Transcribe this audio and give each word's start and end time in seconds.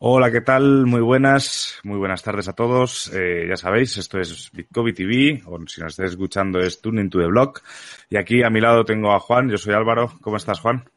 Hola, 0.00 0.30
¿qué 0.30 0.42
tal? 0.42 0.86
Muy 0.86 1.00
buenas, 1.00 1.80
muy 1.82 1.98
buenas 1.98 2.22
tardes 2.22 2.46
a 2.46 2.52
todos. 2.52 3.10
Eh, 3.12 3.46
ya 3.48 3.56
sabéis, 3.56 3.96
esto 3.96 4.20
es 4.20 4.48
Bitcoin 4.52 4.94
TV, 4.94 5.42
o 5.44 5.58
si 5.66 5.80
nos 5.80 5.90
estáis 5.90 6.12
escuchando 6.12 6.60
es 6.60 6.80
Tuning 6.80 7.10
to 7.10 7.18
the 7.18 7.26
Block. 7.26 7.64
Y 8.08 8.16
aquí 8.16 8.44
a 8.44 8.48
mi 8.48 8.60
lado 8.60 8.84
tengo 8.84 9.10
a 9.12 9.18
Juan, 9.18 9.50
yo 9.50 9.58
soy 9.58 9.74
Álvaro. 9.74 10.12
¿Cómo 10.20 10.36
estás, 10.36 10.60
Juan? 10.60 10.88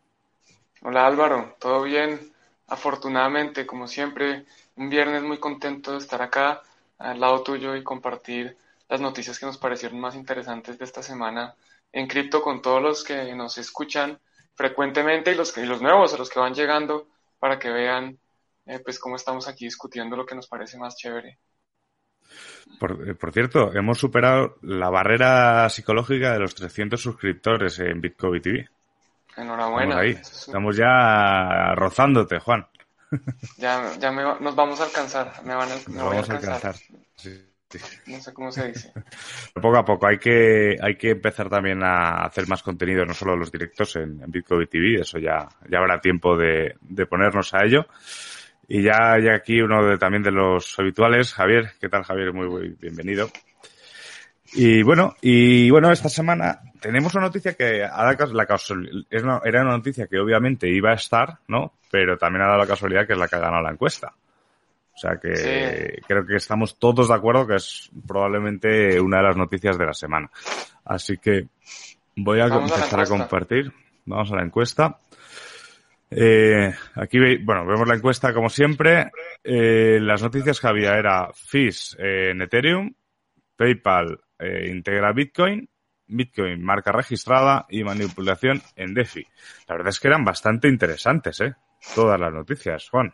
Hola 0.84 1.08
Álvaro, 1.08 1.55
¿todo 1.60 1.82
bien? 1.82 2.32
Afortunadamente, 2.68 3.66
como 3.66 3.88
siempre, 3.88 4.46
un 4.76 4.90
viernes 4.90 5.24
muy 5.24 5.40
contento 5.40 5.94
de 5.94 5.98
estar 5.98 6.22
acá 6.22 6.62
al 6.99 7.20
lado 7.20 7.41
tuyo 7.41 7.76
y 7.76 7.84
compartir 7.84 8.55
las 8.88 9.02
noticias 9.02 9.40
que 9.40 9.48
nos 9.48 9.58
parecieron 9.58 9.99
más 9.99 10.13
interesantes 10.13 10.77
de 10.77 10.86
esta 10.86 11.02
semana 11.02 11.55
en 11.91 12.05
cripto 12.05 12.44
con 12.44 12.62
todos 12.62 12.84
los 12.84 13.04
que 13.04 13.34
nos 13.34 13.58
escuchan 13.58 14.20
frecuentemente 14.54 15.32
y 15.32 15.36
los, 15.36 15.58
y 15.58 15.65
los 15.65 15.82
nuevos, 15.82 16.15
los 16.20 16.30
que 16.30 16.40
van 16.40 16.54
llegando, 16.54 17.08
para 17.40 17.58
que 17.58 17.71
vean 17.71 18.20
eh, 18.65 18.79
pues 18.79 18.99
cómo 18.99 19.15
estamos 19.15 19.48
aquí 19.48 19.65
discutiendo 19.65 20.15
lo 20.15 20.26
que 20.26 20.35
nos 20.35 20.48
parece 20.48 20.77
más 20.77 20.95
chévere. 20.95 21.40
Por, 22.79 23.09
eh, 23.09 23.15
por, 23.15 23.34
cierto, 23.34 23.73
hemos 23.73 23.98
superado 23.98 24.57
la 24.62 24.90
barrera 24.90 25.68
psicológica 25.70 26.34
de 26.34 26.40
los 26.40 26.55
300 26.55 27.01
suscriptores 27.01 27.79
en 27.79 27.99
Bitcoin 27.99 28.41
TV. 28.41 28.70
Enhorabuena. 29.35 30.03
Estamos, 30.03 30.48
Estamos 30.48 30.77
ya 30.77 31.73
rozándote, 31.76 32.40
Juan. 32.40 32.68
Ya, 33.57 33.91
ya 33.99 34.12
me, 34.12 34.23
nos 34.23 34.55
vamos 34.55 34.79
a 34.79 34.85
alcanzar. 34.85 35.43
Me 35.43 35.55
van 35.55 35.70
a, 35.71 35.75
me 35.90 36.01
vamos 36.01 36.29
a 36.29 36.34
alcanzar. 36.34 36.75
Sí. 37.15 37.48
No 38.07 38.20
sé 38.20 38.34
cómo 38.34 38.51
se 38.51 38.68
dice. 38.68 38.91
Poco 39.53 39.77
a 39.77 39.85
poco 39.85 40.07
hay 40.07 40.18
que, 40.18 40.77
hay 40.81 40.98
que 40.98 41.12
empezar 41.12 41.49
también 41.49 41.81
a 41.84 42.25
hacer 42.25 42.48
más 42.48 42.63
contenido, 42.63 43.05
no 43.05 43.13
solo 43.13 43.35
los 43.35 43.51
directos 43.51 43.96
en, 43.96 44.21
en 44.21 44.31
Bitcoin 44.31 44.68
TV, 44.68 45.01
eso 45.01 45.20
ya, 45.20 45.48
ya 45.70 45.77
habrá 45.77 45.99
tiempo 45.99 46.35
de, 46.35 46.75
de 46.81 47.05
ponernos 47.05 47.53
a 47.53 47.63
ello. 47.63 47.85
Y 48.74 48.84
ya 48.84 49.12
hay 49.12 49.27
aquí 49.27 49.60
uno 49.60 49.86
de, 49.86 49.98
también 49.98 50.24
de 50.24 50.32
los 50.32 50.80
habituales, 50.80 51.34
Javier. 51.34 51.74
¿Qué 51.77 51.90
tal, 51.90 52.04
Javier? 52.04 52.32
Muy, 52.32 52.48
muy 52.48 52.70
bienvenido. 52.80 53.30
Y 54.54 54.82
bueno, 54.82 55.18
y 55.20 55.70
bueno, 55.70 55.91
esta 55.91 56.08
semana 56.08 56.62
tenemos 56.80 57.14
una 57.16 57.26
noticia 57.26 57.54
que 57.54 57.80
la 57.80 58.18
era 59.44 59.62
una 59.64 59.76
noticia 59.76 60.08
que 60.08 60.18
obviamente 60.18 60.70
iba 60.70 60.92
a 60.92 60.94
estar, 60.94 61.40
¿no? 61.49 61.74
Pero 61.92 62.18
también 62.18 62.44
ha 62.44 62.48
dado 62.48 62.60
la 62.60 62.66
casualidad 62.68 63.05
que 63.05 63.12
es 63.12 63.20
la 63.20 63.27
que 63.27 63.36
ha 63.36 63.40
ganado 63.40 63.62
la 63.62 63.72
encuesta. 63.72 64.14
O 64.94 64.97
sea 64.97 65.18
que 65.22 65.36
sí. 65.36 66.02
creo 66.08 66.25
que 66.25 66.38
estamos 66.38 66.80
todos 66.80 67.09
de 67.09 67.14
acuerdo 67.14 67.46
que 67.46 67.56
es 67.56 67.92
probablemente 68.08 69.02
una 69.02 69.18
de 69.18 69.24
las 69.24 69.36
noticias 69.36 69.78
de 69.78 69.86
la 69.86 69.94
semana. 69.94 70.31
Así 70.86 71.18
que 71.18 71.47
voy 72.16 72.40
a 72.40 72.47
Vamos 72.47 72.72
empezar 72.72 73.02
a, 73.02 73.03
a, 73.03 73.06
compartir. 73.06 73.74
Vamos 74.06 74.31
a 74.31 74.38
la 74.38 74.44
encuesta. 74.44 74.97
Eh, 76.13 76.73
aquí 76.95 77.17
bueno, 77.38 77.66
vemos 77.66 77.88
la 77.88 77.95
encuesta 77.95 78.34
como 78.34 78.50
siempre. 78.50 79.12
Eh, 79.44 79.97
las 80.02 80.22
noticias 80.22 80.59
que 80.59 80.68
había 80.68 80.97
era 80.97 81.31
fees 81.34 81.96
en 81.97 82.41
Ethereum, 82.41 82.94
PayPal 83.56 84.19
eh, 84.38 84.68
integra 84.69 85.13
Bitcoin, 85.13 85.69
Bitcoin 86.08 86.62
marca 86.62 86.91
registrada 86.91 87.66
y 87.69 87.84
manipulación 87.84 88.62
en 88.75 88.94
DeFi. 88.94 89.25
La 89.68 89.75
verdad 89.75 89.90
es 89.90 90.00
que 90.00 90.09
eran 90.09 90.25
bastante 90.25 90.68
interesantes, 90.68 91.40
¿eh? 91.40 91.56
Todas 91.96 92.19
las 92.19 92.34
noticias, 92.34 92.90
Juan. 92.90 93.13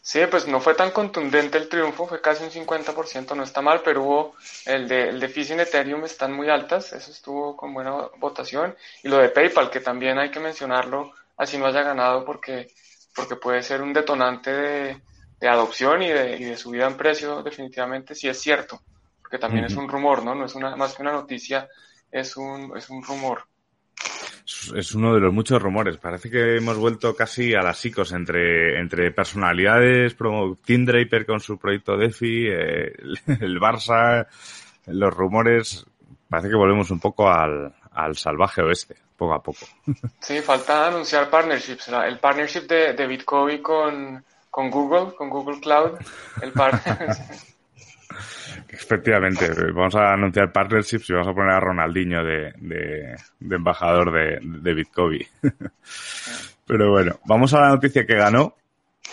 Sí, 0.00 0.20
pues 0.30 0.46
no 0.46 0.60
fue 0.60 0.74
tan 0.74 0.90
contundente 0.90 1.58
el 1.58 1.68
triunfo, 1.68 2.06
fue 2.06 2.20
casi 2.20 2.44
un 2.44 2.50
50%, 2.50 3.34
no 3.34 3.42
está 3.42 3.60
mal, 3.60 3.82
pero 3.84 4.02
hubo 4.02 4.36
el 4.64 4.88
de, 4.88 5.10
el 5.10 5.20
de 5.20 5.28
fees 5.28 5.50
en 5.50 5.60
Ethereum 5.60 6.04
están 6.04 6.32
muy 6.32 6.48
altas, 6.48 6.92
eso 6.92 7.10
estuvo 7.10 7.56
con 7.56 7.74
buena 7.74 8.08
votación. 8.18 8.74
Y 9.02 9.08
lo 9.08 9.18
de 9.18 9.28
PayPal, 9.28 9.70
que 9.70 9.80
también 9.80 10.18
hay 10.18 10.30
que 10.30 10.40
mencionarlo, 10.40 11.12
así 11.38 11.56
no 11.56 11.66
haya 11.66 11.82
ganado 11.82 12.24
porque, 12.24 12.68
porque 13.14 13.36
puede 13.36 13.62
ser 13.62 13.80
un 13.80 13.92
detonante 13.92 14.50
de, 14.52 15.02
de 15.40 15.48
adopción 15.48 16.02
y 16.02 16.08
de, 16.08 16.36
y 16.36 16.44
de, 16.44 16.56
subida 16.56 16.86
en 16.86 16.96
precio, 16.96 17.42
definitivamente, 17.42 18.14
si 18.14 18.28
es 18.28 18.38
cierto, 18.40 18.82
porque 19.22 19.38
también 19.38 19.64
uh 19.64 19.68
-huh. 19.68 19.70
es 19.70 19.76
un 19.76 19.88
rumor, 19.88 20.24
¿no? 20.24 20.34
No 20.34 20.44
es 20.44 20.54
una, 20.54 20.76
más 20.76 20.94
que 20.94 21.02
una 21.02 21.12
noticia, 21.12 21.68
es 22.10 22.36
un, 22.36 22.76
es 22.76 22.90
un 22.90 23.02
rumor. 23.02 23.44
Es 24.74 24.94
uno 24.94 25.14
de 25.14 25.20
los 25.20 25.32
muchos 25.32 25.60
rumores. 25.60 25.98
Parece 25.98 26.30
que 26.30 26.56
hemos 26.56 26.78
vuelto 26.78 27.14
casi 27.14 27.54
a 27.54 27.60
las 27.60 27.78
psicos 27.78 28.12
entre, 28.12 28.80
entre 28.80 29.10
personalidades, 29.10 30.16
Tim 30.64 30.86
Draper 30.86 31.26
con 31.26 31.40
su 31.40 31.58
proyecto 31.58 31.98
DeFi, 31.98 32.48
eh, 32.48 32.92
el, 32.98 33.18
el 33.42 33.60
Barça, 33.60 34.26
los 34.86 35.14
rumores. 35.14 35.84
Parece 36.30 36.48
que 36.48 36.56
volvemos 36.56 36.90
un 36.90 36.98
poco 36.98 37.28
al, 37.28 37.74
al 37.92 38.16
salvaje 38.16 38.62
oeste 38.62 39.07
poco 39.18 39.34
a 39.34 39.42
poco. 39.42 39.66
Sí, 40.20 40.40
falta 40.40 40.86
anunciar 40.86 41.28
partnerships. 41.28 41.88
El 41.88 42.18
partnership 42.18 42.66
de, 42.68 42.92
de 42.94 43.06
Bitcoin 43.06 43.60
con, 43.60 44.24
con 44.48 44.70
Google, 44.70 45.14
con 45.14 45.28
Google 45.28 45.60
Cloud. 45.60 45.98
El. 46.40 46.52
Efectivamente, 48.70 49.50
vamos 49.72 49.96
a 49.96 50.12
anunciar 50.12 50.52
partnerships 50.52 51.10
y 51.10 51.12
vamos 51.14 51.28
a 51.28 51.34
poner 51.34 51.50
a 51.50 51.60
Ronaldinho 51.60 52.22
de, 52.22 52.52
de, 52.58 53.16
de 53.40 53.56
embajador 53.56 54.12
de, 54.12 54.38
de 54.40 54.74
Bitcoin. 54.74 55.26
Pero 56.66 56.90
bueno, 56.90 57.18
vamos 57.24 57.52
a 57.54 57.60
la 57.60 57.68
noticia 57.70 58.06
que 58.06 58.14
ganó, 58.14 58.54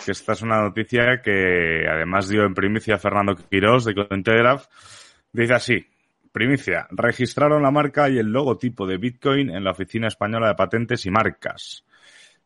que 0.05 0.11
esta 0.11 0.33
es 0.33 0.41
una 0.41 0.61
noticia 0.61 1.21
que 1.23 1.85
además 1.89 2.27
dio 2.27 2.43
en 2.43 2.53
primicia 2.53 2.99
Fernando 2.99 3.35
Quirós 3.35 3.85
de 3.85 3.95
Cointelegraph. 3.95 4.65
Dice 5.31 5.53
así, 5.53 5.87
Primicia. 6.35 6.85
Registraron 6.91 7.63
la 7.63 7.71
marca 7.71 8.09
y 8.09 8.17
el 8.17 8.27
logotipo 8.27 8.85
de 8.85 8.97
Bitcoin 8.97 9.49
en 9.51 9.63
la 9.63 9.71
Oficina 9.71 10.09
Española 10.09 10.49
de 10.49 10.55
Patentes 10.55 11.05
y 11.05 11.09
Marcas. 11.09 11.85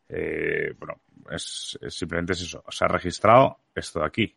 Eh, 0.08 0.72
bueno, 0.78 1.00
es, 1.28 1.76
es, 1.82 1.92
simplemente 1.92 2.34
es 2.34 2.42
eso. 2.42 2.62
Se 2.68 2.84
ha 2.84 2.86
registrado 2.86 3.58
esto 3.74 3.98
de 3.98 4.06
aquí. 4.06 4.36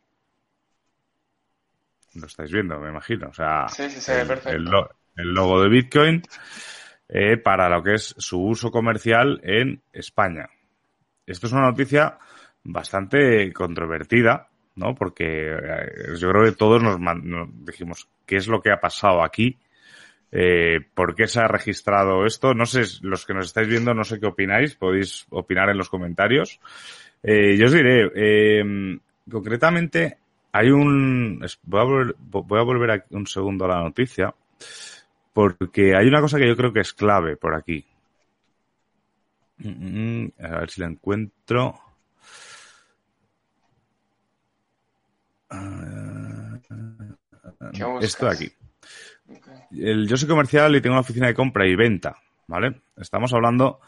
Lo 2.16 2.26
estáis 2.26 2.52
viendo, 2.52 2.80
me 2.80 2.90
imagino. 2.90 3.28
O 3.28 3.34
sea, 3.34 3.68
sí, 3.68 3.92
sí, 3.92 4.12
ve 4.12 4.22
el, 4.22 4.28
perfecto. 4.28 4.58
El, 4.58 4.64
lo, 4.64 4.90
el, 5.18 5.28
logo 5.36 5.62
de 5.62 5.70
Bitcoin 5.70 6.24
eh, 7.08 7.38
para 7.38 7.70
lo 7.70 7.84
que 7.84 7.94
es 7.94 8.16
su 8.18 8.42
uso 8.42 8.72
comercial 8.72 9.40
en 9.44 9.84
España. 9.92 10.50
Esto 11.28 11.46
es 11.46 11.54
una 11.54 11.70
noticia 11.70 12.18
bastante 12.64 13.54
controvertida, 13.54 14.50
¿no? 14.76 14.96
Porque 14.96 15.52
eh, 15.52 16.16
yo 16.20 16.30
creo 16.30 16.46
que 16.46 16.52
todos 16.54 16.82
nos, 16.82 17.00
nos, 17.00 17.50
dijimos, 17.66 18.08
¿qué 18.26 18.38
es 18.38 18.48
lo 18.48 18.62
que 18.62 18.72
ha 18.72 18.80
pasado 18.80 19.24
aquí? 19.24 19.58
Eh, 20.36 20.80
¿Por 20.96 21.14
qué 21.14 21.28
se 21.28 21.40
ha 21.42 21.48
registrado 21.48 22.26
esto? 22.26 22.56
No 22.56 22.66
sé, 22.66 22.84
los 23.02 23.24
que 23.26 23.36
nos 23.36 23.46
estáis 23.46 23.68
viendo, 23.68 23.94
no 23.94 24.04
sé 24.04 24.20
qué 24.20 24.26
opináis, 24.26 24.74
podéis 24.74 25.28
opinar 25.30 25.70
en 25.70 25.78
los 25.78 25.90
comentarios. 25.90 26.60
Eh, 27.22 27.56
yo 27.56 27.68
os 27.68 27.72
diré, 27.72 28.12
eh, 28.16 29.00
concretamente, 29.30 30.18
hay 30.52 30.72
un... 30.72 31.46
Voy 31.64 31.80
a, 31.80 31.84
volver, 31.84 32.16
voy 32.18 32.60
a 32.60 32.64
volver 32.64 33.06
un 33.12 33.28
segundo 33.28 33.66
a 33.66 33.70
la 33.70 33.84
noticia, 33.84 34.34
porque 35.34 35.96
hay 35.96 36.08
una 36.08 36.22
cosa 36.22 36.40
que 36.40 36.48
yo 36.48 36.58
creo 36.58 36.74
que 36.74 36.82
es 36.82 36.94
clave 36.94 37.38
por 37.38 37.54
aquí. 37.54 37.86
A 39.64 40.60
ver 40.60 40.70
si 40.72 40.82
la 40.82 40.88
encuentro. 40.88 41.80
Esto 48.02 48.26
de 48.28 48.32
aquí. 48.32 48.52
El, 49.72 50.08
yo 50.08 50.18
soy 50.18 50.28
comercial 50.28 50.76
y 50.76 50.82
tengo 50.82 50.94
una 50.94 51.02
oficina 51.02 51.28
de 51.28 51.34
compra 51.34 51.68
y 51.68 51.76
venta, 51.76 52.18
¿vale? 52.48 52.82
Estamos 52.98 53.34
hablando, 53.34 53.80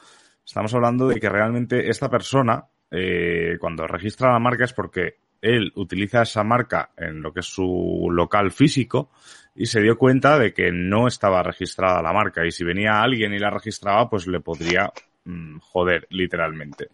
estamos 0.45 0.73
hablando 0.73 1.07
de 1.07 1.19
que 1.19 1.29
realmente 1.29 1.89
esta 1.89 2.09
persona, 2.09 2.65
eh, 2.89 3.57
cuando 3.59 3.85
registra 3.85 4.31
la 4.31 4.39
marca 4.39 4.65
es 4.65 4.73
porque 4.73 5.17
él 5.41 5.71
utiliza 5.75 6.23
esa 6.23 6.43
marca 6.43 6.91
en 6.97 7.21
lo 7.21 7.31
que 7.31 7.41
es 7.41 7.45
su 7.45 8.07
local 8.11 8.51
físico 8.51 9.11
y 9.55 9.67
se 9.67 9.81
dio 9.81 9.97
cuenta 9.97 10.39
de 10.39 10.53
que 10.53 10.71
no 10.71 11.07
estaba 11.07 11.43
registrada 11.43 12.01
la 12.01 12.13
marca 12.13 12.45
y 12.45 12.51
si 12.51 12.63
venía 12.63 13.01
alguien 13.01 13.33
y 13.33 13.39
la 13.39 13.51
registraba 13.51 14.09
pues 14.09 14.27
le 14.27 14.39
podría 14.39 14.91
mmm, 15.25 15.59
joder 15.59 16.07
literalmente. 16.09 16.89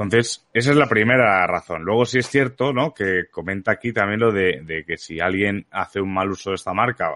Entonces, 0.00 0.46
esa 0.54 0.70
es 0.70 0.76
la 0.78 0.88
primera 0.88 1.46
razón. 1.46 1.82
Luego 1.82 2.06
sí 2.06 2.20
es 2.20 2.26
cierto, 2.26 2.72
¿no? 2.72 2.94
Que 2.94 3.24
comenta 3.30 3.72
aquí 3.72 3.92
también 3.92 4.20
lo 4.20 4.32
de, 4.32 4.62
de 4.64 4.82
que 4.82 4.96
si 4.96 5.20
alguien 5.20 5.66
hace 5.70 6.00
un 6.00 6.14
mal 6.14 6.30
uso 6.30 6.50
de 6.50 6.56
esta 6.56 6.72
marca, 6.72 7.10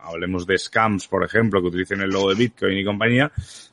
hablemos 0.00 0.46
de 0.46 0.58
scams, 0.58 1.08
por 1.08 1.24
ejemplo, 1.24 1.62
que 1.62 1.68
utilicen 1.68 2.02
el 2.02 2.10
logo 2.10 2.28
de 2.28 2.34
Bitcoin 2.34 2.76
y 2.76 2.84
compañía, 2.84 3.32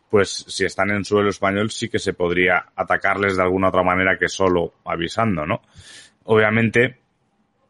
pues 0.10 0.46
si 0.48 0.64
están 0.64 0.92
en 0.92 1.04
suelo 1.04 1.30
español 1.30 1.72
sí 1.72 1.90
que 1.90 2.00
se 2.00 2.14
podría 2.14 2.68
atacarles 2.74 3.36
de 3.36 3.44
alguna 3.44 3.68
otra 3.68 3.84
manera 3.84 4.18
que 4.18 4.30
solo 4.30 4.76
avisando, 4.86 5.46
¿no? 5.46 5.62
Obviamente, 6.24 7.00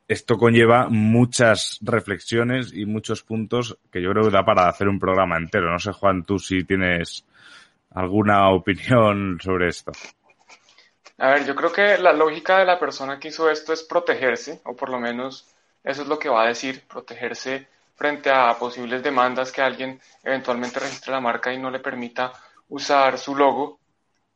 esto 0.08 0.38
conlleva 0.38 0.90
muchas 0.90 1.80
reflexiones 1.82 2.72
y 2.72 2.86
muchos 2.86 3.24
puntos 3.24 3.80
que 3.92 4.00
yo 4.00 4.12
creo 4.12 4.26
que 4.26 4.30
da 4.30 4.46
para 4.46 4.70
hacer 4.70 4.88
un 4.90 5.00
programa 5.00 5.38
entero. 5.38 5.72
No 5.72 5.80
sé, 5.80 5.92
Juan, 5.92 6.24
tú 6.24 6.38
si 6.38 6.66
tienes 6.66 7.26
alguna 7.96 8.50
opinión 8.52 9.40
sobre 9.42 9.70
esto. 9.70 9.92
A 11.18 11.30
ver, 11.30 11.46
yo 11.46 11.56
creo 11.56 11.72
que 11.72 11.98
la 11.98 12.14
lógica 12.14 12.60
de 12.60 12.66
la 12.66 12.80
persona 12.80 13.20
que 13.20 13.30
hizo 13.30 13.50
esto 13.50 13.72
es 13.72 13.84
protegerse, 13.84 14.62
o 14.66 14.76
por 14.76 14.90
lo 14.90 15.00
menos 15.00 15.48
eso 15.84 16.02
es 16.02 16.08
lo 16.08 16.18
que 16.18 16.30
va 16.30 16.44
a 16.44 16.48
decir, 16.48 16.84
protegerse 16.88 17.68
frente 17.96 18.32
a 18.32 18.54
posibles 18.58 19.04
demandas 19.04 19.52
que 19.52 19.62
alguien 19.62 20.00
eventualmente 20.24 20.80
registre 20.80 21.12
la 21.12 21.22
marca 21.22 21.54
y 21.54 21.60
no 21.60 21.70
le 21.70 21.80
permita 21.80 22.34
usar 22.70 23.18
su 23.18 23.36
logo. 23.36 23.80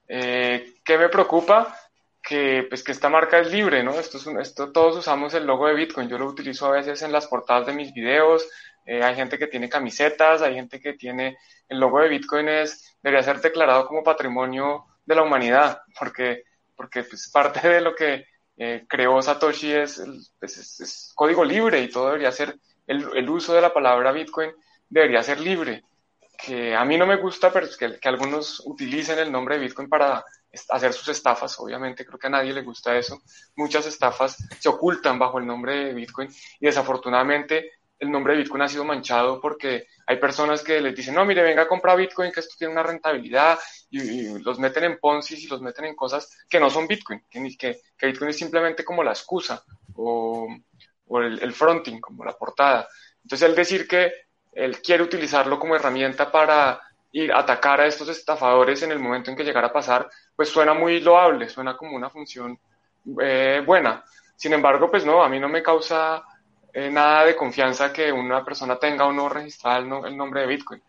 Eh, 0.08 0.76
¿Qué 0.84 0.98
me 0.98 1.10
preocupa? 1.10 1.76
Que, 2.22 2.66
pues, 2.70 2.84
que 2.84 2.92
esta 2.92 3.10
marca 3.10 3.40
es 3.40 3.52
libre, 3.52 3.84
¿no? 3.84 3.92
Esto 3.92 4.18
es 4.18 4.28
esto, 4.28 4.72
todos 4.72 4.98
usamos 4.98 5.34
el 5.34 5.46
logo 5.46 5.68
de 5.68 5.74
Bitcoin. 5.74 6.10
Yo 6.10 6.18
lo 6.18 6.28
utilizo 6.28 6.68
a 6.68 6.72
veces 6.72 7.02
en 7.02 7.12
las 7.12 7.28
portadas 7.28 7.68
de 7.68 7.74
mis 7.74 7.94
videos. 7.94 8.48
Eh, 8.88 9.04
hay 9.04 9.16
gente 9.16 9.38
que 9.38 9.48
tiene 9.48 9.70
camisetas, 9.70 10.42
hay 10.42 10.56
gente 10.56 10.80
que 10.80 10.94
tiene 10.94 11.38
el 11.70 11.80
logo 11.80 12.00
de 12.00 12.08
Bitcoin 12.08 12.48
es 12.48 12.98
debería 13.04 13.22
ser 13.22 13.42
declarado 13.42 13.86
como 13.86 14.04
patrimonio 14.04 14.86
de 15.06 15.16
la 15.16 15.24
humanidad, 15.24 15.82
porque 16.00 16.46
porque 16.78 17.04
pues, 17.04 17.30
parte 17.30 17.68
de 17.68 17.82
lo 17.82 17.94
que 17.94 18.26
eh, 18.56 18.86
creó 18.88 19.22
Satoshi 19.22 19.74
es, 19.74 20.02
pues, 20.40 20.80
es, 20.80 21.12
código 21.16 21.44
libre 21.44 21.82
y 21.82 21.90
todo 21.90 22.08
debería 22.08 22.32
ser, 22.32 22.58
el, 22.86 23.06
el, 23.16 23.30
uso 23.30 23.54
de 23.54 23.62
la 23.62 23.74
palabra 23.74 24.12
Bitcoin 24.12 24.52
debería 24.88 25.24
ser 25.24 25.42
libre. 25.42 25.84
Que 26.38 26.76
a 26.76 26.86
mí 26.86 26.98
no 26.98 27.08
me 27.08 27.16
gusta, 27.16 27.52
pero 27.52 27.66
es 27.66 27.76
que, 27.76 28.00
que, 28.00 28.08
algunos 28.08 28.62
utilicen 28.66 29.18
el 29.18 29.32
nombre 29.32 29.56
de 29.56 29.62
Bitcoin 29.62 29.90
para 29.90 30.24
hacer 30.70 30.94
sus 30.94 31.10
estafas, 31.10 31.60
obviamente 31.60 32.06
creo 32.06 32.20
que 32.20 32.28
a 32.28 32.32
nadie 32.32 32.54
le 32.54 32.62
gusta 32.62 32.96
eso. 32.96 33.22
Muchas 33.56 33.88
estafas 33.88 34.38
se 34.60 34.70
ocultan 34.70 35.18
bajo 35.18 35.40
el 35.40 35.48
nombre 35.48 35.86
de 35.86 35.94
Bitcoin 35.94 36.30
y 36.60 36.68
desafortunadamente 36.68 37.72
el 38.00 38.12
nombre 38.12 38.34
de 38.34 38.40
Bitcoin 38.40 38.62
ha 38.62 38.68
sido 38.68 38.86
manchado 38.86 39.42
porque 39.42 39.88
hay 40.06 40.18
personas 40.18 40.64
que 40.64 40.80
les 40.80 40.96
dicen, 40.96 41.16
no, 41.16 41.26
mire, 41.26 41.42
venga 41.42 41.64
a 41.64 41.68
comprar 41.68 41.98
Bitcoin, 41.98 42.32
que 42.32 42.40
esto 42.40 42.56
tiene 42.58 42.74
una 42.74 42.84
rentabilidad, 42.84 43.58
y, 43.90 44.40
los 44.40 44.60
meten 44.60 44.84
en 44.84 45.00
Ponzi 45.00 45.36
y 45.36 45.48
los 45.48 45.62
meten 45.62 45.86
en 45.86 45.96
cosas 45.96 46.30
que 46.50 46.60
no 46.60 46.70
son 46.70 46.88
Bitcoin, 46.88 47.24
que, 47.30 47.58
que, 47.58 48.08
Bitcoin 48.08 48.30
es 48.30 48.38
simplemente 48.38 48.86
como 48.86 49.04
la 49.04 49.12
excusa 49.12 49.64
o, 49.96 50.48
o 51.08 51.20
el, 51.20 51.54
fronting, 51.54 52.00
como 52.00 52.24
la 52.24 52.34
portada. 52.34 52.88
Entonces, 53.24 53.50
el 53.50 53.56
decir 53.56 53.88
que 53.88 54.12
él 54.54 54.82
quiere 54.82 55.04
utilizarlo 55.04 55.60
como 55.60 55.76
herramienta 55.76 56.32
para 56.32 56.82
ir 57.12 57.32
a 57.32 57.40
atacar 57.40 57.82
a 57.82 57.88
estos 57.88 58.10
estafadores 58.10 58.82
en 58.84 58.92
el 58.92 59.00
momento 59.00 59.32
en 59.32 59.38
que 59.38 59.44
llegara 59.44 59.68
a 59.68 59.74
pasar, 59.74 60.10
pues 60.36 60.50
suena 60.50 60.74
muy 60.74 61.00
loable, 61.00 61.50
suena 61.50 61.76
como 61.76 61.96
una 61.96 62.10
función 62.10 62.60
eh, 63.22 63.62
buena. 63.66 64.04
Sin 64.36 64.54
embargo, 64.54 64.90
pues 64.92 65.06
no, 65.06 65.24
a 65.24 65.30
mí 65.30 65.40
no 65.40 65.50
me 65.50 65.64
causa 65.64 66.24
eh, 66.80 66.92
nada 66.92 67.26
de 67.26 67.36
confianza 67.36 67.92
que 67.92 68.12
una 68.12 68.46
persona 68.46 68.78
tenga 68.78 69.04
o 69.08 69.12
no 69.12 69.28
registrado 69.28 70.06
el, 70.06 70.16
nombre 70.16 70.42
de 70.42 70.48
Bitcoin. 70.48 70.84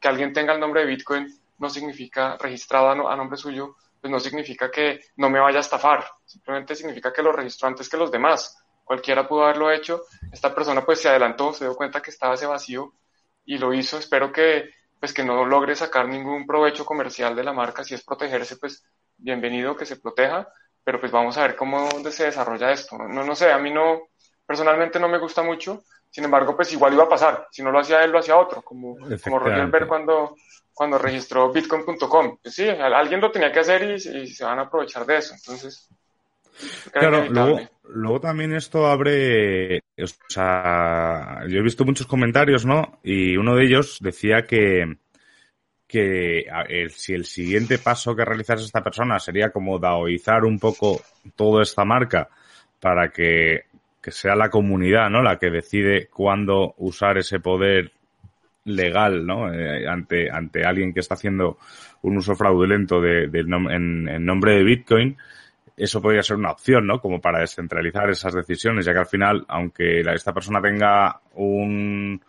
Que 0.00 0.08
alguien 0.08 0.32
tenga 0.32 0.54
el 0.54 0.58
nombre 0.58 0.80
de 0.80 0.86
Bitcoin 0.86 1.38
no 1.58 1.68
significa 1.68 2.38
registrado 2.40 2.88
a, 3.06 3.14
nombre 3.14 3.36
suyo, 3.36 3.76
pues 4.00 4.10
no 4.10 4.18
significa 4.18 4.70
que 4.70 5.02
no 5.16 5.28
me 5.28 5.38
vaya 5.38 5.58
a 5.58 5.60
estafar. 5.60 6.02
Simplemente 6.24 6.74
significa 6.74 7.12
que 7.12 7.22
lo 7.22 7.30
registró 7.30 7.68
antes 7.68 7.90
que 7.90 7.98
los 7.98 8.10
demás. 8.10 8.58
Cualquiera 8.84 9.28
pudo 9.28 9.44
haberlo 9.44 9.70
hecho. 9.70 10.04
Esta 10.32 10.54
persona 10.54 10.82
pues 10.82 11.02
se 11.02 11.10
adelantó, 11.10 11.52
se 11.52 11.66
dio 11.66 11.76
cuenta 11.76 12.00
que 12.00 12.10
estaba 12.10 12.36
ese 12.36 12.46
vacío 12.46 12.94
y 13.44 13.58
lo 13.58 13.74
hizo. 13.74 13.98
Espero 13.98 14.32
que 14.32 14.70
pues 14.98 15.12
que 15.12 15.24
no 15.24 15.44
logre 15.44 15.76
sacar 15.76 16.08
ningún 16.08 16.46
provecho 16.46 16.86
comercial 16.86 17.36
de 17.36 17.44
la 17.44 17.52
marca. 17.52 17.84
Si 17.84 17.92
es 17.92 18.02
protegerse, 18.02 18.56
pues 18.56 18.82
bienvenido 19.18 19.76
que 19.76 19.84
se 19.84 19.96
proteja. 19.96 20.48
Pero 20.82 20.98
pues 21.00 21.12
vamos 21.12 21.36
a 21.36 21.42
ver 21.42 21.54
cómo 21.54 21.86
se 22.10 22.24
desarrolla 22.24 22.72
esto. 22.72 22.96
No, 22.96 23.22
no 23.22 23.34
sé, 23.34 23.52
a 23.52 23.58
mí 23.58 23.70
no, 23.70 24.08
personalmente 24.46 25.00
no 25.00 25.08
me 25.08 25.18
gusta 25.18 25.42
mucho, 25.42 25.84
sin 26.10 26.24
embargo, 26.24 26.54
pues 26.54 26.72
igual 26.72 26.94
iba 26.94 27.04
a 27.04 27.08
pasar. 27.08 27.48
Si 27.50 27.62
no 27.62 27.72
lo 27.72 27.80
hacía 27.80 28.04
él, 28.04 28.12
lo 28.12 28.20
hacía 28.20 28.36
otro, 28.36 28.62
como, 28.62 28.96
como 29.22 29.38
Roger 29.38 29.66
Ver 29.66 29.86
cuando, 29.86 30.36
cuando 30.72 30.96
registró 30.96 31.52
bitcoin.com. 31.52 32.38
Pues 32.40 32.54
sí, 32.54 32.68
alguien 32.68 33.20
lo 33.20 33.32
tenía 33.32 33.50
que 33.50 33.60
hacer 33.60 33.82
y, 33.82 34.26
se 34.28 34.44
van 34.44 34.60
a 34.60 34.62
aprovechar 34.62 35.04
de 35.06 35.16
eso. 35.16 35.34
Entonces, 35.34 35.88
Claro, 36.92 37.26
luego, 37.28 37.60
luego, 37.88 38.20
también 38.20 38.54
esto 38.54 38.86
abre, 38.86 39.78
o 39.78 40.06
sea, 40.28 41.40
yo 41.48 41.58
he 41.58 41.62
visto 41.62 41.84
muchos 41.84 42.06
comentarios, 42.06 42.64
¿no? 42.64 43.00
Y 43.02 43.36
uno 43.36 43.56
de 43.56 43.64
ellos 43.64 43.98
decía 44.00 44.42
que, 44.42 44.98
que 45.88 46.46
si 46.90 47.12
el 47.12 47.24
siguiente 47.24 47.78
paso 47.78 48.14
que 48.14 48.24
realizase 48.24 48.64
esta 48.64 48.84
persona 48.84 49.18
sería 49.18 49.50
como 49.50 49.80
daoizar 49.80 50.44
un 50.44 50.60
poco 50.60 51.00
toda 51.34 51.62
esta 51.62 51.84
marca 51.84 52.28
para 52.80 53.08
que 53.08 53.64
que 54.04 54.10
sea 54.10 54.36
la 54.36 54.50
comunidad, 54.50 55.08
¿no? 55.08 55.22
La 55.22 55.38
que 55.38 55.48
decide 55.48 56.08
cuándo 56.08 56.74
usar 56.76 57.16
ese 57.16 57.40
poder 57.40 57.92
legal, 58.64 59.24
¿no? 59.24 59.50
Eh, 59.50 59.88
ante, 59.88 60.30
ante 60.30 60.62
alguien 60.62 60.92
que 60.92 61.00
está 61.00 61.14
haciendo 61.14 61.56
un 62.02 62.18
uso 62.18 62.34
fraudulento 62.34 63.00
de, 63.00 63.24
en, 63.32 64.26
nombre 64.26 64.56
de 64.56 64.62
Bitcoin, 64.62 65.16
eso 65.74 66.02
podría 66.02 66.22
ser 66.22 66.36
una 66.36 66.50
opción, 66.50 66.86
¿no? 66.86 67.00
Como 67.00 67.18
para 67.18 67.40
descentralizar 67.40 68.10
esas 68.10 68.34
decisiones, 68.34 68.84
ya 68.84 68.92
que 68.92 68.98
al 68.98 69.06
final, 69.06 69.46
aunque 69.48 70.00
esta 70.00 70.34
persona 70.34 70.60
tenga 70.60 71.20
un, 71.32 72.20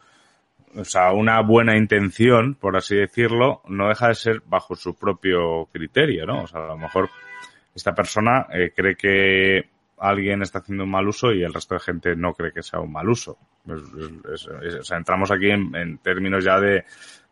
o 0.77 0.85
sea, 0.85 1.11
una 1.11 1.41
buena 1.41 1.75
intención, 1.75 2.55
por 2.55 2.77
así 2.77 2.95
decirlo, 2.95 3.63
no 3.67 3.89
deja 3.89 4.07
de 4.07 4.15
ser 4.15 4.41
bajo 4.45 4.77
su 4.77 4.95
propio 4.95 5.65
criterio, 5.73 6.25
¿no? 6.25 6.43
O 6.43 6.47
sea, 6.47 6.63
a 6.63 6.67
lo 6.67 6.77
mejor 6.77 7.09
esta 7.75 7.93
persona 7.93 8.47
eh, 8.53 8.71
cree 8.73 8.95
que 8.95 9.74
alguien 9.97 10.41
está 10.41 10.59
haciendo 10.59 10.83
un 10.83 10.91
mal 10.91 11.07
uso 11.07 11.31
y 11.31 11.43
el 11.43 11.53
resto 11.53 11.75
de 11.75 11.79
gente 11.79 12.15
no 12.15 12.33
cree 12.33 12.51
que 12.51 12.63
sea 12.63 12.79
un 12.79 12.91
mal 12.91 13.09
uso. 13.09 13.37
o 13.67 14.83
sea, 14.83 14.97
entramos 14.97 15.31
aquí 15.31 15.49
en, 15.49 15.97
términos 15.99 16.43
ya 16.43 16.59
de, 16.59 16.85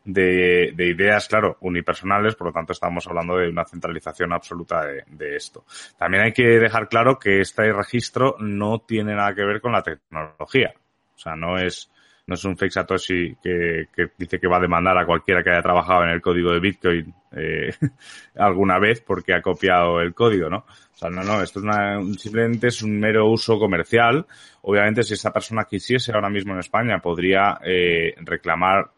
de, 0.04 0.86
ideas, 0.86 1.28
claro, 1.28 1.58
unipersonales, 1.60 2.34
por 2.34 2.48
lo 2.48 2.52
tanto 2.52 2.72
estamos 2.72 3.06
hablando 3.06 3.36
de 3.36 3.48
una 3.48 3.64
centralización 3.64 4.32
absoluta 4.32 4.84
de, 4.86 5.04
de, 5.06 5.36
esto. 5.36 5.64
También 5.98 6.24
hay 6.24 6.32
que 6.32 6.58
dejar 6.58 6.88
claro 6.88 7.18
que 7.18 7.40
este 7.40 7.72
registro 7.72 8.36
no 8.38 8.80
tiene 8.80 9.14
nada 9.14 9.34
que 9.34 9.44
ver 9.44 9.60
con 9.60 9.72
la 9.72 9.82
tecnología. 9.82 10.74
O 11.14 11.18
sea, 11.18 11.36
no 11.36 11.58
es, 11.58 11.90
no 12.26 12.34
es 12.34 12.44
un 12.44 12.56
fake 12.56 12.72
Satoshi 12.72 13.36
que, 13.42 13.88
que, 13.94 14.08
dice 14.16 14.38
que 14.38 14.48
va 14.48 14.56
a 14.56 14.60
demandar 14.60 14.96
a 14.96 15.04
cualquiera 15.04 15.42
que 15.42 15.50
haya 15.50 15.62
trabajado 15.62 16.04
en 16.04 16.10
el 16.10 16.22
código 16.22 16.52
de 16.52 16.60
Bitcoin 16.60 17.14
eh, 17.32 17.70
alguna 18.36 18.78
vez 18.78 19.02
porque 19.02 19.34
ha 19.34 19.42
copiado 19.42 20.00
el 20.00 20.14
código, 20.14 20.48
¿no? 20.48 20.58
O 20.58 20.96
sea, 20.96 21.10
no, 21.10 21.22
no, 21.22 21.42
esto 21.42 21.60
es 21.60 22.20
simplemente 22.20 22.68
es 22.68 22.82
un 22.82 22.98
mero 22.98 23.28
uso 23.28 23.58
comercial. 23.58 24.26
Obviamente, 24.62 25.02
si 25.02 25.14
esa 25.14 25.32
persona 25.32 25.64
quisiese 25.64 26.12
ahora 26.12 26.30
mismo 26.30 26.52
en 26.54 26.60
España, 26.60 26.98
podría 27.00 27.58
eh, 27.64 28.14
reclamar 28.20 28.90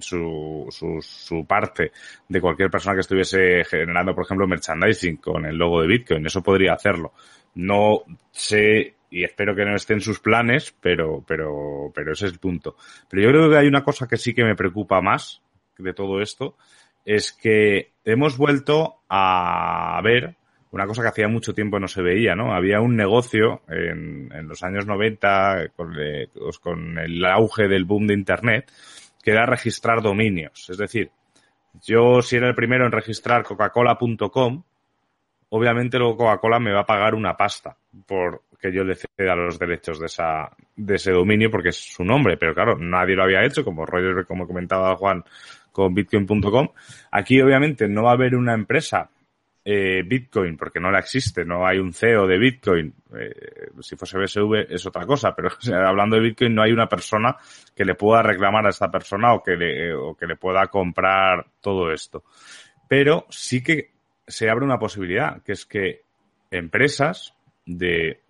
su, 0.00 0.66
su, 0.70 0.98
su, 1.00 1.46
parte 1.46 1.92
de 2.28 2.40
cualquier 2.40 2.68
persona 2.68 2.94
que 2.94 3.02
estuviese 3.02 3.64
generando, 3.64 4.14
por 4.14 4.24
ejemplo, 4.24 4.46
merchandising 4.46 5.16
con 5.18 5.46
el 5.46 5.56
logo 5.56 5.80
de 5.80 5.86
Bitcoin. 5.86 6.26
Eso 6.26 6.42
podría 6.42 6.74
hacerlo. 6.74 7.12
No 7.54 8.02
sé 8.32 8.96
y 9.12 9.24
espero 9.24 9.54
que 9.54 9.66
no 9.66 9.76
esté 9.76 9.92
en 9.92 10.00
sus 10.00 10.20
planes, 10.20 10.74
pero, 10.80 11.22
pero, 11.26 11.92
pero 11.94 12.12
ese 12.12 12.26
es 12.26 12.32
el 12.32 12.38
punto. 12.38 12.76
Pero 13.10 13.22
yo 13.22 13.28
creo 13.28 13.50
que 13.50 13.58
hay 13.58 13.66
una 13.66 13.84
cosa 13.84 14.08
que 14.08 14.16
sí 14.16 14.34
que 14.34 14.42
me 14.42 14.56
preocupa 14.56 15.02
más 15.02 15.42
de 15.76 15.92
todo 15.92 16.22
esto, 16.22 16.56
es 17.04 17.32
que 17.32 17.92
hemos 18.04 18.38
vuelto 18.38 19.02
a 19.10 20.00
ver 20.02 20.36
una 20.70 20.86
cosa 20.86 21.02
que 21.02 21.08
hacía 21.08 21.28
mucho 21.28 21.52
tiempo 21.52 21.78
no 21.78 21.88
se 21.88 22.00
veía, 22.00 22.34
¿no? 22.34 22.54
Había 22.54 22.80
un 22.80 22.96
negocio 22.96 23.60
en, 23.68 24.32
en 24.32 24.48
los 24.48 24.62
años 24.62 24.86
90 24.86 25.68
con, 25.76 25.92
pues 26.32 26.58
con 26.58 26.98
el 26.98 27.22
auge 27.26 27.68
del 27.68 27.84
boom 27.84 28.06
de 28.06 28.14
Internet, 28.14 28.72
que 29.22 29.32
era 29.32 29.44
registrar 29.44 30.00
dominios. 30.00 30.70
Es 30.70 30.78
decir, 30.78 31.10
yo 31.82 32.22
si 32.22 32.36
era 32.36 32.48
el 32.48 32.54
primero 32.54 32.86
en 32.86 32.92
registrar 32.92 33.42
coca-cola.com, 33.42 34.62
obviamente 35.50 35.98
luego 35.98 36.16
Coca-Cola 36.16 36.58
me 36.58 36.72
va 36.72 36.80
a 36.80 36.86
pagar 36.86 37.14
una 37.14 37.36
pasta 37.36 37.76
por 38.06 38.42
que 38.62 38.72
yo 38.72 38.84
le 38.84 38.94
ceda 38.94 39.34
los 39.34 39.58
derechos 39.58 39.98
de 39.98 40.06
esa 40.06 40.50
de 40.76 40.94
ese 40.94 41.10
dominio 41.10 41.50
porque 41.50 41.70
es 41.70 41.76
su 41.76 42.04
nombre, 42.04 42.36
pero 42.36 42.54
claro, 42.54 42.78
nadie 42.78 43.16
lo 43.16 43.24
había 43.24 43.44
hecho, 43.44 43.64
como 43.64 43.84
Roger, 43.84 44.24
como 44.24 44.46
comentaba 44.46 44.94
Juan 44.94 45.24
con 45.72 45.92
bitcoin.com. 45.92 46.68
Aquí 47.10 47.40
obviamente 47.40 47.88
no 47.88 48.04
va 48.04 48.10
a 48.10 48.14
haber 48.14 48.36
una 48.36 48.54
empresa 48.54 49.10
eh, 49.64 50.02
Bitcoin, 50.04 50.56
porque 50.56 50.80
no 50.80 50.90
la 50.90 50.98
existe, 50.98 51.44
no 51.44 51.66
hay 51.66 51.78
un 51.78 51.92
CEO 51.92 52.26
de 52.26 52.38
Bitcoin. 52.38 52.94
Eh, 53.18 53.70
si 53.80 53.96
fuese 53.96 54.18
BSV 54.18 54.72
es 54.72 54.86
otra 54.86 55.06
cosa, 55.06 55.34
pero 55.34 55.50
hablando 55.86 56.16
de 56.16 56.22
Bitcoin 56.22 56.54
no 56.54 56.62
hay 56.62 56.72
una 56.72 56.88
persona 56.88 57.36
que 57.74 57.84
le 57.84 57.94
pueda 57.94 58.22
reclamar 58.22 58.66
a 58.66 58.70
esta 58.70 58.90
persona 58.90 59.34
o 59.34 59.42
que 59.42 59.56
le, 59.56 59.94
o 59.94 60.14
que 60.14 60.26
le 60.26 60.36
pueda 60.36 60.66
comprar 60.68 61.46
todo 61.60 61.92
esto. 61.92 62.24
Pero 62.88 63.26
sí 63.28 63.62
que 63.62 63.90
se 64.26 64.48
abre 64.50 64.64
una 64.64 64.78
posibilidad, 64.78 65.42
que 65.42 65.52
es 65.52 65.66
que 65.66 66.02
empresas 66.50 67.34
de 67.64 68.20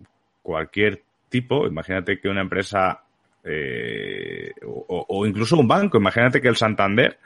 cualquier 0.43 1.03
tipo, 1.29 1.67
imagínate 1.67 2.21
que 2.21 2.29
una 2.29 2.43
empresa 2.43 3.03
eh, 3.45 4.53
o, 4.65 5.27
incluso 5.27 5.57
un 5.57 5.67
banco, 5.67 5.99
imagínate 5.99 6.41
que 6.41 6.49
el 6.49 6.57
Santander 6.57 7.19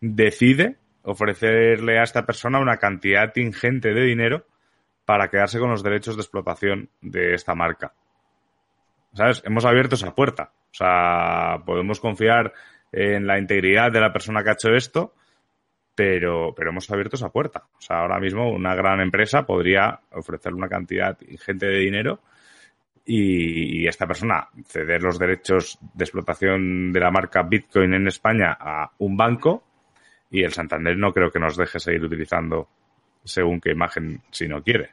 decide 0.00 0.76
ofrecerle 1.02 1.98
a 1.98 2.02
esta 2.02 2.26
persona 2.26 2.58
una 2.58 2.76
cantidad 2.76 3.34
ingente 3.36 3.94
de 3.94 4.02
dinero 4.02 4.44
para 5.04 5.28
quedarse 5.28 5.58
con 5.58 5.70
los 5.70 5.82
derechos 5.82 6.16
de 6.16 6.22
explotación 6.22 6.90
de 7.00 7.34
esta 7.34 7.54
marca. 7.54 7.94
¿Sabes? 9.14 9.42
Hemos 9.46 9.64
abierto 9.64 9.94
esa 9.94 10.14
puerta. 10.14 10.52
O 10.70 10.74
sea, 10.74 11.62
podemos 11.64 11.98
confiar 11.98 12.52
en 12.92 13.26
la 13.26 13.38
integridad 13.38 13.90
de 13.90 14.00
la 14.00 14.12
persona 14.12 14.42
que 14.42 14.50
ha 14.50 14.52
hecho 14.52 14.74
esto, 14.74 15.14
pero, 15.94 16.52
pero 16.54 16.70
hemos 16.70 16.90
abierto 16.90 17.16
esa 17.16 17.30
puerta. 17.30 17.64
O 17.78 17.80
sea, 17.80 18.00
ahora 18.00 18.20
mismo 18.20 18.50
una 18.50 18.74
gran 18.74 19.00
empresa 19.00 19.46
podría 19.46 20.00
ofrecerle 20.12 20.58
una 20.58 20.68
cantidad 20.68 21.16
ingente 21.26 21.66
de 21.66 21.78
dinero 21.78 22.20
y, 23.10 23.88
esta 23.88 24.06
persona 24.06 24.48
ceder 24.66 25.02
los 25.02 25.18
derechos 25.18 25.78
de 25.80 26.04
explotación 26.04 26.92
de 26.92 27.00
la 27.00 27.10
marca 27.10 27.42
Bitcoin 27.42 27.94
en 27.94 28.06
España 28.06 28.56
a 28.60 28.90
un 28.98 29.16
banco 29.16 29.64
y 30.30 30.42
el 30.42 30.52
Santander 30.52 30.96
no 30.96 31.12
creo 31.14 31.30
que 31.30 31.38
nos 31.38 31.56
deje 31.56 31.80
seguir 31.80 32.04
utilizando 32.04 32.68
según 33.24 33.60
qué 33.60 33.70
imagen 33.70 34.22
si 34.30 34.46
no 34.46 34.62
quiere. 34.62 34.90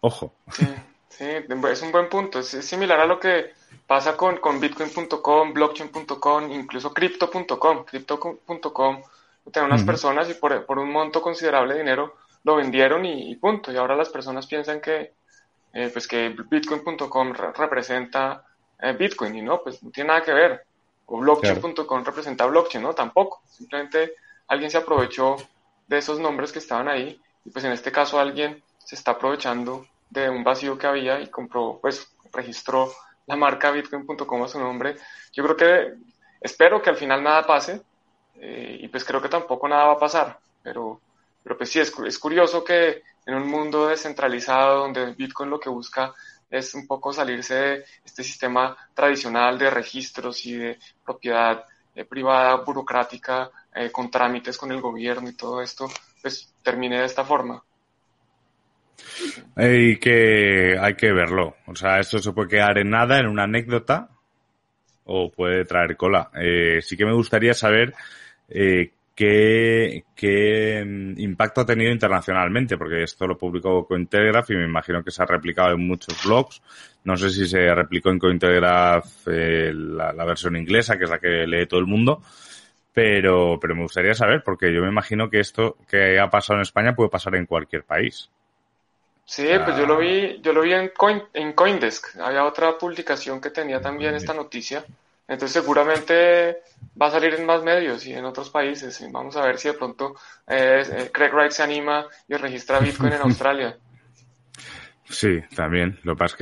Ojo. 0.00 0.34
Sí, 0.48 0.66
sí 1.08 1.24
es 1.24 1.82
un 1.82 1.90
buen 1.90 2.08
punto. 2.08 2.38
Es 2.38 2.48
similar 2.48 3.00
a 3.00 3.06
lo 3.06 3.18
que 3.18 3.50
pasa 3.86 4.16
con, 4.16 4.36
con 4.36 4.60
bitcoin.com, 4.60 5.52
blockchain.com, 5.52 6.52
incluso 6.52 6.94
crypto.com. 6.94 7.84
Crypto.com 7.84 9.02
tiene 9.52 9.66
unas 9.66 9.82
personas 9.82 10.30
y 10.30 10.34
por, 10.34 10.64
por, 10.66 10.78
un 10.78 10.92
monto 10.92 11.20
considerable 11.20 11.74
de 11.74 11.80
dinero 11.80 12.14
lo 12.44 12.56
vendieron 12.56 13.04
y, 13.04 13.34
punto. 13.36 13.72
Y 13.72 13.76
ahora 13.76 13.96
las 13.96 14.08
personas 14.08 14.46
piensan 14.46 14.80
que, 14.80 15.14
eh, 15.72 15.90
pues 15.92 16.08
que 16.08 16.28
bitcoin.com 16.28 17.32
representa 17.32 18.44
eh, 18.82 18.92
Bitcoin 18.92 19.36
y 19.36 19.42
no, 19.42 19.62
pues 19.62 19.82
no 19.82 19.90
tiene 19.90 20.08
nada 20.08 20.22
que 20.22 20.32
ver. 20.32 20.64
O 21.06 21.18
blockchain.com 21.18 22.04
representa 22.04 22.46
blockchain, 22.46 22.82
¿no? 22.82 22.94
Tampoco. 22.94 23.42
Simplemente 23.46 24.14
alguien 24.48 24.70
se 24.70 24.78
aprovechó 24.78 25.36
de 25.86 25.98
esos 25.98 26.18
nombres 26.20 26.52
que 26.52 26.60
estaban 26.60 26.88
ahí 26.88 27.20
y 27.44 27.50
pues 27.50 27.64
en 27.64 27.72
este 27.72 27.90
caso 27.92 28.18
alguien 28.18 28.62
se 28.78 28.94
está 28.94 29.12
aprovechando 29.12 29.86
de 30.08 30.28
un 30.28 30.44
vacío 30.44 30.78
que 30.78 30.86
había 30.86 31.20
y 31.20 31.28
compró, 31.28 31.78
pues 31.80 32.12
registró 32.32 32.92
la 33.26 33.36
marca 33.36 33.70
bitcoin.com 33.70 34.42
a 34.42 34.48
su 34.48 34.58
nombre. 34.58 34.96
Yo 35.32 35.44
creo 35.44 35.56
que 35.56 35.94
espero 36.40 36.80
que 36.80 36.90
al 36.90 36.96
final 36.96 37.22
nada 37.22 37.46
pase 37.46 37.82
eh, 38.36 38.78
y 38.80 38.88
pues 38.88 39.04
creo 39.04 39.20
que 39.20 39.28
tampoco 39.28 39.68
nada 39.68 39.86
va 39.86 39.92
a 39.94 39.98
pasar, 39.98 40.38
pero, 40.62 41.00
pero 41.42 41.56
pues 41.56 41.70
sí, 41.70 41.80
es, 41.80 41.92
es 42.06 42.18
curioso 42.18 42.64
que 42.64 43.02
en 43.30 43.36
un 43.36 43.48
mundo 43.48 43.86
descentralizado 43.86 44.80
donde 44.80 45.14
Bitcoin 45.14 45.50
lo 45.50 45.60
que 45.60 45.70
busca 45.70 46.12
es 46.50 46.74
un 46.74 46.86
poco 46.86 47.12
salirse 47.12 47.54
de 47.54 47.84
este 48.04 48.24
sistema 48.24 48.76
tradicional 48.92 49.56
de 49.56 49.70
registros 49.70 50.44
y 50.46 50.56
de 50.56 50.78
propiedad 51.04 51.64
eh, 51.94 52.04
privada, 52.04 52.56
burocrática, 52.56 53.50
eh, 53.74 53.90
con 53.92 54.10
trámites 54.10 54.58
con 54.58 54.72
el 54.72 54.80
gobierno 54.80 55.28
y 55.28 55.36
todo 55.36 55.62
esto, 55.62 55.88
pues 56.20 56.52
termine 56.62 56.98
de 56.98 57.04
esta 57.04 57.24
forma. 57.24 57.62
Hay 59.54 59.98
que, 59.98 60.76
hay 60.78 60.94
que 60.94 61.12
verlo. 61.12 61.56
O 61.66 61.76
sea, 61.76 62.00
esto 62.00 62.18
se 62.18 62.32
puede 62.32 62.48
quedar 62.48 62.78
en 62.78 62.90
nada, 62.90 63.18
en 63.20 63.26
una 63.26 63.44
anécdota, 63.44 64.08
o 65.04 65.30
puede 65.30 65.64
traer 65.64 65.96
cola. 65.96 66.30
Eh, 66.34 66.82
sí 66.82 66.96
que 66.96 67.06
me 67.06 67.14
gustaría 67.14 67.54
saber 67.54 67.94
eh, 68.48 68.92
qué, 69.20 70.04
qué 70.14 70.82
mm, 70.82 71.20
impacto 71.20 71.60
ha 71.60 71.66
tenido 71.66 71.92
internacionalmente, 71.92 72.78
porque 72.78 73.02
esto 73.02 73.26
lo 73.26 73.36
publicó 73.36 73.86
Cointelegraph 73.86 74.50
y 74.50 74.54
me 74.54 74.64
imagino 74.64 75.04
que 75.04 75.10
se 75.10 75.22
ha 75.22 75.26
replicado 75.26 75.72
en 75.74 75.86
muchos 75.86 76.24
blogs. 76.24 76.62
No 77.04 77.18
sé 77.18 77.28
si 77.28 77.46
se 77.46 77.74
replicó 77.74 78.08
en 78.08 78.18
Cointelegraph 78.18 79.28
eh, 79.28 79.72
la, 79.74 80.14
la 80.14 80.24
versión 80.24 80.56
inglesa, 80.56 80.96
que 80.96 81.04
es 81.04 81.10
la 81.10 81.18
que 81.18 81.46
lee 81.46 81.66
todo 81.66 81.80
el 81.80 81.86
mundo 81.86 82.22
pero, 82.94 83.58
pero 83.60 83.74
me 83.76 83.82
gustaría 83.82 84.14
saber, 84.14 84.42
porque 84.42 84.72
yo 84.72 84.80
me 84.80 84.88
imagino 84.88 85.28
que 85.30 85.38
esto 85.38 85.76
que 85.86 86.18
ha 86.18 86.28
pasado 86.28 86.56
en 86.58 86.62
España 86.62 86.96
puede 86.96 87.10
pasar 87.10 87.36
en 87.36 87.46
cualquier 87.46 87.84
país. 87.84 88.30
Sí, 89.26 89.46
pues 89.64 89.76
yo 89.76 89.86
lo 89.86 89.98
vi, 89.98 90.40
yo 90.42 90.52
lo 90.52 90.62
vi 90.62 90.72
en, 90.72 90.88
Coin, 90.88 91.22
en 91.34 91.52
Coindesk. 91.52 92.18
Había 92.18 92.44
otra 92.44 92.76
publicación 92.76 93.40
que 93.40 93.50
tenía 93.50 93.80
también 93.80 94.14
esta 94.16 94.34
noticia. 94.34 94.84
Entonces 95.30 95.62
seguramente 95.62 96.58
va 97.00 97.06
a 97.06 97.10
salir 97.12 97.34
en 97.34 97.46
más 97.46 97.62
medios 97.62 98.04
y 98.04 98.12
en 98.12 98.24
otros 98.24 98.50
países. 98.50 99.00
vamos 99.12 99.36
a 99.36 99.46
ver 99.46 99.58
si 99.58 99.68
de 99.68 99.74
pronto 99.74 100.16
eh, 100.48 100.82
eh, 100.90 101.10
Craig 101.12 101.32
Wright 101.32 101.52
se 101.52 101.62
anima 101.62 102.04
y 102.26 102.34
registra 102.34 102.80
Bitcoin 102.80 103.12
en 103.12 103.20
Australia. 103.22 103.78
Sí, 105.04 105.40
también. 105.54 106.00
Lo 106.02 106.14
que 106.14 106.18
pasa 106.18 106.34
es 106.34 106.38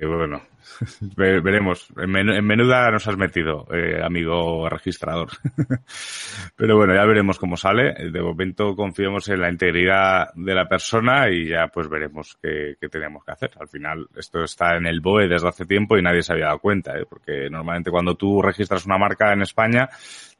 que, 0.00 0.06
bueno, 0.06 0.42
Veremos. 1.16 1.92
En, 1.96 2.10
menuda 2.46 2.90
nos 2.90 3.06
has 3.06 3.16
metido, 3.16 3.66
eh, 3.72 4.00
amigo 4.02 4.68
registrador. 4.68 5.28
Pero 6.56 6.76
bueno, 6.76 6.94
ya 6.94 7.04
veremos 7.04 7.38
cómo 7.38 7.56
sale. 7.56 8.10
De 8.10 8.22
momento 8.22 8.74
confiamos 8.74 9.28
en 9.28 9.40
la 9.40 9.50
integridad 9.50 10.32
de 10.34 10.54
la 10.54 10.68
persona 10.68 11.28
y 11.30 11.48
ya 11.48 11.68
pues 11.68 11.88
veremos 11.88 12.38
qué, 12.42 12.76
tenemos 12.90 13.24
que 13.24 13.32
hacer. 13.32 13.50
Al 13.60 13.68
final, 13.68 14.08
esto 14.16 14.44
está 14.44 14.76
en 14.76 14.86
el 14.86 15.00
BOE 15.00 15.28
desde 15.28 15.48
hace 15.48 15.66
tiempo 15.66 15.96
y 15.96 16.02
nadie 16.02 16.22
se 16.22 16.32
había 16.32 16.46
dado 16.46 16.58
cuenta, 16.58 16.98
¿eh? 16.98 17.04
porque 17.08 17.48
normalmente 17.50 17.90
cuando 17.90 18.14
tú 18.14 18.42
registras 18.42 18.86
una 18.86 18.98
marca 18.98 19.32
en 19.32 19.42
España, 19.42 19.88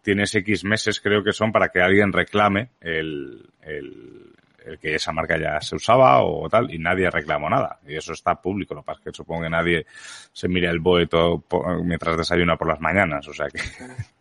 tienes 0.03 0.35
X 0.35 0.65
meses, 0.65 1.01
creo 1.01 1.23
que 1.23 1.33
son, 1.33 1.53
para 1.53 1.69
que 1.69 1.81
alguien 1.81 2.13
reclame 2.13 2.71
el, 2.81 3.49
el, 3.63 4.35
el 4.65 4.79
que 4.79 4.95
esa 4.95 5.13
marca 5.13 5.39
ya 5.39 5.61
se 5.61 5.77
usaba 5.77 6.23
o 6.23 6.49
tal, 6.49 6.73
y 6.73 6.79
nadie 6.79 7.11
reclamó 7.11 7.49
nada. 7.49 7.79
Y 7.87 7.97
eso 7.97 8.13
está 8.13 8.41
público, 8.41 8.75
lo 8.75 8.83
que 8.83 8.87
pasa 8.87 9.01
es 9.01 9.05
que 9.05 9.17
supongo 9.17 9.43
que 9.43 9.51
nadie 9.51 9.87
se 10.33 10.49
mira 10.49 10.71
el 10.71 10.81
BOE 10.81 11.07
todo 11.07 11.45
mientras 11.83 12.17
desayuna 12.17 12.57
por 12.57 12.69
las 12.69 12.81
mañanas, 12.81 13.27
o 13.29 13.33
sea 13.33 13.49
que... 13.49 13.61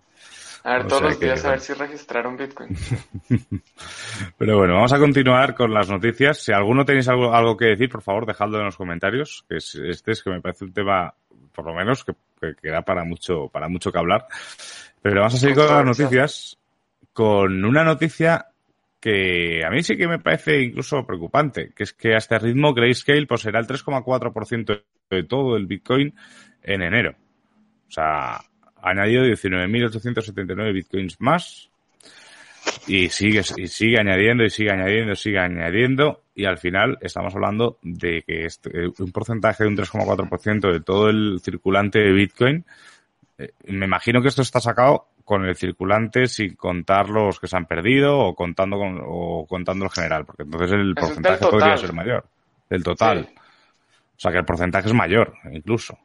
A 0.64 0.74
ver, 0.74 0.88
todos 0.88 1.02
los 1.02 1.20
días 1.20 1.44
a 1.46 1.52
ver 1.52 1.60
si 1.60 1.74
registraron 1.74 2.38
Bitcoin. 2.38 2.70
Pero 4.38 4.58
bueno, 4.58 4.76
vamos 4.76 4.94
a 4.94 5.00
continuar 5.00 5.56
con 5.56 5.74
las 5.74 5.90
noticias. 5.90 6.44
Si 6.44 6.52
alguno 6.52 6.86
tenéis 6.86 7.08
algo, 7.08 7.34
algo 7.34 7.58
que 7.58 7.66
decir, 7.66 7.90
por 7.90 8.02
favor, 8.02 8.26
dejadlo 8.26 8.60
en 8.60 8.66
los 8.66 8.78
comentarios. 8.78 9.46
Que 9.48 9.58
este 9.58 10.12
es 10.12 10.24
que 10.24 10.30
me 10.30 10.42
parece 10.42 10.66
un 10.66 10.74
tema, 10.74 11.14
por 11.54 11.66
lo 11.66 11.74
menos, 11.74 12.04
que, 12.04 12.14
que, 12.62 12.70
da 12.70 12.82
para 12.82 13.04
mucho, 13.04 13.48
para 13.50 13.68
mucho 13.68 13.92
que 13.92 14.00
hablar. 14.00 14.28
Pero 15.02 15.22
vamos 15.22 15.36
a 15.36 15.38
seguir 15.38 15.56
con 15.56 15.68
las 15.68 15.86
noticias. 15.86 16.58
Con 17.14 17.66
una 17.66 17.84
noticia 17.84 18.49
que 19.00 19.64
a 19.66 19.70
mí 19.70 19.82
sí 19.84 19.96
que 19.96 20.08
me 20.08 20.20
parece 20.20 20.62
incluso 20.62 21.06
preocupante, 21.06 21.72
que 21.76 21.84
es 21.84 21.94
que 21.94 22.14
a 22.14 22.18
este 22.18 22.38
ritmo 22.38 22.74
Grayscale 22.74 23.28
pues 23.28 23.42
será 23.42 23.60
el 23.60 23.68
3,4% 23.68 24.84
de 25.10 25.24
todo 25.24 25.56
el 25.56 25.68
Bitcoin 25.68 26.14
en 26.64 26.82
enero. 26.82 27.16
O 27.88 27.92
sea, 27.92 28.36
ha 28.36 28.90
añadido 28.90 29.24
19.879 29.24 30.74
Bitcoins 30.74 31.16
más 31.20 31.70
y 32.88 33.10
sigue, 33.10 33.42
y 33.58 33.68
sigue 33.68 34.00
añadiendo 34.00 34.44
y 34.44 34.50
sigue 34.50 34.72
añadiendo, 34.72 35.16
sigue 35.16 35.40
añadiendo 35.40 36.24
y 36.36 36.46
al 36.46 36.58
final 36.58 36.98
estamos 37.02 37.34
hablando 37.36 37.80
de 37.82 38.24
que 38.26 38.46
este, 38.46 38.88
un 39.00 39.12
porcentaje 39.12 39.64
de 39.64 39.70
un 39.70 39.78
3,4% 39.78 40.72
de 40.72 40.80
todo 40.82 41.10
el 41.10 41.40
circulante 41.44 42.00
de 42.00 42.12
Bitcoin, 42.12 42.66
eh, 43.38 43.52
me 43.68 43.86
imagino 43.86 44.22
que 44.22 44.28
esto 44.28 44.42
está 44.42 44.60
sacado 44.60 45.08
con 45.30 45.46
el 45.46 45.56
circulante 45.56 46.26
sin 46.26 46.56
contar 46.56 47.08
los 47.08 47.40
que 47.40 47.46
se 47.46 47.56
han 47.56 47.68
perdido 47.68 48.18
o 48.18 48.34
contando 48.34 48.80
con, 48.80 49.00
o 49.06 49.46
contando 49.48 49.86
el 49.86 49.92
general, 49.92 50.26
porque 50.26 50.42
entonces 50.42 50.72
el 50.72 50.96
porcentaje 50.96 51.46
podría 51.46 51.78
ser 51.78 51.94
mayor, 51.94 52.26
del 52.68 52.84
total. 52.84 53.30
O 53.38 54.20
sea 54.20 54.32
que 54.32 54.40
el 54.40 54.46
porcentaje 54.46 54.88
es 54.88 54.94
mayor, 54.96 55.36
incluso. 55.52 56.00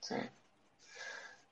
Sí. 0.00 0.14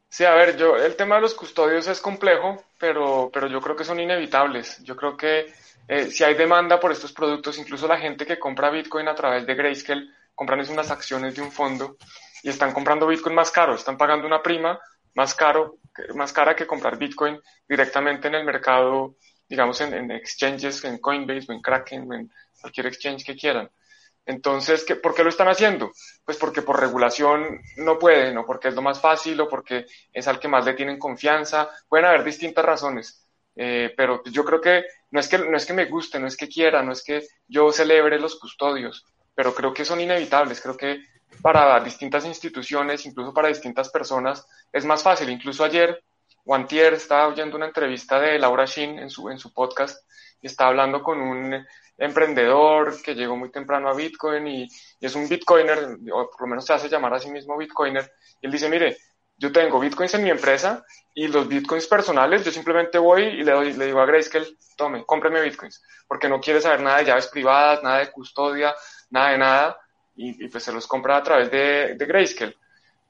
Sí, 0.08 0.24
a 0.24 0.34
ver, 0.36 0.56
yo, 0.56 0.74
el 0.74 0.96
tema 0.96 1.16
de 1.16 1.20
los 1.20 1.34
custodios 1.34 1.86
es 1.86 2.00
complejo, 2.00 2.64
pero, 2.78 3.28
pero 3.30 3.46
yo 3.46 3.60
creo 3.60 3.76
que 3.76 3.84
son 3.84 4.00
inevitables. 4.00 4.82
Yo 4.82 4.96
creo 4.96 5.18
que 5.18 5.52
eh, 5.86 6.06
si 6.06 6.24
hay 6.24 6.32
demanda 6.32 6.80
por 6.80 6.92
estos 6.92 7.12
productos, 7.12 7.58
incluso 7.58 7.86
la 7.86 7.98
gente 7.98 8.24
que 8.24 8.38
compra 8.38 8.70
Bitcoin 8.70 9.06
a 9.08 9.14
través 9.14 9.46
de 9.46 9.54
Grayscale, 9.54 10.08
compran 10.34 10.60
es 10.60 10.70
unas 10.70 10.90
acciones 10.90 11.34
de 11.34 11.42
un 11.42 11.52
fondo 11.52 11.98
y 12.42 12.48
están 12.48 12.72
comprando 12.72 13.06
Bitcoin 13.06 13.34
más 13.34 13.50
caro, 13.50 13.74
están 13.74 13.98
pagando 13.98 14.26
una 14.26 14.42
prima 14.42 14.80
más 15.14 15.34
caro 15.34 15.76
más 16.14 16.32
cara 16.32 16.54
que 16.54 16.66
comprar 16.66 16.98
Bitcoin 16.98 17.40
directamente 17.68 18.28
en 18.28 18.34
el 18.36 18.44
mercado, 18.44 19.16
digamos, 19.48 19.80
en, 19.80 20.10
exchanges, 20.10 20.84
en 20.84 20.98
Coinbase 20.98 21.46
o 21.48 21.52
en 21.52 21.62
Kraken 21.62 22.10
o 22.10 22.14
en 22.14 22.30
cualquier 22.60 22.86
exchange 22.86 23.24
que 23.24 23.36
quieran. 23.36 23.70
Entonces, 24.24 24.84
¿qué, 24.84 24.96
¿por 24.96 25.14
qué 25.14 25.22
lo 25.22 25.28
están 25.28 25.48
haciendo? 25.48 25.92
Pues 26.24 26.36
porque 26.36 26.62
por 26.62 26.80
regulación 26.80 27.60
no 27.76 27.98
pueden, 27.98 28.36
o 28.38 28.44
porque 28.44 28.68
es 28.68 28.74
lo 28.74 28.82
más 28.82 29.00
fácil, 29.00 29.40
o 29.40 29.48
porque 29.48 29.86
es 30.12 30.26
al 30.26 30.40
que 30.40 30.48
más 30.48 30.64
le 30.64 30.74
tienen 30.74 30.98
confianza. 30.98 31.70
Pueden 31.88 32.06
haber 32.06 32.24
distintas 32.24 32.64
razones. 32.64 33.24
Eh, 33.54 33.94
pero 33.96 34.22
yo 34.24 34.44
creo 34.44 34.60
que 34.60 34.84
no 35.12 35.20
es 35.20 35.28
que 35.28 35.38
no 35.38 35.56
es 35.56 35.64
que 35.64 35.72
me 35.72 35.86
guste, 35.86 36.18
no 36.18 36.26
es 36.26 36.36
que 36.36 36.48
quiera, 36.48 36.82
no 36.82 36.92
es 36.92 37.02
que 37.02 37.26
yo 37.48 37.72
celebre 37.72 38.18
los 38.18 38.38
custodios, 38.38 39.06
pero 39.34 39.54
creo 39.54 39.72
que 39.72 39.84
son 39.84 40.00
inevitables. 40.00 40.60
Creo 40.60 40.76
que 40.76 41.00
para 41.42 41.80
distintas 41.80 42.24
instituciones, 42.24 43.04
incluso 43.06 43.32
para 43.32 43.48
distintas 43.48 43.90
personas, 43.90 44.46
es 44.72 44.84
más 44.84 45.02
fácil. 45.02 45.28
Incluso 45.30 45.64
ayer, 45.64 46.02
Wantier 46.44 46.94
estaba 46.94 47.28
oyendo 47.28 47.56
una 47.56 47.66
entrevista 47.66 48.20
de 48.20 48.38
Laura 48.38 48.66
Shin 48.66 48.98
en 48.98 49.10
su, 49.10 49.28
en 49.30 49.38
su 49.38 49.52
podcast 49.52 49.98
y 50.40 50.46
estaba 50.46 50.70
hablando 50.70 51.02
con 51.02 51.20
un 51.20 51.66
emprendedor 51.98 53.00
que 53.02 53.14
llegó 53.14 53.36
muy 53.36 53.50
temprano 53.50 53.88
a 53.88 53.94
Bitcoin 53.94 54.46
y, 54.46 54.68
es 55.00 55.14
un 55.14 55.28
Bitcoiner, 55.28 55.98
o 56.12 56.30
por 56.30 56.42
lo 56.42 56.46
menos 56.46 56.64
se 56.64 56.72
hace 56.72 56.88
llamar 56.88 57.14
a 57.14 57.20
sí 57.20 57.30
mismo 57.30 57.56
Bitcoiner, 57.56 58.12
y 58.40 58.46
él 58.46 58.52
dice, 58.52 58.68
mire, 58.68 58.96
yo 59.38 59.52
tengo 59.52 59.78
bitcoins 59.78 60.14
en 60.14 60.24
mi 60.24 60.30
empresa 60.30 60.84
y 61.14 61.28
los 61.28 61.46
bitcoins 61.46 61.86
personales, 61.86 62.44
yo 62.44 62.50
simplemente 62.50 62.98
voy 62.98 63.22
y 63.22 63.42
le, 63.42 63.52
doy, 63.52 63.72
le 63.74 63.86
digo 63.86 64.00
a 64.00 64.06
Grayscale, 64.06 64.46
tome, 64.76 65.04
cómpreme 65.04 65.42
bitcoins, 65.42 65.82
porque 66.08 66.28
no 66.28 66.40
quiere 66.40 66.60
saber 66.60 66.80
nada 66.80 66.98
de 66.98 67.04
llaves 67.04 67.26
privadas, 67.28 67.82
nada 67.82 67.98
de 67.98 68.10
custodia, 68.10 68.74
nada 69.10 69.30
de 69.30 69.38
nada, 69.38 69.80
y, 70.16 70.48
pues 70.48 70.64
se 70.64 70.72
los 70.72 70.86
compra 70.86 71.16
a 71.16 71.22
través 71.22 71.50
de, 71.50 71.94
de, 71.94 72.06
Grayscale. 72.06 72.56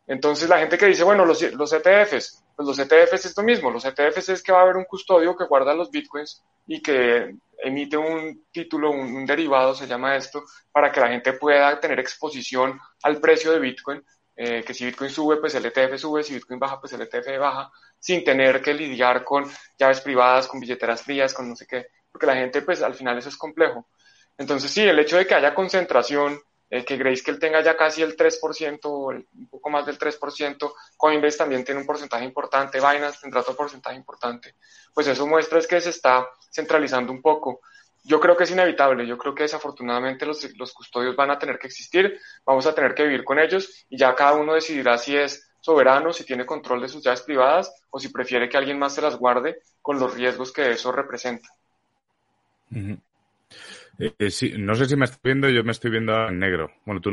Entonces 0.06 0.48
la 0.48 0.58
gente 0.58 0.76
que 0.76 0.86
dice, 0.86 1.04
bueno, 1.04 1.24
los, 1.24 1.40
los 1.52 1.72
ETFs, 1.72 2.44
pues 2.54 2.66
los 2.66 2.78
ETFs 2.78 3.26
es 3.26 3.36
lo 3.36 3.42
mismo, 3.42 3.70
los 3.70 3.84
ETFs 3.84 4.28
es 4.28 4.42
que 4.42 4.52
va 4.52 4.60
a 4.60 4.62
haber 4.62 4.76
un 4.76 4.84
custodio 4.84 5.36
que 5.36 5.46
guarda 5.46 5.74
los 5.74 5.90
bitcoins 5.90 6.42
y 6.66 6.80
que 6.80 7.34
emite 7.58 7.96
un 7.96 8.44
título, 8.52 8.90
un, 8.90 9.14
un 9.14 9.26
derivado, 9.26 9.74
se 9.74 9.86
llama 9.86 10.16
esto, 10.16 10.44
para 10.70 10.92
que 10.92 11.00
la 11.00 11.08
gente 11.08 11.32
pueda 11.32 11.80
tener 11.80 11.98
exposición 11.98 12.78
al 13.02 13.20
precio 13.20 13.52
de 13.52 13.60
bitcoin 13.60 14.02
eh, 14.38 14.62
que 14.62 14.74
si 14.74 14.84
Bitcoin 14.84 15.10
sube, 15.10 15.38
pues 15.38 15.54
el 15.54 15.64
ETF 15.64 15.98
sube, 15.98 16.22
si 16.22 16.34
Bitcoin 16.34 16.60
baja, 16.60 16.78
pues 16.78 16.92
el 16.92 17.00
ETF 17.00 17.38
baja, 17.38 17.72
sin 17.98 18.22
tener 18.22 18.60
que 18.60 18.74
lidiar 18.74 19.24
con 19.24 19.50
llaves 19.78 20.02
privadas, 20.02 20.46
con 20.46 20.60
billeteras 20.60 21.02
frías, 21.02 21.32
con 21.32 21.48
no 21.48 21.56
sé 21.56 21.66
qué, 21.66 21.86
porque 22.12 22.26
la 22.26 22.34
gente, 22.34 22.60
pues 22.60 22.82
al 22.82 22.94
final 22.94 23.16
eso 23.16 23.30
es 23.30 23.36
complejo. 23.38 23.88
Entonces 24.36 24.70
sí, 24.70 24.82
el 24.82 24.98
hecho 24.98 25.16
de 25.16 25.26
que 25.26 25.34
haya 25.34 25.54
concentración, 25.54 26.38
eh, 26.68 26.84
que 26.84 26.96
Grayscale 26.96 27.38
tenga 27.38 27.62
ya 27.62 27.76
casi 27.76 28.02
el 28.02 28.16
3%, 28.16 28.80
o 28.84 29.08
un 29.08 29.48
poco 29.48 29.70
más 29.70 29.86
del 29.86 29.98
3%, 29.98 30.72
Coinbase 30.96 31.38
también 31.38 31.64
tiene 31.64 31.80
un 31.80 31.86
porcentaje 31.86 32.24
importante, 32.24 32.78
Binance 32.78 33.20
tendrá 33.20 33.40
otro 33.40 33.54
porcentaje 33.54 33.96
importante, 33.96 34.54
pues 34.92 35.06
eso 35.06 35.26
muestra 35.26 35.58
es 35.58 35.66
que 35.66 35.80
se 35.80 35.90
está 35.90 36.26
centralizando 36.50 37.12
un 37.12 37.22
poco. 37.22 37.60
Yo 38.02 38.20
creo 38.20 38.36
que 38.36 38.44
es 38.44 38.50
inevitable, 38.50 39.06
yo 39.06 39.18
creo 39.18 39.34
que 39.34 39.42
desafortunadamente 39.44 40.26
los, 40.26 40.44
los, 40.56 40.72
custodios 40.72 41.16
van 41.16 41.30
a 41.30 41.38
tener 41.38 41.58
que 41.58 41.66
existir, 41.66 42.20
vamos 42.44 42.66
a 42.66 42.74
tener 42.74 42.94
que 42.94 43.02
vivir 43.02 43.24
con 43.24 43.38
ellos 43.38 43.84
y 43.88 43.98
ya 43.98 44.14
cada 44.14 44.34
uno 44.34 44.54
decidirá 44.54 44.96
si 44.96 45.16
es 45.16 45.48
soberano, 45.60 46.12
si 46.12 46.24
tiene 46.24 46.46
control 46.46 46.82
de 46.82 46.88
sus 46.88 47.02
llaves 47.02 47.22
privadas 47.22 47.74
o 47.90 47.98
si 47.98 48.08
prefiere 48.10 48.48
que 48.48 48.56
alguien 48.56 48.78
más 48.78 48.94
se 48.94 49.02
las 49.02 49.16
guarde 49.16 49.58
con 49.82 49.98
los 49.98 50.14
riesgos 50.14 50.52
que 50.52 50.70
eso 50.70 50.92
representa. 50.92 51.48
Eh, 52.72 52.96
eh, 53.98 54.30
sí, 54.30 54.54
no 54.58 54.74
sé 54.74 54.86
si 54.86 54.96
me 54.96 55.04
estoy 55.04 55.20
viendo, 55.22 55.48
yo 55.48 55.64
me 55.64 55.72
estoy 55.72 55.90
viendo 55.90 56.28
en 56.28 56.38
negro. 56.38 56.70
Bueno, 56.84 57.00
tú... 57.00 57.10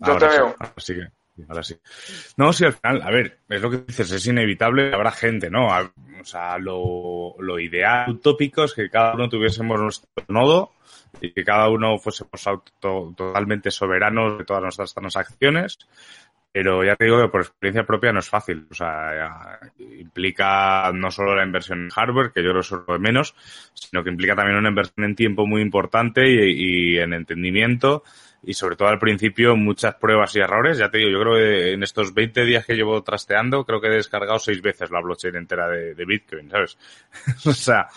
Yo 0.00 0.16
te 0.16 0.26
veo. 0.26 0.54
Sí, 0.78 0.94
ahora 1.48 1.62
sí. 1.62 1.76
No, 2.36 2.52
sí, 2.52 2.64
al 2.64 2.72
final, 2.72 3.02
a 3.02 3.10
ver, 3.10 3.38
es 3.48 3.62
lo 3.62 3.70
que 3.70 3.78
dices, 3.78 4.10
es 4.10 4.26
inevitable, 4.26 4.92
habrá 4.92 5.12
gente, 5.12 5.48
¿no? 5.48 5.68
O 5.68 6.24
sea, 6.24 6.58
lo, 6.58 7.34
lo 7.38 7.58
ideal, 7.60 8.10
utópico, 8.10 8.64
es 8.64 8.74
que 8.74 8.90
cada 8.90 9.14
uno 9.14 9.28
tuviésemos 9.28 9.80
nuestro 9.80 10.08
nodo 10.28 10.72
y 11.20 11.32
que 11.32 11.44
cada 11.44 11.68
uno 11.68 11.98
fuésemos 11.98 12.46
auto, 12.46 13.14
totalmente 13.16 13.70
soberanos 13.70 14.38
de 14.38 14.44
todas 14.44 14.62
nuestras 14.62 14.94
transacciones. 14.94 15.78
Pero 16.52 16.84
ya 16.84 16.96
te 16.96 17.06
digo 17.06 17.20
que 17.20 17.28
por 17.28 17.40
experiencia 17.40 17.86
propia 17.86 18.12
no 18.12 18.20
es 18.20 18.28
fácil. 18.28 18.66
O 18.70 18.74
sea, 18.74 19.58
implica 19.78 20.92
no 20.92 21.10
solo 21.10 21.34
la 21.34 21.44
inversión 21.44 21.84
en 21.84 21.90
hardware, 21.90 22.30
que 22.32 22.42
yo 22.42 22.52
lo 22.52 22.62
de 22.62 22.98
menos, 22.98 23.34
sino 23.72 24.04
que 24.04 24.10
implica 24.10 24.36
también 24.36 24.58
una 24.58 24.68
inversión 24.68 25.06
en 25.06 25.16
tiempo 25.16 25.46
muy 25.46 25.62
importante 25.62 26.28
y, 26.28 26.94
y 26.94 26.98
en 26.98 27.14
entendimiento 27.14 28.02
y 28.44 28.54
sobre 28.54 28.76
todo 28.76 28.88
al 28.88 28.98
principio 28.98 29.56
muchas 29.56 29.94
pruebas 29.94 30.34
y 30.36 30.40
errores. 30.40 30.78
Ya 30.78 30.90
te 30.90 30.98
digo, 30.98 31.10
yo 31.10 31.20
creo 31.20 31.34
que 31.34 31.72
en 31.72 31.82
estos 31.82 32.12
20 32.12 32.44
días 32.44 32.66
que 32.66 32.74
llevo 32.74 33.02
trasteando, 33.02 33.64
creo 33.64 33.80
que 33.80 33.86
he 33.88 33.96
descargado 33.96 34.38
seis 34.38 34.60
veces 34.60 34.90
la 34.90 35.00
blockchain 35.00 35.36
entera 35.36 35.68
de, 35.68 35.94
de 35.94 36.04
Bitcoin, 36.04 36.50
¿sabes? 36.50 36.76
o 37.46 37.52
sea, 37.52 37.88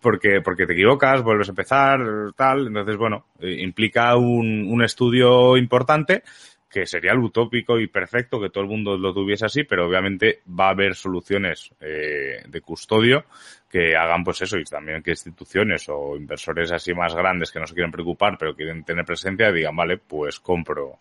porque, 0.00 0.40
porque 0.42 0.66
te 0.66 0.72
equivocas, 0.72 1.22
vuelves 1.22 1.48
a 1.48 1.52
empezar, 1.52 2.00
tal. 2.36 2.66
Entonces, 2.66 2.96
bueno, 2.96 3.26
eh, 3.38 3.58
implica 3.60 4.16
un, 4.16 4.66
un 4.68 4.82
estudio 4.82 5.56
importante 5.56 6.24
que 6.72 6.86
sería 6.86 7.12
el 7.12 7.18
utópico 7.18 7.78
y 7.78 7.86
perfecto 7.86 8.40
que 8.40 8.48
todo 8.48 8.64
el 8.64 8.70
mundo 8.70 8.96
lo 8.96 9.12
tuviese 9.12 9.44
así, 9.44 9.64
pero 9.64 9.86
obviamente 9.86 10.40
va 10.58 10.68
a 10.68 10.70
haber 10.70 10.94
soluciones 10.94 11.70
eh, 11.80 12.42
de 12.48 12.60
custodio 12.62 13.26
que 13.70 13.94
hagan 13.94 14.24
pues 14.24 14.40
eso 14.40 14.56
y 14.56 14.64
también 14.64 15.02
que 15.02 15.10
instituciones 15.10 15.86
o 15.90 16.16
inversores 16.16 16.72
así 16.72 16.94
más 16.94 17.14
grandes 17.14 17.50
que 17.50 17.60
no 17.60 17.66
se 17.66 17.74
quieren 17.74 17.92
preocupar 17.92 18.36
pero 18.38 18.54
quieren 18.54 18.84
tener 18.84 19.04
presencia 19.04 19.52
digan 19.52 19.76
vale 19.76 19.98
pues 19.98 20.40
compro 20.40 20.98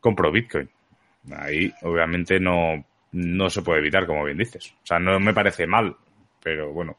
compro 0.00 0.32
Bitcoin 0.32 0.68
ahí 1.32 1.72
obviamente 1.82 2.38
no 2.38 2.84
no 3.12 3.50
se 3.50 3.62
puede 3.62 3.78
evitar 3.80 4.06
como 4.06 4.24
bien 4.24 4.38
dices. 4.38 4.74
O 4.82 4.86
sea 4.86 4.98
no 4.98 5.18
me 5.18 5.34
parece 5.34 5.66
mal 5.66 5.96
pero 6.42 6.72
bueno. 6.72 6.96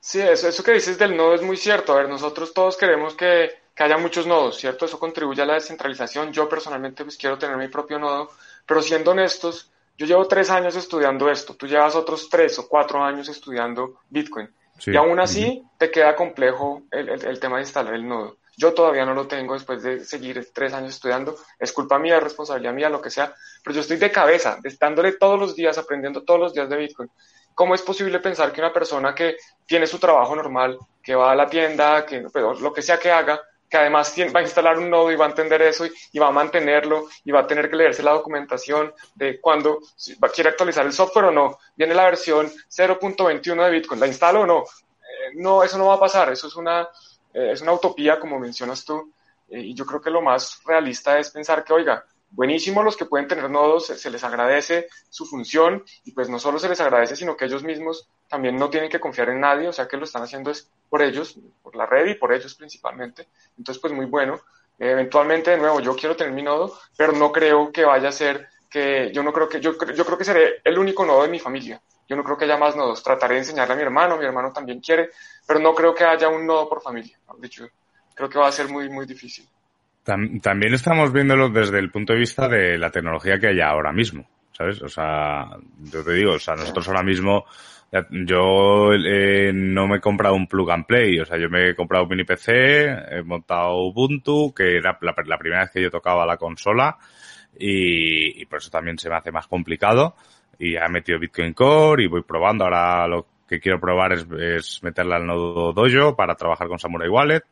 Sí 0.00 0.20
eso 0.20 0.48
eso 0.48 0.62
que 0.62 0.72
dices 0.72 0.98
del 0.98 1.16
nodo 1.16 1.34
es 1.34 1.42
muy 1.42 1.56
cierto. 1.56 1.92
A 1.92 1.96
ver 1.96 2.08
nosotros 2.08 2.54
todos 2.54 2.76
queremos 2.76 3.14
que 3.14 3.50
que 3.80 3.84
haya 3.84 3.96
muchos 3.96 4.26
nodos, 4.26 4.58
¿cierto? 4.58 4.84
Eso 4.84 4.98
contribuye 4.98 5.40
a 5.40 5.46
la 5.46 5.54
descentralización. 5.54 6.34
Yo 6.34 6.46
personalmente 6.50 7.02
pues 7.02 7.16
quiero 7.16 7.38
tener 7.38 7.56
mi 7.56 7.68
propio 7.68 7.98
nodo, 7.98 8.30
pero 8.66 8.82
siendo 8.82 9.12
honestos, 9.12 9.72
yo 9.96 10.04
llevo 10.04 10.28
tres 10.28 10.50
años 10.50 10.76
estudiando 10.76 11.30
esto, 11.30 11.54
tú 11.54 11.66
llevas 11.66 11.96
otros 11.96 12.28
tres 12.28 12.58
o 12.58 12.68
cuatro 12.68 13.02
años 13.02 13.30
estudiando 13.30 14.00
Bitcoin. 14.10 14.50
Y 14.84 14.96
aún 14.96 15.18
así 15.18 15.64
te 15.78 15.90
queda 15.90 16.14
complejo 16.14 16.82
el, 16.90 17.08
el, 17.08 17.40
tema 17.40 17.56
de 17.56 17.62
instalar 17.62 17.94
el 17.94 18.06
nodo. 18.06 18.36
Yo 18.54 18.74
todavía 18.74 19.06
no 19.06 19.14
lo 19.14 19.26
tengo 19.26 19.54
después 19.54 19.82
de 19.82 20.04
seguir 20.04 20.50
tres 20.52 20.74
años 20.74 20.96
estudiando. 20.96 21.36
Es 21.58 21.72
culpa 21.72 21.98
mía, 21.98 22.18
es 22.18 22.22
responsabilidad 22.22 22.74
mía, 22.74 22.90
lo 22.90 23.00
que 23.00 23.08
sea. 23.08 23.34
Pero 23.64 23.76
yo 23.76 23.80
estoy 23.80 23.96
de 23.96 24.12
cabeza, 24.12 24.58
dándole 24.78 25.12
todos 25.12 25.40
los 25.40 25.56
días, 25.56 25.78
aprendiendo 25.78 26.22
todos 26.22 26.40
los 26.40 26.52
días 26.52 26.68
de 26.68 26.76
Bitcoin. 26.76 27.10
¿Cómo 27.54 27.74
es 27.74 27.80
posible 27.80 28.18
pensar 28.20 28.52
que 28.52 28.60
una 28.60 28.74
persona 28.74 29.14
que 29.14 29.36
tiene 29.64 29.86
su 29.86 29.98
trabajo 29.98 30.36
normal, 30.36 30.78
que 31.02 31.14
va 31.14 31.32
a 31.32 31.34
la 31.34 31.48
tienda, 31.48 32.04
que 32.04 32.26
pero 32.30 32.52
lo 32.52 32.74
que 32.74 32.82
sea 32.82 32.98
que 32.98 33.10
haga, 33.10 33.40
que 33.70 33.76
además 33.76 34.12
va 34.34 34.40
a 34.40 34.42
instalar 34.42 34.78
un 34.78 34.90
nodo 34.90 35.12
y 35.12 35.16
va 35.16 35.26
a 35.26 35.28
entender 35.28 35.62
eso 35.62 35.86
y, 35.86 36.18
va 36.18 36.26
a 36.26 36.32
mantenerlo 36.32 37.08
y 37.24 37.30
va 37.30 37.40
a 37.40 37.46
tener 37.46 37.70
que 37.70 37.76
leerse 37.76 38.02
la 38.02 38.10
documentación 38.10 38.92
de 39.14 39.40
cuando 39.40 39.80
va, 40.22 40.28
quiere 40.28 40.50
actualizar 40.50 40.84
el 40.84 40.92
software 40.92 41.26
o 41.26 41.30
no. 41.30 41.58
Viene 41.76 41.94
la 41.94 42.04
versión 42.04 42.50
0.21 42.68 43.64
de 43.64 43.70
Bitcoin, 43.70 44.00
¿la 44.00 44.08
instalo 44.08 44.40
o 44.40 44.46
no? 44.46 44.58
Eh, 44.62 45.34
no, 45.36 45.62
eso 45.62 45.78
no 45.78 45.86
va 45.86 45.94
a 45.94 46.00
pasar, 46.00 46.32
eso 46.32 46.48
es 46.48 46.56
una, 46.56 46.82
eh, 47.32 47.50
es 47.52 47.62
una 47.62 47.72
utopía, 47.72 48.18
como 48.18 48.40
mencionas 48.40 48.84
tú, 48.84 49.12
eh, 49.48 49.60
y 49.60 49.74
yo 49.74 49.86
creo 49.86 50.00
que 50.00 50.10
lo 50.10 50.20
más 50.20 50.60
realista 50.64 51.16
es 51.18 51.30
pensar 51.30 51.62
que, 51.62 51.72
oiga, 51.72 52.04
buenísimo 52.30 52.82
los 52.82 52.96
que 52.96 53.06
pueden 53.06 53.28
tener 53.28 53.50
nodos, 53.50 53.86
se, 53.86 54.10
les 54.10 54.24
agradece 54.24 54.88
su 55.08 55.26
función 55.26 55.84
y 56.04 56.12
pues 56.12 56.28
no 56.28 56.38
solo 56.38 56.58
se 56.58 56.68
les 56.68 56.80
agradece, 56.80 57.16
sino 57.16 57.36
que 57.36 57.44
ellos 57.44 57.62
mismos 57.62 58.08
también 58.28 58.56
no 58.56 58.70
tienen 58.70 58.90
que 58.90 59.00
confiar 59.00 59.28
en 59.30 59.40
nadie, 59.40 59.68
o 59.68 59.72
sea 59.72 59.88
que 59.88 59.96
lo 59.96 60.04
están 60.04 60.22
haciendo 60.22 60.50
es 60.50 60.70
por 60.88 61.02
ellos, 61.02 61.38
por 61.62 61.76
la 61.76 61.86
red 61.86 62.06
y 62.06 62.14
por 62.14 62.32
ellos 62.32 62.54
principalmente. 62.54 63.28
Entonces 63.58 63.80
pues 63.80 63.92
muy 63.92 64.06
bueno. 64.06 64.40
eventualmente 64.78 65.50
de 65.50 65.58
nuevo 65.58 65.80
yo 65.80 65.94
quiero 65.96 66.16
tener 66.16 66.32
mi 66.32 66.42
nodo, 66.42 66.78
pero 66.96 67.12
no 67.12 67.32
creo 67.32 67.70
que 67.72 67.84
vaya 67.84 68.08
a 68.08 68.12
ser 68.12 68.48
que 68.70 69.10
yo 69.12 69.22
no 69.22 69.32
creo 69.32 69.48
que 69.48 69.60
yo, 69.60 69.72
yo 69.72 70.04
creo 70.06 70.16
que 70.16 70.24
seré 70.24 70.60
el 70.64 70.78
único 70.78 71.04
nodo 71.04 71.22
de 71.22 71.28
mi 71.28 71.40
familia. 71.40 71.82
Yo 72.08 72.16
no 72.16 72.24
creo 72.24 72.36
que 72.36 72.44
haya 72.44 72.56
más 72.56 72.74
nodos. 72.74 73.02
Trataré 73.02 73.34
de 73.34 73.40
enseñarle 73.40 73.74
a 73.74 73.76
mi 73.76 73.82
hermano, 73.82 74.16
mi 74.16 74.24
hermano 74.24 74.52
también 74.52 74.80
quiere, 74.80 75.10
pero 75.46 75.60
no 75.60 75.74
creo 75.74 75.94
que 75.94 76.04
haya 76.04 76.28
un 76.28 76.46
nodo 76.46 76.68
por 76.68 76.82
familia. 76.82 77.18
De 77.38 77.46
hecho, 77.46 77.68
creo 78.14 78.28
que 78.28 78.38
va 78.38 78.48
a 78.48 78.52
ser 78.52 78.68
muy 78.68 78.88
muy 78.88 79.06
difícil 79.06 79.48
también 80.02 80.74
estamos 80.74 81.12
viéndolo 81.12 81.48
desde 81.50 81.78
el 81.78 81.90
punto 81.90 82.12
de 82.12 82.20
vista 82.20 82.48
de 82.48 82.78
la 82.78 82.90
tecnología 82.90 83.38
que 83.38 83.48
hay 83.48 83.60
ahora 83.60 83.92
mismo, 83.92 84.26
¿sabes? 84.52 84.80
O 84.82 84.88
sea, 84.88 85.48
yo 85.78 86.02
te 86.02 86.12
digo, 86.14 86.32
o 86.32 86.38
sea, 86.38 86.54
nosotros 86.54 86.88
ahora 86.88 87.02
mismo, 87.02 87.44
yo 88.10 88.92
eh, 88.94 89.52
no 89.52 89.86
me 89.86 89.96
he 89.96 90.00
comprado 90.00 90.34
un 90.34 90.46
plug 90.46 90.70
and 90.70 90.86
play, 90.86 91.18
o 91.20 91.26
sea, 91.26 91.38
yo 91.38 91.50
me 91.50 91.70
he 91.70 91.74
comprado 91.74 92.04
un 92.04 92.10
mini 92.10 92.24
PC, 92.24 92.84
he 92.84 93.22
montado 93.22 93.76
Ubuntu, 93.76 94.54
que 94.54 94.76
era 94.76 94.98
la, 95.02 95.14
primera 95.14 95.62
vez 95.62 95.70
que 95.70 95.82
yo 95.82 95.90
tocaba 95.90 96.24
la 96.24 96.36
consola, 96.36 96.96
y, 97.58 98.44
por 98.46 98.58
eso 98.58 98.70
también 98.70 98.96
se 98.98 99.10
me 99.10 99.16
hace 99.16 99.32
más 99.32 99.46
complicado, 99.48 100.14
y 100.58 100.76
he 100.76 100.88
metido 100.88 101.18
Bitcoin 101.18 101.52
Core 101.52 102.04
y 102.04 102.06
voy 102.06 102.22
probando, 102.22 102.64
ahora 102.64 103.06
lo 103.06 103.26
que 103.46 103.60
quiero 103.60 103.80
probar 103.80 104.12
es, 104.12 104.26
es 104.38 104.82
meterla 104.82 105.16
al 105.16 105.26
nodo 105.26 105.72
Dojo 105.72 106.14
para 106.14 106.36
trabajar 106.36 106.68
con 106.68 106.78
Samurai 106.78 107.08
Wallet, 107.08 107.42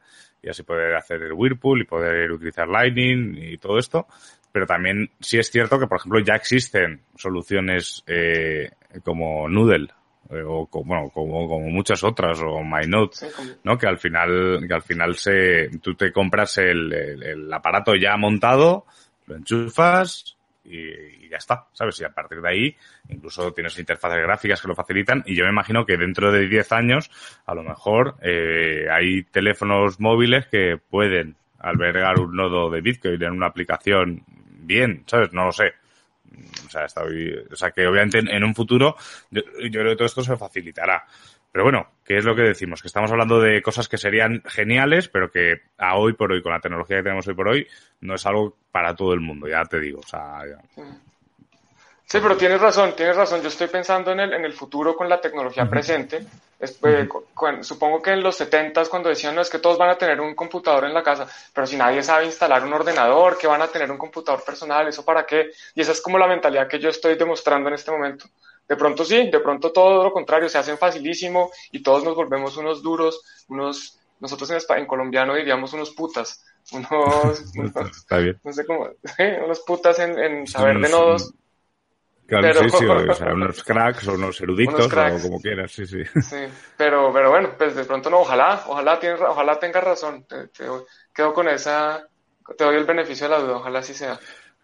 y 0.43 0.49
así 0.49 0.63
poder 0.63 0.95
hacer 0.95 1.23
el 1.23 1.33
Whirlpool 1.33 1.83
y 1.83 1.85
poder 1.85 2.31
utilizar 2.31 2.69
Lightning 2.69 3.37
y 3.37 3.59
todo 3.59 3.79
esto. 3.79 4.07
Pero 4.53 4.67
también 4.67 5.11
sí 5.21 5.39
es 5.39 5.51
cierto 5.51 5.79
que, 5.79 5.87
por 5.87 5.99
ejemplo, 5.99 6.21
ya 6.21 6.35
existen 6.35 7.03
soluciones 7.17 8.03
eh, 8.07 8.71
como 9.05 9.49
Noodle 9.49 9.89
eh, 10.31 10.43
o 10.45 10.67
como, 10.67 11.11
como, 11.11 11.49
como 11.49 11.69
muchas 11.69 12.03
otras 12.03 12.41
o 12.41 12.63
MyNote, 12.63 13.27
¿no? 13.65 13.77
Que 13.77 13.87
al 13.87 13.99
final, 13.99 14.65
que 14.67 14.75
al 14.75 14.83
final 14.83 15.17
se, 15.17 15.69
tú 15.83 15.95
te 15.95 16.13
compras 16.13 16.59
el, 16.59 16.93
el 16.93 17.53
aparato 17.53 17.95
ya 17.95 18.17
montado, 18.17 18.87
lo 19.27 19.37
enchufas, 19.37 20.38
y, 20.69 21.29
ya 21.29 21.37
está, 21.37 21.67
¿sabes? 21.73 22.01
Y 22.01 22.05
a 22.05 22.11
partir 22.11 22.41
de 22.41 22.49
ahí, 22.49 22.77
incluso 23.09 23.53
tienes 23.53 23.79
interfaces 23.79 24.23
gráficas 24.23 24.61
que 24.61 24.69
lo 24.69 24.75
facilitan 24.75 25.23
y 25.27 25.35
yo 25.35 25.45
me 25.45 25.51
imagino 25.51 25.85
que 25.85 25.97
dentro 25.97 26.33
de 26.33 26.49
10 26.49 26.73
años, 26.73 27.11
a 27.47 27.55
lo 27.55 27.63
mejor, 27.63 28.17
eh, 28.23 28.87
hay 28.91 29.25
teléfonos 29.25 30.01
móviles 30.01 30.47
que 30.47 30.79
pueden 30.79 31.37
albergar 31.59 32.19
un 32.19 32.37
nodo 32.37 32.71
de 32.71 32.81
Bitcoin 32.81 33.23
en 33.23 33.33
una 33.33 33.47
aplicación 33.47 34.23
bien, 34.61 35.05
¿sabes? 35.07 35.33
No 35.33 35.47
lo 35.47 35.53
sé. 35.53 35.75
O 36.67 36.71
sea, 36.71 36.87
o 37.51 37.57
sea 37.57 37.71
que 37.71 37.87
obviamente 37.87 38.19
en, 38.19 38.45
un 38.45 38.55
futuro 38.55 38.97
yo, 39.31 39.43
yo 39.43 39.81
creo 39.81 39.91
que 39.91 39.97
todo 39.97 40.07
esto 40.07 40.23
se 40.23 40.37
facilitará. 40.37 41.05
Pero 41.53 41.65
bueno, 41.65 41.89
¿qué 42.05 42.19
es 42.19 42.25
lo 42.25 42.37
que 42.37 42.43
decimos? 42.43 42.83
Que 42.83 42.89
estamos 42.89 43.11
hablando 43.11 43.41
de 43.41 43.63
cosas 43.63 43.89
que 43.89 43.99
serían 43.99 44.43
geniales, 44.47 45.09
pero 45.09 45.31
que 45.31 45.63
a 45.79 45.97
hoy 45.97 46.13
por 46.13 46.33
hoy, 46.33 46.43
con 46.43 46.53
la 46.53 46.61
tecnología 46.61 46.99
que 46.99 47.03
tenemos 47.05 47.27
hoy 47.27 47.35
por 47.35 47.49
hoy, 47.49 47.67
no 48.01 48.15
es 48.15 48.27
algo 48.27 48.57
para 48.71 48.95
todo 48.95 49.15
el 49.15 49.21
mundo, 49.21 49.49
ya 49.49 49.65
te 49.65 49.81
digo. 49.81 50.01
O 50.01 50.07
sea, 50.07 50.43
Sí, 52.11 52.21
pero 52.23 52.39
tienes 52.39 52.59
razón, 52.59 52.97
tienes 52.97 53.15
razón. 53.15 53.43
Yo 53.43 53.49
estoy 53.49 53.67
pensando 53.67 54.13
en 54.13 54.21
el, 54.21 54.33
en 54.33 54.43
el 54.43 54.55
futuro 54.55 54.97
con 54.97 55.11
la 55.11 55.21
tecnología 55.21 55.69
presente. 55.69 56.25
supongo 57.61 58.01
que 58.01 58.13
en 58.13 58.23
los 58.23 58.35
70 58.35 58.87
cuando 58.87 59.11
decían, 59.11 59.35
no, 59.35 59.43
es 59.43 59.51
que 59.51 59.59
todos 59.59 59.77
van 59.77 59.91
a 59.91 59.99
tener 59.99 60.19
un 60.19 60.35
computador 60.35 60.85
en 60.85 60.95
la 60.95 61.03
casa, 61.03 61.27
pero 61.53 61.67
si 61.67 61.77
nadie 61.77 62.03
sabe 62.03 62.25
instalar 62.25 62.65
un 62.65 62.73
ordenador, 62.73 63.37
que 63.37 63.47
van 63.47 63.61
a 63.61 63.69
tener 63.69 63.91
un 63.91 63.99
computador 63.99 64.43
personal, 64.43 64.89
¿eso 64.89 65.05
para 65.05 65.27
qué? 65.27 65.51
Y 65.75 65.83
esa 65.83 65.93
es 65.93 66.01
como 66.01 66.19
la 66.19 66.27
mentalidad 66.27 66.67
que 66.67 66.79
yo 66.79 66.89
estoy 66.89 67.15
demostrando 67.17 67.69
en 67.69 67.75
este 67.75 67.91
momento. 67.91 68.25
De 68.69 68.77
pronto 68.77 69.05
sí, 69.05 69.31
de 69.31 69.41
pronto 69.41 69.73
todo 69.73 70.05
lo 70.05 70.13
contrario, 70.13 70.49
se 70.49 70.59
hacen 70.59 70.77
facilísimo 70.77 71.51
y 71.73 71.83
todos 71.83 72.05
nos 72.05 72.15
volvemos 72.15 72.57
unos 72.57 72.83
duros, 72.83 73.45
unos, 73.49 73.99
nosotros 74.21 74.51
en, 74.51 74.79
en 74.79 74.87
colombiano 74.87 75.35
diríamos 75.35 75.73
unos 75.73 75.93
putas, 75.93 76.45
unos, 76.73 77.55
no 77.55 78.53
sé 78.53 78.67
cómo, 78.67 78.89
unos 79.45 79.61
putas 79.61 79.99
en, 80.01 80.19
en 80.19 80.47
saber 80.47 80.79
de 80.81 80.89
nodos 80.89 81.33
Claro, 82.29 82.61
sí, 82.61 82.69
sí, 82.69 82.85
o, 82.85 83.15
sea, 83.15 83.33
unos 83.33 83.65
cracks 83.65 84.07
o 84.07 84.13
unos 84.13 84.39
eruditos 84.43 84.87
o 84.87 85.23
como 85.23 85.41
quieras, 85.41 85.73
sí, 85.73 85.87
sí. 85.87 86.05
Sí, 86.21 86.37
pero, 86.77 87.11
pero 87.11 87.31
bueno, 87.31 87.55
pues 87.57 87.75
de 87.75 87.85
pronto 87.85 88.11
no, 88.11 88.21
ojalá, 88.21 88.65
ojalá, 88.67 89.01
tienes, 89.01 89.19
ojalá 89.23 89.59
tengas 89.59 89.83
razón. 89.83 90.27
Te, 90.29 90.51
quedo 91.15 91.33
con 91.33 91.49
esa, 91.49 92.07
te 92.57 92.65
doy 92.65 92.77
el 92.77 92.85
beneficio 92.85 93.27
de 93.27 93.35
la 93.35 93.41
duda, 93.41 93.57
ojalá 93.57 93.79
así 93.79 93.95
sea. 93.95 94.21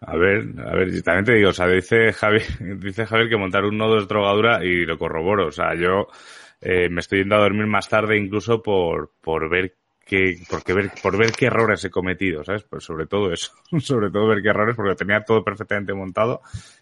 A 0.07 0.15
ver, 0.15 0.45
a 0.59 0.75
ver, 0.75 1.01
también 1.01 1.25
te 1.25 1.33
digo, 1.33 1.49
o 1.49 1.53
sea, 1.53 1.67
dice 1.67 2.13
Javi, 2.13 2.39
dice 2.77 3.05
Javier 3.05 3.29
que 3.29 3.37
montar 3.37 3.65
un 3.65 3.77
nodo 3.77 3.97
es 3.97 4.07
drogadura 4.07 4.63
y 4.63 4.85
lo 4.85 4.97
corroboro. 4.97 5.47
O 5.47 5.51
sea, 5.51 5.73
yo 5.75 6.07
eh, 6.61 6.89
me 6.89 7.01
estoy 7.01 7.19
yendo 7.19 7.35
a 7.35 7.39
dormir 7.39 7.65
más 7.65 7.89
tarde 7.89 8.17
incluso 8.17 8.61
por, 8.61 9.11
por 9.21 9.49
ver 9.49 9.75
que, 10.05 10.37
porque 10.49 10.73
ver, 10.73 10.91
por 11.01 11.17
ver 11.17 11.31
qué 11.31 11.47
errores 11.47 11.83
he 11.83 11.89
cometido, 11.89 12.43
¿sabes? 12.43 12.63
Pues 12.63 12.83
sobre 12.83 13.07
todo 13.07 13.33
eso, 13.33 13.51
sobre 13.79 14.11
todo 14.11 14.27
ver 14.27 14.41
qué 14.41 14.49
errores, 14.49 14.75
porque 14.75 14.95
tenía 14.95 15.23
todo 15.23 15.43
perfectamente 15.43 15.93
montado 15.93 16.41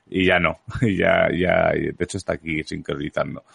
y 0.10 0.26
ya 0.26 0.40
no, 0.40 0.60
y 0.82 0.98
ya, 0.98 1.30
ya, 1.32 1.72
de 1.72 1.96
hecho 1.98 2.18
está 2.18 2.34
aquí 2.34 2.64
sincronizando. 2.64 3.46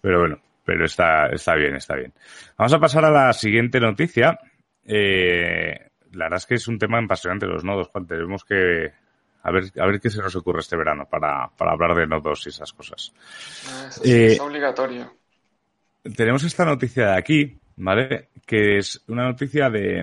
Pero 0.00 0.20
bueno, 0.20 0.40
pero 0.64 0.84
está, 0.84 1.26
está 1.26 1.56
bien, 1.56 1.74
está 1.74 1.96
bien. 1.96 2.12
Vamos 2.56 2.72
a 2.72 2.78
pasar 2.78 3.04
a 3.04 3.10
la 3.10 3.32
siguiente 3.32 3.80
noticia. 3.80 4.38
Eh, 4.84 5.90
la 6.12 6.24
verdad 6.24 6.38
es 6.38 6.46
que 6.46 6.54
es 6.54 6.68
un 6.68 6.78
tema 6.78 6.98
apasionante 6.98 7.46
los 7.46 7.64
nodos, 7.64 7.88
Juan. 7.88 8.06
Tenemos 8.06 8.44
que, 8.44 8.92
a 9.42 9.50
ver, 9.50 9.64
a 9.78 9.86
ver 9.86 10.00
qué 10.00 10.10
se 10.10 10.20
nos 10.20 10.34
ocurre 10.36 10.60
este 10.60 10.76
verano 10.76 11.06
para, 11.10 11.48
para 11.56 11.72
hablar 11.72 11.94
de 11.94 12.06
nodos 12.06 12.46
y 12.46 12.50
esas 12.50 12.72
cosas. 12.72 13.12
Eso 13.88 14.02
es 14.04 14.38
eh, 14.38 14.40
obligatorio. 14.40 15.12
Tenemos 16.16 16.44
esta 16.44 16.64
noticia 16.64 17.06
de 17.08 17.18
aquí, 17.18 17.58
¿vale? 17.76 18.28
Que 18.46 18.78
es 18.78 19.02
una 19.08 19.24
noticia 19.24 19.70
de, 19.70 20.02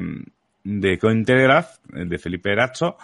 de 0.63 0.99
Cointelegraph, 0.99 1.77
de 1.85 2.17
Felipe 2.17 2.51
Eracho, 2.51 2.97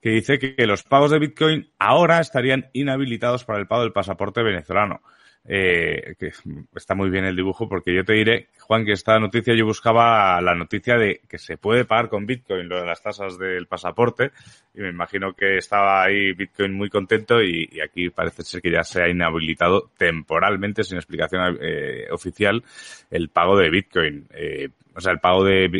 que 0.00 0.10
dice 0.10 0.38
que 0.38 0.66
los 0.66 0.82
pagos 0.82 1.10
de 1.10 1.18
Bitcoin 1.18 1.70
ahora 1.78 2.20
estarían 2.20 2.68
inhabilitados 2.72 3.44
para 3.44 3.58
el 3.58 3.66
pago 3.66 3.82
del 3.82 3.92
pasaporte 3.92 4.42
venezolano. 4.42 5.00
Eh, 5.50 6.14
que 6.18 6.30
está 6.76 6.94
muy 6.94 7.08
bien 7.08 7.24
el 7.24 7.34
dibujo 7.34 7.66
porque 7.70 7.94
yo 7.94 8.04
te 8.04 8.12
diré, 8.12 8.48
Juan, 8.60 8.84
que 8.84 8.92
esta 8.92 9.18
noticia 9.18 9.54
yo 9.54 9.64
buscaba 9.64 10.38
la 10.42 10.54
noticia 10.54 10.98
de 10.98 11.22
que 11.26 11.38
se 11.38 11.56
puede 11.56 11.86
pagar 11.86 12.10
con 12.10 12.26
Bitcoin, 12.26 12.68
lo 12.68 12.78
de 12.78 12.84
las 12.84 13.00
tasas 13.00 13.38
del 13.38 13.66
pasaporte, 13.66 14.30
y 14.74 14.82
me 14.82 14.90
imagino 14.90 15.32
que 15.32 15.56
estaba 15.56 16.02
ahí 16.02 16.34
Bitcoin 16.34 16.74
muy 16.74 16.90
contento 16.90 17.42
y, 17.42 17.80
aquí 17.82 18.10
parece 18.10 18.42
ser 18.42 18.60
que 18.60 18.70
ya 18.70 18.84
se 18.84 19.02
ha 19.02 19.08
inhabilitado 19.08 19.90
temporalmente, 19.96 20.84
sin 20.84 20.98
explicación 20.98 21.56
eh, 21.62 22.08
oficial, 22.10 22.62
el 23.10 23.30
pago 23.30 23.56
de 23.56 23.70
Bitcoin. 23.70 24.26
Eh, 24.34 24.68
o 24.94 25.00
sea, 25.00 25.12
el 25.12 25.20
pago 25.20 25.44
de, 25.44 25.70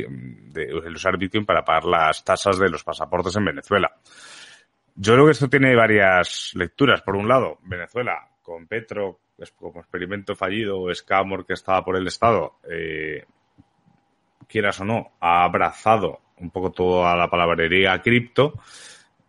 de, 0.50 0.74
usar 0.74 1.18
Bitcoin 1.18 1.44
para 1.44 1.62
pagar 1.62 1.84
las 1.84 2.24
tasas 2.24 2.58
de 2.58 2.70
los 2.70 2.84
pasaportes 2.84 3.36
en 3.36 3.44
Venezuela. 3.44 3.92
Yo 4.94 5.12
creo 5.12 5.26
que 5.26 5.32
esto 5.32 5.48
tiene 5.48 5.76
varias 5.76 6.52
lecturas. 6.54 7.02
Por 7.02 7.16
un 7.16 7.28
lado, 7.28 7.58
Venezuela 7.64 8.28
con 8.42 8.66
Petro 8.66 9.18
como 9.58 9.80
experimento 9.80 10.34
fallido 10.34 10.78
o 10.78 10.90
escamor 10.90 11.46
que 11.46 11.54
estaba 11.54 11.84
por 11.84 11.96
el 11.96 12.06
Estado, 12.06 12.56
eh, 12.70 13.24
quieras 14.48 14.80
o 14.80 14.84
no, 14.84 15.12
ha 15.20 15.44
abrazado 15.44 16.20
un 16.38 16.50
poco 16.50 16.70
toda 16.70 17.16
la 17.16 17.28
palabrería 17.28 18.00
cripto. 18.00 18.54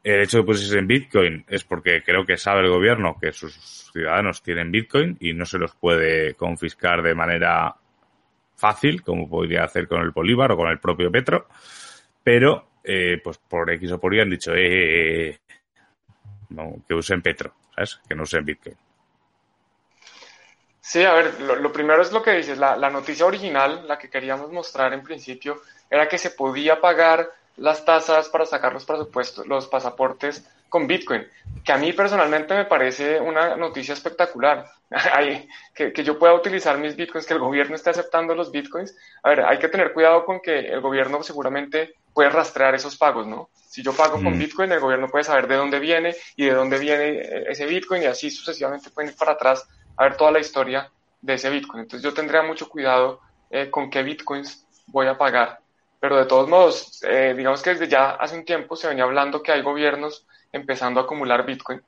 El 0.04 0.22
hecho 0.22 0.38
de 0.38 0.44
pusirse 0.44 0.80
en 0.80 0.88
Bitcoin 0.88 1.46
es 1.48 1.64
porque 1.64 2.02
creo 2.04 2.26
que 2.26 2.38
sabe 2.38 2.62
el 2.62 2.70
gobierno 2.70 3.18
que 3.20 3.34
sus 3.34 3.90
ciudadanos 3.92 4.42
tienen 4.42 4.72
Bitcoin 4.72 5.18
y 5.20 5.34
no 5.34 5.46
se 5.46 5.58
los 5.58 5.76
puede 5.76 6.36
confiscar 6.36 7.02
de 7.02 7.16
manera 7.16 7.76
fácil, 8.56 9.02
como 9.02 9.30
podría 9.30 9.64
hacer 9.64 9.88
con 9.88 10.02
el 10.02 10.12
Bolívar 10.12 10.52
o 10.52 10.58
con 10.58 10.70
el 10.70 10.80
propio 10.80 11.12
Petro. 11.12 11.48
Pero, 12.24 12.70
eh, 12.84 13.20
pues 13.24 13.38
por 13.38 13.70
X 13.72 13.92
o 13.92 14.00
por 14.00 14.14
Y 14.14 14.22
han 14.22 14.30
dicho, 14.30 14.54
eh, 14.56 15.40
no, 16.50 16.76
que 16.88 16.94
usen 16.94 17.22
Petro, 17.22 17.54
¿sabes? 17.76 18.00
Que 18.08 18.16
no 18.16 18.24
usen 18.24 18.46
Bitcoin. 18.46 18.76
Sí, 20.90 21.04
a 21.04 21.14
ver, 21.14 21.40
lo, 21.40 21.72
primero 21.72 22.02
es 22.02 22.12
lo 22.12 22.24
que 22.24 22.32
dices, 22.32 22.58
la, 22.58 22.76
la, 22.76 22.90
noticia 22.90 23.24
original, 23.24 23.88
la 23.88 24.00
que 24.00 24.10
queríamos 24.10 24.52
mostrar 24.52 24.92
en 24.92 25.04
principio, 25.04 25.62
era 25.88 26.10
que 26.10 26.18
se 26.18 26.32
podía 26.32 26.82
pagar 26.82 27.30
las 27.58 27.86
tasas 27.86 28.28
para 28.30 28.48
sacar 28.48 28.74
los 28.74 28.86
presupuestos, 28.86 29.46
los 29.46 29.68
pasaportes 29.68 30.44
con 30.68 30.88
Bitcoin, 30.88 31.28
que 31.64 31.72
a 31.72 31.78
mí 31.78 31.94
personalmente 31.94 32.56
me 32.56 32.66
parece 32.66 33.20
una 33.20 33.56
noticia 33.56 33.94
espectacular. 33.94 34.66
que, 35.76 35.94
que, 35.94 36.04
yo 36.04 36.18
pueda 36.18 36.34
utilizar 36.34 36.80
mis 36.80 36.96
Bitcoins, 36.96 37.28
que 37.28 37.36
el 37.36 37.40
gobierno 37.40 37.76
esté 37.76 37.92
aceptando 37.92 38.34
los 38.34 38.52
Bitcoins. 38.52 38.98
A 39.22 39.30
ver, 39.30 39.42
hay 39.42 39.60
que 39.60 39.68
tener 39.68 39.94
cuidado 39.94 40.26
con 40.26 40.40
que 40.40 40.58
el 40.58 40.82
gobierno 40.82 41.22
seguramente 41.22 41.94
puede 42.16 42.32
rastrear 42.32 42.74
esos 42.74 42.98
pagos, 42.98 43.28
¿no? 43.28 43.50
Si 43.54 43.84
yo 43.84 43.94
pago 43.94 44.16
con 44.16 44.36
mm. 44.36 44.40
Bitcoin, 44.40 44.72
el 44.72 44.80
gobierno 44.80 45.08
puede 45.08 45.24
saber 45.24 45.48
de 45.48 45.56
dónde 45.56 45.78
viene 45.78 46.16
y 46.36 46.46
de 46.46 46.56
dónde 46.56 46.80
viene 46.80 47.22
ese 47.48 47.68
Bitcoin 47.68 48.02
y 48.02 48.08
así 48.08 48.32
sucesivamente 48.32 48.90
pueden 48.90 49.12
ir 49.12 49.16
para 49.16 49.34
atrás 49.34 49.68
a 50.00 50.06
ver 50.06 50.16
toda 50.16 50.32
la 50.32 50.40
historia 50.40 50.90
de 51.22 51.34
ese 51.34 51.50
Bitcoin. 51.50 51.84
Entonces 51.84 52.04
yo 52.04 52.14
tendría 52.14 52.42
mucho 52.42 52.70
cuidado 52.70 53.20
eh, 53.50 53.70
con 53.70 53.90
qué 53.90 54.02
Bitcoins 54.02 54.66
voy 54.88 55.08
a 55.08 55.18
pagar. 55.18 55.60
Pero 56.00 56.16
de 56.16 56.26
todos 56.26 56.48
modos, 56.48 57.04
eh, 57.04 57.34
digamos 57.36 57.62
que 57.62 57.72
desde 57.72 57.90
ya 57.90 58.12
hace 58.12 58.38
un 58.38 58.46
tiempo 58.46 58.78
se 58.78 58.88
venía 58.88 59.04
hablando 59.04 59.44
que 59.44 59.52
hay 59.52 59.62
gobiernos 59.62 60.26
empezando 60.54 61.02
a 61.02 61.04
acumular 61.04 61.46
Bitcoin. 61.46 61.82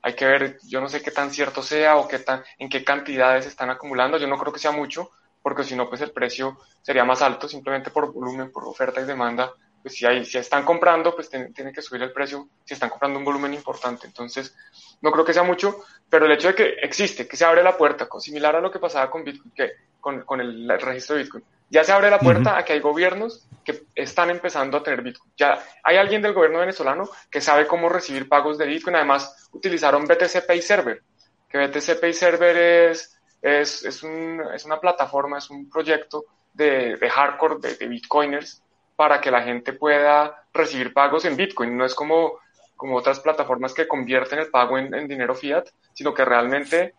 Hay 0.00 0.14
que 0.14 0.24
ver, 0.24 0.58
yo 0.62 0.80
no 0.80 0.88
sé 0.88 1.02
qué 1.02 1.10
tan 1.10 1.30
cierto 1.30 1.62
sea 1.62 1.96
o 1.96 2.08
qué 2.08 2.20
tan, 2.20 2.42
en 2.58 2.70
qué 2.70 2.82
cantidades 2.82 3.44
están 3.44 3.68
acumulando. 3.68 4.16
Yo 4.16 4.28
no 4.28 4.38
creo 4.38 4.52
que 4.52 4.60
sea 4.60 4.72
mucho, 4.72 5.10
porque 5.42 5.62
si 5.62 5.76
no, 5.76 5.90
pues 5.90 6.00
el 6.00 6.12
precio 6.12 6.56
sería 6.80 7.04
más 7.04 7.20
alto, 7.20 7.48
simplemente 7.48 7.90
por 7.90 8.10
volumen, 8.14 8.50
por 8.50 8.64
oferta 8.64 9.02
y 9.02 9.04
demanda 9.04 9.52
pues 9.82 9.94
si, 9.94 10.06
hay, 10.06 10.24
si 10.24 10.38
están 10.38 10.64
comprando, 10.64 11.14
pues 11.14 11.28
tienen 11.30 11.52
tiene 11.54 11.72
que 11.72 11.82
subir 11.82 12.02
el 12.02 12.12
precio 12.12 12.48
si 12.64 12.74
están 12.74 12.90
comprando 12.90 13.18
un 13.18 13.24
volumen 13.24 13.54
importante. 13.54 14.06
Entonces, 14.06 14.54
no 15.00 15.10
creo 15.10 15.24
que 15.24 15.32
sea 15.32 15.42
mucho, 15.42 15.84
pero 16.08 16.26
el 16.26 16.32
hecho 16.32 16.48
de 16.48 16.54
que 16.54 16.68
existe, 16.82 17.26
que 17.26 17.36
se 17.36 17.44
abre 17.44 17.62
la 17.62 17.76
puerta, 17.76 18.08
similar 18.18 18.56
a 18.56 18.60
lo 18.60 18.70
que 18.70 18.78
pasaba 18.78 19.10
con 19.10 19.24
Bitcoin, 19.24 19.52
que, 19.54 19.72
con, 20.00 20.22
con 20.22 20.40
el, 20.40 20.68
registro 20.80 21.16
de 21.16 21.22
Bitcoin, 21.22 21.44
ya 21.70 21.84
se 21.84 21.92
abre 21.92 22.10
la 22.10 22.18
puerta 22.18 22.56
a 22.56 22.64
que 22.64 22.72
hay 22.72 22.80
gobiernos 22.80 23.46
que 23.64 23.84
están 23.94 24.30
empezando 24.30 24.78
a 24.78 24.82
tener 24.82 25.02
Bitcoin. 25.02 25.32
Ya 25.36 25.62
hay 25.82 25.96
alguien 25.96 26.22
del 26.22 26.32
gobierno 26.32 26.60
venezolano 26.60 27.08
que 27.30 27.40
sabe 27.40 27.66
cómo 27.66 27.88
recibir 27.88 28.28
pagos 28.28 28.56
de 28.56 28.66
Bitcoin. 28.66 28.96
Además, 28.96 29.48
utilizaron 29.52 30.06
BTC 30.06 30.46
Pay 30.46 30.62
Server, 30.62 31.02
que 31.48 31.58
BTC 31.58 32.00
Pay 32.00 32.14
Server 32.14 32.56
es, 32.56 33.18
es, 33.42 33.84
es, 33.84 34.02
un, 34.02 34.42
es 34.54 34.64
una 34.64 34.80
plataforma, 34.80 35.38
es 35.38 35.50
un 35.50 35.68
proyecto 35.68 36.24
de, 36.54 36.96
de 36.96 37.10
hardcore 37.10 37.56
de, 37.60 37.74
de 37.74 37.86
Bitcoiners 37.86 38.62
para 38.98 39.20
que 39.20 39.30
la 39.30 39.42
gente 39.42 39.74
pueda 39.74 40.42
recibir 40.52 40.92
pagos 40.92 41.24
en 41.24 41.36
Bitcoin. 41.36 41.76
No 41.76 41.84
es 41.84 41.94
como, 41.94 42.40
como 42.74 42.96
otras 42.96 43.20
plataformas 43.20 43.72
que 43.72 43.86
convierten 43.86 44.40
el 44.40 44.48
pago 44.48 44.76
en, 44.76 45.06
dinero 45.06 45.36
fiat, 45.36 45.68
sino 45.92 46.12
que 46.12 46.24
realmente 46.24 46.94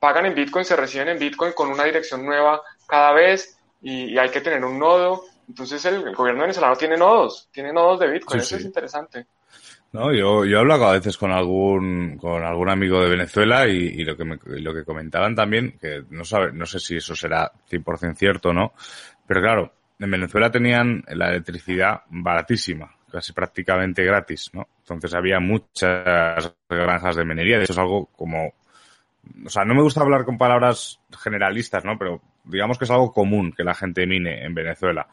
pagan 0.00 0.26
en 0.26 0.34
Bitcoin, 0.34 0.64
se 0.64 0.74
reciben 0.74 1.10
en 1.10 1.18
Bitcoin 1.20 1.52
con 1.52 1.68
una 1.70 1.84
dirección 1.84 2.26
nueva 2.26 2.60
cada 2.88 3.12
vez 3.12 3.56
y, 3.80 4.18
hay 4.18 4.30
que 4.30 4.40
tener 4.40 4.64
un 4.64 4.80
nodo. 4.80 5.26
Entonces 5.48 5.84
el, 5.84 6.12
gobierno 6.12 6.40
venezolano 6.40 6.74
tiene 6.74 6.96
nodos, 6.96 7.48
tiene 7.52 7.72
nodos 7.72 8.00
de 8.00 8.10
Bitcoin, 8.10 8.40
eso 8.40 8.56
es 8.56 8.64
interesante. 8.64 9.26
No, 9.92 10.12
yo, 10.12 10.44
yo 10.44 10.58
hablo 10.58 10.74
a 10.74 10.92
veces 10.94 11.16
con 11.16 11.30
algún, 11.30 12.18
con 12.18 12.42
algún 12.42 12.68
amigo 12.68 13.00
de 13.00 13.10
Venezuela 13.10 13.68
y, 13.68 14.02
lo 14.02 14.16
que 14.16 14.24
me, 14.24 14.40
lo 14.44 14.74
que 14.74 14.84
comentaban 14.84 15.36
también, 15.36 15.78
que 15.80 16.02
no 16.10 16.24
sabe, 16.24 16.52
no 16.52 16.66
sé 16.66 16.80
si 16.80 16.96
eso 16.96 17.14
será 17.14 17.52
100% 17.70 18.16
cierto 18.16 18.48
o 18.48 18.52
no, 18.52 18.72
pero 19.24 19.40
claro, 19.40 19.72
en 20.04 20.10
Venezuela 20.10 20.50
tenían 20.50 21.02
la 21.08 21.30
electricidad 21.30 22.02
baratísima, 22.10 22.94
casi 23.10 23.32
prácticamente 23.32 24.04
gratis, 24.04 24.50
¿no? 24.52 24.68
Entonces 24.80 25.14
había 25.14 25.40
muchas 25.40 26.54
granjas 26.68 27.16
de 27.16 27.24
minería, 27.24 27.56
de 27.56 27.64
hecho 27.64 27.72
es 27.72 27.78
algo 27.78 28.06
como, 28.14 28.52
o 29.46 29.48
sea, 29.48 29.64
no 29.64 29.74
me 29.74 29.82
gusta 29.82 30.02
hablar 30.02 30.26
con 30.26 30.36
palabras 30.36 31.00
generalistas, 31.22 31.84
¿no? 31.86 31.98
Pero 31.98 32.20
digamos 32.44 32.76
que 32.76 32.84
es 32.84 32.90
algo 32.90 33.12
común 33.12 33.52
que 33.52 33.64
la 33.64 33.74
gente 33.74 34.06
mine 34.06 34.44
en 34.44 34.54
Venezuela. 34.54 35.08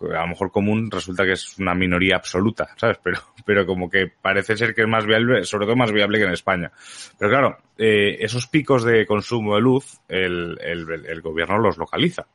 A 0.00 0.22
lo 0.22 0.28
mejor 0.28 0.50
común 0.50 0.90
resulta 0.90 1.24
que 1.24 1.32
es 1.32 1.58
una 1.58 1.74
minoría 1.74 2.16
absoluta, 2.16 2.70
¿sabes? 2.76 2.98
Pero, 3.04 3.18
pero 3.44 3.66
como 3.66 3.90
que 3.90 4.06
parece 4.06 4.56
ser 4.56 4.74
que 4.74 4.80
es 4.80 4.88
más 4.88 5.04
viable, 5.04 5.44
sobre 5.44 5.66
todo 5.66 5.76
más 5.76 5.92
viable 5.92 6.18
que 6.18 6.24
en 6.24 6.32
España. 6.32 6.72
Pero 7.18 7.30
claro, 7.30 7.58
eh, 7.76 8.16
esos 8.20 8.46
picos 8.46 8.82
de 8.84 9.04
consumo 9.04 9.56
de 9.56 9.60
luz, 9.60 10.00
el, 10.08 10.56
el, 10.62 11.04
el 11.04 11.20
gobierno 11.20 11.58
los 11.58 11.76
localiza 11.76 12.26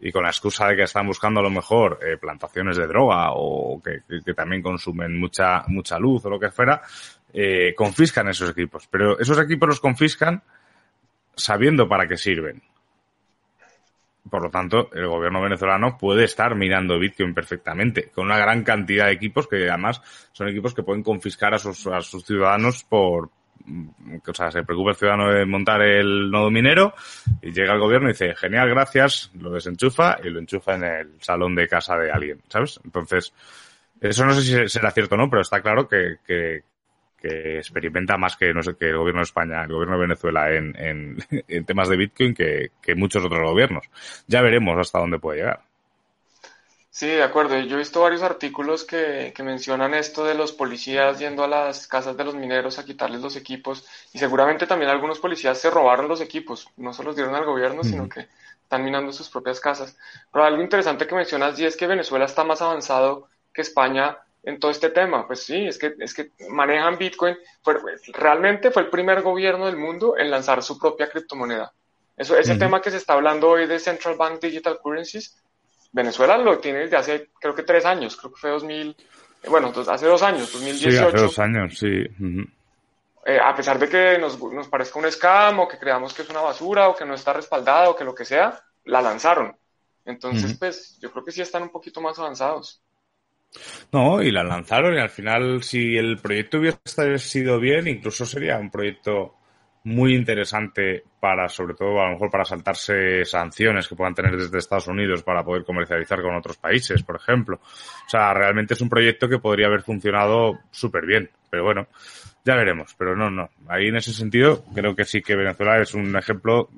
y 0.00 0.12
con 0.12 0.22
la 0.22 0.30
excusa 0.30 0.68
de 0.68 0.76
que 0.76 0.82
están 0.82 1.06
buscando 1.06 1.40
a 1.40 1.42
lo 1.42 1.50
mejor 1.50 1.98
eh, 2.02 2.16
plantaciones 2.16 2.76
de 2.76 2.86
droga 2.86 3.30
o 3.32 3.80
que, 3.82 4.02
también 4.34 4.62
consumen 4.62 5.18
mucha 5.18 5.64
mucha 5.68 5.98
luz 5.98 6.24
o 6.24 6.30
lo 6.30 6.38
que 6.38 6.50
fuera, 6.50 6.82
eh, 7.32 7.74
confiscan 7.74 8.28
esos 8.28 8.50
equipos. 8.50 8.86
Pero 8.90 9.18
esos 9.18 9.38
equipos 9.38 9.68
los 9.68 9.80
confiscan 9.80 10.42
sabiendo 11.34 11.88
para 11.88 12.06
qué 12.06 12.16
sirven. 12.16 12.62
Por 14.30 14.42
lo 14.42 14.50
tanto, 14.50 14.90
el 14.94 15.06
gobierno 15.06 15.42
venezolano 15.42 15.98
puede 15.98 16.24
estar 16.24 16.54
mirando 16.54 16.98
Bitcoin 16.98 17.34
perfectamente, 17.34 18.10
con 18.10 18.26
una 18.26 18.38
gran 18.38 18.62
cantidad 18.62 19.06
de 19.06 19.12
equipos 19.12 19.46
que 19.46 19.68
además 19.68 20.00
son 20.32 20.48
equipos 20.48 20.74
que 20.74 20.82
pueden 20.82 21.02
confiscar 21.02 21.54
a 21.54 21.58
sus, 21.58 21.86
a 21.86 22.00
sus 22.00 22.24
ciudadanos 22.24 22.84
por, 22.84 23.30
o 24.26 24.34
sea, 24.34 24.50
se 24.50 24.62
preocupa 24.62 24.90
el 24.90 24.96
ciudadano 24.96 25.32
de 25.32 25.46
montar 25.46 25.82
el 25.82 26.30
nodo 26.30 26.50
minero 26.50 26.94
y 27.42 27.52
llega 27.52 27.74
el 27.74 27.80
gobierno 27.80 28.08
y 28.08 28.12
dice, 28.12 28.34
genial, 28.34 28.68
gracias, 28.68 29.30
lo 29.40 29.50
desenchufa 29.50 30.18
y 30.22 30.30
lo 30.30 30.38
enchufa 30.38 30.74
en 30.74 30.84
el 30.84 31.22
salón 31.22 31.54
de 31.54 31.68
casa 31.68 31.96
de 31.96 32.10
alguien, 32.10 32.42
¿sabes? 32.48 32.80
Entonces, 32.84 33.32
eso 34.00 34.26
no 34.26 34.34
sé 34.34 34.42
si 34.42 34.68
será 34.68 34.90
cierto 34.90 35.14
o 35.14 35.18
no, 35.18 35.30
pero 35.30 35.42
está 35.42 35.62
claro 35.62 35.88
que, 35.88 36.16
que, 36.26 36.62
que 37.16 37.58
experimenta 37.58 38.18
más 38.18 38.36
que, 38.36 38.52
no 38.52 38.62
sé, 38.62 38.76
que 38.76 38.90
el 38.90 38.98
gobierno 38.98 39.20
de 39.20 39.24
España, 39.24 39.62
el 39.62 39.72
gobierno 39.72 39.94
de 39.96 40.02
Venezuela 40.02 40.52
en, 40.52 40.76
en, 40.76 41.16
en 41.48 41.64
temas 41.64 41.88
de 41.88 41.96
Bitcoin 41.96 42.34
que, 42.34 42.72
que 42.82 42.94
muchos 42.94 43.24
otros 43.24 43.42
gobiernos. 43.42 43.86
Ya 44.26 44.42
veremos 44.42 44.78
hasta 44.78 44.98
dónde 44.98 45.18
puede 45.18 45.38
llegar. 45.38 45.60
Sí, 46.94 47.08
de 47.08 47.24
acuerdo. 47.24 47.58
Yo 47.58 47.74
he 47.74 47.80
visto 47.80 48.02
varios 48.02 48.22
artículos 48.22 48.84
que, 48.84 49.32
que, 49.34 49.42
mencionan 49.42 49.94
esto 49.94 50.24
de 50.24 50.36
los 50.36 50.52
policías 50.52 51.18
yendo 51.18 51.42
a 51.42 51.48
las 51.48 51.88
casas 51.88 52.16
de 52.16 52.22
los 52.22 52.36
mineros 52.36 52.78
a 52.78 52.84
quitarles 52.84 53.20
los 53.20 53.34
equipos 53.34 53.84
y 54.12 54.20
seguramente 54.20 54.64
también 54.68 54.92
algunos 54.92 55.18
policías 55.18 55.58
se 55.58 55.70
robaron 55.70 56.06
los 56.06 56.20
equipos, 56.20 56.68
no 56.76 56.92
se 56.92 57.02
los 57.02 57.16
dieron 57.16 57.34
al 57.34 57.46
gobierno, 57.46 57.80
mm. 57.82 57.84
sino 57.84 58.08
que 58.08 58.28
están 58.62 58.84
minando 58.84 59.12
sus 59.12 59.28
propias 59.28 59.58
casas. 59.58 59.96
Pero 60.32 60.44
algo 60.44 60.62
interesante 60.62 61.08
que 61.08 61.16
mencionas 61.16 61.58
y 61.58 61.66
es 61.66 61.76
que 61.76 61.88
Venezuela 61.88 62.26
está 62.26 62.44
más 62.44 62.62
avanzado 62.62 63.28
que 63.52 63.62
España 63.62 64.16
en 64.44 64.60
todo 64.60 64.70
este 64.70 64.90
tema. 64.90 65.26
Pues 65.26 65.42
sí, 65.42 65.66
es 65.66 65.78
que, 65.78 65.96
es 65.98 66.14
que 66.14 66.30
manejan 66.48 66.96
Bitcoin. 66.96 67.36
Fue, 67.60 67.74
realmente 68.12 68.70
fue 68.70 68.82
el 68.82 68.90
primer 68.90 69.20
gobierno 69.22 69.66
del 69.66 69.76
mundo 69.76 70.16
en 70.16 70.30
lanzar 70.30 70.62
su 70.62 70.78
propia 70.78 71.10
criptomoneda. 71.10 71.72
Eso, 72.16 72.38
ese 72.38 72.54
-huh. 72.54 72.58
tema 72.60 72.80
que 72.80 72.92
se 72.92 72.98
está 72.98 73.14
hablando 73.14 73.48
hoy 73.48 73.66
de 73.66 73.80
Central 73.80 74.14
Bank 74.14 74.40
Digital 74.40 74.78
Currencies, 74.80 75.36
Venezuela 75.94 76.36
lo 76.36 76.58
tiene 76.58 76.80
desde 76.80 76.96
hace, 76.96 77.30
creo 77.40 77.54
que 77.54 77.62
tres 77.62 77.84
años, 77.86 78.16
creo 78.16 78.32
que 78.32 78.40
fue 78.40 78.50
2000, 78.50 78.96
bueno, 79.48 79.72
hace 79.88 80.06
dos 80.06 80.22
años, 80.24 80.52
2018. 80.52 80.90
Sí, 80.90 80.96
hace 80.98 81.16
dos 81.16 81.38
años, 81.38 81.78
sí. 81.78 81.86
Uh 81.86 82.24
-huh. 82.24 82.50
eh, 83.26 83.38
a 83.40 83.54
pesar 83.54 83.78
de 83.78 83.88
que 83.88 84.18
nos, 84.18 84.36
nos 84.52 84.66
parezca 84.66 84.98
un 84.98 85.10
scam 85.10 85.60
o 85.60 85.68
que 85.68 85.78
creamos 85.78 86.12
que 86.12 86.22
es 86.22 86.30
una 86.30 86.40
basura 86.40 86.88
o 86.88 86.96
que 86.96 87.04
no 87.04 87.14
está 87.14 87.32
respaldada 87.32 87.90
o 87.90 87.96
que 87.96 88.02
lo 88.02 88.12
que 88.12 88.24
sea, 88.24 88.60
la 88.86 89.00
lanzaron. 89.00 89.56
Entonces, 90.04 90.50
uh 90.50 90.54
-huh. 90.54 90.58
pues 90.58 90.98
yo 91.00 91.12
creo 91.12 91.24
que 91.24 91.30
sí 91.30 91.42
están 91.42 91.62
un 91.62 91.70
poquito 91.70 92.00
más 92.00 92.18
avanzados. 92.18 92.82
No, 93.92 94.20
y 94.20 94.32
la 94.32 94.42
lanzaron 94.42 94.96
y 94.96 94.98
al 94.98 95.10
final 95.10 95.62
si 95.62 95.96
el 95.96 96.18
proyecto 96.18 96.58
hubiese 96.58 97.18
sido 97.18 97.60
bien, 97.60 97.86
incluso 97.86 98.26
sería 98.26 98.58
un 98.58 98.68
proyecto 98.68 99.36
muy 99.84 100.14
interesante 100.14 101.04
para, 101.20 101.48
sobre 101.48 101.74
todo, 101.74 102.00
a 102.00 102.06
lo 102.06 102.12
mejor 102.12 102.30
para 102.30 102.44
saltarse 102.44 103.24
sanciones 103.24 103.86
que 103.86 103.94
puedan 103.94 104.14
tener 104.14 104.36
desde 104.36 104.58
Estados 104.58 104.88
Unidos 104.88 105.22
para 105.22 105.44
poder 105.44 105.64
comercializar 105.64 106.22
con 106.22 106.34
otros 106.34 106.56
países, 106.56 107.02
por 107.02 107.16
ejemplo. 107.16 107.56
O 107.56 108.08
sea, 108.08 108.32
realmente 108.32 108.74
es 108.74 108.80
un 108.80 108.88
proyecto 108.88 109.28
que 109.28 109.38
podría 109.38 109.66
haber 109.66 109.82
funcionado 109.82 110.58
súper 110.70 111.04
bien, 111.04 111.30
pero 111.50 111.64
bueno, 111.64 111.86
ya 112.44 112.56
veremos. 112.56 112.94
Pero 112.96 113.14
no, 113.14 113.30
no. 113.30 113.50
Ahí 113.68 113.88
en 113.88 113.96
ese 113.96 114.12
sentido 114.12 114.64
creo 114.74 114.96
que 114.96 115.04
sí 115.04 115.20
que 115.20 115.36
Venezuela 115.36 115.78
es 115.80 115.92
un 115.94 116.16
ejemplo 116.16 116.70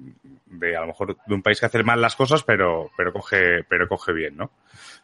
de 0.47 0.77
a 0.77 0.81
lo 0.81 0.89
mejor 0.89 1.17
de 1.27 1.35
un 1.35 1.43
país 1.43 1.61
que 1.61 1.67
hace 1.67 1.83
mal 1.85 2.01
las 2.01 2.17
cosas, 2.17 2.43
pero, 2.43 2.91
pero 2.97 3.13
coge, 3.13 3.63
pero 3.69 3.89
coge 3.89 4.13
bien, 4.13 4.37
¿no? 4.37 4.51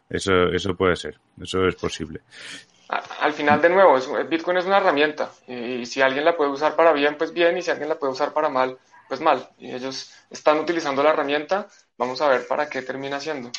Eso, 0.09 0.47
eso 0.51 0.75
puede 0.75 0.95
ser, 0.95 1.17
eso 1.41 1.65
es 1.67 1.75
posible. 1.75 2.21
Al 2.87 3.33
final, 3.33 3.61
de 3.61 3.69
nuevo, 3.69 3.97
Bitcoin 4.29 4.57
es 4.57 4.65
una 4.65 4.77
herramienta 4.77 5.31
y 5.47 5.85
si 5.85 6.01
alguien 6.01 6.25
la 6.25 6.35
puede 6.35 6.51
usar 6.51 6.75
para 6.75 6.91
bien, 6.91 7.15
pues 7.17 7.33
bien, 7.33 7.57
y 7.57 7.61
si 7.61 7.71
alguien 7.71 7.89
la 7.89 7.97
puede 7.97 8.13
usar 8.13 8.33
para 8.33 8.49
mal, 8.49 8.77
pues 9.07 9.21
mal. 9.21 9.49
Y 9.57 9.71
ellos 9.71 10.13
están 10.29 10.59
utilizando 10.59 11.01
la 11.01 11.11
herramienta, 11.11 11.67
vamos 11.97 12.21
a 12.21 12.27
ver 12.27 12.45
para 12.47 12.69
qué 12.69 12.81
termina 12.81 13.19
siendo. 13.19 13.51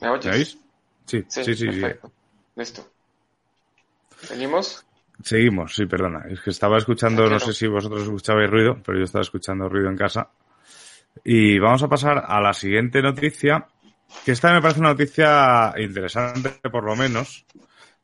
¿Me 0.00 0.08
oyes? 0.10 0.58
Sí, 1.06 1.24
sí, 1.28 1.44
sí. 1.44 1.54
sí, 1.54 1.66
perfecto. 1.66 2.08
sí. 2.08 2.14
Listo. 2.56 2.86
¿Seguimos? 4.22 4.84
Seguimos, 5.22 5.74
sí, 5.74 5.86
perdona. 5.86 6.24
Es 6.28 6.40
que 6.40 6.50
estaba 6.50 6.78
escuchando, 6.78 7.28
no 7.28 7.38
sé 7.38 7.52
si 7.52 7.66
vosotros 7.66 8.02
escuchabais 8.02 8.50
ruido, 8.50 8.78
pero 8.84 8.98
yo 8.98 9.04
estaba 9.04 9.22
escuchando 9.22 9.68
ruido 9.68 9.88
en 9.88 9.96
casa. 9.96 10.30
Y 11.24 11.58
vamos 11.58 11.82
a 11.82 11.88
pasar 11.88 12.24
a 12.26 12.40
la 12.40 12.52
siguiente 12.52 13.00
noticia, 13.02 13.68
que 14.24 14.32
esta 14.32 14.52
me 14.52 14.60
parece 14.60 14.80
una 14.80 14.90
noticia 14.90 15.74
interesante, 15.78 16.50
por 16.70 16.84
lo 16.84 16.94
menos, 16.96 17.44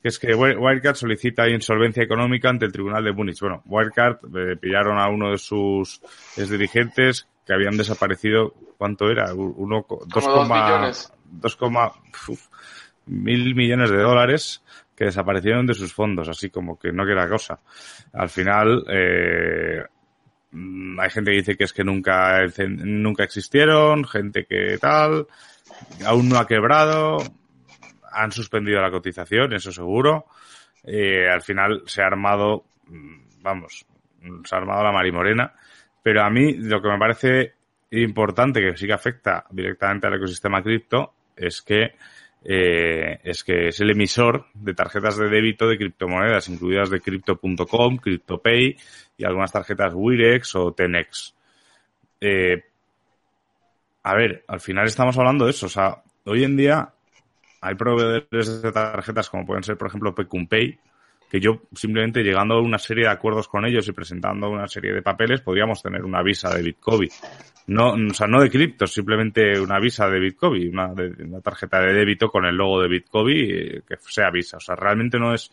que 0.01 0.09
es 0.09 0.19
que 0.19 0.35
Wirecard 0.35 0.97
solicita 0.97 1.49
insolvencia 1.49 2.03
económica 2.03 2.49
ante 2.49 2.67
el 2.67 2.73
Tribunal 2.73 3.05
de 3.05 3.13
Múnich. 3.13 3.41
Bueno, 3.41 3.63
Wirecard 3.67 4.19
eh, 4.37 4.57
pillaron 4.57 4.99
a 4.99 5.09
uno 5.09 5.31
de 5.31 5.39
sus 5.39 6.01
dirigentes 6.37 7.27
que 7.47 7.53
habían 7.53 7.77
desaparecido, 7.77 8.55
¿cuánto 8.77 9.11
era? 9.11 9.33
Uno, 9.35 9.87
dos 10.07 10.25
coma, 10.29 10.93
dos 11.25 11.57
coma, 11.57 11.93
mil 13.07 13.55
millones 13.55 13.91
de 13.91 14.03
dólares 14.03 14.63
que 14.95 15.07
desaparecieron 15.07 15.67
de 15.67 15.75
sus 15.75 15.93
fondos, 15.93 16.29
así 16.29 16.51
como 16.51 16.79
que 16.79 16.93
no 16.93 17.07
queda 17.07 17.29
cosa. 17.29 17.61
Al 18.13 18.29
final, 18.29 18.85
eh, 18.89 19.83
hay 20.99 21.11
gente 21.11 21.31
que 21.31 21.37
dice 21.37 21.57
que 21.57 21.65
es 21.65 21.73
que 21.73 21.85
nunca, 21.85 22.41
nunca 22.69 23.25
existieron, 23.25 24.05
gente 24.05 24.45
que 24.45 24.77
tal, 24.79 25.27
aún 26.05 26.29
no 26.29 26.39
ha 26.39 26.47
quebrado, 26.47 27.19
han 28.13 28.33
suspendido 28.33 28.81
la 28.81 28.91
cotización, 28.91 29.53
eso 29.53 29.73
seguro. 29.73 30.27
Eh, 30.85 31.29
al 31.29 31.43
final 31.43 31.83
se 31.87 32.03
ha 32.03 32.07
armado, 32.07 32.65
vamos, 33.41 33.87
se 34.45 34.55
ha 34.55 34.59
armado 34.59 34.83
la 34.83 34.93
marimorena. 34.93 35.55
Pero 36.03 36.23
a 36.23 36.31
mí 36.31 36.55
lo 36.55 36.81
que 36.81 36.89
me 36.89 36.99
parece 36.99 37.55
importante, 37.91 38.61
que 38.61 38.77
sí 38.77 38.87
que 38.87 38.93
afecta 38.93 39.45
directamente 39.51 40.07
al 40.07 40.15
ecosistema 40.15 40.63
cripto, 40.63 41.15
es 41.37 41.63
que 41.63 41.95
eh, 42.45 43.19
es 43.25 43.43
que 43.43 43.69
es 43.69 43.81
el 43.81 43.91
emisor 43.91 44.47
de 44.55 44.75
tarjetas 44.75 45.17
de 45.17 45.29
débito 45.29 45.69
de 45.69 45.77
criptomonedas, 45.77 46.49
incluidas 46.49 46.89
de 46.89 47.01
Crypto.com, 47.01 47.97
CryptoPay 47.97 48.77
y 49.17 49.25
algunas 49.25 49.53
tarjetas 49.53 49.93
Wirex 49.95 50.55
o 50.55 50.73
Tenex. 50.73 51.35
Eh, 52.21 52.65
a 54.09 54.15
ver, 54.15 54.43
al 54.49 54.61
final 54.61 54.87
estamos 54.87 55.19
hablando 55.19 55.45
de 55.45 55.51
eso. 55.51 55.67
O 55.67 55.69
sea, 55.69 56.03
hoy 56.25 56.43
en 56.43 56.57
día 56.57 56.89
hay 57.61 57.75
proveedores 57.75 58.63
de 58.63 58.73
tarjetas 58.73 59.29
como 59.29 59.45
pueden 59.45 59.63
ser, 59.63 59.77
por 59.77 59.89
ejemplo, 59.89 60.15
Pay, 60.15 60.79
que 61.31 61.39
yo 61.39 61.61
simplemente 61.75 62.23
llegando 62.23 62.55
a 62.55 62.63
una 62.63 62.79
serie 62.79 63.05
de 63.05 63.11
acuerdos 63.11 63.49
con 63.49 63.67
ellos 63.67 63.87
y 63.87 63.93
presentando 63.93 64.49
una 64.49 64.67
serie 64.67 64.95
de 64.95 65.03
papeles 65.03 65.43
podríamos 65.43 65.83
tener 65.83 66.07
una 66.07 66.23
visa 66.23 66.49
de 66.55 66.63
Bitcoin. 66.63 67.11
No, 67.67 67.91
o 67.93 68.15
sea, 68.15 68.27
no 68.27 68.41
de 68.41 68.49
cripto, 68.49 68.87
simplemente 68.87 69.61
una 69.61 69.79
visa 69.79 70.09
de 70.09 70.21
Bitcoin, 70.21 70.71
una, 70.73 70.95
de, 70.95 71.25
una 71.25 71.43
tarjeta 71.43 71.79
de 71.81 71.93
débito 71.93 72.31
con 72.31 72.47
el 72.47 72.57
logo 72.57 72.81
de 72.81 72.89
Bitcoin 72.89 73.83
que 73.87 73.97
sea 74.07 74.31
visa. 74.31 74.57
O 74.57 74.61
sea, 74.61 74.75
realmente 74.75 75.19
no 75.19 75.35
es, 75.35 75.53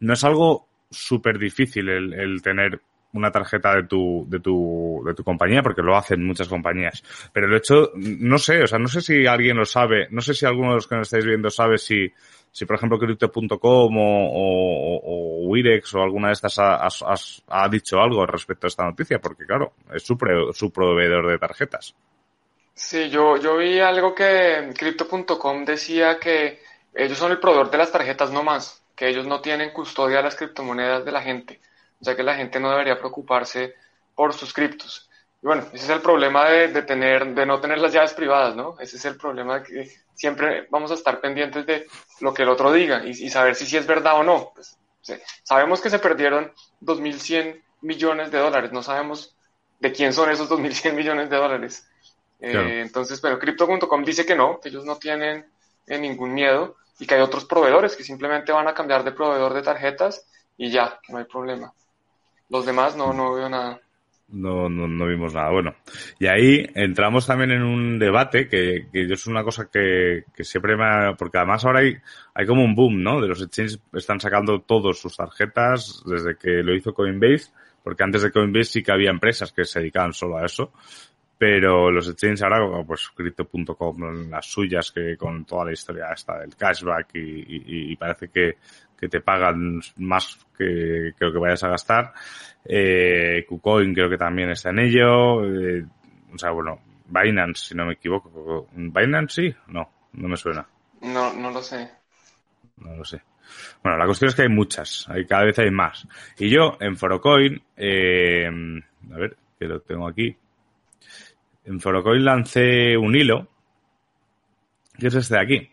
no 0.00 0.14
es 0.14 0.24
algo 0.24 0.66
súper 0.90 1.38
difícil 1.38 1.90
el 1.90 2.40
tener 2.40 2.80
una 3.12 3.30
tarjeta 3.30 3.74
de 3.76 3.84
tu, 3.84 4.24
de 4.28 4.40
tu, 4.40 5.02
de 5.04 5.14
tu 5.14 5.22
compañía, 5.22 5.62
porque 5.62 5.82
lo 5.82 5.96
hacen 5.96 6.24
muchas 6.24 6.48
compañías. 6.48 7.02
Pero 7.32 7.46
el 7.46 7.54
hecho, 7.54 7.90
no 7.94 8.38
sé, 8.38 8.62
o 8.62 8.66
sea, 8.66 8.78
no 8.78 8.88
sé 8.88 9.00
si 9.00 9.26
alguien 9.26 9.56
lo 9.56 9.66
sabe, 9.66 10.08
no 10.10 10.20
sé 10.20 10.34
si 10.34 10.46
alguno 10.46 10.70
de 10.70 10.74
los 10.76 10.86
que 10.86 10.96
nos 10.96 11.08
estáis 11.08 11.26
viendo 11.26 11.50
sabe 11.50 11.76
si, 11.78 12.10
si 12.50 12.64
por 12.64 12.76
ejemplo 12.76 12.98
Crypto.com 12.98 13.98
o, 13.98 14.28
o, 14.28 15.00
o, 15.04 15.48
Wirex 15.48 15.94
o 15.94 16.02
alguna 16.02 16.28
de 16.28 16.34
estas 16.34 16.58
ha, 16.58 16.86
ha, 16.86 17.68
dicho 17.68 18.00
algo 18.00 18.24
respecto 18.24 18.66
a 18.66 18.68
esta 18.68 18.84
noticia, 18.84 19.20
porque 19.20 19.44
claro, 19.44 19.74
es 19.94 20.02
su, 20.02 20.16
pre, 20.16 20.52
su 20.52 20.72
proveedor 20.72 21.30
de 21.30 21.38
tarjetas. 21.38 21.94
Sí, 22.74 23.10
yo, 23.10 23.36
yo 23.36 23.58
vi 23.58 23.78
algo 23.80 24.14
que 24.14 24.72
Crypto.com 24.76 25.66
decía 25.66 26.18
que 26.18 26.60
ellos 26.94 27.18
son 27.18 27.32
el 27.32 27.38
proveedor 27.38 27.70
de 27.70 27.78
las 27.78 27.92
tarjetas 27.92 28.32
no 28.32 28.42
más, 28.42 28.82
que 28.96 29.08
ellos 29.08 29.26
no 29.26 29.42
tienen 29.42 29.70
custodia 29.70 30.18
de 30.18 30.22
las 30.22 30.36
criptomonedas 30.36 31.04
de 31.04 31.12
la 31.12 31.20
gente 31.20 31.60
o 32.02 32.04
sea 32.04 32.16
que 32.16 32.24
la 32.24 32.34
gente 32.34 32.58
no 32.58 32.68
debería 32.68 32.98
preocuparse 32.98 33.76
por 34.16 34.34
sus 34.34 34.52
criptos. 34.52 35.08
Y 35.40 35.46
bueno, 35.46 35.62
ese 35.72 35.84
es 35.84 35.88
el 35.88 36.00
problema 36.00 36.48
de, 36.48 36.68
de, 36.68 36.82
tener, 36.82 37.32
de 37.32 37.46
no 37.46 37.60
tener 37.60 37.78
las 37.78 37.92
llaves 37.92 38.12
privadas, 38.12 38.56
¿no? 38.56 38.76
Ese 38.80 38.96
es 38.96 39.04
el 39.04 39.16
problema 39.16 39.60
de 39.60 39.62
que 39.62 39.92
siempre 40.12 40.66
vamos 40.68 40.90
a 40.90 40.94
estar 40.94 41.20
pendientes 41.20 41.64
de 41.64 41.86
lo 42.20 42.34
que 42.34 42.42
el 42.42 42.48
otro 42.48 42.72
diga 42.72 43.04
y, 43.04 43.10
y 43.10 43.30
saber 43.30 43.54
si, 43.54 43.66
si 43.66 43.76
es 43.76 43.86
verdad 43.86 44.18
o 44.18 44.24
no. 44.24 44.50
Pues, 44.52 44.76
sí. 45.00 45.14
Sabemos 45.44 45.80
que 45.80 45.90
se 45.90 46.00
perdieron 46.00 46.52
2.100 46.80 47.62
millones 47.82 48.32
de 48.32 48.38
dólares, 48.38 48.72
no 48.72 48.82
sabemos 48.82 49.36
de 49.78 49.92
quién 49.92 50.12
son 50.12 50.28
esos 50.30 50.50
2.100 50.50 50.94
millones 50.94 51.30
de 51.30 51.36
dólares. 51.36 51.88
Claro. 52.40 52.68
Eh, 52.68 52.80
entonces, 52.80 53.20
pero 53.20 53.38
Crypto.com 53.38 54.04
dice 54.04 54.26
que 54.26 54.34
no, 54.34 54.58
que 54.58 54.70
ellos 54.70 54.84
no 54.84 54.96
tienen 54.96 55.46
eh, 55.86 55.98
ningún 55.98 56.34
miedo 56.34 56.76
y 56.98 57.06
que 57.06 57.14
hay 57.14 57.20
otros 57.20 57.44
proveedores 57.44 57.94
que 57.94 58.02
simplemente 58.02 58.50
van 58.50 58.66
a 58.66 58.74
cambiar 58.74 59.04
de 59.04 59.12
proveedor 59.12 59.54
de 59.54 59.62
tarjetas 59.62 60.26
y 60.56 60.68
ya, 60.70 60.98
que 61.00 61.12
no 61.12 61.20
hay 61.20 61.24
problema. 61.24 61.72
Los 62.52 62.66
demás 62.66 62.94
no, 62.94 63.14
no 63.14 63.32
veo 63.32 63.48
nada. 63.48 63.80
no, 64.28 64.68
no, 64.68 64.86
no, 64.86 65.06
vimos 65.06 65.32
nada 65.32 65.50
bueno. 65.50 65.74
Y 66.18 66.26
ahí 66.26 66.66
entramos 66.74 67.26
también 67.26 67.50
en 67.50 67.62
un 67.62 67.98
debate 67.98 68.46
que, 68.46 68.88
que 68.92 69.10
es 69.10 69.26
una 69.26 69.42
cosa 69.42 69.70
que, 69.72 70.24
que 70.34 70.44
siempre 70.44 70.76
me 70.76 70.84
ha, 70.84 71.14
porque 71.16 71.38
además 71.38 71.64
ahora 71.64 71.80
hay, 71.80 71.96
hay 72.34 72.46
como 72.46 72.62
un 72.62 72.74
boom, 72.74 73.02
¿no? 73.02 73.22
De 73.22 73.28
los 73.28 73.40
exchanges 73.40 73.80
están 73.94 74.20
sacando 74.20 74.60
todos 74.60 75.00
sus 75.00 75.16
tarjetas 75.16 76.02
desde 76.04 76.36
que 76.36 76.62
lo 76.62 76.74
hizo 76.74 76.92
Coinbase, 76.92 77.52
porque 77.82 78.02
antes 78.02 78.20
de 78.20 78.30
Coinbase 78.30 78.64
sí 78.70 78.82
que 78.82 78.92
había 78.92 79.08
empresas 79.08 79.50
que 79.50 79.64
se 79.64 79.80
dedicaban 79.80 80.12
solo 80.12 80.36
a 80.36 80.44
eso. 80.44 80.72
Pero 81.38 81.90
los 81.90 82.06
exchanges 82.06 82.42
ahora, 82.42 82.84
pues 82.86 83.08
Crypto.com, 83.16 84.28
las 84.30 84.46
suyas, 84.46 84.92
que 84.92 85.16
con 85.16 85.44
toda 85.46 85.64
la 85.64 85.72
historia 85.72 86.12
esta 86.14 86.38
del 86.38 86.54
cashback 86.54 87.08
y 87.14 87.96
parece 87.96 88.28
que, 88.28 88.58
que 89.02 89.08
te 89.08 89.20
pagan 89.20 89.80
más 89.96 90.38
que, 90.56 91.12
que 91.18 91.24
lo 91.24 91.32
que 91.32 91.38
vayas 91.40 91.64
a 91.64 91.70
gastar. 91.70 92.12
Eh, 92.64 93.44
KuCoin 93.48 93.92
creo 93.92 94.08
que 94.08 94.16
también 94.16 94.50
está 94.50 94.70
en 94.70 94.78
ello. 94.78 95.44
Eh, 95.44 95.84
o 96.32 96.38
sea, 96.38 96.52
bueno, 96.52 96.78
Binance, 97.06 97.66
si 97.66 97.74
no 97.74 97.84
me 97.84 97.94
equivoco. 97.94 98.68
¿Binance 98.72 99.42
sí? 99.42 99.56
No, 99.66 99.90
no 100.12 100.28
me 100.28 100.36
suena. 100.36 100.64
No, 101.00 101.32
no 101.32 101.50
lo 101.50 101.60
sé. 101.60 101.90
No 102.76 102.94
lo 102.94 103.04
sé. 103.04 103.20
Bueno, 103.82 103.98
la 103.98 104.06
cuestión 104.06 104.28
es 104.28 104.36
que 104.36 104.42
hay 104.42 104.48
muchas, 104.48 105.08
hay, 105.08 105.26
cada 105.26 105.46
vez 105.46 105.58
hay 105.58 105.72
más. 105.72 106.06
Y 106.38 106.48
yo 106.48 106.76
en 106.78 106.96
Forocoin, 106.96 107.60
eh, 107.76 108.48
a 109.12 109.16
ver, 109.16 109.36
que 109.58 109.66
lo 109.66 109.80
tengo 109.80 110.06
aquí. 110.06 110.36
En 111.64 111.80
Forocoin 111.80 112.24
lancé 112.24 112.96
un 112.96 113.16
hilo, 113.16 113.48
que 114.96 115.08
es 115.08 115.14
este 115.16 115.34
de 115.34 115.40
aquí. 115.40 115.71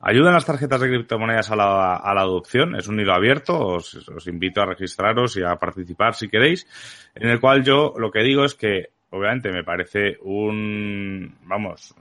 Ayudan 0.00 0.34
las 0.34 0.46
tarjetas 0.46 0.80
de 0.80 0.88
criptomonedas 0.88 1.50
a 1.50 1.56
la, 1.56 1.96
adopción. 1.96 2.76
Es 2.76 2.86
un 2.86 3.00
hilo 3.00 3.14
abierto. 3.14 3.58
Os, 3.58 3.94
os, 4.08 4.26
invito 4.28 4.62
a 4.62 4.66
registraros 4.66 5.36
y 5.36 5.42
a 5.42 5.56
participar 5.56 6.14
si 6.14 6.28
queréis. 6.28 6.66
En 7.14 7.28
el 7.28 7.40
cual 7.40 7.64
yo 7.64 7.94
lo 7.96 8.10
que 8.12 8.22
digo 8.22 8.44
es 8.44 8.54
que, 8.54 8.90
obviamente, 9.10 9.50
me 9.50 9.64
parece 9.64 10.16
un, 10.22 11.36
vamos, 11.42 11.96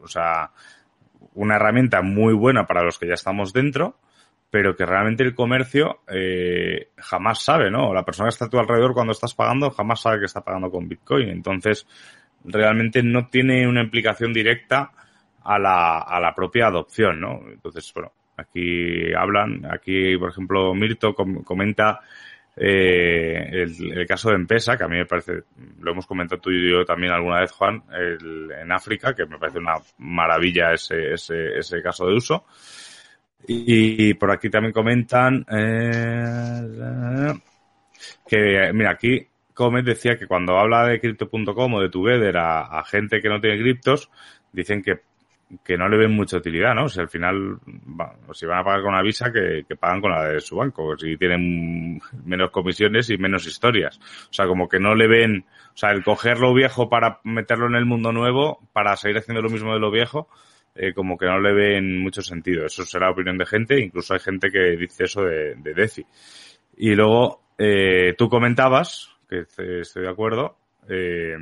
o 0.00 0.06
sea, 0.06 0.52
una 1.34 1.56
herramienta 1.56 2.02
muy 2.02 2.34
buena 2.34 2.66
para 2.66 2.84
los 2.84 2.98
que 2.98 3.08
ya 3.08 3.14
estamos 3.14 3.52
dentro, 3.52 3.98
pero 4.50 4.76
que 4.76 4.86
realmente 4.86 5.24
el 5.24 5.34
comercio 5.34 6.02
eh, 6.06 6.90
jamás 6.98 7.42
sabe, 7.42 7.70
¿no? 7.70 7.92
La 7.92 8.04
persona 8.04 8.28
que 8.28 8.34
está 8.34 8.44
a 8.44 8.50
tu 8.50 8.58
alrededor 8.58 8.94
cuando 8.94 9.12
estás 9.12 9.34
pagando 9.34 9.70
jamás 9.70 10.02
sabe 10.02 10.20
que 10.20 10.26
está 10.26 10.42
pagando 10.42 10.70
con 10.70 10.88
Bitcoin. 10.88 11.28
Entonces, 11.28 11.86
realmente 12.44 13.02
no 13.02 13.28
tiene 13.28 13.66
una 13.66 13.82
implicación 13.82 14.32
directa 14.32 14.92
a 15.50 15.58
la, 15.58 15.98
a 15.98 16.20
la 16.20 16.32
propia 16.32 16.68
adopción, 16.68 17.20
¿no? 17.20 17.40
Entonces, 17.50 17.90
bueno, 17.92 18.12
aquí 18.36 19.12
hablan, 19.12 19.66
aquí, 19.68 20.16
por 20.16 20.30
ejemplo, 20.30 20.72
Mirto 20.74 21.12
com 21.12 21.42
comenta 21.42 22.00
eh, 22.56 23.48
el, 23.52 24.06
caso 24.06 24.30
de 24.30 24.36
Empesa, 24.36 24.76
que 24.76 24.84
a 24.84 24.88
mí 24.88 24.96
me 24.96 25.06
parece, 25.06 25.42
lo 25.80 25.90
hemos 25.90 26.06
comentado 26.06 26.40
tú 26.40 26.50
y 26.50 26.70
yo 26.70 26.84
también 26.84 27.12
alguna 27.12 27.40
vez, 27.40 27.50
Juan, 27.50 27.82
el, 27.92 28.52
en 28.62 28.70
África, 28.70 29.12
que 29.12 29.26
me 29.26 29.38
parece 29.38 29.58
una 29.58 29.74
maravilla 29.98 30.72
ese, 30.72 31.14
ese, 31.14 31.82
caso 31.82 32.06
de 32.06 32.14
uso. 32.14 32.44
Y, 33.48 34.10
y 34.10 34.14
por 34.14 34.30
aquí 34.30 34.50
también 34.50 34.72
comentan 34.72 35.44
eh, 35.50 36.60
que, 38.28 38.70
mira, 38.72 38.90
aquí 38.90 39.26
Comet 39.52 39.84
decía 39.84 40.16
que 40.16 40.28
cuando 40.28 40.56
habla 40.58 40.86
de 40.86 41.00
Crypto.com 41.00 41.74
o 41.74 41.80
de 41.80 41.88
Together 41.88 42.36
a, 42.36 42.78
a 42.78 42.84
gente 42.84 43.20
que 43.20 43.28
no 43.28 43.40
tiene 43.40 43.60
criptos, 43.60 44.10
dicen 44.52 44.82
que 44.82 45.09
que 45.64 45.76
no 45.76 45.88
le 45.88 45.96
ven 45.96 46.12
mucha 46.12 46.36
utilidad, 46.36 46.74
¿no? 46.74 46.88
Si 46.88 47.00
al 47.00 47.08
final, 47.08 47.56
va, 47.98 48.14
si 48.32 48.46
van 48.46 48.60
a 48.60 48.64
pagar 48.64 48.82
con 48.82 48.92
una 48.92 49.02
visa, 49.02 49.32
que, 49.32 49.64
que, 49.68 49.76
pagan 49.76 50.00
con 50.00 50.12
la 50.12 50.24
de 50.26 50.40
su 50.40 50.56
banco, 50.56 50.96
si 50.96 51.16
tienen 51.16 52.00
menos 52.24 52.50
comisiones 52.50 53.10
y 53.10 53.18
menos 53.18 53.46
historias. 53.46 53.98
O 54.30 54.32
sea, 54.32 54.46
como 54.46 54.68
que 54.68 54.78
no 54.78 54.94
le 54.94 55.08
ven, 55.08 55.44
o 55.72 55.76
sea, 55.76 55.90
el 55.90 56.04
coger 56.04 56.38
lo 56.38 56.54
viejo 56.54 56.88
para 56.88 57.20
meterlo 57.24 57.66
en 57.66 57.74
el 57.74 57.84
mundo 57.84 58.12
nuevo, 58.12 58.60
para 58.72 58.96
seguir 58.96 59.18
haciendo 59.18 59.42
lo 59.42 59.50
mismo 59.50 59.72
de 59.72 59.80
lo 59.80 59.90
viejo, 59.90 60.28
eh, 60.74 60.94
como 60.94 61.18
que 61.18 61.26
no 61.26 61.40
le 61.40 61.52
ven 61.52 62.00
mucho 62.00 62.22
sentido. 62.22 62.66
Eso 62.66 62.84
será 62.84 63.10
opinión 63.10 63.36
de 63.36 63.46
gente, 63.46 63.80
incluso 63.80 64.14
hay 64.14 64.20
gente 64.20 64.50
que 64.50 64.76
dice 64.76 65.04
eso 65.04 65.22
de, 65.22 65.56
de 65.56 65.74
DeFi. 65.74 66.06
Y 66.76 66.94
luego, 66.94 67.42
eh, 67.58 68.14
tú 68.16 68.28
comentabas, 68.28 69.10
que 69.28 69.40
estoy 69.80 70.02
de 70.02 70.08
acuerdo, 70.08 70.56
eh, 70.88 71.36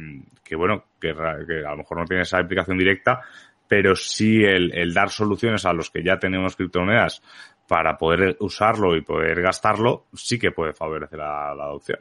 que 0.44 0.56
bueno, 0.56 0.84
que, 1.00 1.14
que 1.46 1.64
a 1.64 1.70
lo 1.70 1.76
mejor 1.78 1.98
no 1.98 2.04
tiene 2.04 2.22
esa 2.22 2.40
implicación 2.40 2.76
directa, 2.78 3.20
pero 3.68 3.94
sí 3.94 4.42
el, 4.42 4.92
dar 4.94 5.10
soluciones 5.10 5.64
a 5.66 5.72
los 5.72 5.90
que 5.90 6.02
ya 6.02 6.18
tenemos 6.18 6.56
criptomonedas 6.56 7.22
para 7.68 7.98
poder 7.98 8.36
usarlo 8.40 8.96
y 8.96 9.02
poder 9.02 9.42
gastarlo, 9.42 10.06
sí 10.14 10.38
que 10.38 10.52
puede 10.52 10.72
favorecer 10.72 11.18
la, 11.18 11.54
la 11.54 11.64
adopción. 11.64 11.98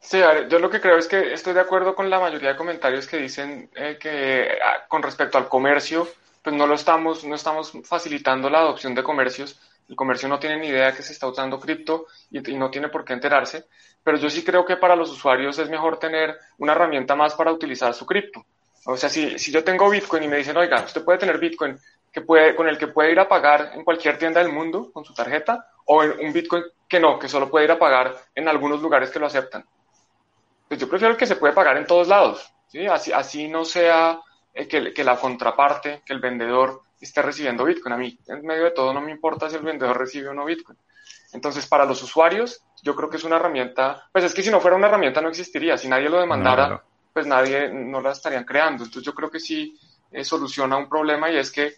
Sí, 0.00 0.18
yo 0.48 0.58
lo 0.58 0.68
que 0.68 0.80
creo 0.80 0.98
es 0.98 1.06
que 1.06 1.32
estoy 1.32 1.54
de 1.54 1.60
acuerdo 1.60 1.94
con 1.94 2.10
la 2.10 2.18
mayoría 2.18 2.50
de 2.50 2.56
comentarios 2.56 3.06
que 3.06 3.18
dicen 3.18 3.70
eh, 3.76 3.96
que 4.00 4.48
ah, 4.62 4.84
con 4.88 5.00
respecto 5.00 5.38
al 5.38 5.48
comercio, 5.48 6.08
pues 6.42 6.56
no 6.56 6.66
lo 6.66 6.74
estamos, 6.74 7.24
no 7.24 7.36
estamos 7.36 7.72
facilitando 7.84 8.50
la 8.50 8.58
adopción 8.58 8.96
de 8.96 9.04
comercios. 9.04 9.60
El 9.88 9.94
comercio 9.94 10.28
no 10.28 10.40
tiene 10.40 10.58
ni 10.58 10.66
idea 10.66 10.92
que 10.92 11.02
se 11.02 11.12
está 11.12 11.28
usando 11.28 11.60
cripto 11.60 12.06
y, 12.32 12.50
y 12.50 12.58
no 12.58 12.68
tiene 12.68 12.88
por 12.88 13.04
qué 13.04 13.12
enterarse. 13.12 13.66
Pero 14.02 14.18
yo 14.18 14.28
sí 14.28 14.42
creo 14.42 14.64
que 14.64 14.76
para 14.76 14.96
los 14.96 15.08
usuarios 15.08 15.56
es 15.60 15.70
mejor 15.70 16.00
tener 16.00 16.36
una 16.58 16.72
herramienta 16.72 17.14
más 17.14 17.34
para 17.34 17.52
utilizar 17.52 17.94
su 17.94 18.04
cripto. 18.04 18.44
O 18.84 18.96
sea, 18.96 19.08
si, 19.08 19.38
si 19.38 19.52
yo 19.52 19.62
tengo 19.62 19.88
Bitcoin 19.88 20.24
y 20.24 20.28
me 20.28 20.38
dicen, 20.38 20.56
oiga, 20.56 20.82
usted 20.82 21.04
puede 21.04 21.18
tener 21.18 21.38
Bitcoin 21.38 21.78
que 22.12 22.20
puede, 22.20 22.54
con 22.54 22.68
el 22.68 22.76
que 22.76 22.88
puede 22.88 23.12
ir 23.12 23.20
a 23.20 23.28
pagar 23.28 23.72
en 23.74 23.84
cualquier 23.84 24.18
tienda 24.18 24.42
del 24.42 24.52
mundo 24.52 24.90
con 24.92 25.04
su 25.04 25.14
tarjeta, 25.14 25.66
o 25.86 26.02
un 26.02 26.32
Bitcoin 26.32 26.64
que 26.88 27.00
no, 27.00 27.18
que 27.18 27.28
solo 27.28 27.48
puede 27.48 27.64
ir 27.64 27.70
a 27.70 27.78
pagar 27.78 28.14
en 28.34 28.48
algunos 28.48 28.82
lugares 28.82 29.10
que 29.10 29.18
lo 29.18 29.26
aceptan. 29.26 29.64
Pues 30.68 30.80
yo 30.80 30.88
prefiero 30.88 31.16
que 31.16 31.26
se 31.26 31.36
puede 31.36 31.54
pagar 31.54 31.76
en 31.76 31.86
todos 31.86 32.08
lados, 32.08 32.52
¿sí? 32.68 32.86
Así, 32.86 33.12
así 33.12 33.48
no 33.48 33.64
sea 33.64 34.20
eh, 34.52 34.68
que, 34.68 34.92
que 34.92 35.04
la 35.04 35.16
contraparte, 35.16 36.02
que 36.04 36.12
el 36.12 36.20
vendedor 36.20 36.82
esté 37.00 37.22
recibiendo 37.22 37.64
Bitcoin. 37.64 37.94
A 37.94 37.98
mí, 37.98 38.18
en 38.26 38.44
medio 38.44 38.64
de 38.64 38.70
todo, 38.72 38.92
no 38.92 39.00
me 39.00 39.10
importa 39.10 39.48
si 39.48 39.56
el 39.56 39.62
vendedor 39.62 39.98
recibe 39.98 40.28
o 40.28 40.34
no 40.34 40.44
Bitcoin. 40.44 40.78
Entonces, 41.32 41.66
para 41.66 41.84
los 41.84 42.02
usuarios, 42.02 42.62
yo 42.82 42.94
creo 42.94 43.08
que 43.08 43.16
es 43.16 43.24
una 43.24 43.36
herramienta, 43.36 44.08
pues 44.12 44.24
es 44.24 44.34
que 44.34 44.42
si 44.42 44.50
no 44.50 44.60
fuera 44.60 44.76
una 44.76 44.88
herramienta 44.88 45.20
no 45.20 45.28
existiría, 45.28 45.78
si 45.78 45.88
nadie 45.88 46.10
lo 46.10 46.20
demandara, 46.20 46.82
pues 47.12 47.26
nadie, 47.26 47.68
no 47.72 48.00
la 48.00 48.12
estarían 48.12 48.44
creando. 48.44 48.84
Entonces 48.84 49.04
yo 49.04 49.14
creo 49.14 49.30
que 49.30 49.40
sí 49.40 49.78
eh, 50.10 50.24
soluciona 50.24 50.76
un 50.76 50.88
problema 50.88 51.30
y 51.30 51.36
es 51.36 51.50
que, 51.50 51.74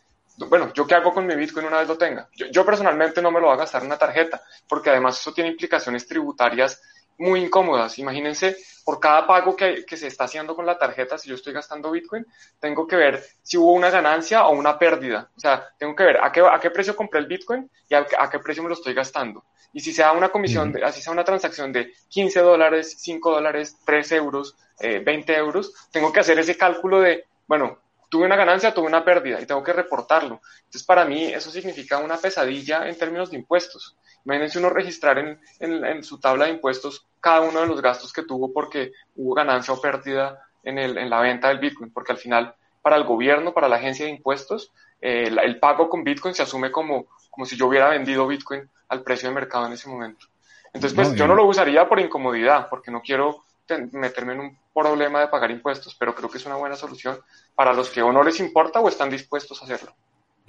bueno, 0.49 0.73
¿yo 0.73 0.87
qué 0.87 0.95
hago 0.95 1.13
con 1.13 1.27
mi 1.27 1.35
Bitcoin 1.35 1.67
una 1.67 1.79
vez 1.79 1.89
lo 1.89 1.99
tenga? 1.99 2.29
Yo, 2.35 2.47
yo, 2.47 2.65
personalmente 2.65 3.23
no 3.23 3.31
me 3.31 3.41
lo 3.41 3.47
voy 3.47 3.55
a 3.55 3.59
gastar 3.59 3.83
en 3.83 3.87
una 3.87 3.99
tarjeta, 3.99 4.43
porque 4.69 4.91
además 4.91 5.19
eso 5.19 5.33
tiene 5.33 5.51
implicaciones 5.51 6.07
tributarias 6.07 6.81
muy 7.19 7.41
incómodas. 7.41 7.99
Imagínense, 7.99 8.57
por 8.85 9.01
cada 9.01 9.27
pago 9.27 9.57
que, 9.57 9.85
que 9.85 9.97
se 9.97 10.07
está 10.07 10.25
haciendo 10.25 10.55
con 10.55 10.67
la 10.67 10.79
tarjeta, 10.79 11.19
si 11.19 11.29
yo 11.29 11.35
estoy 11.35 11.53
gastando 11.53 11.91
Bitcoin, 11.91 12.27
tengo 12.61 12.87
que 12.87 12.97
ver 12.97 13.25
si 13.43 13.57
hubo 13.57 13.73
una 13.73 13.91
ganancia 13.91 14.47
o 14.47 14.53
una 14.53 14.79
pérdida. 14.79 15.31
O 15.37 15.41
sea, 15.41 15.69
tengo 15.79 15.95
que 15.95 16.05
ver 16.05 16.19
a 16.23 16.31
qué, 16.33 16.41
a 16.41 16.59
qué 16.61 16.71
precio 16.71 16.97
compré 16.97 17.21
el 17.21 17.27
Bitcoin 17.27 17.71
y 17.89 17.95
a, 17.95 18.07
a 18.19 18.31
qué 18.31 18.39
precio 18.39 18.63
me 18.63 18.69
lo 18.69 18.75
estoy 18.75 18.95
gastando. 18.95 19.45
Y 19.75 19.81
si 19.81 19.93
se 19.93 20.03
da 20.03 20.13
una 20.13 20.29
comisión, 20.29 20.73
de, 20.73 20.85
así 20.85 21.03
sea 21.03 21.13
una 21.13 21.25
transacción 21.25 21.73
de 21.73 21.93
15 22.09 22.41
dólares, 22.41 22.95
5 22.99 23.33
dólares, 23.33 23.77
3 23.85 24.13
euros, 24.13 24.57
eh, 24.79 25.01
20 25.05 25.35
euros, 25.37 25.75
tengo 25.91 26.13
que 26.13 26.21
hacer 26.21 26.39
ese 26.39 26.57
cálculo 26.57 27.01
de, 27.01 27.25
bueno, 27.49 27.81
tuve 28.09 28.27
una 28.27 28.37
ganancia, 28.37 28.73
tuve 28.73 28.87
una 28.87 29.05
pérdida 29.05 29.41
y 29.41 29.47
tengo 29.47 29.65
que 29.65 29.73
reportarlo. 29.73 30.41
Entonces, 30.59 30.85
para 30.85 31.05
mí 31.05 31.25
eso 31.25 31.51
significa 31.51 31.99
una 31.99 32.17
pesadilla 32.17 32.89
en 32.89 32.97
términos 32.97 33.33
de 33.33 33.39
impuestos. 33.39 33.97
Imagínense 34.25 34.59
uno 34.59 34.71
registrar 34.71 35.19
en, 35.19 35.41
en, 35.61 35.85
en 35.85 36.03
su 36.05 36.19
tabla 36.19 36.47
de 36.47 36.53
impuestos 36.53 37.07
cada 37.21 37.41
uno 37.43 37.61
de 37.61 37.67
los 37.67 37.81
gastos 37.81 38.13
que 38.13 38.23
tuvo 38.23 38.53
porque 38.53 38.93
hubo 39.17 39.35
ganancia 39.35 39.75
o 39.75 39.81
pérdida 39.81 40.41
en, 40.63 40.79
el, 40.79 40.97
en 40.99 41.11
la 41.11 41.21
venta 41.21 41.49
del 41.49 41.59
Bitcoin, 41.59 41.93
porque 41.93 42.13
al 42.13 42.19
final, 42.19 42.55
para 42.83 42.97
el 42.97 43.05
gobierno, 43.05 43.53
para 43.53 43.69
la 43.69 43.77
agencia 43.77 44.07
de 44.07 44.13
impuestos, 44.13 44.73
eh, 45.01 45.25
el, 45.27 45.39
el 45.39 45.59
pago 45.59 45.89
con 45.89 46.05
Bitcoin 46.05 46.35
se 46.35 46.43
asume 46.43 46.71
como, 46.71 47.07
como 47.31 47.47
si 47.47 47.57
yo 47.57 47.67
hubiera 47.67 47.89
vendido 47.91 48.27
Bitcoin 48.27 48.69
al 48.89 49.03
precio 49.03 49.29
de 49.29 49.35
mercado 49.35 49.67
en 49.67 49.73
ese 49.73 49.89
momento. 49.89 50.27
Entonces, 50.67 50.95
pues 50.95 51.11
no, 51.11 51.15
yo 51.15 51.27
no 51.27 51.35
lo 51.35 51.47
usaría 51.47 51.89
por 51.89 52.01
incomodidad, 52.01 52.69
porque 52.69 52.91
no 52.91 53.01
quiero 53.01 53.45
meterme 53.93 54.35
en 54.35 54.41
un 54.41 54.59
problema 54.75 55.21
de 55.21 55.29
pagar 55.29 55.51
impuestos, 55.51 55.95
pero 55.95 56.15
creo 56.15 56.29
que 56.29 56.39
es 56.39 56.47
una 56.47 56.57
buena 56.57 56.77
solución 56.77 57.19
para 57.55 57.73
los 57.73 57.89
que 57.91 58.03
o 58.03 58.13
no 58.13 58.23
les 58.23 58.41
importa 58.41 58.81
o 58.81 58.89
están 58.89 59.09
dispuestos 59.09 59.61
a 59.63 59.65
hacerlo. 59.65 59.95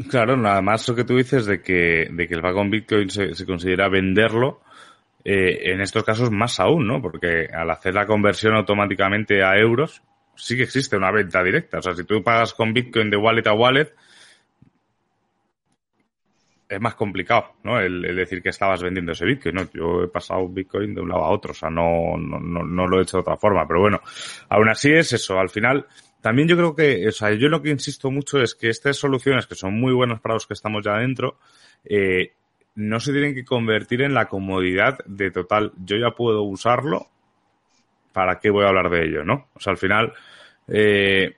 Claro, 0.09 0.35
nada 0.35 0.61
más 0.61 0.87
lo 0.89 0.95
que 0.95 1.05
tú 1.05 1.15
dices 1.15 1.45
de 1.45 1.61
que, 1.61 2.09
de 2.11 2.27
que 2.27 2.35
el 2.35 2.41
pago 2.41 2.61
en 2.61 2.69
Bitcoin 2.69 3.09
se, 3.09 3.33
se 3.33 3.45
considera 3.45 3.87
venderlo, 3.87 4.61
eh, 5.27 5.71
en 5.71 5.81
estos 5.81 6.03
casos 6.03 6.29
más 6.29 6.59
aún, 6.59 6.85
¿no? 6.85 7.01
Porque 7.01 7.47
al 7.51 7.71
hacer 7.71 7.95
la 7.95 8.05
conversión 8.05 8.53
automáticamente 8.53 9.43
a 9.43 9.57
euros, 9.57 10.03
sí 10.35 10.55
que 10.55 10.63
existe 10.63 10.95
una 10.95 11.11
venta 11.11 11.41
directa. 11.43 11.79
O 11.79 11.81
sea, 11.81 11.95
si 11.95 12.03
tú 12.03 12.21
pagas 12.21 12.53
con 12.53 12.73
Bitcoin 12.73 13.09
de 13.09 13.17
wallet 13.17 13.47
a 13.47 13.53
wallet, 13.53 13.91
es 16.69 16.79
más 16.79 16.93
complicado, 16.93 17.55
¿no? 17.63 17.79
El, 17.79 18.01
decir 18.15 18.43
que 18.43 18.49
estabas 18.49 18.83
vendiendo 18.83 19.13
ese 19.13 19.25
Bitcoin, 19.25 19.55
¿no? 19.55 19.71
Yo 19.73 20.03
he 20.03 20.07
pasado 20.09 20.47
Bitcoin 20.47 20.93
de 20.93 21.01
un 21.01 21.09
lado 21.09 21.23
a 21.23 21.31
otro, 21.31 21.51
o 21.51 21.55
sea, 21.55 21.71
no, 21.71 22.17
no, 22.17 22.39
no, 22.39 22.63
no 22.63 22.87
lo 22.87 22.99
he 22.99 23.03
hecho 23.03 23.17
de 23.17 23.21
otra 23.21 23.37
forma, 23.37 23.67
pero 23.67 23.79
bueno, 23.79 24.01
aún 24.49 24.69
así 24.69 24.91
es 24.91 25.11
eso, 25.13 25.39
al 25.39 25.49
final, 25.49 25.87
también 26.25 26.47
yo 26.47 26.57
creo 26.57 26.75
que, 26.75 27.07
o 27.07 27.11
sea, 27.11 27.31
yo 27.35 27.49
lo 27.49 27.61
que 27.61 27.69
insisto 27.69 28.09
mucho 28.09 28.41
es 28.41 28.55
que 28.55 28.69
estas 28.69 28.97
soluciones 28.97 29.45
que 29.45 29.53
son 29.53 29.79
muy 29.79 29.93
buenas 29.93 30.19
para 30.21 30.33
los 30.33 30.47
que 30.47 30.55
estamos 30.55 30.83
ya 30.83 30.95
adentro, 30.95 31.37
eh, 31.83 32.31
no 32.73 32.99
se 32.99 33.11
tienen 33.11 33.35
que 33.35 33.45
convertir 33.45 34.01
en 34.01 34.15
la 34.15 34.25
comodidad 34.25 34.97
de 35.05 35.29
total, 35.29 35.71
yo 35.77 35.97
ya 35.97 36.15
puedo 36.15 36.41
usarlo 36.41 37.11
¿para 38.11 38.39
qué 38.39 38.49
voy 38.49 38.65
a 38.65 38.69
hablar 38.69 38.89
de 38.89 39.05
ello, 39.05 39.23
no? 39.23 39.49
O 39.53 39.59
sea, 39.59 39.69
al 39.69 39.77
final, 39.77 40.13
eh, 40.67 41.35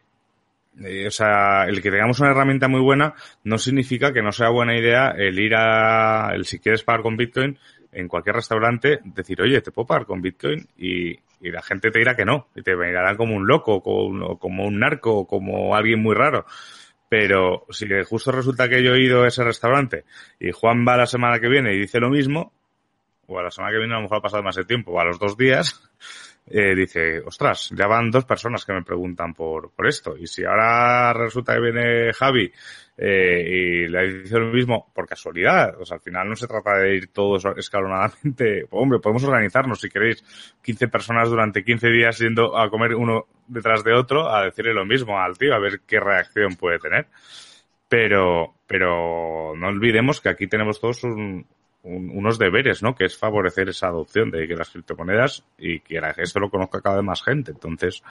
eh, 0.82 1.08
o 1.08 1.12
sea, 1.12 1.66
el 1.66 1.82
que 1.82 1.92
tengamos 1.92 2.22
una 2.22 2.32
herramienta 2.32 2.70
muy 2.70 2.80
buena 2.80 3.14
no 3.44 3.58
significa 3.58 4.14
que 4.14 4.22
no 4.22 4.32
sea 4.32 4.48
buena 4.48 4.78
idea 4.78 5.10
el 5.18 5.38
ir 5.38 5.54
a, 5.54 6.34
el 6.34 6.46
si 6.46 6.60
quieres 6.60 6.84
pagar 6.84 7.02
con 7.02 7.18
Bitcoin 7.18 7.60
en 7.92 8.08
cualquier 8.08 8.36
restaurante, 8.36 9.00
decir, 9.04 9.42
oye, 9.42 9.62
te 9.62 9.72
puedo 9.72 9.88
pagar 9.88 10.06
con 10.06 10.22
Bitcoin 10.22 10.68
y, 10.78 11.20
la 11.40 11.62
gente 11.62 11.92
te 11.92 12.00
dirá 12.00 12.16
que 12.16 12.26
no, 12.26 12.48
y 12.56 12.64
te 12.64 12.76
mirarán 12.76 13.16
como 13.16 13.36
un 13.36 13.46
loco, 13.46 13.82
como, 13.82 14.40
como 14.40 14.66
un 14.66 14.80
narco, 14.80 15.28
como 15.28 15.76
alguien 15.76 16.02
muy 16.02 16.16
raro. 16.16 16.46
Pero 17.10 17.66
si 17.70 17.88
justo 18.04 18.32
resulta 18.32 18.68
que 18.68 18.84
yo 18.84 18.96
he 18.96 19.04
ido 19.04 19.24
a 19.24 19.28
ese 19.28 19.44
restaurante 19.44 20.04
y 20.40 20.52
Juan 20.52 20.84
va 20.86 20.98
la 20.98 21.06
semana 21.06 21.40
que 21.40 21.48
viene 21.48 21.74
y 21.74 21.80
dice 21.80 22.00
lo 22.00 22.10
mismo, 22.10 22.54
o 23.28 23.40
a 23.40 23.44
la 23.44 23.52
semana 23.52 23.72
que 23.72 23.80
viene 23.80 23.94
a 23.94 23.98
lo 23.98 24.04
mejor 24.04 24.18
ha 24.18 24.22
pasado 24.22 24.44
más 24.44 24.56
de 24.56 24.66
tiempo, 24.66 24.94
o 24.94 25.00
a 25.00 25.06
los 25.06 25.20
dos 25.20 25.38
días, 25.38 25.82
eh, 26.48 26.76
dice, 26.76 27.20
ostras, 27.20 27.70
ya 27.76 27.88
van 27.88 28.10
dos 28.10 28.26
personas 28.26 28.66
que 28.66 28.74
me 28.74 28.84
preguntan 28.84 29.34
por, 29.34 29.72
por 29.72 29.88
esto. 29.88 30.18
Y 30.18 30.28
si 30.28 30.44
ahora 30.44 31.14
resulta 31.14 31.54
que 31.54 31.62
viene 31.62 32.14
Javi 32.14 32.52
eh, 33.00 33.44
y 33.48 33.88
le 33.88 34.22
dice 34.22 34.40
lo 34.40 34.52
mismo 34.52 34.92
por 34.94 35.08
casualidad, 35.08 35.80
o 35.80 35.86
sea, 35.86 35.96
al 35.96 36.02
final 36.02 36.28
no 36.28 36.36
se 36.36 36.48
trata 36.48 36.80
de 36.80 36.96
ir 36.96 37.08
todos 37.14 37.46
escalonadamente. 37.56 38.66
Hombre, 38.72 39.00
podemos 39.00 39.24
organizarnos 39.24 39.80
si 39.80 39.90
queréis 39.90 40.24
15 40.64 40.88
personas 40.88 41.30
durante 41.30 41.64
15 41.64 41.90
días 41.90 42.18
yendo 42.18 42.58
a 42.58 42.70
comer 42.72 42.96
uno 42.96 43.28
detrás 43.48 43.84
de 43.84 43.94
otro 43.94 44.30
a 44.30 44.46
decirle 44.46 44.74
lo 44.74 44.86
mismo 44.86 45.20
al 45.20 45.38
tío, 45.38 45.54
a 45.54 45.60
ver 45.60 45.82
qué 45.86 46.00
reacción 46.00 46.56
puede 46.56 46.80
tener. 46.80 47.08
Pero, 47.88 48.56
pero 48.66 49.54
no 49.56 49.68
olvidemos 49.68 50.20
que 50.20 50.30
aquí 50.30 50.48
tenemos 50.48 50.82
todos 50.82 51.04
un, 51.04 51.46
unos 51.84 52.38
deberes, 52.38 52.84
¿no? 52.84 52.96
Que 52.96 53.06
es 53.06 53.18
favorecer 53.18 53.70
esa 53.70 53.88
adopción 53.88 54.32
de 54.32 54.48
las 54.48 54.70
criptomonedas 54.70 55.46
y 55.58 55.80
que 55.80 56.02
esto 56.18 56.40
lo 56.40 56.50
conozca 56.50 56.82
cada 56.82 56.98
vez 56.98 57.06
más 57.06 57.24
gente. 57.24 57.52
Entonces, 57.52 58.04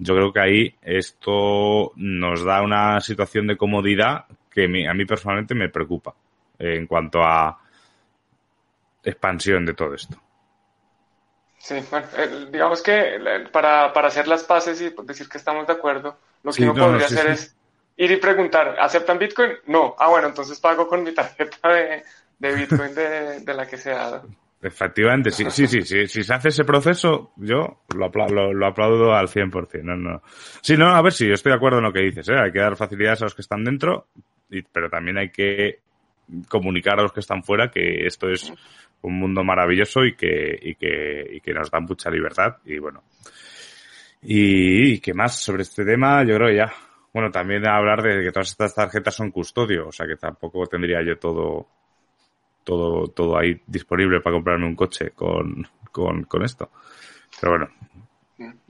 yo 0.00 0.14
creo 0.14 0.32
que 0.32 0.40
ahí 0.40 0.74
esto 0.82 1.92
nos 1.96 2.42
da 2.42 2.62
una 2.62 3.00
situación 3.00 3.46
de 3.46 3.58
comodidad 3.58 4.24
que 4.50 4.64
a 4.64 4.94
mí 4.94 5.04
personalmente 5.04 5.54
me 5.54 5.68
preocupa 5.68 6.14
en 6.58 6.86
cuanto 6.86 7.22
a 7.22 7.58
expansión 9.04 9.64
de 9.66 9.74
todo 9.74 9.94
esto. 9.94 10.16
Sí, 11.58 11.76
bueno, 11.90 12.06
digamos 12.50 12.82
que 12.82 13.46
para, 13.52 13.92
para 13.92 14.08
hacer 14.08 14.26
las 14.26 14.44
paces 14.44 14.80
y 14.80 14.94
decir 15.04 15.28
que 15.28 15.36
estamos 15.36 15.66
de 15.66 15.74
acuerdo, 15.74 16.16
lo 16.42 16.52
que 16.52 16.62
uno 16.62 16.74
podría 16.74 17.06
hacer 17.06 17.26
es 17.26 17.54
ir 17.98 18.10
y 18.10 18.16
preguntar, 18.16 18.76
¿aceptan 18.80 19.18
Bitcoin? 19.18 19.52
No. 19.66 19.94
Ah, 19.98 20.08
bueno, 20.08 20.28
entonces 20.28 20.58
pago 20.58 20.88
con 20.88 21.02
mi 21.02 21.12
tarjeta 21.12 21.68
de, 21.68 22.02
de 22.38 22.54
Bitcoin 22.54 22.94
de, 22.94 23.54
la 23.54 23.66
que 23.66 23.76
se 23.76 23.92
ha 23.92 24.22
Efectivamente, 24.62 25.30
sí, 25.30 25.46
sí, 25.50 25.66
sí, 25.66 25.80
sí, 25.82 26.06
si 26.06 26.22
se 26.22 26.34
hace 26.34 26.48
ese 26.48 26.64
proceso, 26.64 27.32
yo 27.36 27.82
lo, 27.94 28.04
aplaudo, 28.04 28.52
lo, 28.52 28.66
aplaudo 28.66 29.14
al 29.14 29.28
100%. 29.28 29.82
No, 29.82 29.96
no. 29.96 30.22
Sí, 30.60 30.76
no, 30.76 30.88
a 30.88 31.00
ver 31.00 31.14
yo 31.14 31.32
estoy 31.32 31.50
de 31.50 31.56
acuerdo 31.56 31.78
en 31.78 31.84
lo 31.84 31.92
que 31.92 32.02
dices, 32.02 32.28
¿eh? 32.28 32.38
hay 32.38 32.52
que 32.52 32.58
dar 32.58 32.76
facilidades 32.76 33.22
a 33.22 33.24
los 33.24 33.34
que 33.34 33.40
están 33.40 33.64
dentro, 33.64 34.08
pero 34.70 34.90
también 34.90 35.16
hay 35.16 35.30
que 35.30 35.80
comunicar 36.48 36.98
a 36.98 37.02
los 37.02 37.12
que 37.12 37.20
están 37.20 37.42
fuera 37.42 37.70
que 37.70 38.06
esto 38.06 38.28
es 38.28 38.52
un 39.02 39.18
mundo 39.18 39.42
maravilloso 39.42 40.04
y 40.04 40.14
que, 40.14 40.58
y 40.60 40.74
que, 40.74 41.26
y 41.36 41.40
que 41.40 41.54
nos 41.54 41.70
da 41.70 41.80
mucha 41.80 42.10
libertad 42.10 42.58
y 42.66 42.78
bueno. 42.78 43.02
Y, 44.22 44.92
y 44.92 45.00
qué 45.00 45.14
más 45.14 45.40
sobre 45.40 45.62
este 45.62 45.86
tema, 45.86 46.22
yo 46.24 46.36
creo 46.36 46.54
ya. 46.54 46.70
Bueno, 47.14 47.30
también 47.30 47.66
hablar 47.66 48.02
de 48.02 48.22
que 48.22 48.30
todas 48.30 48.50
estas 48.50 48.74
tarjetas 48.74 49.14
son 49.14 49.30
custodio, 49.30 49.88
o 49.88 49.92
sea 49.92 50.06
que 50.06 50.16
tampoco 50.16 50.66
tendría 50.66 51.02
yo 51.02 51.18
todo, 51.18 51.66
todo, 52.64 53.08
todo 53.08 53.38
ahí 53.38 53.60
disponible 53.66 54.20
para 54.20 54.34
comprarme 54.34 54.66
un 54.66 54.76
coche 54.76 55.10
con, 55.10 55.66
con, 55.92 56.44
esto. 56.44 56.70
Pero 57.40 57.52
bueno. 57.52 57.68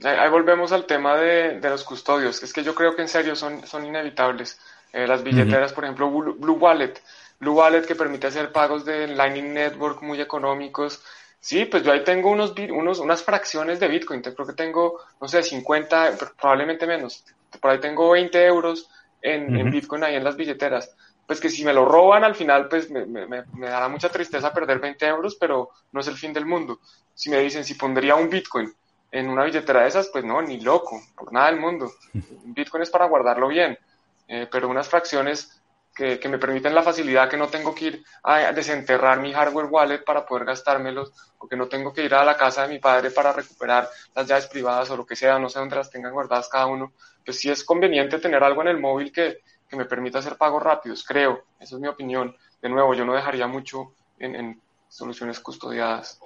Ahí 0.03 0.29
volvemos 0.29 0.71
al 0.71 0.85
tema 0.85 1.15
de, 1.17 1.59
los 1.61 1.83
custodios. 1.83 2.43
Es 2.43 2.53
que 2.53 2.63
yo 2.63 2.75
creo 2.75 2.95
que 2.95 3.01
en 3.01 3.07
serio 3.07 3.35
son, 3.35 3.65
son 3.65 3.85
inevitables. 3.85 4.59
Eh, 4.91 5.07
las 5.07 5.23
billeteras, 5.23 5.71
por 5.71 5.85
ejemplo, 5.85 6.09
Blue 6.09 6.57
Wallet. 6.59 7.01
Blue 7.39 7.53
Wallet 7.53 7.85
que 7.85 7.95
permite 7.95 8.27
hacer 8.27 8.51
pagos 8.51 8.85
de 8.85 9.07
Lightning 9.07 9.53
Network 9.53 10.01
muy 10.01 10.19
económicos. 10.19 11.03
Sí, 11.39 11.65
pues 11.65 11.83
yo 11.83 11.91
ahí 11.91 12.03
tengo 12.03 12.29
unos, 12.29 12.53
unos, 12.69 12.99
unas 12.99 13.23
fracciones 13.23 13.79
de 13.79 13.87
Bitcoin. 13.87 14.21
Creo 14.21 14.45
que 14.45 14.53
tengo, 14.53 14.99
no 15.19 15.27
sé, 15.27 15.41
50, 15.41 16.17
probablemente 16.39 16.85
menos. 16.85 17.23
Por 17.59 17.71
ahí 17.71 17.79
tengo 17.79 18.11
20 18.11 18.45
euros 18.45 18.89
en, 19.21 19.55
en 19.55 19.71
Bitcoin 19.71 20.03
ahí 20.03 20.15
en 20.15 20.23
las 20.23 20.35
billeteras 20.35 20.95
pues 21.31 21.39
que 21.39 21.47
si 21.47 21.63
me 21.63 21.71
lo 21.71 21.85
roban 21.85 22.25
al 22.25 22.35
final, 22.35 22.67
pues 22.67 22.91
me, 22.91 23.05
me, 23.05 23.25
me, 23.25 23.69
dará 23.69 23.87
mucha 23.87 24.09
tristeza 24.09 24.51
perder 24.51 24.79
20 24.79 25.05
euros, 25.05 25.37
pero 25.39 25.69
no 25.93 26.01
es 26.01 26.07
el 26.07 26.17
fin 26.17 26.33
del 26.33 26.45
mundo. 26.45 26.81
Si 27.13 27.29
me 27.29 27.39
dicen 27.39 27.63
si 27.63 27.75
pondría 27.75 28.15
un 28.15 28.29
Bitcoin 28.29 28.69
en 29.09 29.29
una 29.29 29.45
billetera 29.45 29.83
de 29.83 29.87
esas, 29.87 30.09
pues 30.09 30.25
no, 30.25 30.41
ni 30.41 30.59
loco, 30.59 31.01
por 31.15 31.31
nada 31.31 31.49
del 31.49 31.57
mundo. 31.57 31.89
Un 32.13 32.53
Bitcoin 32.53 32.83
es 32.83 32.89
para 32.89 33.05
guardarlo 33.05 33.47
bien, 33.47 33.79
eh, 34.27 34.45
pero 34.51 34.67
unas 34.67 34.89
fracciones 34.89 35.61
que, 35.95 36.19
que, 36.19 36.27
me 36.27 36.37
permiten 36.37 36.75
la 36.75 36.83
facilidad 36.83 37.29
que 37.29 37.37
no 37.37 37.47
tengo 37.47 37.73
que 37.73 37.85
ir 37.85 38.03
a 38.23 38.51
desenterrar 38.51 39.21
mi 39.21 39.31
hardware 39.31 39.67
wallet 39.67 40.03
para 40.03 40.25
poder 40.25 40.43
gastármelos, 40.43 41.13
o 41.37 41.47
que 41.47 41.55
no 41.55 41.69
tengo 41.69 41.93
que 41.93 42.03
ir 42.03 42.13
a 42.13 42.25
la 42.25 42.35
casa 42.35 42.63
de 42.63 42.73
mi 42.73 42.79
padre 42.79 43.09
para 43.09 43.31
recuperar 43.31 43.87
las 44.13 44.27
llaves 44.27 44.47
privadas 44.47 44.89
o 44.89 44.97
lo 44.97 45.05
que 45.05 45.15
sea, 45.15 45.39
no 45.39 45.47
sé 45.47 45.59
dónde 45.59 45.77
las 45.77 45.89
tengan 45.89 46.11
guardadas 46.11 46.49
cada 46.49 46.65
uno, 46.65 46.91
pues 47.23 47.39
sí 47.39 47.49
es 47.49 47.63
conveniente 47.63 48.19
tener 48.19 48.43
algo 48.43 48.63
en 48.63 48.67
el 48.67 48.81
móvil 48.81 49.13
que, 49.13 49.39
que 49.71 49.77
me 49.77 49.85
permita 49.85 50.19
hacer 50.19 50.35
pagos 50.35 50.61
rápidos, 50.61 51.05
creo, 51.07 51.45
esa 51.57 51.75
es 51.75 51.81
mi 51.81 51.87
opinión. 51.87 52.35
De 52.61 52.67
nuevo, 52.67 52.93
yo 52.93 53.05
no 53.05 53.13
dejaría 53.13 53.47
mucho 53.47 53.93
en, 54.19 54.59
soluciones 54.89 55.39
custodiadas. 55.39 56.19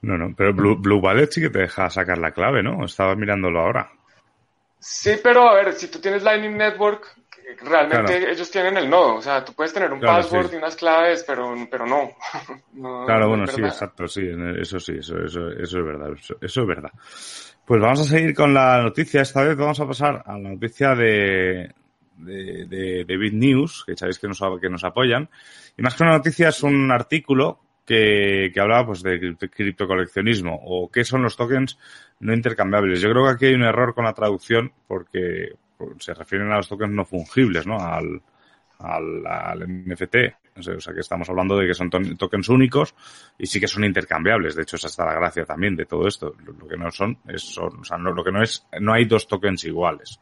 No, 0.00 0.16
no, 0.16 0.34
pero 0.34 0.54
Blue, 0.54 0.76
Blue, 0.76 0.98
Wallet 0.98 1.30
sí 1.30 1.42
que 1.42 1.50
te 1.50 1.60
deja 1.60 1.90
sacar 1.90 2.16
la 2.16 2.32
clave, 2.32 2.62
¿no? 2.62 2.86
Estaba 2.86 3.14
mirándolo 3.14 3.60
ahora. 3.60 3.90
Sí, 4.78 5.12
pero 5.22 5.48
a 5.48 5.54
ver, 5.54 5.74
si 5.74 5.88
tú 5.88 6.00
tienes 6.00 6.22
Lightning 6.22 6.56
Network, 6.56 7.14
realmente 7.62 8.30
ellos 8.30 8.50
tienen 8.50 8.78
el 8.78 8.88
nodo. 8.88 9.16
O 9.16 9.22
sea, 9.22 9.44
tú 9.44 9.52
puedes 9.52 9.74
tener 9.74 9.92
un 9.92 10.00
password 10.00 10.54
y 10.54 10.56
unas 10.56 10.76
claves, 10.76 11.22
pero, 11.26 11.54
pero 11.70 11.86
no. 11.86 12.10
claro, 13.06 13.28
bueno, 13.28 13.46
sí, 13.46 13.62
exacto, 13.62 14.08
sí, 14.08 14.26
eso 14.58 14.80
sí, 14.80 14.96
eso, 14.98 15.18
eso, 15.22 15.50
eso 15.50 15.78
es 15.78 15.84
verdad, 15.84 16.12
eso, 16.18 16.36
eso, 16.40 16.62
es 16.62 16.66
verdad. 16.66 16.90
Pues 17.66 17.80
vamos 17.80 18.00
a 18.00 18.04
seguir 18.04 18.34
con 18.34 18.54
la 18.54 18.82
noticia. 18.82 19.20
Esta 19.20 19.42
vez 19.42 19.56
vamos 19.56 19.78
a 19.80 19.86
pasar 19.86 20.22
a 20.24 20.38
la 20.38 20.50
noticia 20.50 20.94
de, 20.94 21.70
de, 22.16 22.66
de, 22.66 23.04
de 23.04 23.16
BitNews, 23.16 23.84
que 23.86 23.96
sabéis 23.96 24.18
que 24.18 24.28
nos, 24.28 24.40
que 24.60 24.70
nos 24.70 24.84
apoyan. 24.84 25.28
Y 25.76 25.82
más 25.82 25.94
que 25.94 26.02
una 26.02 26.12
noticia 26.12 26.48
es 26.48 26.62
un 26.62 26.90
artículo 26.90 27.60
que, 27.84 28.50
que 28.52 28.60
hablaba 28.60 28.86
pues 28.86 29.02
de 29.02 29.36
criptocoleccionismo 29.36 30.58
o 30.64 30.90
qué 30.90 31.04
son 31.04 31.22
los 31.22 31.36
tokens 31.36 31.78
no 32.20 32.32
intercambiables. 32.32 33.00
Yo 33.00 33.10
creo 33.10 33.24
que 33.24 33.32
aquí 33.32 33.46
hay 33.46 33.54
un 33.54 33.64
error 33.64 33.94
con 33.94 34.04
la 34.04 34.14
traducción 34.14 34.72
porque 34.86 35.52
se 35.98 36.14
refieren 36.14 36.50
a 36.52 36.56
los 36.56 36.68
tokens 36.68 36.92
no 36.92 37.04
fungibles, 37.04 37.66
¿no? 37.66 37.78
Al, 37.78 38.22
al, 38.78 39.26
al 39.26 39.60
NFT. 39.68 40.16
O 40.56 40.62
sea, 40.62 40.94
que 40.94 41.00
estamos 41.00 41.28
hablando 41.28 41.56
de 41.56 41.66
que 41.66 41.74
son 41.74 41.90
tokens 41.90 42.48
únicos 42.48 42.94
y 43.36 43.46
sí 43.46 43.58
que 43.58 43.66
son 43.66 43.84
intercambiables. 43.84 44.54
De 44.54 44.62
hecho, 44.62 44.76
esa 44.76 44.86
está 44.86 45.04
la 45.04 45.14
gracia 45.14 45.44
también 45.44 45.74
de 45.74 45.84
todo 45.84 46.06
esto. 46.06 46.34
Lo, 46.44 46.68
que 46.68 46.76
no 46.76 46.90
son, 46.92 47.18
es, 47.26 47.42
son, 47.42 47.80
o 47.80 47.84
sea, 47.84 47.98
no, 47.98 48.12
lo 48.12 48.22
que 48.22 48.30
no 48.30 48.40
es, 48.40 48.64
no 48.80 48.92
hay 48.92 49.04
dos 49.04 49.26
tokens 49.26 49.64
iguales. 49.64 50.20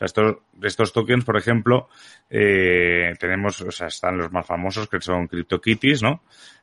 O 0.00 0.06
sea, 0.06 0.06
estos, 0.06 0.36
estos 0.62 0.92
tokens, 0.94 1.26
por 1.26 1.36
ejemplo, 1.36 1.88
eh, 2.30 3.12
tenemos, 3.18 3.60
o 3.60 3.70
sea, 3.70 3.88
están 3.88 4.16
los 4.16 4.32
más 4.32 4.46
famosos 4.46 4.88
que 4.88 4.98
son 5.00 5.26
CryptoKitties, 5.26 6.02
¿no? 6.02 6.22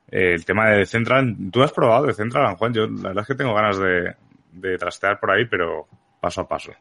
Eh, 0.09 0.33
el 0.33 0.43
tema 0.43 0.69
de 0.69 0.77
Decentraland, 0.77 1.51
¿tú 1.51 1.61
has 1.61 1.71
probado 1.71 2.07
Decentraland, 2.07 2.57
Juan? 2.57 2.73
Yo 2.73 2.87
la 2.87 3.09
verdad 3.09 3.21
es 3.21 3.27
que 3.27 3.35
tengo 3.35 3.53
ganas 3.53 3.77
de, 3.77 4.15
de 4.53 4.77
trastear 4.79 5.19
por 5.19 5.29
ahí, 5.29 5.45
pero 5.45 5.87
paso 6.19 6.41
a 6.41 6.47
paso. 6.47 6.71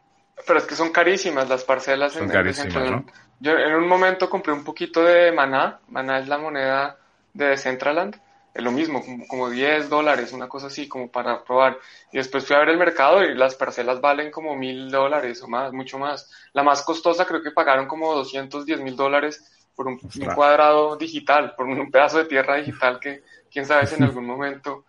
Pero 0.47 0.57
es 0.59 0.65
que 0.65 0.73
son 0.73 0.91
carísimas 0.91 1.47
las 1.47 1.63
parcelas 1.63 2.15
en, 2.15 2.27
Decentraland. 2.27 3.11
Yo 3.39 3.51
en 3.51 3.75
un 3.75 3.87
momento 3.87 4.27
compré 4.27 4.51
un 4.51 4.63
poquito 4.63 5.03
de 5.03 5.31
Maná. 5.31 5.79
Maná 5.89 6.19
es 6.19 6.27
la 6.27 6.39
moneda 6.39 6.97
de 7.33 7.49
Decentraland. 7.49 8.19
Es 8.57 8.63
lo 8.63 8.71
mismo, 8.71 9.03
como, 9.27 9.51
10 9.51 9.87
dólares, 9.87 10.33
una 10.33 10.49
cosa 10.49 10.65
así, 10.65 10.87
como 10.87 11.11
para 11.11 11.43
probar. 11.43 11.77
Y 12.11 12.17
después 12.17 12.43
fui 12.43 12.55
a 12.55 12.59
ver 12.59 12.69
el 12.69 12.79
mercado 12.79 13.23
y 13.23 13.35
las 13.35 13.53
parcelas 13.53 14.01
valen 14.01 14.31
como 14.31 14.55
mil 14.55 14.89
dólares 14.89 15.43
o 15.43 15.47
más, 15.47 15.71
mucho 15.71 15.99
más. 15.99 16.31
La 16.53 16.63
más 16.63 16.81
costosa 16.81 17.25
creo 17.25 17.43
que 17.43 17.51
pagaron 17.51 17.85
como 17.85 18.15
210 18.15 18.81
mil 18.81 18.95
dólares 18.95 19.69
por 19.75 19.85
un, 19.85 19.99
cuadrado 20.33 20.97
digital, 20.97 21.53
por 21.55 21.67
un 21.67 21.91
pedazo 21.91 22.17
de 22.17 22.25
tierra 22.25 22.55
digital 22.55 22.99
que 22.99 23.21
quién 23.51 23.63
sabe 23.63 23.85
si 23.85 23.93
en 23.93 24.03
algún 24.05 24.25
momento 24.25 24.85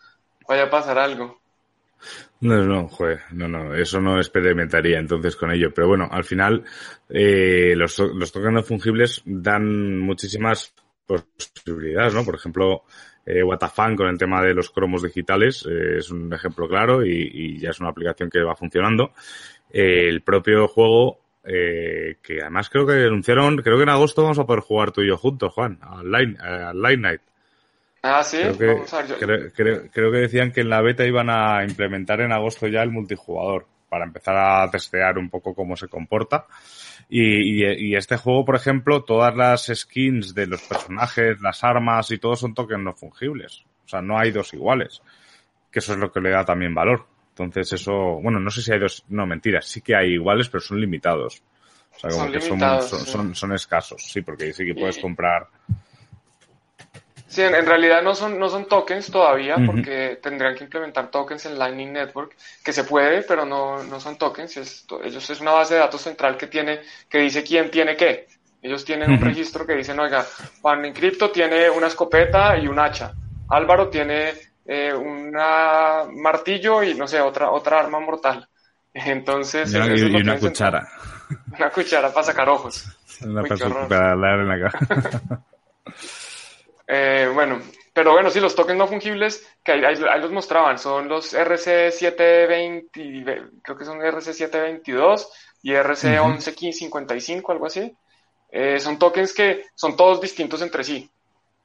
vaya 0.48 0.62
a 0.62 0.70
pasar 0.70 0.98
algo. 0.98 1.38
No, 2.40 2.64
no, 2.64 2.88
joder, 2.88 3.20
no, 3.32 3.48
no, 3.48 3.74
eso 3.74 4.00
no 4.00 4.16
experimentaría 4.16 4.98
entonces 4.98 5.36
con 5.36 5.50
ello. 5.50 5.74
Pero 5.74 5.88
bueno, 5.88 6.08
al 6.10 6.24
final, 6.24 6.64
eh, 7.10 7.74
los, 7.76 7.98
los 7.98 8.32
tokens 8.32 8.54
no 8.54 8.62
fungibles 8.62 9.20
dan 9.26 9.98
muchísimas 9.98 10.72
posibilidades, 11.04 12.14
¿no? 12.14 12.24
Por 12.24 12.36
ejemplo, 12.36 12.84
eh, 13.28 13.42
Watafan 13.42 13.94
con 13.94 14.08
el 14.08 14.16
tema 14.16 14.42
de 14.42 14.54
los 14.54 14.70
cromos 14.70 15.02
digitales 15.02 15.66
eh, 15.68 15.98
es 15.98 16.10
un 16.10 16.32
ejemplo 16.32 16.66
claro 16.66 17.04
y, 17.04 17.58
ya 17.58 17.70
es 17.70 17.80
una 17.80 17.90
aplicación 17.90 18.30
que 18.30 18.42
va 18.42 18.56
funcionando. 18.56 19.12
Eh, 19.70 20.08
el 20.08 20.22
propio 20.22 20.66
juego, 20.66 21.20
eh, 21.44 22.16
que 22.22 22.40
además 22.40 22.70
creo 22.70 22.86
que 22.86 23.04
anunciaron, 23.04 23.58
creo 23.58 23.76
que 23.76 23.82
en 23.82 23.90
agosto 23.90 24.22
vamos 24.22 24.38
a 24.38 24.46
poder 24.46 24.62
jugar 24.62 24.92
tú 24.92 25.02
y 25.02 25.08
yo 25.08 25.18
juntos, 25.18 25.52
Juan, 25.52 25.78
al 25.82 26.10
Line, 26.10 26.38
al 26.40 26.80
Line 26.80 26.96
Night. 26.96 27.20
Ah, 28.02 28.22
sí, 28.22 28.38
creo 28.56 28.84
que, 28.84 29.90
creo, 29.92 30.12
que 30.12 30.18
decían 30.18 30.52
que 30.52 30.62
en 30.62 30.70
la 30.70 30.80
beta 30.80 31.04
iban 31.04 31.28
a 31.28 31.64
implementar 31.64 32.20
en 32.20 32.32
agosto 32.32 32.66
ya 32.66 32.82
el 32.82 32.90
multijugador 32.90 33.66
para 33.90 34.04
empezar 34.04 34.36
a 34.36 34.70
testear 34.70 35.18
un 35.18 35.28
poco 35.28 35.54
cómo 35.54 35.76
se 35.76 35.88
comporta. 35.88 36.46
Y, 37.10 37.64
y, 37.64 37.96
este 37.96 38.18
juego, 38.18 38.44
por 38.44 38.54
ejemplo, 38.54 39.02
todas 39.02 39.34
las 39.34 39.70
skins 39.74 40.34
de 40.34 40.46
los 40.46 40.60
personajes, 40.62 41.40
las 41.40 41.64
armas 41.64 42.10
y 42.10 42.18
todo 42.18 42.36
son 42.36 42.52
tokens 42.52 42.82
no 42.82 42.92
fungibles. 42.92 43.64
O 43.86 43.88
sea, 43.88 44.02
no 44.02 44.18
hay 44.18 44.30
dos 44.30 44.52
iguales. 44.52 45.00
Que 45.70 45.78
eso 45.78 45.94
es 45.94 45.98
lo 45.98 46.12
que 46.12 46.20
le 46.20 46.30
da 46.30 46.44
también 46.44 46.74
valor. 46.74 47.06
Entonces 47.30 47.80
eso, 47.80 48.20
bueno, 48.20 48.40
no 48.40 48.50
sé 48.50 48.62
si 48.62 48.72
hay 48.72 48.78
dos, 48.78 49.04
no, 49.08 49.26
mentiras, 49.26 49.66
sí 49.66 49.80
que 49.80 49.94
hay 49.94 50.14
iguales, 50.14 50.48
pero 50.48 50.60
son 50.60 50.80
limitados. 50.80 51.42
O 51.96 51.98
sea, 51.98 52.10
como 52.10 52.30
que 52.30 52.40
son, 52.40 53.34
son, 53.34 53.52
escasos, 53.52 54.02
sí, 54.02 54.22
porque 54.22 54.52
sí 54.52 54.66
que 54.66 54.74
puedes 54.74 54.98
comprar. 54.98 55.46
Sí, 57.28 57.42
en, 57.42 57.66
realidad 57.66 58.02
no 58.02 58.14
son, 58.14 58.38
no 58.38 58.48
son 58.48 58.66
tokens 58.66 59.10
todavía, 59.10 59.56
porque 59.66 60.18
tendrían 60.22 60.54
que 60.54 60.64
implementar 60.64 61.10
tokens 61.10 61.44
en 61.44 61.58
Lightning 61.58 61.92
Network, 61.92 62.34
que 62.64 62.72
se 62.72 62.84
puede, 62.84 63.22
pero 63.22 63.44
no, 63.44 63.82
no 63.82 64.00
son 64.00 64.16
tokens. 64.16 64.56
Es, 64.56 64.86
ellos 65.04 65.28
es 65.28 65.40
una 65.40 65.52
base 65.52 65.74
de 65.74 65.80
datos 65.80 66.00
central 66.00 66.38
que 66.38 66.46
tiene, 66.46 66.80
que 67.08 67.18
dice 67.18 67.44
quién 67.44 67.70
tiene 67.70 67.96
qué. 67.96 68.26
Ellos 68.62 68.84
tienen 68.84 69.12
un 69.12 69.20
registro 69.20 69.66
que 69.66 69.74
dice, 69.74 69.92
oiga, 69.92 70.24
Juan 70.62 70.84
Encripto 70.86 71.30
tiene 71.30 71.68
una 71.70 71.86
escopeta 71.88 72.56
y 72.56 72.66
un 72.66 72.78
hacha. 72.78 73.12
Álvaro 73.50 73.88
tiene 73.88 74.32
eh, 74.66 74.92
un 74.92 75.30
martillo 76.20 76.82
y 76.82 76.94
no 76.94 77.06
sé, 77.06 77.20
otra, 77.20 77.50
otra 77.50 77.78
arma 77.78 78.00
mortal. 78.00 78.48
Entonces. 78.94 79.72
Y, 79.72 79.76
una, 79.76 80.38
cuchara. 80.38 80.88
Una 81.58 81.70
cuchara 81.70 82.12
para 82.12 82.26
sacar 82.26 82.48
ojos. 82.48 82.86
Una 83.22 83.42
para 83.42 84.16
dar 84.16 84.40
en 84.40 84.48
la 84.48 84.70
cara. 84.70 85.42
Eh, 86.88 87.30
bueno, 87.32 87.60
pero 87.92 88.12
bueno, 88.12 88.30
sí, 88.30 88.40
los 88.40 88.54
tokens 88.54 88.78
no 88.78 88.88
fungibles, 88.88 89.46
que 89.62 89.72
ahí, 89.72 89.96
los 89.96 90.30
mostraban, 90.30 90.78
son 90.78 91.08
los 91.08 91.34
RC720, 91.34 93.60
creo 93.62 93.76
que 93.76 93.84
son 93.84 93.98
RC722 93.98 95.26
y 95.62 95.72
RC1155, 95.72 97.50
algo 97.50 97.66
así. 97.66 97.94
Eh, 98.50 98.80
son 98.80 98.98
tokens 98.98 99.34
que 99.34 99.66
son 99.74 99.96
todos 99.96 100.20
distintos 100.20 100.62
entre 100.62 100.84
sí. 100.84 101.10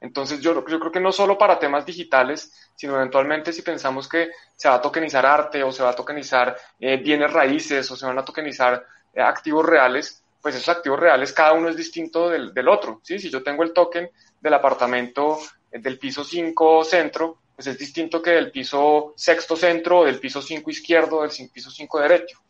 Entonces 0.00 0.40
yo, 0.40 0.66
yo 0.66 0.80
creo 0.80 0.92
que 0.92 1.00
no 1.00 1.12
solo 1.12 1.38
para 1.38 1.58
temas 1.58 1.86
digitales, 1.86 2.52
sino 2.74 2.96
eventualmente 2.96 3.52
si 3.52 3.62
pensamos 3.62 4.08
que 4.08 4.30
se 4.56 4.68
va 4.68 4.74
a 4.74 4.82
tokenizar 4.82 5.24
arte 5.24 5.62
o 5.62 5.72
se 5.72 5.82
va 5.82 5.90
a 5.90 5.96
tokenizar 5.96 6.56
eh, 6.78 6.96
bienes 6.96 7.32
raíces 7.32 7.90
o 7.90 7.96
se 7.96 8.06
van 8.06 8.18
a 8.18 8.24
tokenizar 8.24 8.84
eh, 9.14 9.22
activos 9.22 9.64
reales, 9.64 10.23
pues 10.44 10.56
esos 10.56 10.68
activos 10.68 11.00
reales 11.00 11.32
cada 11.32 11.54
uno 11.54 11.70
es 11.70 11.76
distinto 11.76 12.28
del, 12.28 12.52
del 12.52 12.68
otro. 12.68 13.00
¿sí? 13.02 13.18
Si 13.18 13.30
yo 13.30 13.42
tengo 13.42 13.62
el 13.62 13.72
token 13.72 14.10
del 14.38 14.52
apartamento 14.52 15.38
eh, 15.72 15.78
del 15.78 15.98
piso 15.98 16.22
5 16.22 16.84
centro, 16.84 17.38
pues 17.56 17.66
es 17.68 17.78
distinto 17.78 18.20
que 18.20 18.32
del 18.32 18.50
piso 18.50 19.14
sexto 19.16 19.56
centro 19.56 20.00
o 20.00 20.04
del 20.04 20.20
piso 20.20 20.42
5 20.42 20.70
izquierdo 20.70 21.22
del 21.22 21.30
piso 21.50 21.70
5 21.70 21.98
derecho. 21.98 22.40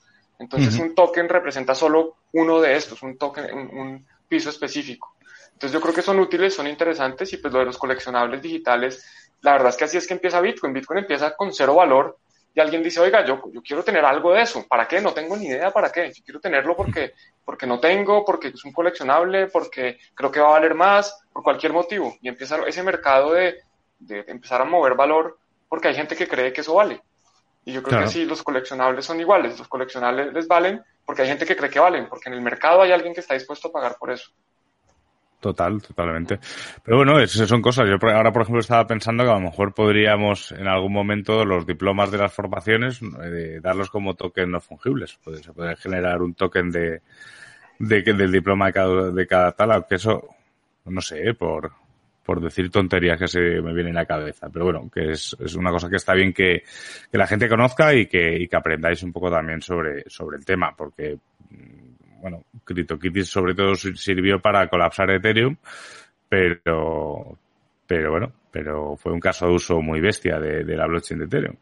Entonces 0.41 0.77
un 0.81 0.93
token 0.93 1.29
representa 1.29 1.73
solo 1.73 2.17
uno 2.33 2.61
de 2.61 2.75
estos, 2.75 3.01
un 3.05 3.17
token, 3.17 3.55
un 3.55 4.05
piso 4.27 4.51
específico. 4.51 5.15
Entonces 5.53 5.73
yo 5.73 5.81
creo 5.81 5.95
que 5.95 6.03
son 6.03 6.19
útiles, 6.19 6.53
son 6.53 6.67
interesantes 6.67 7.33
y 7.33 7.37
pues 7.37 7.53
lo 7.55 7.61
de 7.61 7.67
los 7.67 7.79
coleccionables 7.79 8.43
digitales, 8.43 9.07
la 9.41 9.53
verdad 9.53 9.69
es 9.69 9.77
que 9.77 9.85
así 9.85 9.99
es 9.99 10.09
que 10.09 10.15
empieza 10.15 10.41
Bitcoin. 10.41 10.73
Bitcoin 10.73 10.99
empieza 10.99 11.37
con 11.37 11.53
cero 11.53 11.77
valor 11.77 12.19
y 12.55 12.61
alguien 12.61 12.83
dice, 12.83 13.01
oiga, 13.01 13.25
yo, 13.25 13.43
yo 13.53 13.63
quiero 13.63 13.83
tener 13.83 14.05
algo 14.05 14.33
de 14.33 14.43
eso. 14.43 14.65
¿Para 14.69 14.87
qué? 14.87 15.01
No 15.01 15.13
tengo 15.13 15.37
ni 15.37 15.47
idea 15.47 15.73
para 15.73 15.91
qué. 15.91 16.13
Yo 16.15 16.23
quiero 16.25 16.41
tenerlo 16.41 16.77
porque, 16.77 17.13
porque 17.45 17.67
no 17.67 17.81
tengo, 17.81 18.25
porque 18.25 18.49
es 18.49 18.65
un 18.65 18.73
coleccionable, 18.73 19.49
porque 19.49 19.99
creo 20.15 20.31
que 20.31 20.39
va 20.39 20.49
a 20.49 20.53
valer 20.53 20.75
más, 20.75 21.21
por 21.33 21.43
cualquier 21.43 21.73
motivo. 21.73 22.17
Y 22.23 22.29
empieza 22.29 22.59
ese 22.67 22.85
mercado 22.85 23.33
de, 23.33 23.57
de 23.99 24.25
empezar 24.29 24.63
a 24.63 24.65
mover 24.65 24.95
valor 24.95 25.39
porque 25.69 25.89
hay 25.89 25.97
gente 25.97 26.15
que 26.15 26.29
cree 26.29 26.53
que 26.53 26.61
eso 26.61 26.75
vale. 26.75 27.03
Y 27.65 27.73
yo 27.73 27.83
creo 27.83 28.01
que 28.01 28.09
sí, 28.09 28.25
los 28.25 28.43
coleccionables 28.43 29.05
son 29.05 29.19
iguales. 29.19 29.59
Los 29.59 29.67
coleccionables 29.67 30.33
les 30.33 30.47
valen 30.47 30.83
porque 31.05 31.23
hay 31.23 31.29
gente 31.29 31.47
que 31.47 31.57
cree 31.57 31.71
que 31.71 31.81
valen, 31.81 32.09
porque 32.09 32.29
en 32.29 32.35
el 32.35 32.41
mercado 32.41 32.83
hay 32.83 32.93
alguien 32.93 33.15
que 33.15 33.21
está 33.21 33.35
dispuesto 33.35 33.69
a 33.69 33.73
pagar 33.73 33.97
por 33.99 34.13
eso. 34.13 34.31
Total, 35.45 35.83
totalmente. 35.83 36.39
Pero 36.83 36.97
bueno, 36.97 37.19
esas 37.21 37.47
son 37.47 37.61
cosas. 37.61 37.87
Yo 37.87 37.97
ahora, 38.09 38.33
por 38.33 38.41
ejemplo, 38.41 38.63
estaba 38.63 38.87
pensando 38.87 39.25
que 39.25 39.31
a 39.31 39.35
lo 39.35 39.43
mejor 39.43 39.75
podríamos 39.75 40.53
en 40.53 40.67
algún 40.67 40.91
momento 40.91 41.45
los 41.45 41.67
diplomas 41.67 42.11
de 42.11 42.17
las 42.17 42.33
formaciones 42.33 43.03
eh, 43.23 43.61
darlos 43.63 43.91
como 43.91 44.15
token 44.15 44.53
no 44.53 44.61
fungibles. 44.63 45.19
se 45.43 45.53
puede 45.53 45.77
generar 45.77 46.23
un 46.23 46.33
token 46.33 46.71
de, 46.71 47.03
de, 47.79 48.03
del 48.03 48.33
diploma 48.33 48.69
de 48.69 48.73
cada, 48.73 49.11
de 49.11 49.27
cada 49.27 49.53
tal, 49.53 49.73
aunque 49.73 49.97
eso, 49.97 50.31
no 50.87 51.03
sé, 51.03 51.29
eh, 51.29 51.35
por, 51.35 51.71
por 52.25 52.41
decir 52.41 52.71
tonterías 52.71 53.19
que 53.19 53.29
se 53.29 53.41
me 53.61 53.75
vienen 53.75 53.99
a 53.99 54.01
la 54.01 54.07
cabeza. 54.07 54.49
Pero 54.51 54.65
bueno, 54.65 54.89
que 54.91 55.11
es, 55.11 55.37
es 55.39 55.57
una 55.57 55.73
cosa 55.73 55.91
que 55.91 55.97
está 55.97 56.15
bien 56.15 56.33
que, 56.33 56.63
que 57.13 57.19
la 57.19 57.27
gente 57.27 57.51
conozca 57.51 57.93
y 57.93 58.07
que, 58.07 58.35
y 58.39 58.49
que 58.49 58.57
aprendáis 58.57 59.03
un 59.03 59.13
poco 59.13 59.31
también 59.31 59.61
sobre, 59.61 60.05
sobre 60.09 60.39
el 60.39 60.45
tema, 60.47 60.75
porque 60.75 61.19
bueno, 62.25 62.43
CryptoKitties 62.65 63.29
sobre 63.29 63.55
todo 63.55 63.75
sirvió 63.75 64.41
para 64.41 64.67
colapsar 64.71 65.11
Ethereum, 65.11 65.59
pero, 66.27 67.37
pero 67.87 68.13
bueno, 68.13 68.33
pero 68.51 68.97
fue 68.97 69.13
un 69.13 69.21
caso 69.21 69.47
de 69.47 69.53
uso 69.53 69.83
muy 69.83 70.01
bestia 70.01 70.39
de, 70.39 70.65
la 70.75 70.87
blockchain 70.87 71.19
de 71.19 71.27
Ethereum. 71.27 71.57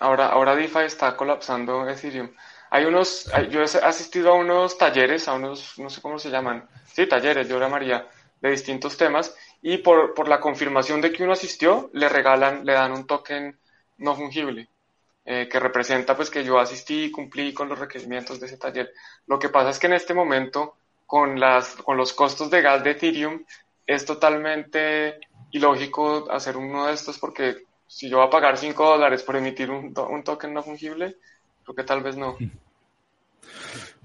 Ahora, 0.00 0.26
ahora 0.26 0.54
DeFi 0.54 0.80
está 0.80 1.16
colapsando 1.16 1.88
Ethereum. 1.88 2.28
Hay 2.68 2.84
unos, 2.84 3.32
yo 3.48 3.62
he 3.62 3.64
asistido 3.64 4.32
a 4.32 4.34
unos 4.34 4.76
talleres, 4.76 5.26
a 5.28 5.32
unos, 5.32 5.78
no 5.78 5.88
sé 5.88 6.02
cómo 6.02 6.18
se 6.18 6.28
llaman, 6.28 6.68
sí, 6.84 7.06
talleres, 7.06 7.48
yo 7.48 7.58
María, 7.70 8.06
de 8.42 8.50
distintos 8.50 8.98
temas, 8.98 9.34
y 9.62 9.78
por, 9.78 10.12
por 10.12 10.28
la 10.28 10.40
confirmación 10.40 11.00
de 11.00 11.10
que 11.10 11.22
uno 11.22 11.32
asistió, 11.32 11.88
le 11.94 12.10
regalan, 12.10 12.66
le 12.66 12.74
dan 12.74 12.92
un 12.92 13.06
token 13.06 13.58
no 13.96 14.14
fungible. 14.14 14.68
Eh, 15.30 15.46
que 15.46 15.60
representa 15.60 16.16
pues 16.16 16.30
que 16.30 16.42
yo 16.42 16.58
asistí 16.58 17.04
y 17.04 17.10
cumplí 17.10 17.52
con 17.52 17.68
los 17.68 17.78
requerimientos 17.78 18.40
de 18.40 18.46
ese 18.46 18.56
taller. 18.56 18.94
Lo 19.26 19.38
que 19.38 19.50
pasa 19.50 19.68
es 19.68 19.78
que 19.78 19.86
en 19.86 19.92
este 19.92 20.14
momento, 20.14 20.76
con, 21.04 21.38
las, 21.38 21.76
con 21.76 21.98
los 21.98 22.14
costos 22.14 22.48
de 22.48 22.62
gas 22.62 22.82
de 22.82 22.92
Ethereum, 22.92 23.44
es 23.86 24.06
totalmente 24.06 25.18
ilógico 25.50 26.32
hacer 26.32 26.56
uno 26.56 26.86
de 26.86 26.94
estos 26.94 27.18
porque 27.18 27.58
si 27.86 28.08
yo 28.08 28.16
voy 28.16 28.26
a 28.26 28.30
pagar 28.30 28.56
5 28.56 28.82
dólares 28.82 29.22
por 29.22 29.36
emitir 29.36 29.70
un, 29.70 29.92
un, 29.94 30.24
token 30.24 30.54
no 30.54 30.62
fungible, 30.62 31.16
creo 31.62 31.76
que 31.76 31.84
tal 31.84 32.02
vez 32.02 32.16
no. 32.16 32.38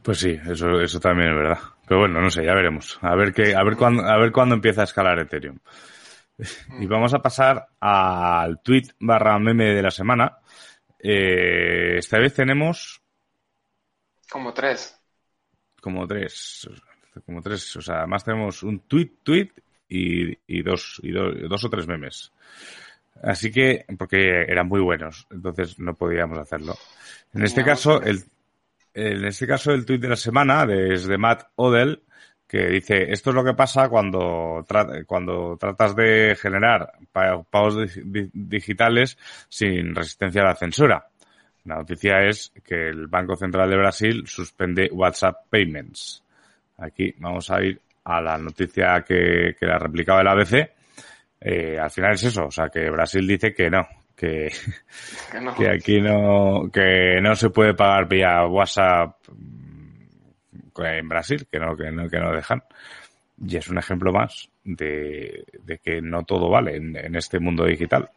Pues 0.01 0.19
sí, 0.19 0.37
eso, 0.45 0.81
eso 0.81 0.99
también 0.99 1.29
es 1.29 1.37
verdad. 1.37 1.59
Pero 1.87 2.01
bueno, 2.01 2.19
no 2.19 2.29
sé, 2.29 2.43
ya 2.43 2.53
veremos. 2.53 2.99
A 3.01 3.15
ver 3.15 3.33
qué, 3.33 3.55
a 3.55 3.63
ver 3.63 3.77
cuándo, 3.77 4.03
a 4.03 4.17
ver 4.17 4.33
cuándo 4.33 4.55
empieza 4.55 4.81
a 4.81 4.83
escalar 4.83 5.19
Ethereum. 5.19 5.57
Y 6.81 6.85
vamos 6.85 7.13
a 7.13 7.19
pasar 7.19 7.67
al 7.79 8.59
tweet 8.61 8.87
barra 8.99 9.39
meme 9.39 9.73
de 9.73 9.81
la 9.81 9.91
semana, 9.91 10.39
eh, 11.03 11.97
esta 11.97 12.17
vez 12.17 12.33
tenemos... 12.33 13.01
Como 14.29 14.53
tres. 14.53 14.97
Como 15.81 16.07
tres. 16.07 16.69
Como 17.25 17.41
tres. 17.41 17.75
O 17.75 17.81
sea, 17.81 17.99
además 17.99 18.23
tenemos 18.23 18.63
un 18.63 18.79
tweet, 18.79 19.11
tweet 19.21 19.51
y, 19.89 20.63
dos, 20.63 20.99
y 21.03 21.11
dos 21.11 21.63
o 21.63 21.69
tres 21.69 21.85
memes. 21.85 22.31
Así 23.21 23.51
que, 23.51 23.85
porque 23.97 24.41
eran 24.47 24.67
muy 24.67 24.81
buenos, 24.81 25.27
entonces 25.29 25.77
no 25.79 25.93
podíamos 25.93 26.39
hacerlo. 26.39 26.75
En 27.33 27.43
este 27.43 27.63
caso, 27.63 28.01
el, 28.01 28.23
en 28.93 29.25
este 29.25 29.45
caso, 29.45 29.71
el 29.71 29.85
tweet 29.85 29.99
de 29.99 30.09
la 30.09 30.15
semana 30.15 30.65
es 30.71 31.05
de 31.05 31.17
Matt 31.17 31.49
Odell, 31.55 32.01
que 32.47 32.67
dice, 32.67 33.11
esto 33.11 33.31
es 33.31 33.35
lo 33.35 33.43
que 33.43 33.53
pasa 33.53 33.89
cuando, 33.89 34.65
cuando 35.07 35.57
tratas 35.57 35.95
de 35.95 36.35
generar 36.39 36.91
pagos 37.49 37.77
digitales 38.05 39.17
sin 39.49 39.95
resistencia 39.95 40.41
a 40.41 40.45
la 40.45 40.55
censura. 40.55 41.07
La 41.65 41.77
noticia 41.77 42.19
es 42.27 42.51
que 42.63 42.89
el 42.89 43.07
Banco 43.07 43.35
Central 43.35 43.69
de 43.69 43.77
Brasil 43.77 44.23
suspende 44.27 44.89
WhatsApp 44.91 45.47
Payments. 45.49 46.21
Aquí 46.77 47.13
vamos 47.17 47.49
a 47.49 47.61
ir 47.63 47.79
a 48.03 48.21
la 48.21 48.37
noticia 48.37 49.03
que, 49.07 49.55
que 49.57 49.65
la 49.65 49.79
replicaba 49.79 50.21
el 50.21 50.27
ABC. 50.27 50.71
Eh, 51.39 51.79
al 51.79 51.89
final 51.89 52.13
es 52.13 52.23
eso, 52.23 52.45
o 52.45 52.51
sea 52.51 52.69
que 52.69 52.89
Brasil 52.89 53.25
dice 53.27 53.53
que 53.53 53.69
no, 53.69 53.85
que, 54.15 54.51
que 55.57 55.69
aquí 55.69 55.99
no, 56.01 56.69
que 56.71 57.19
no 57.21 57.35
se 57.35 57.49
puede 57.49 57.73
pagar 57.73 58.07
vía 58.07 58.45
WhatsApp 58.45 59.17
en 60.77 61.09
Brasil, 61.09 61.47
que 61.51 61.59
no, 61.59 61.75
que 61.75 61.91
no, 61.91 62.09
que 62.09 62.19
no 62.19 62.31
dejan. 62.31 62.63
Y 63.45 63.57
es 63.57 63.67
un 63.67 63.77
ejemplo 63.77 64.11
más 64.11 64.49
de, 64.63 65.45
que 65.83 66.01
no 66.01 66.23
todo 66.23 66.49
vale 66.49 66.75
en, 66.75 67.15
este 67.15 67.39
mundo 67.39 67.65
digital. 67.65 68.09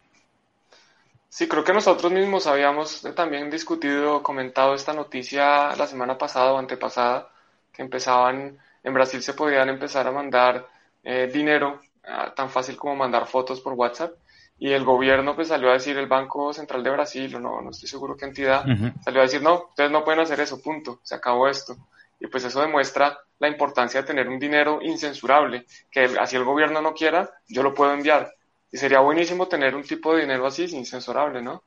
Sí, 1.28 1.48
creo 1.48 1.64
que 1.64 1.72
nosotros 1.72 2.12
mismos 2.12 2.46
habíamos 2.46 3.02
también 3.14 3.50
discutido, 3.50 4.22
comentado 4.22 4.74
esta 4.74 4.92
noticia 4.92 5.74
la 5.76 5.86
semana 5.86 6.16
pasada 6.16 6.52
o 6.52 6.59
antepasada, 6.59 7.28
que 7.72 7.82
empezaban, 7.82 8.59
en 8.82 8.94
Brasil 8.94 9.22
se 9.22 9.34
podían 9.34 9.68
empezar 9.68 10.07
a 10.07 10.12
mandar 10.12 10.66
eh, 11.02 11.28
dinero, 11.32 11.80
ah, 12.04 12.32
tan 12.34 12.48
fácil 12.48 12.76
como 12.76 12.96
mandar 12.96 13.26
fotos 13.26 13.61
por 13.61 13.74
WhatsApp, 13.74 14.12
y 14.59 14.72
el 14.72 14.84
gobierno 14.84 15.34
pues 15.34 15.48
salió 15.48 15.70
a 15.70 15.74
decir, 15.74 15.98
el 15.98 16.07
Banco 16.07 16.52
Central 16.54 16.82
de 16.82 16.90
Brasil, 16.90 17.34
o 17.34 17.40
no, 17.40 17.61
no 17.61 17.70
estoy 17.70 17.88
seguro 17.88 18.16
qué 18.16 18.24
entidad, 18.24 18.64
salió 19.04 19.20
a 19.20 19.24
decir, 19.24 19.42
no, 19.42 19.66
ustedes 19.68 19.90
no 19.90 20.04
pueden 20.04 20.20
hacer 20.20 20.40
eso, 20.40 20.62
punto, 20.62 21.00
se 21.02 21.14
acabó 21.14 21.48
esto. 21.48 21.76
Y 22.19 22.27
pues 22.29 22.45
eso 22.45 22.61
demuestra 22.61 23.19
la 23.39 23.49
importancia 23.49 24.01
de 24.01 24.07
tener 24.07 24.29
un 24.29 24.39
dinero 24.39 24.81
incensurable, 24.83 25.67
que 25.91 26.05
así 26.19 26.37
el 26.37 26.45
gobierno 26.45 26.81
no 26.81 26.95
quiera, 26.95 27.31
yo 27.49 27.62
lo 27.62 27.75
puedo 27.75 27.93
enviar. 27.93 28.33
Y 28.73 28.79
sería 28.79 29.01
buenísimo 29.01 29.47
tener 29.47 29.75
un 29.75 29.83
tipo 29.83 30.14
de 30.14 30.23
dinero 30.23 30.47
así, 30.47 30.64
incensurable, 30.64 31.43
¿no? 31.43 31.62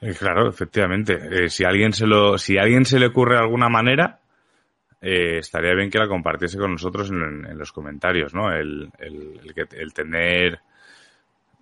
Eh, 0.00 0.14
claro, 0.14 0.48
efectivamente. 0.48 1.14
Eh, 1.14 1.48
si 1.48 1.64
alguien 1.64 1.92
se 1.92 2.06
lo, 2.06 2.38
si 2.38 2.58
a 2.58 2.62
alguien 2.62 2.84
se 2.84 2.98
le 2.98 3.06
ocurre 3.06 3.36
alguna 3.36 3.68
manera, 3.68 4.20
eh, 5.00 5.38
estaría 5.38 5.74
bien 5.74 5.90
que 5.90 5.98
la 5.98 6.08
compartiese 6.08 6.58
con 6.58 6.72
nosotros 6.72 7.10
en, 7.10 7.56
los 7.56 7.72
comentarios, 7.72 8.34
¿no? 8.34 8.52
El, 8.52 8.90
el, 8.98 9.40
el, 9.72 9.92
tener 9.92 10.60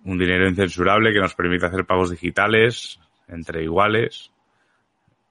un 0.05 0.17
dinero 0.17 0.47
incensurable 0.47 1.13
que 1.13 1.19
nos 1.19 1.35
permita 1.35 1.67
hacer 1.67 1.85
pagos 1.85 2.11
digitales 2.11 2.99
entre 3.27 3.63
iguales, 3.63 4.31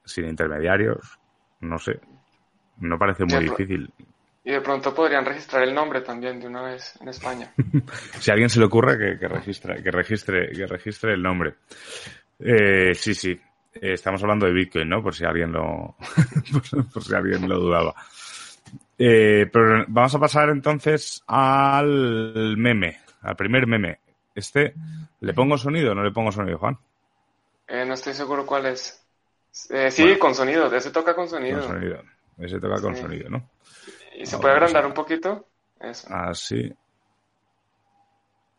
sin 0.05 0.25
intermediarios, 0.25 1.19
no 1.61 1.77
sé. 1.77 1.99
No 2.79 2.97
parece 2.97 3.25
muy 3.25 3.43
difícil. 3.43 3.91
Y 4.43 4.51
de 4.51 4.61
pronto 4.61 4.93
podrían 4.93 5.25
registrar 5.25 5.63
el 5.63 5.73
nombre 5.73 6.01
también 6.01 6.39
de 6.39 6.47
una 6.47 6.61
vez 6.61 6.97
en 7.01 7.09
España. 7.09 7.51
si 8.19 8.31
a 8.31 8.33
alguien 8.33 8.49
se 8.49 8.59
le 8.59 8.65
ocurre 8.65 8.97
que, 8.97 9.19
que, 9.19 9.27
registre, 9.27 9.83
que 9.83 9.91
registre, 9.91 10.51
que 10.51 10.65
registre 10.65 11.13
el 11.13 11.21
nombre. 11.21 11.55
Eh, 12.39 12.93
sí, 12.93 13.13
sí. 13.13 13.31
Eh, 13.81 13.93
estamos 13.93 14.21
hablando 14.23 14.45
de 14.45 14.53
Bitcoin, 14.53 14.89
¿no? 14.89 15.03
Por 15.03 15.13
si 15.13 15.25
alguien 15.25 15.51
lo, 15.51 15.95
por, 16.93 17.03
si 17.03 17.15
alguien 17.15 17.47
lo 17.47 17.59
dudaba. 17.59 17.93
Eh, 18.97 19.49
pero 19.51 19.85
vamos 19.87 20.15
a 20.15 20.19
pasar 20.19 20.49
entonces 20.49 21.23
al 21.27 22.55
meme, 22.57 22.99
al 23.21 23.35
primer 23.35 23.67
meme. 23.67 23.99
Este, 24.33 24.73
¿le 25.19 25.33
pongo 25.33 25.57
sonido 25.57 25.91
o 25.91 25.95
no 25.95 26.03
le 26.03 26.11
pongo 26.11 26.31
sonido, 26.31 26.57
Juan? 26.57 26.77
Eh, 27.67 27.85
no 27.85 27.93
estoy 27.95 28.13
seguro 28.13 28.45
cuál 28.45 28.67
es. 28.67 29.03
Eh, 29.69 29.91
sí, 29.91 30.17
con 30.17 30.35
sonido, 30.35 30.73
ese 30.73 30.91
toca 30.91 31.15
con 31.15 31.27
sonido. 31.27 31.59
Con 31.59 31.69
sonido. 31.69 32.01
Ese 32.37 32.59
toca 32.59 32.81
con 32.81 32.95
sonido, 32.95 33.29
¿no? 33.29 33.49
¿Y 34.15 34.25
se 34.25 34.37
puede 34.37 34.53
agrandar 34.53 34.85
un 34.85 34.93
poquito? 34.93 35.47
Eso. 35.79 36.07
Así. 36.11 36.73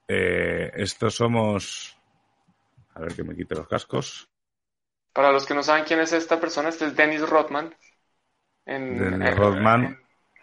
Eh, 0.09 0.73
estos 0.75 1.15
somos. 1.15 1.97
A 2.95 3.01
ver 3.01 3.15
que 3.15 3.23
me 3.23 3.37
quite 3.37 3.55
los 3.55 3.69
cascos. 3.69 4.29
Para 5.13 5.33
los 5.33 5.47
que 5.47 5.55
no 5.55 5.63
saben 5.63 5.85
quién 5.85 6.01
es 6.01 6.13
esta 6.13 6.41
persona, 6.41 6.69
este 6.69 6.87
es 6.87 6.97
Dennis 6.97 7.29
Rodman. 7.29 7.75
Dennis 8.65 9.37
Rodman. 9.37 9.99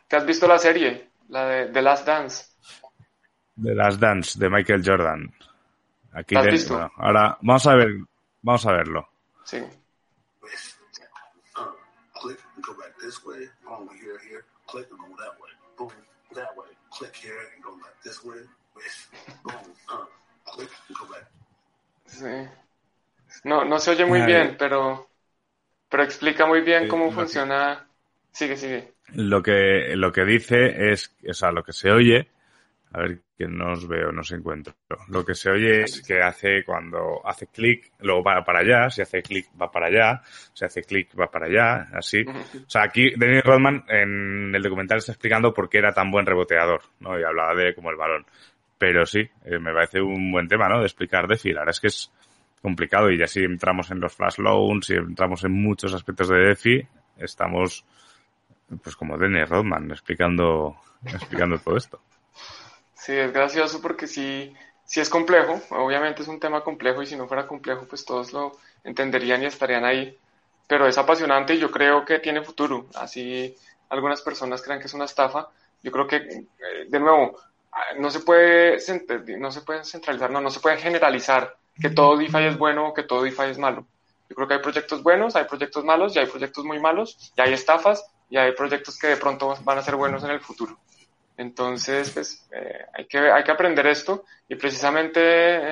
¿Te 0.07 0.15
has 0.15 0.25
visto 0.25 0.47
la 0.47 0.57
serie? 0.57 1.09
La 1.29 1.45
de 1.47 1.65
The 1.67 1.81
Last 1.81 2.05
Dance. 2.05 2.45
The 3.61 3.73
Last 3.73 3.99
Dance 3.99 4.39
de 4.39 4.49
Michael 4.49 4.83
Jordan. 4.85 5.33
Aquí 6.13 6.35
¿Has 6.35 6.45
visto? 6.47 6.91
ahora 6.97 7.37
vamos 7.41 7.67
a 7.67 7.75
ver, 7.75 7.89
vamos 8.41 8.65
a 8.65 8.71
verlo. 8.71 9.09
Sí. 9.43 9.61
Sí. 22.05 22.49
No, 23.43 23.65
no 23.65 23.79
se 23.79 23.91
oye 23.91 24.05
muy 24.05 24.21
bien, 24.21 24.55
pero, 24.57 25.09
pero 25.89 26.03
explica 26.03 26.45
muy 26.45 26.61
bien 26.61 26.87
cómo 26.87 27.11
funciona. 27.11 27.87
Sigue, 28.31 28.57
sigue. 28.57 28.93
Lo 29.13 29.41
que, 29.43 29.95
lo 29.95 30.11
que 30.11 30.25
dice 30.25 30.91
es, 30.91 31.15
o 31.27 31.33
sea, 31.33 31.51
lo 31.51 31.63
que 31.63 31.73
se 31.73 31.91
oye, 31.91 32.29
a 32.95 32.99
ver 32.99 33.19
que 33.37 33.45
no 33.45 33.73
os 33.73 33.85
veo, 33.89 34.09
no 34.13 34.23
se 34.23 34.35
encuentro. 34.35 34.73
Lo 35.09 35.25
que 35.25 35.35
se 35.35 35.49
oye 35.49 35.81
es 35.83 36.01
que 36.01 36.21
hace 36.21 36.63
cuando 36.63 37.19
hace 37.25 37.47
clic, 37.47 37.91
luego 37.99 38.23
va 38.23 38.41
para 38.45 38.59
allá, 38.59 38.89
si 38.89 39.01
hace 39.01 39.21
clic 39.21 39.47
va 39.61 39.69
para 39.69 39.87
allá, 39.87 40.21
si 40.53 40.63
hace 40.63 40.81
clic 40.81 41.09
va 41.19 41.29
para 41.29 41.47
allá, 41.47 41.89
así. 41.93 42.23
O 42.25 42.69
sea, 42.69 42.83
aquí 42.83 43.11
Dennis 43.17 43.43
Rodman 43.43 43.83
en 43.89 44.55
el 44.55 44.61
documental 44.63 44.99
está 44.99 45.11
explicando 45.11 45.53
por 45.53 45.67
qué 45.67 45.79
era 45.79 45.91
tan 45.91 46.09
buen 46.09 46.25
reboteador, 46.25 46.83
¿no? 47.01 47.19
Y 47.19 47.23
hablaba 47.23 47.53
de 47.53 47.75
como 47.75 47.89
el 47.91 47.97
balón. 47.97 48.25
Pero 48.77 49.05
sí, 49.05 49.19
eh, 49.43 49.59
me 49.59 49.73
parece 49.73 49.99
un 49.99 50.31
buen 50.31 50.47
tema, 50.47 50.69
¿no? 50.69 50.79
De 50.79 50.85
explicar 50.85 51.27
DeFi. 51.27 51.51
La 51.51 51.61
verdad 51.61 51.75
es 51.75 51.81
que 51.81 51.87
es 51.87 52.11
complicado 52.61 53.11
y 53.11 53.17
ya 53.17 53.27
si 53.27 53.43
entramos 53.43 53.91
en 53.91 53.99
los 53.99 54.15
flash 54.15 54.37
loans, 54.37 54.85
si 54.85 54.93
entramos 54.93 55.43
en 55.43 55.51
muchos 55.51 55.93
aspectos 55.93 56.29
de 56.29 56.37
DeFi, 56.37 56.87
estamos, 57.17 57.85
pues 58.81 58.95
como 58.95 59.17
Dennis 59.17 59.49
Rodman, 59.49 59.91
explicando, 59.91 60.77
explicando 61.03 61.57
todo 61.59 61.75
esto. 61.75 61.99
Sí, 63.05 63.13
es 63.13 63.31
gracioso 63.31 63.81
porque 63.81 64.07
sí, 64.07 64.51
sí 64.83 64.99
es 64.99 65.11
complejo, 65.11 65.61
obviamente 65.69 66.23
es 66.23 66.27
un 66.27 66.39
tema 66.39 66.63
complejo 66.63 67.03
y 67.03 67.05
si 67.05 67.15
no 67.15 67.27
fuera 67.27 67.45
complejo, 67.45 67.85
pues 67.87 68.03
todos 68.03 68.33
lo 68.33 68.53
entenderían 68.83 69.43
y 69.43 69.45
estarían 69.45 69.85
ahí. 69.85 70.17
Pero 70.65 70.87
es 70.87 70.97
apasionante 70.97 71.53
y 71.53 71.59
yo 71.59 71.69
creo 71.69 72.03
que 72.03 72.17
tiene 72.17 72.41
futuro. 72.41 72.87
Así 72.95 73.55
algunas 73.89 74.23
personas 74.23 74.63
creen 74.63 74.79
que 74.79 74.87
es 74.87 74.93
una 74.95 75.05
estafa. 75.05 75.49
Yo 75.83 75.91
creo 75.91 76.07
que, 76.07 76.15
eh, 76.15 76.47
de 76.87 76.99
nuevo, 76.99 77.37
no 77.99 78.09
se 78.09 78.21
puede, 78.21 78.79
no 79.37 79.51
se 79.51 79.61
puede 79.61 79.83
centralizar, 79.83 80.31
no, 80.31 80.41
no 80.41 80.49
se 80.49 80.59
puede 80.59 80.77
generalizar 80.77 81.55
que 81.79 81.91
todo 81.91 82.17
DeFi 82.17 82.45
es 82.45 82.57
bueno 82.57 82.87
o 82.87 82.93
que 82.95 83.03
todo 83.03 83.21
DeFi 83.21 83.51
es 83.51 83.59
malo. 83.59 83.85
Yo 84.27 84.35
creo 84.35 84.47
que 84.47 84.55
hay 84.55 84.61
proyectos 84.61 85.03
buenos, 85.03 85.35
hay 85.35 85.45
proyectos 85.45 85.85
malos 85.85 86.15
y 86.15 86.19
hay 86.19 86.25
proyectos 86.25 86.65
muy 86.65 86.79
malos 86.79 87.31
y 87.37 87.41
hay 87.41 87.53
estafas 87.53 88.03
y 88.31 88.37
hay 88.37 88.53
proyectos 88.53 88.97
que 88.97 89.09
de 89.09 89.17
pronto 89.17 89.55
van 89.63 89.77
a 89.77 89.83
ser 89.83 89.95
buenos 89.95 90.23
en 90.23 90.31
el 90.31 90.39
futuro. 90.39 90.79
Entonces, 91.38 92.11
pues 92.11 92.47
eh, 92.51 92.86
hay, 92.93 93.05
que, 93.07 93.19
hay 93.19 93.43
que 93.43 93.51
aprender 93.51 93.86
esto 93.88 94.23
y 94.47 94.55
precisamente 94.55 95.19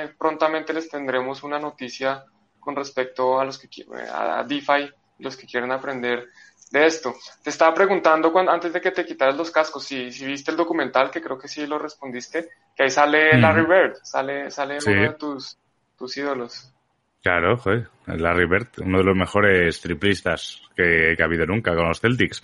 eh, 0.04 0.10
prontamente 0.18 0.74
les 0.74 0.90
tendremos 0.90 1.44
una 1.44 1.60
noticia 1.60 2.26
con 2.60 2.76
respecto 2.76 3.40
a 3.40 3.46
los 3.46 3.58
que 3.58 3.68
a 4.12 4.44
DeFi, 4.44 4.90
los 5.20 5.38
que 5.38 5.48
quieren 5.48 5.72
aprender 5.72 6.28
de 6.72 6.86
esto. 6.86 7.14
Te 7.44 7.50
estaba 7.50 7.74
preguntando 7.74 8.32
cuando, 8.32 8.52
antes 8.52 8.74
de 8.74 8.82
que 8.82 8.92
te 8.92 9.06
quitaras 9.06 9.38
los 9.38 9.52
cascos, 9.52 9.84
si, 9.84 10.12
si 10.12 10.26
viste 10.26 10.52
el 10.52 10.58
documental, 10.58 11.12
que 11.12 11.22
creo 11.22 11.38
que 11.38 11.48
sí 11.48 11.68
lo 11.68 11.78
respondiste, 11.78 12.50
que 12.76 12.84
ahí 12.84 12.90
sale 12.90 13.40
Larry 13.40 13.66
Bird, 13.66 13.96
sale, 14.04 14.50
sale 14.50 14.80
uno 14.86 15.02
de 15.02 15.14
tus, 15.14 15.58
tus 15.98 16.18
ídolos. 16.18 16.74
Claro, 17.22 17.58
joder, 17.58 17.90
Larry 18.08 18.48
Bird, 18.48 18.68
uno 18.82 18.98
de 18.98 19.04
los 19.04 19.16
mejores 19.16 19.80
triplistas 19.80 20.62
que, 20.76 21.14
que 21.16 21.24
ha 21.24 21.26
habido 21.26 21.46
nunca 21.46 21.76
con 21.76 21.88
los 21.88 22.02
Celtics. 22.02 22.42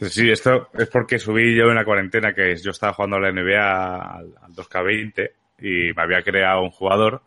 Sí, 0.00 0.30
esto 0.30 0.68
es 0.74 0.88
porque 0.88 1.18
subí 1.18 1.56
yo 1.56 1.64
en 1.64 1.74
la 1.74 1.84
cuarentena 1.84 2.32
que 2.32 2.54
yo 2.56 2.70
estaba 2.70 2.92
jugando 2.92 3.16
a 3.16 3.20
la 3.20 3.32
NBA 3.32 4.16
al, 4.18 4.54
2K20 4.54 5.30
y 5.60 5.92
me 5.92 6.02
había 6.02 6.22
creado 6.22 6.62
un 6.62 6.70
jugador 6.70 7.22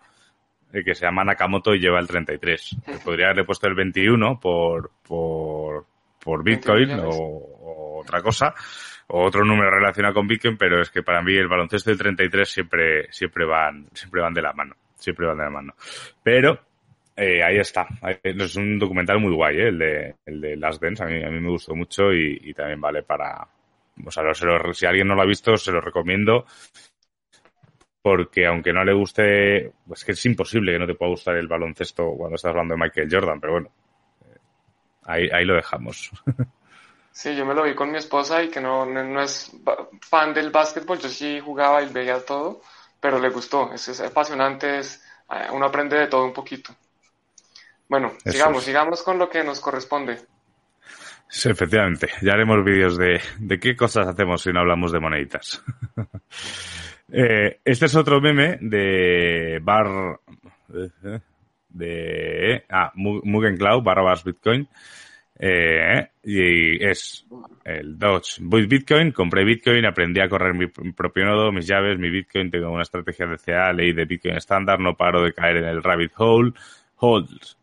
eh, 0.72 0.82
que 0.84 0.96
se 0.96 1.06
llama 1.06 1.26
Nakamoto 1.26 1.76
y 1.76 1.80
lleva 1.80 2.00
el 2.00 2.08
33. 2.08 2.78
Podría 3.04 3.26
haberle 3.26 3.44
puesto 3.44 3.68
el 3.68 3.76
21 3.76 4.40
por, 4.40 4.92
por, 5.06 5.86
por 6.24 6.44
Bitcoin 6.44 6.92
o, 7.04 8.00
otra 8.00 8.22
cosa, 8.22 8.54
o 9.08 9.26
otro 9.26 9.44
número 9.44 9.70
relacionado 9.70 10.14
con 10.14 10.28
Bitcoin, 10.28 10.58
pero 10.58 10.82
es 10.82 10.90
que 10.90 11.04
para 11.04 11.22
mí 11.22 11.36
el 11.36 11.50
baloncesto 11.50 11.90
y 11.90 11.94
el 11.94 12.00
33 12.00 12.50
siempre, 12.50 13.12
siempre 13.12 13.46
van, 13.46 13.90
siempre 13.94 14.22
van 14.22 14.34
de 14.34 14.42
la 14.42 14.54
mano, 14.54 14.76
siempre 14.96 15.28
van 15.28 15.38
de 15.38 15.44
la 15.44 15.50
mano. 15.50 15.74
Pero 16.24 16.71
eh, 17.16 17.44
ahí 17.44 17.58
está. 17.58 17.88
Es 18.24 18.56
un 18.56 18.80
documental 18.80 19.20
muy 19.20 19.34
guay, 19.34 19.58
¿eh? 19.58 19.68
el, 19.68 19.80
de, 19.80 20.16
el 20.26 20.42
de 20.42 20.56
Last 20.58 20.82
Dance. 20.82 21.04
A 21.04 21.08
mí, 21.08 21.24
a 21.24 21.30
mí 21.30 21.40
me 21.40 21.50
gustó 21.50 21.76
mucho 21.76 22.14
y, 22.14 22.54
también 22.54 22.82
vale 22.82 23.04
para... 23.04 23.48
O 24.04 24.10
sea, 24.10 24.24
si 24.74 24.86
alguien 24.86 25.08
no 25.08 25.16
lo 25.16 25.22
ha 25.22 25.26
visto, 25.26 25.56
se 25.58 25.72
lo 25.72 25.82
recomiendo. 25.82 26.46
Porque 28.02 28.48
aunque 28.48 28.74
no 28.74 28.84
le 28.84 28.94
guste, 28.94 29.72
pues 29.88 30.04
que 30.04 30.14
es 30.14 30.26
imposible 30.26 30.72
que 30.72 30.80
no 30.80 30.88
te 30.88 30.96
pueda 30.96 31.12
gustar 31.12 31.36
el 31.36 31.48
baloncesto 31.48 32.14
cuando 32.18 32.36
estás 32.36 32.50
hablando 32.50 32.74
de 32.74 32.82
Michael 32.82 33.10
Jordan, 33.12 33.40
pero 33.40 33.54
bueno, 33.54 33.70
eh, 34.26 34.38
ahí, 35.04 35.30
ahí 35.32 35.46
lo 35.46 35.56
dejamos. 35.56 36.10
Sí, 37.14 37.36
yo 37.36 37.46
me 37.46 37.54
lo 37.54 37.64
vi 37.64 37.76
con 37.76 37.92
mi 37.92 37.98
esposa 37.98 38.42
y 38.42 38.50
que 38.50 38.62
no, 38.62 38.86
es 39.22 39.52
fan 40.00 40.34
del 40.34 40.50
básquetbol, 40.50 40.98
yo 40.98 41.10
sí 41.10 41.42
jugaba 41.42 41.84
y 41.84 41.92
veía 41.92 42.26
todo, 42.26 42.62
pero 43.02 43.20
le 43.20 43.30
gustó, 43.30 43.72
es, 43.74 43.90
es 43.90 44.00
apasionante, 44.00 44.80
es, 44.80 45.04
uno 45.52 45.66
aprende 45.66 45.98
de 45.98 46.08
todo 46.08 46.24
un 46.24 46.34
poquito. 46.34 46.74
Bueno, 47.92 48.14
sigamos, 48.26 48.64
sigamos 48.64 49.04
con 49.04 49.20
lo 49.20 49.30
que 49.30 49.44
nos 49.44 49.60
corresponde. 49.60 50.18
Sí, 51.28 51.50
efectivamente. 51.50 52.08
Ya 52.22 52.32
haremos 52.32 52.64
vídeos 52.64 52.98
de, 52.98 53.20
de 53.38 53.60
qué 53.60 53.76
cosas 53.76 54.08
hacemos 54.08 54.42
si 54.42 54.54
no 54.54 54.62
hablamos 54.62 54.94
de 54.94 55.02
moneditas. 55.02 55.62
eh, 57.12 57.60
este 57.66 57.88
es 57.88 57.96
otro 57.98 58.22
meme 58.22 58.60
de 58.62 59.60
bar 59.62 60.22
de 61.68 62.64
ah, 62.70 62.94
Mugen 62.96 63.58
Cloud 63.58 63.84
barra 63.84 64.14
Bitcoin. 64.24 64.70
Eh, 65.38 66.08
y 66.24 66.86
es 66.86 67.28
el 67.66 68.00
Dodge. 68.00 68.38
Voy 68.40 68.68
Bitcoin, 68.68 69.12
compré 69.12 69.44
Bitcoin, 69.44 69.86
aprendí 69.86 70.22
a 70.22 70.30
correr 70.30 70.54
mi 70.54 70.68
propio 70.68 71.26
nodo, 71.26 71.52
mis 71.52 71.68
llaves, 71.68 72.00
mi 72.00 72.10
Bitcoin, 72.10 72.50
tengo 72.50 72.72
una 72.72 72.84
estrategia 72.84 73.26
de 73.26 73.38
CA, 73.38 73.74
ley 73.74 73.92
de 73.92 74.06
Bitcoin 74.06 74.38
estándar, 74.38 74.80
no 74.80 74.96
paro 74.96 75.22
de 75.22 75.34
caer 75.34 75.58
en 75.58 75.66
el 75.66 75.84
rabbit 75.84 76.14
hole. 76.16 76.54
Holds. 76.96 77.58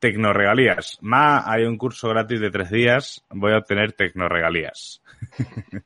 Tecnoregalías. 0.00 0.98
Ma, 1.02 1.50
hay 1.50 1.64
un 1.64 1.76
curso 1.78 2.08
gratis 2.08 2.40
de 2.40 2.50
tres 2.50 2.70
días. 2.70 3.24
Voy 3.30 3.52
a 3.52 3.58
obtener 3.58 3.92
tecnoregalías. 3.92 5.02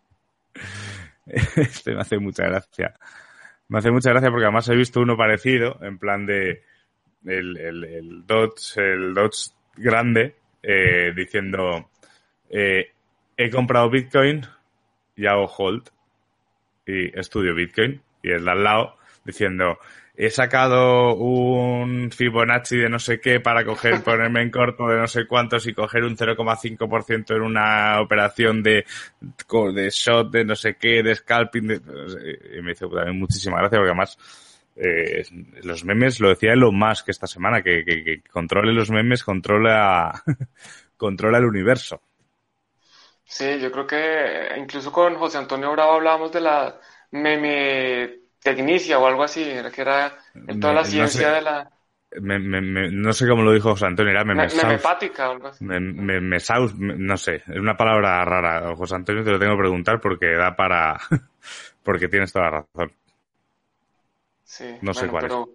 este 1.27 1.95
me 1.95 2.01
hace 2.01 2.19
mucha 2.19 2.45
gracia. 2.45 2.95
Me 3.69 3.79
hace 3.79 3.91
mucha 3.91 4.11
gracia 4.11 4.31
porque 4.31 4.45
además 4.45 4.69
he 4.69 4.77
visto 4.77 5.01
uno 5.01 5.17
parecido, 5.17 5.79
en 5.83 5.99
plan 5.99 6.27
de 6.27 6.62
el, 7.25 7.57
el, 7.57 7.85
el 7.85 8.27
Dodge, 8.27 8.77
el 8.77 9.15
Dodge 9.15 9.51
grande, 9.77 10.37
eh, 10.62 11.12
diciendo 11.15 11.91
eh, 12.51 12.91
he 13.37 13.51
comprado 13.51 13.91
Bitcoin 13.91 14.43
y 15.17 15.27
hago 15.27 15.47
hold 15.47 15.89
y 16.87 17.19
estudio 17.19 17.55
Bitcoin 17.55 18.01
y 18.23 18.31
el 18.31 18.45
de 18.45 18.51
al 18.51 18.65
lado 18.65 18.97
diciendo, 19.25 19.79
he 20.16 20.31
sacado 20.31 21.14
un 21.16 22.11
Fibonacci 22.11 22.77
de 22.77 22.89
no 22.89 22.99
sé 22.99 23.20
qué 23.20 23.41
para 23.41 23.64
coger, 23.64 24.03
ponerme 24.05 24.43
en 24.43 24.51
corto 24.51 24.87
de 24.87 24.99
no 24.99 25.07
sé 25.07 25.27
cuántos 25.27 25.66
y 25.66 25.75
coger 25.75 26.05
un 26.05 26.16
0,5% 26.16 27.35
en 27.35 27.43
una 27.43 28.01
operación 28.01 28.62
de, 28.62 28.85
de 29.20 29.91
shot 29.91 30.31
de 30.31 30.45
no 30.45 30.55
sé 30.55 30.77
qué, 30.77 31.03
de 31.03 31.14
scalping. 31.14 31.83
y 32.57 32.62
me 32.62 32.72
hizo 32.72 32.89
también 32.89 33.18
muchísima 33.18 33.59
gracia 33.59 33.79
porque 33.79 33.91
además 33.91 34.18
eh, 34.77 35.25
los 35.62 35.85
memes, 35.85 36.20
lo 36.20 36.29
decía 36.29 36.55
lo 36.57 36.72
más 36.72 37.03
que 37.03 37.12
esta 37.12 37.27
semana, 37.27 37.62
que, 37.62 37.85
que, 37.85 38.05
que 38.05 38.22
controle 38.22 38.72
los 38.72 38.91
memes, 38.91 39.22
controla, 39.22 40.22
controla 40.97 41.39
el 41.39 41.45
universo. 41.45 42.01
Sí, 43.25 43.59
yo 43.59 43.72
creo 43.72 43.87
que 43.87 44.59
incluso 44.59 44.93
con 44.93 45.14
José 45.16 45.39
Antonio 45.39 45.72
Bravo 45.72 45.95
hablábamos 45.95 46.31
de 46.31 46.41
la 46.41 46.79
meme 47.11 48.24
tecnicia 48.45 48.99
o 48.99 49.07
algo 49.07 49.24
así, 49.24 49.42
que 49.74 49.80
era 49.80 50.18
toda 50.61 50.74
la 50.74 50.84
ciencia 50.84 51.32
de 51.32 51.40
la... 51.40 51.70
no 52.20 53.12
sé 53.14 53.26
cómo 53.26 53.42
lo 53.42 53.53
dijo 53.53 53.70
José 53.70 53.86
Antonio, 53.86 54.12
era 54.12 54.22
meme, 54.22 54.47
memepática 54.55 55.30
o 55.30 55.32
algo 55.32 55.49
así. 55.49 55.64
Me, 55.64 55.80
no 55.80 57.16
sé, 57.16 57.36
es 57.36 57.57
una 57.57 57.76
palabra 57.76 58.22
rara. 58.24 58.76
José 58.76 58.97
Antonio 58.97 59.24
te 59.24 59.30
lo 59.30 59.38
tengo 59.38 59.55
que 59.55 59.62
preguntar 59.62 59.99
porque 59.99 60.36
da 60.36 60.55
para... 60.55 61.01
porque 61.82 62.09
tienes 62.09 62.32
toda 62.32 62.45
la 62.45 62.51
razón. 62.51 62.92
Sí, 64.45 64.76
no 64.82 64.92
sé 64.92 65.09
cuál 65.09 65.22
pero, 65.22 65.49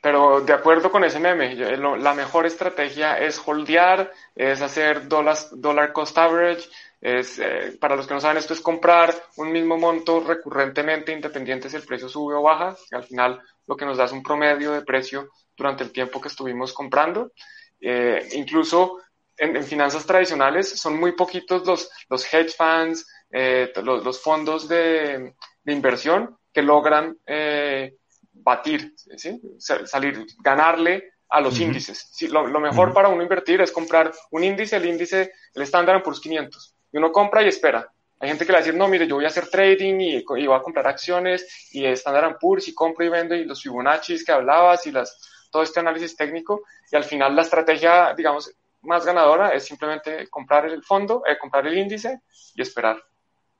Pero 0.00 0.40
de 0.40 0.54
acuerdo 0.54 0.90
con 0.90 1.04
ese 1.04 1.20
meme, 1.20 1.54
la 1.54 2.14
mejor 2.14 2.46
estrategia 2.46 3.18
es 3.18 3.40
holdear, 3.44 4.10
es 4.34 4.62
hacer 4.62 5.06
dollar, 5.06 5.36
dollar 5.52 5.92
cost 5.92 6.16
average, 6.16 6.66
es, 7.02 7.40
eh, 7.40 7.76
para 7.80 7.96
los 7.96 8.06
que 8.06 8.14
no 8.14 8.20
saben, 8.20 8.36
esto 8.36 8.54
es 8.54 8.60
comprar 8.60 9.12
un 9.36 9.50
mismo 9.50 9.76
monto 9.76 10.20
recurrentemente, 10.20 11.10
independiente 11.12 11.68
si 11.68 11.74
el 11.74 11.82
precio 11.82 12.08
sube 12.08 12.36
o 12.36 12.42
baja, 12.42 12.76
al 12.92 13.02
final 13.02 13.40
lo 13.66 13.76
que 13.76 13.84
nos 13.84 13.98
da 13.98 14.04
es 14.04 14.12
un 14.12 14.22
promedio 14.22 14.70
de 14.70 14.82
precio 14.82 15.30
durante 15.56 15.82
el 15.82 15.90
tiempo 15.90 16.20
que 16.20 16.28
estuvimos 16.28 16.72
comprando. 16.72 17.32
Eh, 17.80 18.28
incluso 18.34 19.00
en, 19.36 19.64
finanzas 19.64 20.06
tradicionales 20.06 20.68
son 20.80 20.96
muy 21.00 21.12
poquitos 21.12 21.66
los, 21.66 21.90
los 22.08 22.32
hedge 22.32 22.54
funds, 22.56 23.04
eh, 23.32 23.72
los, 23.82 24.04
los, 24.04 24.22
fondos 24.22 24.68
de, 24.68 25.34
de, 25.64 25.72
inversión 25.72 26.38
que 26.52 26.62
logran 26.62 27.18
batir, 28.32 28.94
¿sí? 29.16 29.40
salir, 29.58 30.24
ganarle 30.38 31.14
a 31.32 31.40
los 31.40 31.58
índices. 31.58 32.08
Sí, 32.12 32.28
lo, 32.28 32.60
mejor 32.60 32.92
para 32.92 33.08
uno 33.08 33.22
invertir 33.22 33.60
es 33.60 33.72
comprar 33.72 34.12
un 34.30 34.44
índice, 34.44 34.76
el 34.76 34.86
índice, 34.86 35.32
el 35.54 35.62
Standard 35.62 36.02
Poor's 36.02 36.20
500, 36.20 36.76
y 36.92 36.98
uno 36.98 37.10
compra 37.10 37.42
y 37.42 37.48
espera. 37.48 37.90
Hay 38.20 38.28
gente 38.28 38.44
que 38.44 38.52
le 38.52 38.56
va 38.56 38.60
a 38.60 38.64
decir, 38.64 38.78
no, 38.78 38.86
mire, 38.86 39.06
yo 39.06 39.16
voy 39.16 39.24
a 39.24 39.28
hacer 39.28 39.48
trading 39.48 39.98
y, 40.00 40.22
voy 40.22 40.52
a 40.52 40.60
comprar 40.60 40.86
acciones 40.86 41.68
y 41.72 41.84
Standard 41.86 42.38
Poor's 42.38 42.68
y 42.68 42.74
compro 42.74 43.04
y 43.04 43.08
vendo 43.08 43.34
y 43.34 43.44
los 43.44 43.60
Fibonacci 43.60 44.24
que 44.24 44.30
hablabas 44.30 44.86
y 44.86 44.92
las, 44.92 45.48
todo 45.50 45.62
este 45.62 45.80
análisis 45.80 46.16
técnico 46.16 46.62
y 46.90 46.96
al 46.96 47.04
final 47.04 47.34
la 47.34 47.42
estrategia, 47.42 48.14
digamos, 48.16 48.54
más 48.82 49.04
ganadora 49.04 49.50
es 49.50 49.64
simplemente 49.64 50.28
comprar 50.28 50.66
el 50.66 50.82
fondo, 50.82 51.22
eh, 51.26 51.36
comprar 51.38 51.66
el 51.66 51.76
índice 51.76 52.20
y 52.54 52.62
esperar. 52.62 53.02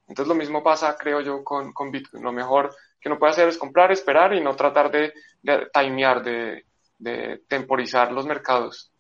Entonces 0.06 0.28
lo 0.28 0.34
mismo 0.34 0.62
pasa, 0.62 0.96
creo 0.96 1.20
yo, 1.20 1.42
con, 1.42 1.72
con 1.72 1.90
Bitcoin. 1.90 2.22
Lo 2.22 2.32
mejor 2.32 2.74
que 3.00 3.08
uno 3.08 3.18
puede 3.18 3.32
hacer 3.32 3.48
es 3.48 3.58
comprar, 3.58 3.90
esperar 3.90 4.34
y 4.34 4.40
no 4.40 4.54
tratar 4.54 4.90
de, 4.90 5.12
timear, 5.72 6.22
de, 6.22 6.66
de 6.98 7.42
temporizar 7.48 8.12
los 8.12 8.26
mercados. 8.26 8.92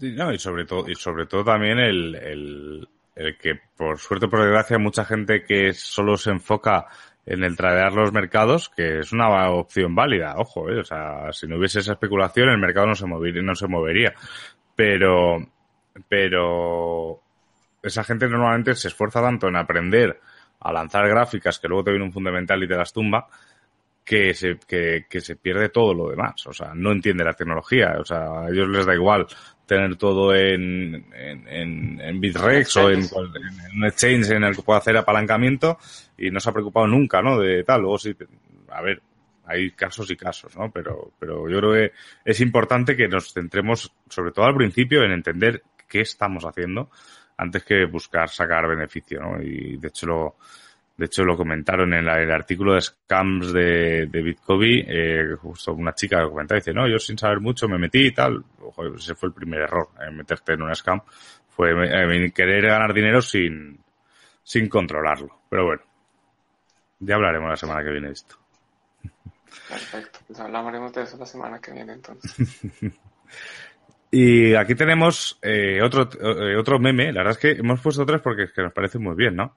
No, 0.00 0.32
y 0.32 0.38
sobre 0.38 0.64
todo, 0.64 0.88
y 0.88 0.94
sobre 0.94 1.26
todo 1.26 1.44
también 1.44 1.78
el, 1.78 2.88
el, 3.18 3.36
que, 3.36 3.60
por 3.76 3.98
suerte, 3.98 4.28
por 4.28 4.40
desgracia, 4.40 4.78
mucha 4.78 5.04
gente 5.04 5.42
que 5.42 5.72
solo 5.72 6.16
se 6.16 6.30
enfoca 6.30 6.86
en 7.26 7.44
el 7.44 7.56
tradear 7.56 7.92
los 7.92 8.12
mercados, 8.12 8.70
que 8.70 9.00
es 9.00 9.12
una 9.12 9.50
opción 9.50 9.94
válida, 9.94 10.34
ojo, 10.38 10.70
eh, 10.70 10.80
o 10.80 10.84
sea, 10.84 11.30
si 11.32 11.46
no 11.46 11.58
hubiese 11.58 11.80
esa 11.80 11.92
especulación, 11.92 12.48
el 12.48 12.58
mercado 12.58 12.86
no 12.86 12.94
se 12.94 13.06
movería, 13.06 13.42
no 13.42 13.54
se 13.54 13.66
movería. 13.66 14.14
Pero, 14.74 15.36
pero 16.08 17.20
esa 17.82 18.04
gente 18.04 18.28
normalmente 18.28 18.74
se 18.74 18.88
esfuerza 18.88 19.20
tanto 19.20 19.48
en 19.48 19.56
aprender 19.56 20.20
a 20.60 20.72
lanzar 20.72 21.08
gráficas 21.08 21.58
que 21.58 21.68
luego 21.68 21.84
te 21.84 21.90
viene 21.90 22.06
un 22.06 22.12
fundamental 22.12 22.62
y 22.62 22.68
te 22.68 22.76
las 22.76 22.92
tumba, 22.92 23.28
que 24.08 24.32
se, 24.32 24.56
que, 24.66 25.04
que 25.06 25.20
se 25.20 25.36
pierde 25.36 25.68
todo 25.68 25.92
lo 25.92 26.08
demás. 26.08 26.46
O 26.46 26.52
sea, 26.54 26.72
no 26.74 26.92
entiende 26.92 27.22
la 27.22 27.34
tecnología. 27.34 27.96
O 28.00 28.06
sea, 28.06 28.40
a 28.40 28.48
ellos 28.48 28.66
les 28.66 28.86
da 28.86 28.94
igual 28.94 29.26
tener 29.66 29.96
todo 29.96 30.34
en, 30.34 31.12
en, 31.12 32.00
en, 32.00 32.18
Bitrex 32.18 32.74
o 32.78 32.90
en, 32.90 33.00
un 33.00 33.84
exchange 33.84 34.30
en 34.30 34.44
el 34.44 34.56
que 34.56 34.62
pueda 34.62 34.78
hacer 34.78 34.96
apalancamiento 34.96 35.76
y 36.16 36.30
no 36.30 36.40
se 36.40 36.48
ha 36.48 36.54
preocupado 36.54 36.86
nunca, 36.86 37.20
¿no? 37.20 37.38
De 37.38 37.62
tal. 37.64 37.82
Luego 37.82 37.98
sí, 37.98 38.16
a 38.70 38.80
ver, 38.80 39.02
hay 39.44 39.72
casos 39.72 40.10
y 40.10 40.16
casos, 40.16 40.56
¿no? 40.56 40.70
Pero, 40.72 41.12
pero 41.18 41.46
yo 41.46 41.58
creo 41.58 41.72
que 41.74 41.92
es 42.24 42.40
importante 42.40 42.96
que 42.96 43.08
nos 43.08 43.34
centremos, 43.34 43.92
sobre 44.08 44.32
todo 44.32 44.46
al 44.46 44.56
principio, 44.56 45.04
en 45.04 45.12
entender 45.12 45.62
qué 45.86 46.00
estamos 46.00 46.46
haciendo 46.46 46.88
antes 47.36 47.62
que 47.62 47.84
buscar 47.84 48.30
sacar 48.30 48.66
beneficio, 48.66 49.20
¿no? 49.20 49.42
Y 49.42 49.76
de 49.76 49.88
hecho 49.88 50.06
lo, 50.06 50.36
de 50.98 51.06
hecho 51.06 51.24
lo 51.24 51.36
comentaron 51.36 51.94
en 51.94 52.08
el 52.08 52.30
artículo 52.32 52.74
de 52.74 52.82
scams 52.82 53.52
de, 53.52 54.06
de 54.06 54.22
Bitcoin, 54.22 54.84
eh, 54.88 55.36
justo 55.40 55.72
una 55.72 55.94
chica 55.94 56.20
lo 56.20 56.30
comentaba, 56.30 56.58
dice, 56.58 56.74
no, 56.74 56.88
yo 56.88 56.98
sin 56.98 57.16
saber 57.16 57.40
mucho 57.40 57.68
me 57.68 57.78
metí 57.78 58.08
y 58.08 58.12
tal. 58.12 58.44
Ojo, 58.60 58.84
ese 58.94 59.14
fue 59.14 59.28
el 59.28 59.34
primer 59.34 59.60
error, 59.60 59.90
en 60.00 60.16
meterte 60.16 60.54
en 60.54 60.62
un 60.62 60.74
scam. 60.74 61.00
Fue 61.48 61.70
eh, 61.70 62.32
querer 62.32 62.66
ganar 62.66 62.92
dinero 62.92 63.22
sin, 63.22 63.78
sin 64.42 64.68
controlarlo. 64.68 65.42
Pero 65.48 65.66
bueno, 65.66 65.82
ya 66.98 67.14
hablaremos 67.14 67.48
la 67.48 67.56
semana 67.56 67.84
que 67.84 67.90
viene 67.90 68.08
de 68.08 68.14
esto. 68.14 68.36
Perfecto, 69.68 70.18
pues 70.26 70.40
hablaremos 70.40 70.92
de 70.92 71.02
eso 71.02 71.16
la 71.16 71.26
semana 71.26 71.60
que 71.60 71.72
viene 71.72 71.92
entonces. 71.92 72.34
Y 74.10 74.54
aquí 74.54 74.74
tenemos 74.74 75.38
eh, 75.42 75.82
otro, 75.82 76.08
eh, 76.18 76.56
otro 76.56 76.78
meme. 76.78 77.12
La 77.12 77.20
verdad 77.20 77.32
es 77.32 77.38
que 77.38 77.50
hemos 77.60 77.80
puesto 77.80 78.06
tres 78.06 78.22
porque 78.22 78.44
es 78.44 78.52
que 78.52 78.62
nos 78.62 78.72
parece 78.72 78.98
muy 78.98 79.14
bien, 79.14 79.36
¿no? 79.36 79.56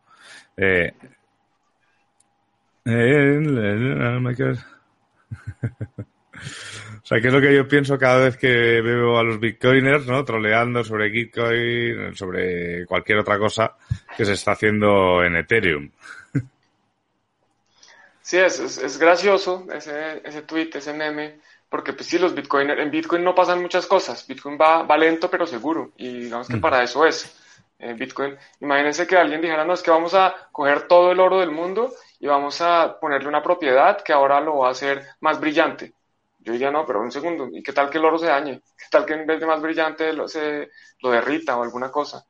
Eh, 0.57 0.93
o 7.03 7.05
sea, 7.05 7.21
que 7.21 7.27
es 7.27 7.33
lo 7.33 7.41
que 7.41 7.55
yo 7.55 7.67
pienso 7.67 7.97
cada 7.97 8.25
vez 8.25 8.37
que 8.37 8.81
veo 8.81 9.17
a 9.17 9.23
los 9.23 9.39
bitcoiners, 9.39 10.07
¿no? 10.07 10.25
Troleando 10.25 10.83
sobre 10.83 11.09
Bitcoin, 11.09 12.15
sobre 12.15 12.85
cualquier 12.85 13.19
otra 13.19 13.37
cosa 13.37 13.75
que 14.17 14.25
se 14.25 14.33
está 14.33 14.53
haciendo 14.53 15.23
en 15.23 15.35
Ethereum. 15.35 15.91
Sí, 18.23 18.37
es, 18.37 18.59
es, 18.59 18.77
es 18.77 18.97
gracioso 18.97 19.67
ese, 19.73 20.21
ese 20.23 20.43
tweet, 20.43 20.69
ese 20.75 20.93
meme 20.93 21.39
porque 21.71 21.93
pues 21.93 22.07
sí, 22.07 22.19
los 22.19 22.35
Bitcoin, 22.35 22.69
en 22.69 22.91
Bitcoin 22.91 23.23
no 23.23 23.33
pasan 23.33 23.61
muchas 23.61 23.85
cosas, 23.85 24.27
Bitcoin 24.27 24.57
va, 24.59 24.83
va 24.83 24.97
lento 24.97 25.29
pero 25.29 25.47
seguro, 25.47 25.93
y 25.95 26.23
digamos 26.23 26.49
que 26.49 26.57
para 26.57 26.83
eso 26.83 27.05
es. 27.05 27.33
Eh, 27.79 27.93
Bitcoin, 27.93 28.37
imagínense 28.59 29.07
que 29.07 29.15
alguien 29.15 29.39
dijera, 29.39 29.63
no, 29.63 29.73
es 29.73 29.81
que 29.81 29.89
vamos 29.89 30.13
a 30.13 30.35
coger 30.51 30.89
todo 30.89 31.13
el 31.13 31.21
oro 31.21 31.39
del 31.39 31.51
mundo 31.51 31.93
y 32.21 32.27
vamos 32.27 32.61
a 32.61 32.99
ponerle 32.99 33.27
una 33.27 33.41
propiedad 33.41 33.99
que 34.03 34.13
ahora 34.13 34.39
lo 34.39 34.59
va 34.59 34.67
a 34.67 34.71
hacer 34.71 35.03
más 35.21 35.39
brillante. 35.39 35.95
Yo 36.37 36.53
diría, 36.53 36.69
no, 36.69 36.85
pero 36.85 37.01
un 37.01 37.11
segundo, 37.11 37.49
¿y 37.51 37.63
qué 37.63 37.73
tal 37.73 37.89
que 37.89 37.97
el 37.97 38.05
oro 38.05 38.19
se 38.19 38.27
dañe? 38.27 38.61
¿Qué 38.77 38.85
tal 38.91 39.07
que 39.07 39.13
en 39.13 39.25
vez 39.25 39.39
de 39.39 39.47
más 39.47 39.59
brillante 39.59 40.13
lo, 40.13 40.27
se, 40.27 40.69
lo 41.01 41.09
derrita 41.09 41.57
o 41.57 41.63
alguna 41.63 41.89
cosa? 41.89 42.23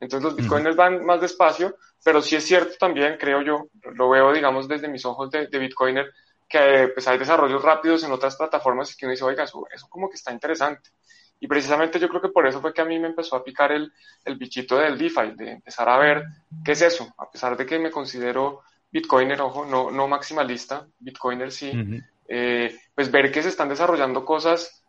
Entonces 0.00 0.24
los 0.24 0.34
bitcoins 0.34 0.74
van 0.74 1.04
más 1.06 1.20
despacio, 1.20 1.76
pero 2.04 2.20
sí 2.20 2.34
es 2.34 2.44
cierto 2.44 2.74
también, 2.76 3.16
creo 3.18 3.40
yo, 3.40 3.68
lo 3.94 4.10
veo, 4.10 4.32
digamos, 4.32 4.66
desde 4.66 4.88
mis 4.88 5.06
ojos 5.06 5.30
de, 5.30 5.46
de 5.46 5.58
bitcoiner, 5.60 6.12
que 6.48 6.90
pues 6.92 7.06
hay 7.06 7.16
desarrollos 7.16 7.62
rápidos 7.62 8.02
en 8.02 8.10
otras 8.10 8.34
plataformas 8.34 8.92
y 8.92 8.96
que 8.96 9.06
uno 9.06 9.12
dice, 9.12 9.24
oiga, 9.24 9.44
eso, 9.44 9.64
eso 9.72 9.86
como 9.88 10.08
que 10.10 10.16
está 10.16 10.32
interesante. 10.32 10.90
Y 11.38 11.46
precisamente 11.46 12.00
yo 12.00 12.08
creo 12.08 12.20
que 12.20 12.30
por 12.30 12.48
eso 12.48 12.60
fue 12.60 12.74
que 12.74 12.80
a 12.80 12.84
mí 12.84 12.98
me 12.98 13.08
empezó 13.08 13.36
a 13.36 13.44
picar 13.44 13.70
el, 13.70 13.92
el 14.24 14.36
bichito 14.36 14.76
del 14.76 14.98
DeFi, 14.98 15.36
de 15.36 15.52
empezar 15.52 15.88
a 15.88 15.98
ver 15.98 16.24
qué 16.64 16.72
es 16.72 16.82
eso, 16.82 17.14
a 17.16 17.30
pesar 17.30 17.56
de 17.56 17.64
que 17.64 17.78
me 17.78 17.92
considero 17.92 18.62
Bitcoiner, 18.96 19.40
ojo, 19.42 19.66
no, 19.66 19.90
no 19.90 20.08
maximalista, 20.08 20.86
Bitcoiner 20.98 21.52
sí, 21.52 21.70
eh, 22.26 22.74
pues 22.94 23.10
ver 23.10 23.30
que 23.30 23.42
se 23.42 23.50
están 23.50 23.68
desarrollando 23.68 24.24
cosas 24.24 24.82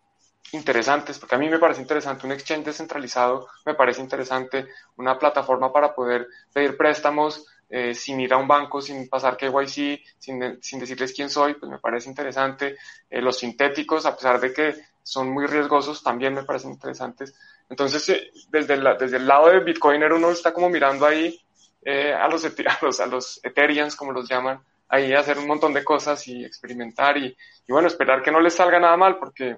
interesantes, 0.53 1.19
porque 1.19 1.35
a 1.35 1.37
mí 1.37 1.49
me 1.49 1.59
parece 1.59 1.81
interesante 1.81 2.25
un 2.25 2.31
exchange 2.31 2.67
descentralizado, 2.67 3.49
me 3.65 3.73
parece 3.73 3.99
interesante 3.99 4.67
una 4.95 5.19
plataforma 5.19 5.73
para 5.73 5.93
poder 5.93 6.27
pedir 6.53 6.77
préstamos 6.77 7.45
eh, 7.69 7.93
sin 7.93 8.21
ir 8.21 8.33
a 8.33 8.37
un 8.37 8.47
banco, 8.47 8.81
sin 8.81 9.09
pasar 9.09 9.35
KYC, 9.35 9.99
sin, 10.17 10.57
sin 10.61 10.79
decirles 10.79 11.11
quién 11.13 11.29
soy, 11.29 11.55
pues 11.55 11.69
me 11.69 11.79
parece 11.79 12.09
interesante. 12.09 12.77
Eh, 13.09 13.21
los 13.21 13.37
sintéticos, 13.39 14.05
a 14.05 14.15
pesar 14.15 14.39
de 14.39 14.53
que 14.53 14.73
son 15.03 15.29
muy 15.31 15.47
riesgosos, 15.47 16.01
también 16.01 16.33
me 16.33 16.43
parecen 16.43 16.71
interesantes. 16.71 17.35
Entonces, 17.69 18.07
eh, 18.07 18.31
desde, 18.49 18.77
la, 18.77 18.95
desde 18.95 19.17
el 19.17 19.27
lado 19.27 19.49
de 19.49 19.59
Bitcoiner 19.59 20.13
uno 20.13 20.31
está 20.31 20.53
como 20.53 20.69
mirando 20.69 21.05
ahí 21.05 21.37
a, 21.85 22.27
los, 22.27 22.45
a, 22.65 22.77
los, 22.81 22.99
a 22.99 23.05
los 23.05 23.39
Ethereans, 23.43 23.95
como 23.95 24.11
los 24.11 24.29
llaman, 24.29 24.59
ahí 24.89 25.13
a 25.13 25.19
hacer 25.19 25.37
un 25.37 25.47
montón 25.47 25.73
de 25.73 25.83
cosas 25.83 26.27
y 26.27 26.43
experimentar 26.43 27.17
y, 27.17 27.35
y 27.67 27.71
bueno, 27.71 27.87
esperar 27.87 28.21
que 28.21 28.31
no 28.31 28.39
les 28.39 28.55
salga 28.55 28.79
nada 28.79 28.97
mal 28.97 29.17
porque, 29.17 29.57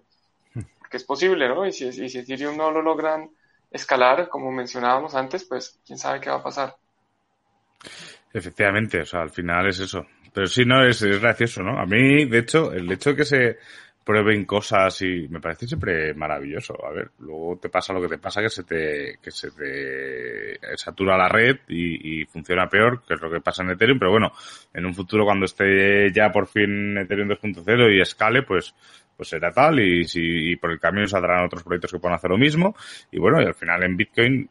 porque 0.79 0.97
es 0.97 1.03
posible, 1.03 1.47
¿no? 1.47 1.65
Y 1.65 1.71
si, 1.71 1.87
y 1.87 2.09
si 2.09 2.19
Ethereum 2.19 2.57
no 2.57 2.71
lo 2.71 2.81
logran 2.81 3.29
escalar, 3.71 4.29
como 4.29 4.51
mencionábamos 4.51 5.15
antes, 5.15 5.45
pues 5.45 5.79
quién 5.85 5.99
sabe 5.99 6.19
qué 6.19 6.29
va 6.29 6.37
a 6.37 6.43
pasar. 6.43 6.75
Efectivamente, 8.33 9.01
o 9.01 9.05
sea, 9.05 9.21
al 9.21 9.29
final 9.29 9.67
es 9.67 9.79
eso. 9.79 10.05
Pero 10.33 10.47
sí, 10.47 10.63
no, 10.65 10.85
es, 10.85 11.01
es 11.01 11.19
gracioso, 11.19 11.61
¿no? 11.63 11.79
A 11.79 11.85
mí, 11.85 12.25
de 12.25 12.39
hecho, 12.39 12.71
el 12.71 12.91
hecho 12.91 13.11
de 13.11 13.15
que 13.15 13.25
se 13.25 13.57
prueben 14.09 14.43
cosas 14.45 15.03
y 15.03 15.27
me 15.29 15.39
parece 15.39 15.67
siempre 15.67 16.15
maravilloso. 16.15 16.73
A 16.83 16.89
ver, 16.91 17.11
luego 17.19 17.59
te 17.61 17.69
pasa 17.69 17.93
lo 17.93 18.01
que 18.01 18.07
te 18.07 18.17
pasa, 18.17 18.41
que 18.41 18.49
se 18.49 18.63
te, 18.63 19.19
que 19.21 19.29
se 19.29 19.51
te 19.51 20.59
satura 20.77 21.15
la 21.15 21.29
red 21.29 21.57
y, 21.67 22.25
funciona 22.25 22.67
peor, 22.67 23.03
que 23.07 23.13
es 23.13 23.21
lo 23.21 23.29
que 23.29 23.39
pasa 23.39 23.61
en 23.61 23.69
Ethereum, 23.69 23.99
pero 23.99 24.09
bueno, 24.09 24.31
en 24.73 24.87
un 24.87 24.95
futuro 24.95 25.25
cuando 25.25 25.45
esté 25.45 26.11
ya 26.11 26.31
por 26.31 26.47
fin 26.47 26.97
Ethereum 26.97 27.29
2.0 27.29 27.95
y 27.95 28.01
escale, 28.01 28.41
pues, 28.41 28.73
pues 29.15 29.29
será 29.29 29.51
tal 29.51 29.79
y 29.79 30.05
si 30.05 30.53
y 30.53 30.55
por 30.55 30.71
el 30.71 30.79
camino 30.79 31.05
saldrán 31.05 31.45
otros 31.45 31.61
proyectos 31.61 31.91
que 31.91 31.99
puedan 31.99 32.15
hacer 32.15 32.31
lo 32.31 32.37
mismo 32.39 32.75
y 33.11 33.19
bueno, 33.19 33.39
y 33.39 33.45
al 33.45 33.53
final 33.53 33.83
en 33.83 33.95
Bitcoin 33.95 34.49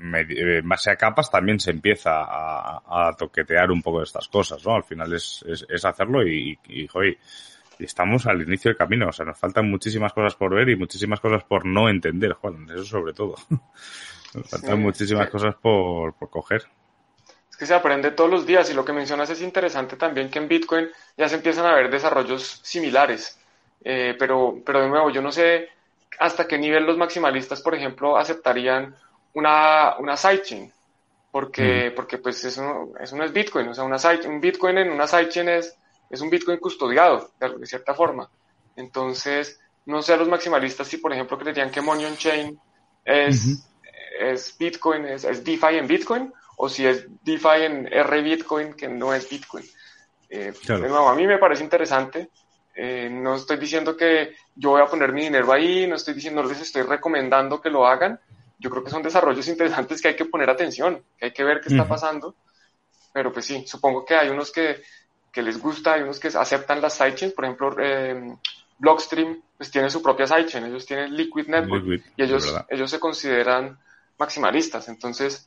en 0.00 0.68
base 0.68 0.90
a 0.90 0.96
capas 0.96 1.30
también 1.30 1.60
se 1.60 1.70
empieza 1.70 2.22
a, 2.22 3.14
toquetear 3.18 3.70
un 3.70 3.82
poco 3.82 3.98
de 3.98 4.04
estas 4.04 4.28
cosas, 4.28 4.64
¿no? 4.64 4.74
Al 4.74 4.84
final 4.84 5.12
es, 5.12 5.44
es, 5.46 5.84
hacerlo 5.84 6.26
y, 6.26 6.58
y, 6.68 6.86
joder, 6.86 7.08
y 7.10 7.18
estamos 7.78 8.26
al 8.26 8.42
inicio 8.42 8.70
del 8.70 8.78
camino, 8.78 9.08
o 9.08 9.12
sea, 9.12 9.24
nos 9.24 9.38
faltan 9.38 9.70
muchísimas 9.70 10.12
cosas 10.12 10.34
por 10.34 10.54
ver 10.54 10.68
y 10.68 10.76
muchísimas 10.76 11.20
cosas 11.20 11.44
por 11.44 11.66
no 11.66 11.88
entender, 11.88 12.32
Juan, 12.32 12.66
eso 12.70 12.84
sobre 12.84 13.12
todo. 13.12 13.34
nos 14.34 14.48
faltan 14.48 14.80
muchísimas 14.80 15.28
cosas 15.28 15.54
por, 15.56 16.14
por 16.14 16.30
coger. 16.30 16.64
Es 17.50 17.56
que 17.56 17.66
se 17.66 17.74
aprende 17.74 18.10
todos 18.10 18.30
los 18.30 18.46
días 18.46 18.70
y 18.70 18.74
lo 18.74 18.84
que 18.84 18.92
mencionas 18.92 19.30
es 19.30 19.40
interesante 19.40 19.96
también 19.96 20.30
que 20.30 20.38
en 20.38 20.48
Bitcoin 20.48 20.88
ya 21.16 21.28
se 21.28 21.36
empiezan 21.36 21.66
a 21.66 21.74
ver 21.74 21.90
desarrollos 21.90 22.60
similares, 22.62 23.38
eh, 23.82 24.14
pero, 24.18 24.58
pero 24.64 24.82
de 24.82 24.88
nuevo, 24.88 25.10
yo 25.10 25.22
no 25.22 25.32
sé 25.32 25.70
hasta 26.18 26.46
qué 26.46 26.58
nivel 26.58 26.84
los 26.84 26.96
maximalistas, 26.96 27.62
por 27.62 27.74
ejemplo, 27.74 28.16
aceptarían 28.16 28.94
una, 29.34 29.96
una 29.98 30.16
sidechain, 30.16 30.72
porque, 31.30 31.92
porque 31.94 32.18
pues 32.18 32.44
eso, 32.44 32.92
eso 32.98 33.16
no 33.16 33.24
es 33.24 33.32
Bitcoin, 33.32 33.68
o 33.68 33.74
sea, 33.74 33.84
una 33.84 33.98
side, 33.98 34.26
un 34.26 34.40
Bitcoin 34.40 34.78
en 34.78 34.90
una 34.90 35.06
sidechain 35.06 35.48
es 35.48 35.76
es 36.10 36.20
un 36.20 36.30
Bitcoin 36.30 36.58
custodiado, 36.58 37.30
de, 37.40 37.66
cierta 37.66 37.94
forma. 37.94 38.28
Entonces, 38.76 39.58
no 39.86 40.02
sé 40.02 40.12
a 40.12 40.16
los 40.16 40.28
maximalistas 40.28 40.86
si, 40.86 40.98
por 40.98 41.12
ejemplo, 41.12 41.38
creerían 41.38 41.70
que 41.70 41.80
Money 41.80 42.04
on 42.04 42.16
Chain 42.16 42.58
es, 43.04 43.68
es 44.20 44.56
Bitcoin, 44.58 45.04
es, 45.06 45.24
es, 45.24 45.44
DeFi 45.44 45.78
en 45.78 45.86
Bitcoin, 45.86 46.32
o 46.56 46.68
si 46.68 46.86
es 46.86 47.06
DeFi 47.22 47.62
en 47.64 47.92
R 47.92 48.22
Bitcoin, 48.22 48.74
que 48.74 48.88
no 48.88 49.14
es 49.14 49.28
Bitcoin. 49.28 49.64
Eh, 50.28 50.52
a 50.68 51.14
mí 51.14 51.26
me 51.26 51.38
parece 51.38 51.64
interesante. 51.64 52.30
Eh, 52.74 53.08
no 53.10 53.36
estoy 53.36 53.56
diciendo 53.56 53.96
que 53.96 54.34
yo 54.54 54.70
voy 54.70 54.82
a 54.82 54.86
poner 54.86 55.12
mi 55.12 55.22
dinero 55.22 55.50
ahí, 55.52 55.86
no 55.86 55.96
estoy 55.96 56.14
diciendo, 56.14 56.42
les 56.42 56.60
estoy 56.60 56.82
recomendando 56.82 57.60
que 57.60 57.70
lo 57.70 57.86
hagan. 57.86 58.20
Yo 58.58 58.70
creo 58.70 58.84
que 58.84 58.90
son 58.90 59.02
desarrollos 59.02 59.48
interesantes 59.48 60.00
que 60.00 60.08
hay 60.08 60.16
que 60.16 60.24
poner 60.26 60.50
atención, 60.50 61.02
que 61.16 61.26
hay 61.26 61.32
que 61.32 61.44
ver 61.44 61.60
qué 61.60 61.68
está 61.68 61.86
pasando. 61.86 62.34
Pero 63.12 63.32
pues 63.32 63.46
sí, 63.46 63.64
supongo 63.66 64.04
que 64.04 64.14
hay 64.14 64.28
unos 64.28 64.52
que 64.52 64.82
que 65.36 65.42
les 65.42 65.60
gusta, 65.60 65.92
hay 65.92 66.00
unos 66.00 66.18
que 66.18 66.28
aceptan 66.28 66.80
las 66.80 66.94
sidechains, 66.94 67.34
por 67.34 67.44
ejemplo, 67.44 67.76
eh, 67.78 68.34
Blockstream 68.78 69.42
pues 69.58 69.70
tiene 69.70 69.90
su 69.90 70.00
propia 70.00 70.26
sidechain, 70.26 70.64
ellos 70.64 70.86
tienen 70.86 71.14
Liquid 71.14 71.46
Network 71.48 71.84
y 72.16 72.22
ellos, 72.22 72.54
ellos 72.70 72.90
se 72.90 72.98
consideran 72.98 73.78
maximalistas, 74.18 74.88
entonces, 74.88 75.46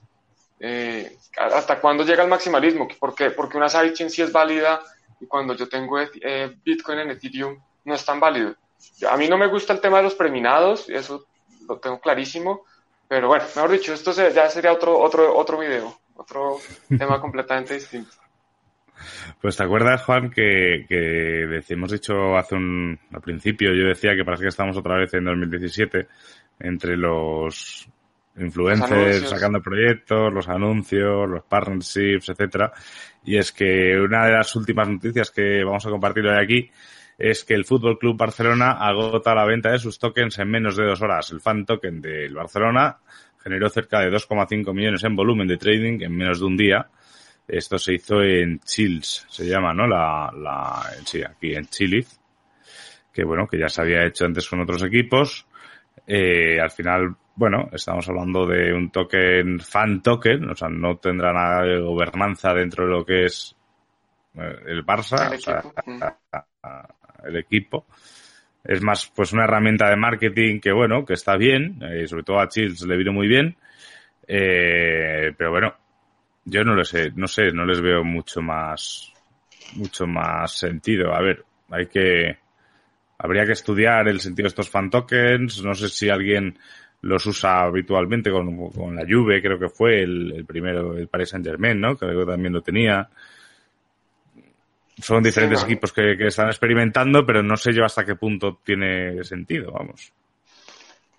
eh, 0.60 1.18
¿hasta 1.36 1.82
cuándo 1.82 2.04
llega 2.04 2.22
el 2.22 2.30
maximalismo? 2.30 2.88
¿Por 3.00 3.16
qué? 3.16 3.32
Porque 3.32 3.58
una 3.58 3.68
sidechain 3.68 4.12
sí 4.12 4.22
es 4.22 4.32
válida 4.32 4.80
y 5.20 5.26
cuando 5.26 5.56
yo 5.56 5.68
tengo 5.68 6.00
eh, 6.00 6.56
Bitcoin 6.64 7.00
en 7.00 7.10
Ethereum 7.10 7.60
no 7.86 7.96
es 7.96 8.06
tan 8.06 8.20
válido. 8.20 8.54
A 9.10 9.18
mí 9.18 9.28
no 9.28 9.40
me 9.40 9.48
gusta 9.48 9.74
el 9.74 9.82
tema 9.82 9.98
de 9.98 10.04
los 10.04 10.14
preminados, 10.14 10.88
eso 10.88 11.26
lo 11.68 11.80
tengo 11.80 12.00
clarísimo, 12.00 12.64
pero 13.08 13.28
bueno, 13.28 13.44
mejor 13.56 13.72
dicho, 13.72 13.92
esto 13.92 14.12
ya 14.12 14.52
sería 14.52 14.72
otro, 14.72 15.00
otro, 15.00 15.36
otro 15.36 15.58
video, 15.58 16.00
otro 16.16 16.60
tema 16.96 17.20
completamente 17.20 17.74
distinto. 17.74 18.12
Pues 19.42 19.58
te 19.58 19.64
acuerdas, 19.64 20.04
Juan, 20.04 20.30
que, 20.30 20.86
que 20.88 21.64
hemos 21.70 21.92
dicho 21.92 22.38
hace 22.38 22.56
un, 22.56 23.00
al 23.14 23.22
principio, 23.22 23.74
yo 23.74 23.88
decía 23.88 24.16
que 24.16 24.26
parece 24.26 24.44
que 24.44 24.50
estamos 24.50 24.78
otra 24.78 24.98
vez 24.98 25.14
en 25.14 25.26
2017, 25.26 26.08
entre 26.60 26.98
los 26.98 27.90
influencers 28.38 29.30
sacando 29.30 29.62
proyectos, 29.62 30.34
los 30.34 30.48
anuncios, 30.48 31.30
los 31.30 31.44
partnerships, 31.44 32.30
etcétera. 32.30 32.72
Y 33.24 33.38
es 33.38 33.52
que 33.52 34.00
una 34.00 34.26
de 34.26 34.34
las 34.34 34.56
últimas 34.56 34.88
noticias 34.88 35.32
que 35.32 35.64
vamos 35.64 35.86
a 35.86 35.90
compartir 35.90 36.26
hoy 36.26 36.38
aquí 36.42 36.72
es 37.18 37.44
que 37.44 37.54
el 37.54 37.66
Fútbol 37.66 38.00
Club 38.00 38.18
Barcelona 38.18 38.72
agota 38.72 39.36
la 39.36 39.46
venta 39.46 39.72
de 39.72 39.80
sus 39.80 40.00
tokens 40.00 40.40
en 40.40 40.50
menos 40.50 40.78
de 40.78 40.86
dos 40.86 41.02
horas. 41.02 41.32
El 41.32 41.42
fan 41.42 41.66
token 41.66 42.02
del 42.02 42.34
Barcelona 42.34 42.98
generó 43.44 43.70
cerca 43.70 44.00
de 44.00 44.10
2,5 44.10 44.74
millones 44.74 45.04
en 45.04 45.16
volumen 45.16 45.48
de 45.48 45.58
trading 45.58 46.02
en 46.02 46.16
menos 46.16 46.40
de 46.40 46.46
un 46.46 46.58
día 46.58 46.90
esto 47.50 47.78
se 47.78 47.96
hizo 47.96 48.22
en 48.22 48.60
Chills, 48.60 49.26
se 49.30 49.46
llama, 49.46 49.74
¿no? 49.74 49.88
La, 49.88 50.32
la, 50.36 50.82
sí, 51.06 51.22
aquí 51.24 51.54
en 51.54 51.66
Chile, 51.66 52.06
que 53.14 53.24
bueno, 53.24 53.48
que 53.48 53.58
ya 53.58 53.70
se 53.70 53.82
había 53.82 54.06
hecho 54.06 54.26
antes 54.26 54.48
con 54.48 54.62
otros 54.62 54.84
equipos. 54.84 55.46
Eh, 56.08 56.60
al 56.60 56.72
final, 56.72 57.16
bueno, 57.36 57.70
estamos 57.72 58.08
hablando 58.10 58.46
de 58.46 58.74
un 58.74 58.92
token, 58.92 59.60
fan 59.60 60.02
token, 60.02 60.50
o 60.50 60.56
sea, 60.56 60.70
no 60.70 60.98
tendrá 60.98 61.34
nada 61.34 61.64
de 61.64 61.80
gobernanza 61.80 62.54
dentro 62.54 62.86
de 62.86 62.92
lo 62.92 63.06
que 63.06 63.26
es 63.26 63.56
eh, 64.36 64.56
el 64.68 64.86
Barça, 64.86 65.32
el, 65.32 65.38
o 65.38 65.42
sea, 65.42 65.64
el 67.26 67.38
equipo. 67.38 67.86
Es 68.64 68.82
más, 68.82 69.12
pues 69.16 69.34
una 69.34 69.46
herramienta 69.46 69.90
de 69.90 69.96
marketing 69.96 70.60
que 70.60 70.72
bueno, 70.72 71.06
que 71.06 71.14
está 71.14 71.38
bien, 71.38 71.80
eh, 71.82 72.08
sobre 72.08 72.24
todo 72.24 72.40
a 72.40 72.48
Chills 72.48 72.82
le 72.86 72.98
vino 72.98 73.14
muy 73.14 73.28
bien, 73.28 73.56
eh, 74.28 75.34
pero 75.38 75.52
bueno, 75.52 75.74
yo 76.50 76.64
no 76.64 76.76
lo 76.76 76.84
sé, 76.84 77.12
no 77.16 77.28
sé, 77.28 77.52
no 77.52 77.66
les 77.66 77.82
veo 77.82 78.04
mucho 78.04 78.42
más, 78.42 79.14
mucho 79.76 80.08
más 80.08 80.58
sentido. 80.58 81.14
A 81.14 81.22
ver, 81.22 81.46
hay 81.70 81.88
que, 81.88 82.38
habría 83.18 83.46
que 83.46 83.54
estudiar 83.54 84.08
el 84.08 84.20
sentido 84.20 84.46
de 84.46 84.50
estos 84.50 84.70
fan 84.70 84.90
tokens. 84.90 85.64
No 85.64 85.74
sé 85.74 85.90
si 85.90 86.10
alguien 86.10 86.58
los 87.02 87.26
usa 87.26 87.62
habitualmente 87.62 88.32
con, 88.32 88.70
con 88.72 88.96
la 88.96 89.06
Juve, 89.08 89.42
creo 89.42 89.58
que 89.58 89.70
fue 89.70 90.02
el, 90.02 90.46
primero, 90.48 90.98
el 90.98 91.08
Paris 91.08 91.30
Saint 91.30 91.46
Germain, 91.46 91.80
¿no? 91.80 91.96
Creo 91.96 92.20
que 92.26 92.32
también 92.32 92.54
lo 92.54 92.62
tenía. 92.62 93.10
Son 94.98 95.24
diferentes 95.24 95.64
equipos 95.64 95.94
que, 95.94 96.18
que 96.18 96.28
están 96.28 96.48
experimentando, 96.48 97.26
pero 97.26 97.42
no 97.42 97.56
sé 97.56 97.72
yo 97.74 97.86
hasta 97.86 98.06
qué 98.06 98.16
punto 98.16 98.60
tiene 98.66 99.24
sentido, 99.24 99.72
vamos. 99.72 100.12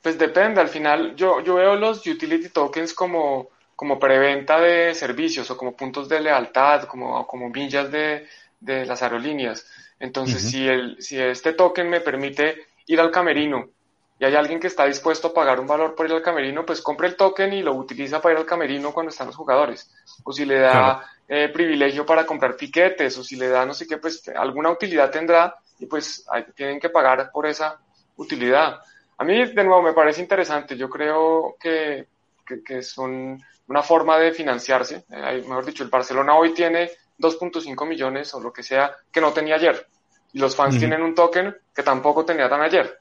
Pues 0.02 0.18
depende, 0.18 0.60
al 0.60 0.68
final 0.68 1.14
yo, 1.14 1.42
yo 1.42 1.54
veo 1.56 1.76
los 1.76 2.06
utility 2.06 2.48
tokens 2.50 2.92
como 2.94 3.50
como 3.80 3.98
preventa 3.98 4.60
de 4.60 4.94
servicios 4.94 5.50
o 5.50 5.56
como 5.56 5.74
puntos 5.74 6.06
de 6.06 6.20
lealtad, 6.20 6.82
como, 6.82 7.26
como 7.26 7.48
millas 7.48 7.90
de, 7.90 8.28
de 8.60 8.84
las 8.84 9.02
aerolíneas. 9.02 9.66
Entonces, 9.98 10.42
si, 10.42 10.68
el, 10.68 11.00
si 11.00 11.18
este 11.18 11.54
token 11.54 11.88
me 11.88 12.02
permite 12.02 12.66
ir 12.84 13.00
al 13.00 13.10
camerino 13.10 13.70
y 14.18 14.26
hay 14.26 14.34
alguien 14.34 14.60
que 14.60 14.66
está 14.66 14.84
dispuesto 14.84 15.28
a 15.28 15.32
pagar 15.32 15.58
un 15.60 15.66
valor 15.66 15.94
por 15.94 16.04
ir 16.04 16.12
al 16.12 16.20
camerino, 16.20 16.66
pues 16.66 16.82
compre 16.82 17.08
el 17.08 17.16
token 17.16 17.54
y 17.54 17.62
lo 17.62 17.72
utiliza 17.72 18.20
para 18.20 18.34
ir 18.34 18.40
al 18.40 18.44
camerino 18.44 18.92
cuando 18.92 19.08
están 19.08 19.28
los 19.28 19.36
jugadores. 19.36 19.90
O 20.24 20.30
si 20.34 20.44
le 20.44 20.58
da 20.58 21.02
eh, 21.26 21.48
privilegio 21.48 22.04
para 22.04 22.26
comprar 22.26 22.56
tiquetes, 22.56 23.16
o 23.16 23.24
si 23.24 23.36
le 23.36 23.48
da 23.48 23.64
no 23.64 23.72
sé 23.72 23.86
qué, 23.86 23.96
pues 23.96 24.28
alguna 24.28 24.70
utilidad 24.70 25.10
tendrá 25.10 25.54
y 25.78 25.86
pues 25.86 26.26
tienen 26.54 26.78
que 26.78 26.90
pagar 26.90 27.30
por 27.32 27.46
esa 27.46 27.80
utilidad. 28.16 28.78
A 29.16 29.24
mí, 29.24 29.42
de 29.42 29.64
nuevo, 29.64 29.80
me 29.80 29.94
parece 29.94 30.20
interesante. 30.20 30.76
Yo 30.76 30.90
creo 30.90 31.56
que, 31.58 32.06
que, 32.44 32.62
que 32.62 32.82
son 32.82 33.42
una 33.70 33.84
forma 33.84 34.18
de 34.18 34.32
financiarse. 34.32 35.04
Eh, 35.08 35.44
mejor 35.46 35.64
dicho, 35.64 35.84
el 35.84 35.90
Barcelona 35.90 36.34
hoy 36.34 36.52
tiene 36.52 36.90
2.5 37.16 37.86
millones 37.86 38.34
o 38.34 38.40
lo 38.40 38.52
que 38.52 38.64
sea 38.64 38.96
que 39.12 39.20
no 39.20 39.32
tenía 39.32 39.54
ayer. 39.54 39.86
Y 40.32 40.40
los 40.40 40.56
fans 40.56 40.76
tienen 40.76 41.00
un 41.02 41.14
token 41.14 41.56
que 41.72 41.84
tampoco 41.84 42.24
tenía 42.24 42.48
tan 42.48 42.62
ayer. 42.62 42.98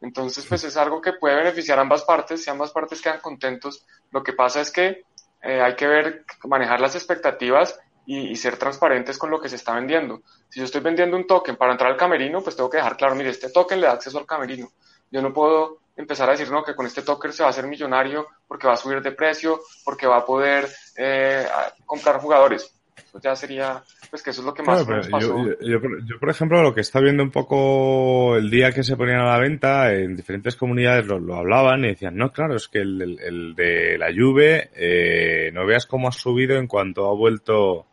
Entonces, 0.00 0.44
pues 0.44 0.64
es 0.64 0.76
algo 0.76 1.00
que 1.00 1.12
puede 1.12 1.36
beneficiar 1.36 1.78
a 1.78 1.82
ambas 1.82 2.02
partes. 2.02 2.42
Si 2.42 2.50
ambas 2.50 2.72
partes 2.72 3.00
quedan 3.00 3.20
contentos, 3.20 3.86
lo 4.10 4.24
que 4.24 4.32
pasa 4.32 4.60
es 4.60 4.72
que 4.72 5.04
eh, 5.40 5.60
hay 5.60 5.76
que 5.76 5.86
ver, 5.86 6.24
manejar 6.48 6.80
las 6.80 6.96
expectativas 6.96 7.78
y, 8.04 8.30
y, 8.30 8.34
ser 8.34 8.56
transparentes 8.56 9.18
con 9.18 9.30
lo 9.30 9.40
que 9.40 9.48
se 9.48 9.54
está 9.54 9.74
vendiendo. 9.74 10.22
Si 10.48 10.58
yo 10.58 10.64
estoy 10.64 10.80
vendiendo 10.80 11.16
un 11.16 11.28
token 11.28 11.54
para 11.54 11.72
entrar 11.72 11.92
al 11.92 11.96
camerino, 11.96 12.42
pues 12.42 12.56
tengo 12.56 12.68
que 12.68 12.78
dejar 12.78 12.96
claro, 12.96 13.14
mire, 13.14 13.30
este 13.30 13.50
token 13.50 13.80
le 13.80 13.86
da 13.86 13.92
acceso 13.92 14.18
al 14.18 14.26
camerino. 14.26 14.72
Yo 15.12 15.22
no 15.22 15.32
puedo 15.32 15.78
empezar 15.98 16.28
a 16.28 16.32
decir, 16.32 16.50
no, 16.50 16.62
que 16.62 16.74
con 16.74 16.86
este 16.86 17.02
token 17.02 17.32
se 17.32 17.42
va 17.42 17.48
a 17.48 17.50
hacer 17.50 17.66
millonario 17.66 18.26
porque 18.46 18.66
va 18.66 18.74
a 18.74 18.76
subir 18.76 19.02
de 19.02 19.12
precio, 19.12 19.60
porque 19.84 20.06
va 20.06 20.18
a 20.18 20.24
poder 20.24 20.66
eh, 20.96 21.44
comprar 21.84 22.20
jugadores. 22.20 22.74
Eso 22.96 23.20
ya 23.22 23.34
sería, 23.34 23.82
pues 24.10 24.22
que 24.22 24.30
eso 24.30 24.40
es 24.40 24.46
lo 24.46 24.54
que 24.54 24.62
más 24.62 24.84
pasó. 24.84 25.34
Yo, 25.60 25.80
por 26.20 26.30
ejemplo, 26.30 26.62
lo 26.62 26.74
que 26.74 26.82
está 26.82 27.00
viendo 27.00 27.22
un 27.22 27.30
poco 27.30 28.36
el 28.36 28.50
día 28.50 28.72
que 28.72 28.82
se 28.82 28.96
ponían 28.96 29.20
a 29.20 29.32
la 29.32 29.38
venta, 29.38 29.92
en 29.92 30.16
diferentes 30.16 30.56
comunidades 30.56 31.06
lo, 31.06 31.34
hablaban 31.34 31.84
y 31.84 31.88
decían, 31.88 32.16
no, 32.16 32.32
claro, 32.32 32.56
es 32.56 32.68
que 32.68 32.78
el, 32.78 33.18
el, 33.20 33.54
de 33.54 33.98
la 33.98 34.12
Juve, 34.12 34.70
eh, 34.74 35.50
no 35.52 35.66
veas 35.66 35.86
cómo 35.86 36.08
ha 36.08 36.12
subido 36.12 36.56
en 36.56 36.66
cuanto 36.66 37.08
ha 37.08 37.14
vuelto 37.14 37.86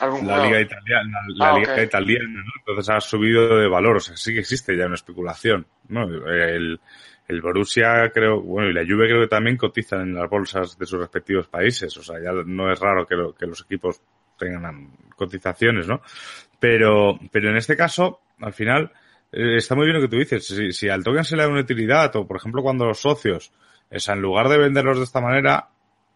la 0.00 0.44
liga 0.44 0.60
italiana, 0.60 1.18
la, 1.36 1.50
ah, 1.50 1.58
liga 1.58 1.82
italiana, 1.82 2.42
¿no? 2.44 2.52
Entonces 2.58 2.88
ha 2.90 3.00
subido 3.00 3.56
de 3.56 3.68
valor, 3.68 3.96
o 3.96 4.00
sea, 4.00 4.16
sí 4.16 4.32
que 4.32 4.40
existe 4.40 4.76
ya 4.76 4.86
una 4.86 4.94
especulación, 4.94 5.66
¿no? 5.88 6.04
El, 6.04 6.80
el 7.28 7.40
Borussia 7.40 8.10
creo, 8.12 8.40
bueno, 8.40 8.70
y 8.70 8.72
la 8.72 8.82
Juve 8.82 9.06
creo 9.06 9.20
que 9.20 9.28
también 9.28 9.56
cotizan 9.56 10.02
en 10.02 10.14
las 10.14 10.28
bolsas 10.28 10.78
de 10.78 10.86
sus 10.86 10.98
respectivos 10.98 11.46
países, 11.48 11.96
o 11.96 12.02
sea, 12.02 12.16
ya 12.20 12.32
no 12.32 12.72
es 12.72 12.80
raro 12.80 13.06
que, 13.06 13.16
que 13.38 13.46
los 13.46 13.62
equipos 13.62 14.00
tengan 14.38 14.90
cotizaciones, 15.14 15.86
¿no? 15.86 16.02
Pero, 16.58 17.18
pero 17.30 17.50
en 17.50 17.56
este 17.56 17.76
caso, 17.76 18.20
al 18.40 18.52
final, 18.52 18.92
eh, 19.30 19.56
está 19.56 19.74
muy 19.74 19.86
bien 19.86 19.96
lo 19.96 20.02
que 20.02 20.08
tú 20.08 20.18
dices. 20.18 20.46
Si, 20.46 20.72
si, 20.72 20.88
al 20.88 21.02
token 21.02 21.24
se 21.24 21.36
le 21.36 21.42
da 21.42 21.48
una 21.48 21.60
utilidad, 21.60 22.14
o 22.16 22.26
por 22.26 22.36
ejemplo 22.36 22.62
cuando 22.62 22.84
los 22.84 23.00
socios, 23.00 23.52
es, 23.90 24.08
en 24.08 24.20
lugar 24.20 24.48
de 24.48 24.58
venderlos 24.58 24.98
de 24.98 25.04
esta 25.04 25.20
manera, 25.20 25.68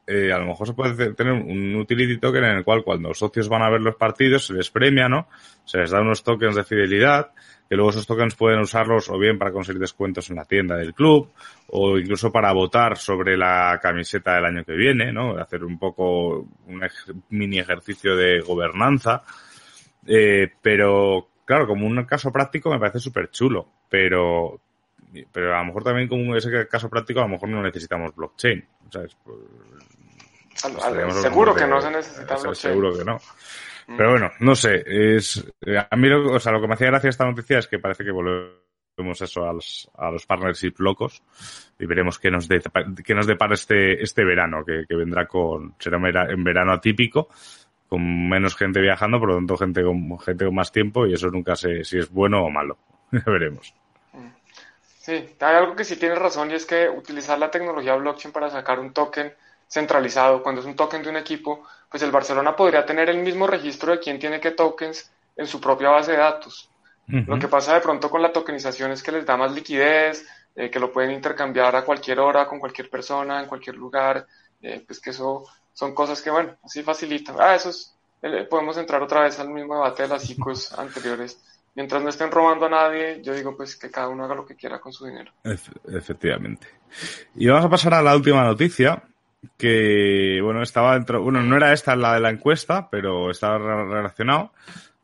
eh, 0.07 0.33
a 0.33 0.39
lo 0.39 0.47
mejor 0.47 0.69
se 0.69 0.73
puede 0.73 1.15
tener 1.15 1.33
un 1.33 1.75
utility 1.75 2.19
token 2.19 2.45
en 2.45 2.57
el 2.59 2.65
cual 2.65 2.85
cuando 2.85 3.09
los 3.09 3.19
socios 3.19 3.49
van 3.49 3.63
a 3.63 3.71
ver 3.71 3.81
los 3.81 3.97
partidos 3.97 4.47
se 4.47 4.55
les 4.55 4.71
premia, 4.71 5.09
¿no? 5.09 5.29
Se 5.65 5.79
les 5.79 5.91
da 5.91 6.01
unos 6.01 6.23
tokens 6.23 6.55
de 6.55 6.63
fidelidad, 6.63 7.33
que 7.69 7.75
luego 7.75 7.91
esos 7.91 8.07
tokens 8.07 8.37
pueden 8.37 8.61
usarlos 8.61 9.11
o 9.11 9.19
bien 9.19 9.37
para 9.37 9.51
conseguir 9.51 9.81
descuentos 9.81 10.31
en 10.31 10.37
la 10.37 10.45
tienda 10.45 10.77
del 10.77 10.95
club, 10.95 11.33
o 11.69 11.99
incluso 11.99 12.31
para 12.31 12.53
votar 12.53 12.97
sobre 12.97 13.37
la 13.37 13.81
camiseta 13.83 14.37
del 14.37 14.45
año 14.45 14.65
que 14.65 14.75
viene, 14.75 15.13
¿no? 15.13 15.37
Hacer 15.37 15.65
un 15.65 15.77
poco 15.77 16.47
un 16.67 16.81
mini 17.31 17.59
ejercicio 17.59 18.15
de 18.15 18.41
gobernanza. 18.41 19.25
Eh, 20.07 20.53
pero, 20.63 21.31
claro, 21.45 21.67
como 21.67 21.85
un 21.85 22.05
caso 22.05 22.33
práctico 22.33 22.71
me 22.71 22.79
parece 22.79 23.01
súper 23.01 23.29
chulo, 23.31 23.67
pero, 23.89 24.61
pero 25.33 25.55
a 25.55 25.61
lo 25.61 25.67
mejor 25.67 25.85
también 25.85 26.09
como 26.09 26.37
ese 26.37 26.67
caso 26.69 26.89
práctico 26.89 27.21
a 27.21 27.25
lo 27.25 27.31
mejor 27.31 27.49
no 27.49 27.63
necesitamos 27.63 28.15
blockchain. 28.15 28.65
¿sabes? 28.91 29.17
Pues, 29.25 29.39
seguro 31.23 31.55
que 31.55 31.67
no 31.67 31.81
se 31.81 31.91
necesita 31.91 32.37
Seguro 32.55 32.97
que 32.97 33.05
no. 33.05 33.17
Mm. 33.87 33.97
Pero 33.97 34.11
bueno, 34.11 34.31
no 34.41 34.55
sé, 34.55 34.83
es, 34.87 35.45
a 35.91 35.97
mí 35.97 36.09
lo, 36.09 36.33
o 36.35 36.41
sea, 36.41 36.53
lo 36.53 36.61
que 36.61 36.67
me 36.67 36.75
hacía 36.75 36.89
gracia 36.89 37.11
esta 37.11 37.25
noticia 37.25 37.59
es 37.59 37.69
que 37.69 37.79
parece 37.79 38.05
que 38.05 38.11
volvemos 38.11 39.21
eso 39.21 39.49
a 39.49 39.53
los, 39.53 39.89
a 39.97 40.11
los 40.11 40.27
partnership 40.27 40.75
locos 40.79 41.23
y 41.79 41.87
veremos 41.87 42.19
qué 42.19 42.31
nos, 42.31 42.49
de, 42.49 42.63
qué 43.05 43.15
nos 43.15 43.27
depara 43.27 43.55
este, 43.55 44.03
este 44.03 44.25
verano, 44.25 44.65
que, 44.65 44.87
que 44.89 44.97
vendrá 44.97 45.27
con, 45.27 45.75
será 45.79 45.99
en 45.99 46.43
verano 46.43 46.73
atípico, 46.73 47.29
con 47.89 48.29
menos 48.29 48.57
gente 48.57 48.81
viajando, 48.81 49.21
por 49.21 49.29
lo 49.29 49.37
tanto 49.37 49.57
gente 49.57 49.83
con, 49.85 50.19
gente 50.19 50.45
con 50.47 50.55
más 50.55 50.73
tiempo 50.73 51.07
y 51.07 51.15
eso 51.15 51.29
nunca 51.29 51.55
sé 51.55 51.85
si 51.85 51.99
es 51.99 52.11
bueno 52.11 52.45
o 52.45 52.51
malo. 52.51 52.79
ya 53.13 53.23
veremos. 53.27 53.73
Sí, 55.07 55.13
hay 55.13 55.55
algo 55.55 55.77
que 55.77 55.85
sí 55.85 55.95
tiene 55.95 56.17
razón 56.17 56.51
y 56.51 56.55
es 56.55 56.67
que 56.67 56.89
utilizar 56.89 57.39
la 57.39 57.49
tecnología 57.49 57.95
blockchain 57.95 58.33
para 58.33 58.51
sacar 58.51 58.81
un 58.81 58.93
token 58.93 59.33
centralizado, 59.69 60.43
cuando 60.43 60.61
es 60.61 60.67
un 60.67 60.75
token 60.75 61.01
de 61.01 61.11
un 61.11 61.17
equipo, 61.17 61.63
pues 61.89 62.03
el 62.03 62.11
Barcelona 62.11 62.57
podría 62.57 62.85
tener 62.85 63.09
el 63.09 63.19
mismo 63.19 63.47
registro 63.47 63.93
de 63.93 64.01
quién 64.01 64.19
tiene 64.19 64.41
qué 64.41 64.51
tokens 64.51 65.09
en 65.37 65.47
su 65.47 65.61
propia 65.61 65.91
base 65.91 66.11
de 66.11 66.19
datos. 66.19 66.69
Lo 67.07 67.39
que 67.39 67.47
pasa 67.47 67.75
de 67.75 67.83
pronto 67.83 68.11
con 68.11 68.21
la 68.21 68.33
tokenización 68.33 68.91
es 68.91 69.01
que 69.01 69.13
les 69.13 69.25
da 69.25 69.37
más 69.37 69.53
liquidez, 69.53 70.27
eh, 70.57 70.71
que 70.71 70.81
lo 70.81 70.93
pueden 70.93 71.13
intercambiar 71.13 71.77
a 71.77 71.85
cualquier 71.85 72.19
hora, 72.19 72.49
con 72.49 72.59
cualquier 72.59 72.91
persona, 72.91 73.41
en 73.41 73.47
cualquier 73.47 73.77
lugar, 73.77 74.27
eh, 74.61 74.83
pues 74.85 74.99
que 74.99 75.11
eso 75.11 75.45
son 75.73 75.95
cosas 75.95 76.21
que, 76.21 76.31
bueno, 76.31 76.57
así 76.65 76.83
facilitan. 76.83 77.37
Ah, 77.39 77.55
eso 77.55 77.71
es, 77.71 77.95
eh, 78.23 78.45
podemos 78.51 78.77
entrar 78.77 79.01
otra 79.01 79.21
vez 79.21 79.39
al 79.39 79.51
mismo 79.51 79.77
debate 79.77 80.03
de 80.03 80.09
las 80.09 80.29
ICOs 80.29 80.77
anteriores. 80.77 81.41
Mientras 81.77 82.03
no 82.03 82.09
estén 82.09 82.31
robando 82.31 82.67
a 82.67 82.71
nadie, 82.71 83.21
yo 83.23 83.35
digo 83.35 83.55
pues 83.55 83.77
que 83.77 83.91
cada 83.91 84.09
uno 84.09 84.25
haga 84.25 84.35
lo 84.35 84.47
que 84.47 84.57
quiera 84.57 84.81
con 84.81 84.93
su 84.93 85.05
dinero. 85.05 85.31
efectivamente. 85.45 86.67
Y 87.35 87.47
vamos 87.47 87.67
a 87.67 87.69
pasar 87.69 87.93
a 87.95 88.03
la 88.03 88.17
última 88.17 88.43
noticia, 88.43 89.03
que, 89.59 90.41
bueno, 90.43 90.63
estaba 90.63 90.95
dentro, 90.95 91.23
bueno, 91.23 91.43
no 91.43 91.55
era 91.55 91.75
esta 91.75 91.95
la 91.95 92.15
de 92.15 92.21
la 92.21 92.31
encuesta, 92.31 92.89
pero 92.91 93.31
estaba 93.31 93.59
relacionado, 93.59 94.53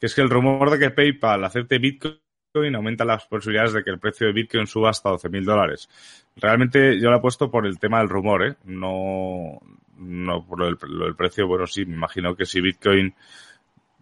que 0.01 0.07
es 0.07 0.15
que 0.15 0.23
el 0.23 0.31
rumor 0.31 0.71
de 0.71 0.79
que 0.79 0.91
PayPal 0.91 1.45
acepte 1.45 1.79
Bitcoin 1.79 2.75
aumenta 2.75 3.05
las 3.05 3.27
posibilidades 3.27 3.75
de 3.75 3.85
que 3.85 3.91
el 3.91 3.99
precio 3.99 4.27
de 4.27 4.33
Bitcoin 4.33 4.67
suba 4.67 4.91
hasta 4.91 5.11
12.000 5.11 5.45
dólares. 5.45 5.89
Realmente 6.37 6.99
yo 6.99 7.11
lo 7.11 7.19
he 7.19 7.21
puesto 7.21 7.51
por 7.51 7.67
el 7.67 7.79
tema 7.79 7.99
del 7.99 8.09
rumor, 8.09 8.47
¿eh? 8.47 8.57
No, 8.65 9.61
no 9.99 10.47
por 10.47 10.59
lo 10.59 10.67
del, 10.67 11.17
precio, 11.17 11.47
bueno, 11.47 11.67
sí, 11.67 11.85
me 11.85 11.95
imagino 11.95 12.35
que 12.35 12.47
si 12.47 12.61
Bitcoin 12.61 13.15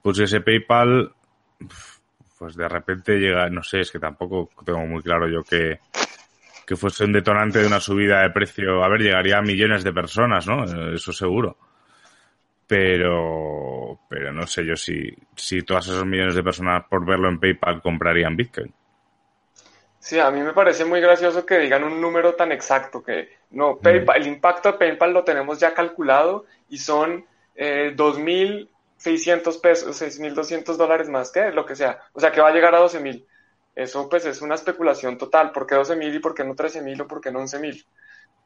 pusiese 0.02 0.40
PayPal, 0.40 1.12
pues 2.41 2.57
de 2.57 2.66
repente 2.66 3.18
llega, 3.18 3.51
no 3.51 3.62
sé, 3.62 3.80
es 3.80 3.93
que 3.93 3.99
tampoco 3.99 4.49
tengo 4.64 4.86
muy 4.86 5.03
claro 5.03 5.28
yo 5.28 5.43
que, 5.43 5.78
que 6.66 6.74
fuese 6.74 7.05
un 7.05 7.12
detonante 7.12 7.59
de 7.59 7.66
una 7.66 7.80
subida 7.80 8.22
de 8.22 8.30
precio, 8.30 8.82
a 8.82 8.88
ver, 8.88 9.03
llegaría 9.03 9.36
a 9.36 9.43
millones 9.43 9.84
de 9.84 9.93
personas, 9.93 10.47
¿no? 10.47 10.64
Eso 10.91 11.12
seguro. 11.12 11.59
Pero, 12.66 14.01
pero 14.09 14.32
no 14.32 14.47
sé 14.47 14.64
yo 14.64 14.74
si, 14.74 15.14
si 15.36 15.61
todas 15.61 15.88
esos 15.88 16.07
millones 16.07 16.34
de 16.34 16.43
personas 16.43 16.84
por 16.88 17.05
verlo 17.05 17.28
en 17.28 17.38
PayPal 17.38 17.82
comprarían 17.82 18.38
Bitcoin. 18.38 18.72
Sí, 19.99 20.18
a 20.18 20.30
mí 20.30 20.41
me 20.41 20.55
parece 20.55 20.86
muy 20.86 21.03
gracioso 21.03 21.45
que 21.45 21.59
digan 21.59 21.84
un 21.84 22.01
número 22.01 22.36
tan 22.36 22.53
exacto, 22.53 23.03
que 23.03 23.36
no, 23.51 23.76
PayPal, 23.76 24.18
el 24.18 24.28
impacto 24.28 24.72
de 24.72 24.78
PayPal 24.78 25.12
lo 25.12 25.24
tenemos 25.24 25.61
ya 25.61 25.74
calculado 25.74 26.47
y 26.70 26.78
son 26.78 27.22
eh, 27.55 27.93
2.600 29.03 29.61
pesos, 29.61 30.03
6.200 30.03 30.76
dólares 30.76 31.09
más 31.09 31.30
que 31.30 31.51
lo 31.51 31.64
que 31.64 31.76
sea. 31.76 32.01
O 32.12 32.20
sea 32.20 32.32
que 32.32 32.40
va 32.40 32.48
a 32.48 32.53
llegar 32.53 32.74
a 32.74 32.80
12.000. 32.80 33.24
Eso 33.74 34.09
pues 34.09 34.26
es 34.26 34.42
una 34.42 34.55
especulación 34.55 35.18
total. 35.18 35.53
¿Por 35.53 35.66
qué 35.66 35.74
12.000 35.74 36.16
y 36.16 36.18
por 36.18 36.34
qué 36.34 36.44
no 36.44 36.55
13.000 36.55 37.03
o 37.03 37.07
por 37.07 37.20
qué 37.20 37.30
no 37.30 37.40
11.000? 37.40 37.84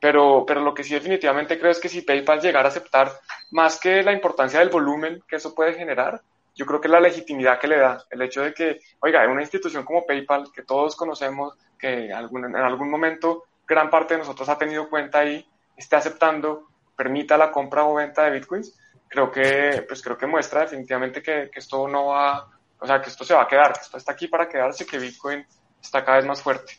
Pero, 0.01 0.45
pero 0.47 0.61
lo 0.61 0.75
que 0.75 0.85
sí 0.85 0.95
definitivamente 0.95 1.59
creo 1.59 1.71
es 1.71 1.81
que 1.81 1.89
si 1.89 2.03
PayPal 2.03 2.41
llegara 2.41 2.69
a 2.69 2.71
aceptar 2.71 3.11
más 3.53 3.81
que 3.81 4.03
la 4.03 4.13
importancia 4.13 4.59
del 4.61 4.69
volumen 4.69 5.23
que 5.27 5.37
eso 5.37 5.55
puede 5.55 5.75
generar, 5.75 6.21
yo 6.55 6.67
creo 6.67 6.81
que 6.81 6.89
la 6.89 7.01
legitimidad 7.01 7.59
que 7.59 7.69
le 7.69 7.79
da, 7.79 8.05
el 8.11 8.23
hecho 8.23 8.43
de 8.43 8.55
que, 8.55 8.81
oiga, 9.01 9.27
una 9.27 9.41
institución 9.41 9.85
como 9.85 10.07
PayPal, 10.07 10.53
que 10.53 10.63
todos 10.63 10.95
conocemos, 10.95 11.55
que 11.79 12.11
en 12.11 12.13
algún 12.13 12.91
momento 12.91 13.45
gran 13.67 13.91
parte 13.91 14.15
de 14.15 14.19
nosotros 14.19 14.49
ha 14.49 14.59
tenido 14.59 14.89
cuenta 14.89 15.21
ahí, 15.21 15.45
esté 15.77 15.97
aceptando, 15.97 16.69
permita 16.97 17.37
la 17.37 17.51
compra 17.51 17.85
o 17.85 17.95
venta 17.95 18.25
de 18.25 18.31
bitcoins, 18.31 18.79
creo 19.15 19.31
que, 19.31 19.85
pues 19.87 20.03
creo 20.03 20.19
que 20.19 20.27
muestra 20.27 20.63
definitivamente 20.63 21.23
que, 21.23 21.49
que 21.53 21.61
esto 21.61 21.87
no 21.87 22.07
va, 22.07 22.49
o 22.81 22.87
sea, 22.87 23.01
que 23.01 23.11
esto 23.11 23.25
se 23.25 23.33
va 23.33 23.43
a 23.43 23.47
quedar, 23.47 23.73
que 23.73 23.81
esto 23.81 23.97
está 23.97 24.13
aquí 24.13 24.27
para 24.27 24.49
quedarse, 24.49 24.85
que 24.85 24.99
Bitcoin 24.99 25.45
está 25.81 26.05
cada 26.05 26.19
vez 26.19 26.27
más 26.27 26.43
fuerte. 26.43 26.73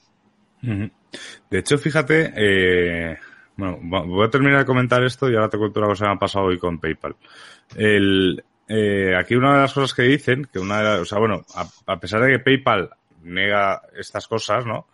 De 0.61 1.59
hecho, 1.59 1.77
fíjate, 1.77 2.33
eh, 2.36 3.17
bueno, 3.55 3.79
voy 3.81 4.25
a 4.25 4.29
terminar 4.29 4.59
de 4.59 4.65
comentar 4.65 5.01
esto 5.03 5.29
y 5.29 5.36
ahora 5.36 5.49
te 5.49 5.57
cuento 5.57 5.79
una 5.79 5.88
cosa 5.88 6.03
que 6.03 6.09
me 6.09 6.15
ha 6.15 6.19
pasado 6.19 6.45
hoy 6.45 6.59
con 6.59 6.79
PayPal. 6.79 7.15
El, 7.75 8.43
eh, 8.67 9.15
aquí 9.17 9.36
una 9.36 9.53
de 9.53 9.61
las 9.61 9.73
cosas 9.73 9.93
que 9.93 10.03
dicen, 10.03 10.45
que 10.51 10.59
una 10.59 10.79
de 10.79 10.83
las, 10.83 10.99
o 10.99 11.05
sea, 11.05 11.19
bueno, 11.19 11.45
a, 11.86 11.99
pesar 11.99 12.21
de 12.21 12.31
que 12.33 12.39
PayPal 12.39 12.89
nega 13.23 13.81
estas 13.97 14.27
cosas, 14.27 14.65
¿no? 14.65 14.88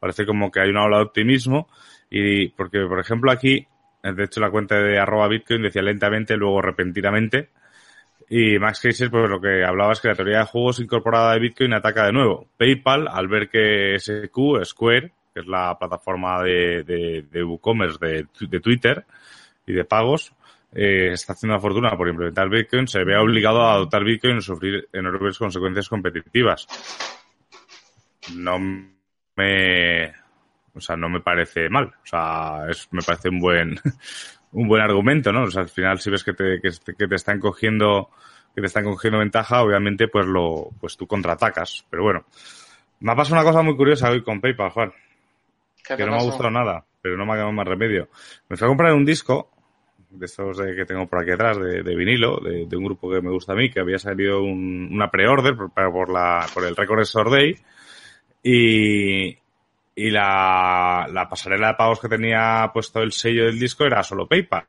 Parece 0.00 0.26
como 0.26 0.50
que 0.50 0.60
hay 0.60 0.70
una 0.70 0.84
ola 0.84 0.98
de 0.98 1.04
optimismo 1.04 1.68
y 2.10 2.48
porque, 2.48 2.80
por 2.88 2.98
ejemplo, 2.98 3.30
aquí, 3.30 3.68
de 4.02 4.24
hecho, 4.24 4.40
la 4.40 4.50
cuenta 4.50 4.76
de 4.76 4.98
arroba 4.98 5.28
Bitcoin 5.28 5.62
decía 5.62 5.82
lentamente, 5.82 6.36
luego 6.36 6.62
repentinamente, 6.62 7.50
y 8.30 8.58
Max 8.58 8.80
Keiser, 8.80 9.10
pues 9.10 9.30
lo 9.30 9.40
que 9.40 9.64
hablaba 9.64 9.92
es 9.92 10.00
que 10.00 10.08
la 10.08 10.14
teoría 10.14 10.38
de 10.40 10.44
juegos 10.44 10.80
incorporada 10.80 11.32
de 11.32 11.40
Bitcoin 11.40 11.72
ataca 11.72 12.06
de 12.06 12.12
nuevo. 12.12 12.48
PayPal, 12.58 13.08
al 13.08 13.26
ver 13.26 13.48
que 13.48 13.98
SQ, 13.98 14.64
Square, 14.64 15.12
que 15.32 15.40
es 15.40 15.46
la 15.46 15.78
plataforma 15.78 16.42
de, 16.42 16.84
de, 16.84 17.24
de 17.30 17.44
WooCommerce 17.44 17.98
de, 17.98 18.26
de 18.48 18.60
Twitter 18.60 19.06
y 19.66 19.72
de 19.72 19.84
pagos, 19.84 20.34
eh, 20.74 21.12
está 21.12 21.32
haciendo 21.32 21.54
una 21.54 21.62
fortuna 21.62 21.96
por 21.96 22.08
implementar 22.08 22.50
Bitcoin, 22.50 22.86
se 22.86 23.02
ve 23.02 23.16
obligado 23.16 23.62
a 23.62 23.74
adoptar 23.74 24.04
Bitcoin 24.04 24.38
y 24.38 24.42
sufrir 24.42 24.88
enormes 24.92 25.38
consecuencias 25.38 25.88
competitivas. 25.88 26.66
No 28.34 28.58
me, 28.58 30.12
o 30.78 30.80
sea, 30.80 30.96
no 30.96 31.08
me 31.08 31.20
parece 31.20 31.68
mal. 31.68 31.86
O 31.86 32.06
sea, 32.06 32.66
es, 32.68 32.88
me 32.92 33.02
parece 33.02 33.28
un 33.28 33.40
buen, 33.40 33.78
un 34.52 34.68
buen 34.68 34.82
argumento, 34.82 35.32
¿no? 35.32 35.42
O 35.42 35.50
sea, 35.50 35.62
al 35.62 35.68
final 35.68 35.98
si 35.98 36.10
ves 36.10 36.24
que 36.24 36.32
te, 36.32 36.60
que, 36.60 37.08
te 37.08 37.14
están 37.14 37.40
cogiendo, 37.40 38.10
que 38.54 38.60
te 38.60 38.66
están 38.66 38.84
cogiendo 38.84 39.18
ventaja, 39.18 39.62
obviamente 39.62 40.08
pues 40.08 40.26
lo, 40.26 40.70
pues 40.80 40.96
tú 40.96 41.06
contraatacas. 41.06 41.84
Pero 41.90 42.04
bueno, 42.04 42.24
me 43.00 43.12
ha 43.12 43.16
pasado 43.16 43.40
una 43.40 43.44
cosa 43.44 43.62
muy 43.62 43.76
curiosa 43.76 44.10
hoy 44.10 44.22
con 44.22 44.40
PayPal, 44.40 44.70
Juan. 44.70 44.92
Que 45.84 46.04
no 46.04 46.12
me 46.12 46.18
ha 46.18 46.24
gustado 46.24 46.50
nada, 46.50 46.84
pero 47.00 47.16
no 47.16 47.24
me 47.24 47.32
ha 47.32 47.36
quedado 47.36 47.52
más 47.52 47.66
remedio. 47.66 48.08
Me 48.48 48.56
fui 48.56 48.66
a 48.66 48.68
comprar 48.68 48.92
un 48.92 49.04
disco, 49.04 49.50
de 50.10 50.26
estos 50.26 50.58
que 50.58 50.84
tengo 50.84 51.06
por 51.06 51.20
aquí 51.20 51.30
atrás, 51.30 51.58
de, 51.58 51.96
vinilo, 51.96 52.40
de, 52.40 52.76
un 52.76 52.84
grupo 52.84 53.10
que 53.10 53.22
me 53.22 53.30
gusta 53.30 53.52
a 53.52 53.56
mí, 53.56 53.70
que 53.70 53.80
había 53.80 53.98
salido 53.98 54.42
una 54.42 55.10
pre-order 55.10 55.56
por, 55.56 55.72
por, 55.72 56.10
la, 56.10 56.46
por 56.52 56.64
el 56.64 56.76
Record 56.76 57.00
Store 57.00 57.30
Day. 57.30 57.56
Y, 58.42 59.38
y 59.98 60.10
la, 60.10 61.08
la, 61.12 61.28
pasarela 61.28 61.68
de 61.68 61.74
pagos 61.74 61.98
que 61.98 62.08
tenía 62.08 62.70
puesto 62.72 63.02
el 63.02 63.10
sello 63.10 63.46
del 63.46 63.58
disco 63.58 63.84
era 63.84 64.04
solo 64.04 64.28
PayPal. 64.28 64.64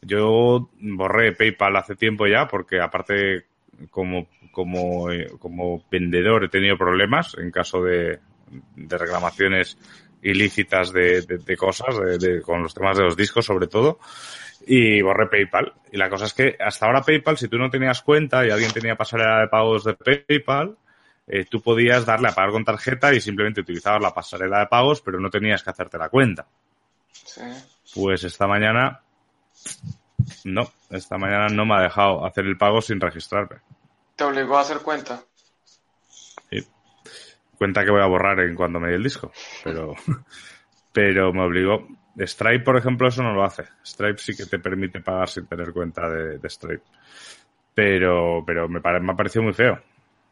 Yo 0.00 0.70
borré 0.80 1.32
PayPal 1.32 1.76
hace 1.76 1.96
tiempo 1.96 2.26
ya 2.26 2.48
porque 2.48 2.80
aparte 2.80 3.44
como, 3.90 4.26
como, 4.52 5.08
como 5.38 5.84
vendedor 5.90 6.44
he 6.44 6.48
tenido 6.48 6.78
problemas 6.78 7.36
en 7.36 7.50
caso 7.50 7.82
de, 7.82 8.20
de 8.74 8.98
reclamaciones 8.98 9.76
ilícitas 10.22 10.94
de, 10.94 11.20
de, 11.20 11.56
cosas, 11.58 11.94
de, 12.18 12.40
con 12.40 12.62
los 12.62 12.72
temas 12.72 12.96
de 12.96 13.04
los 13.04 13.18
discos 13.18 13.44
sobre 13.44 13.66
todo, 13.66 13.98
y 14.66 15.02
borré 15.02 15.26
PayPal. 15.26 15.74
Y 15.92 15.98
la 15.98 16.08
cosa 16.08 16.24
es 16.24 16.32
que 16.32 16.56
hasta 16.58 16.86
ahora 16.86 17.02
PayPal, 17.02 17.36
si 17.36 17.48
tú 17.48 17.58
no 17.58 17.68
tenías 17.68 18.00
cuenta 18.00 18.46
y 18.46 18.50
alguien 18.50 18.72
tenía 18.72 18.96
pasarela 18.96 19.40
de 19.40 19.48
pagos 19.48 19.84
de 19.84 19.92
PayPal, 19.92 20.78
eh, 21.32 21.44
tú 21.44 21.62
podías 21.62 22.04
darle 22.04 22.28
a 22.28 22.32
pagar 22.32 22.50
con 22.50 22.64
tarjeta 22.64 23.14
y 23.14 23.20
simplemente 23.20 23.60
utilizabas 23.60 24.02
la 24.02 24.12
pasarela 24.12 24.58
de 24.58 24.66
pagos, 24.66 25.00
pero 25.00 25.20
no 25.20 25.30
tenías 25.30 25.62
que 25.62 25.70
hacerte 25.70 25.96
la 25.96 26.08
cuenta. 26.08 26.44
Pues 27.94 28.24
esta 28.24 28.48
mañana 28.48 29.00
No, 30.44 30.72
esta 30.90 31.18
mañana 31.18 31.46
no 31.48 31.64
me 31.64 31.76
ha 31.76 31.82
dejado 31.82 32.26
hacer 32.26 32.46
el 32.46 32.58
pago 32.58 32.82
sin 32.82 33.00
registrarme. 33.00 33.58
¿Te 34.16 34.24
obligó 34.24 34.58
a 34.58 34.62
hacer 34.62 34.78
cuenta? 34.78 35.22
Sí. 36.50 36.66
Cuenta 37.56 37.84
que 37.84 37.92
voy 37.92 38.02
a 38.02 38.06
borrar 38.06 38.40
en 38.40 38.56
cuando 38.56 38.80
me 38.80 38.88
dé 38.88 38.96
el 38.96 39.04
disco, 39.04 39.30
pero, 39.62 39.94
pero 40.92 41.32
me 41.32 41.42
obligó. 41.42 41.86
Stripe, 42.18 42.64
por 42.64 42.76
ejemplo, 42.76 43.06
eso 43.06 43.22
no 43.22 43.32
lo 43.32 43.44
hace. 43.44 43.66
Stripe 43.86 44.18
sí 44.18 44.36
que 44.36 44.46
te 44.46 44.58
permite 44.58 45.00
pagar 45.00 45.28
sin 45.28 45.46
tener 45.46 45.72
cuenta 45.72 46.08
de, 46.08 46.50
Stripe. 46.50 46.82
Pero, 47.72 48.42
pero 48.44 48.68
me, 48.68 48.80
me 48.80 49.12
ha 49.12 49.16
parecido 49.16 49.44
muy 49.44 49.52
feo. 49.52 49.80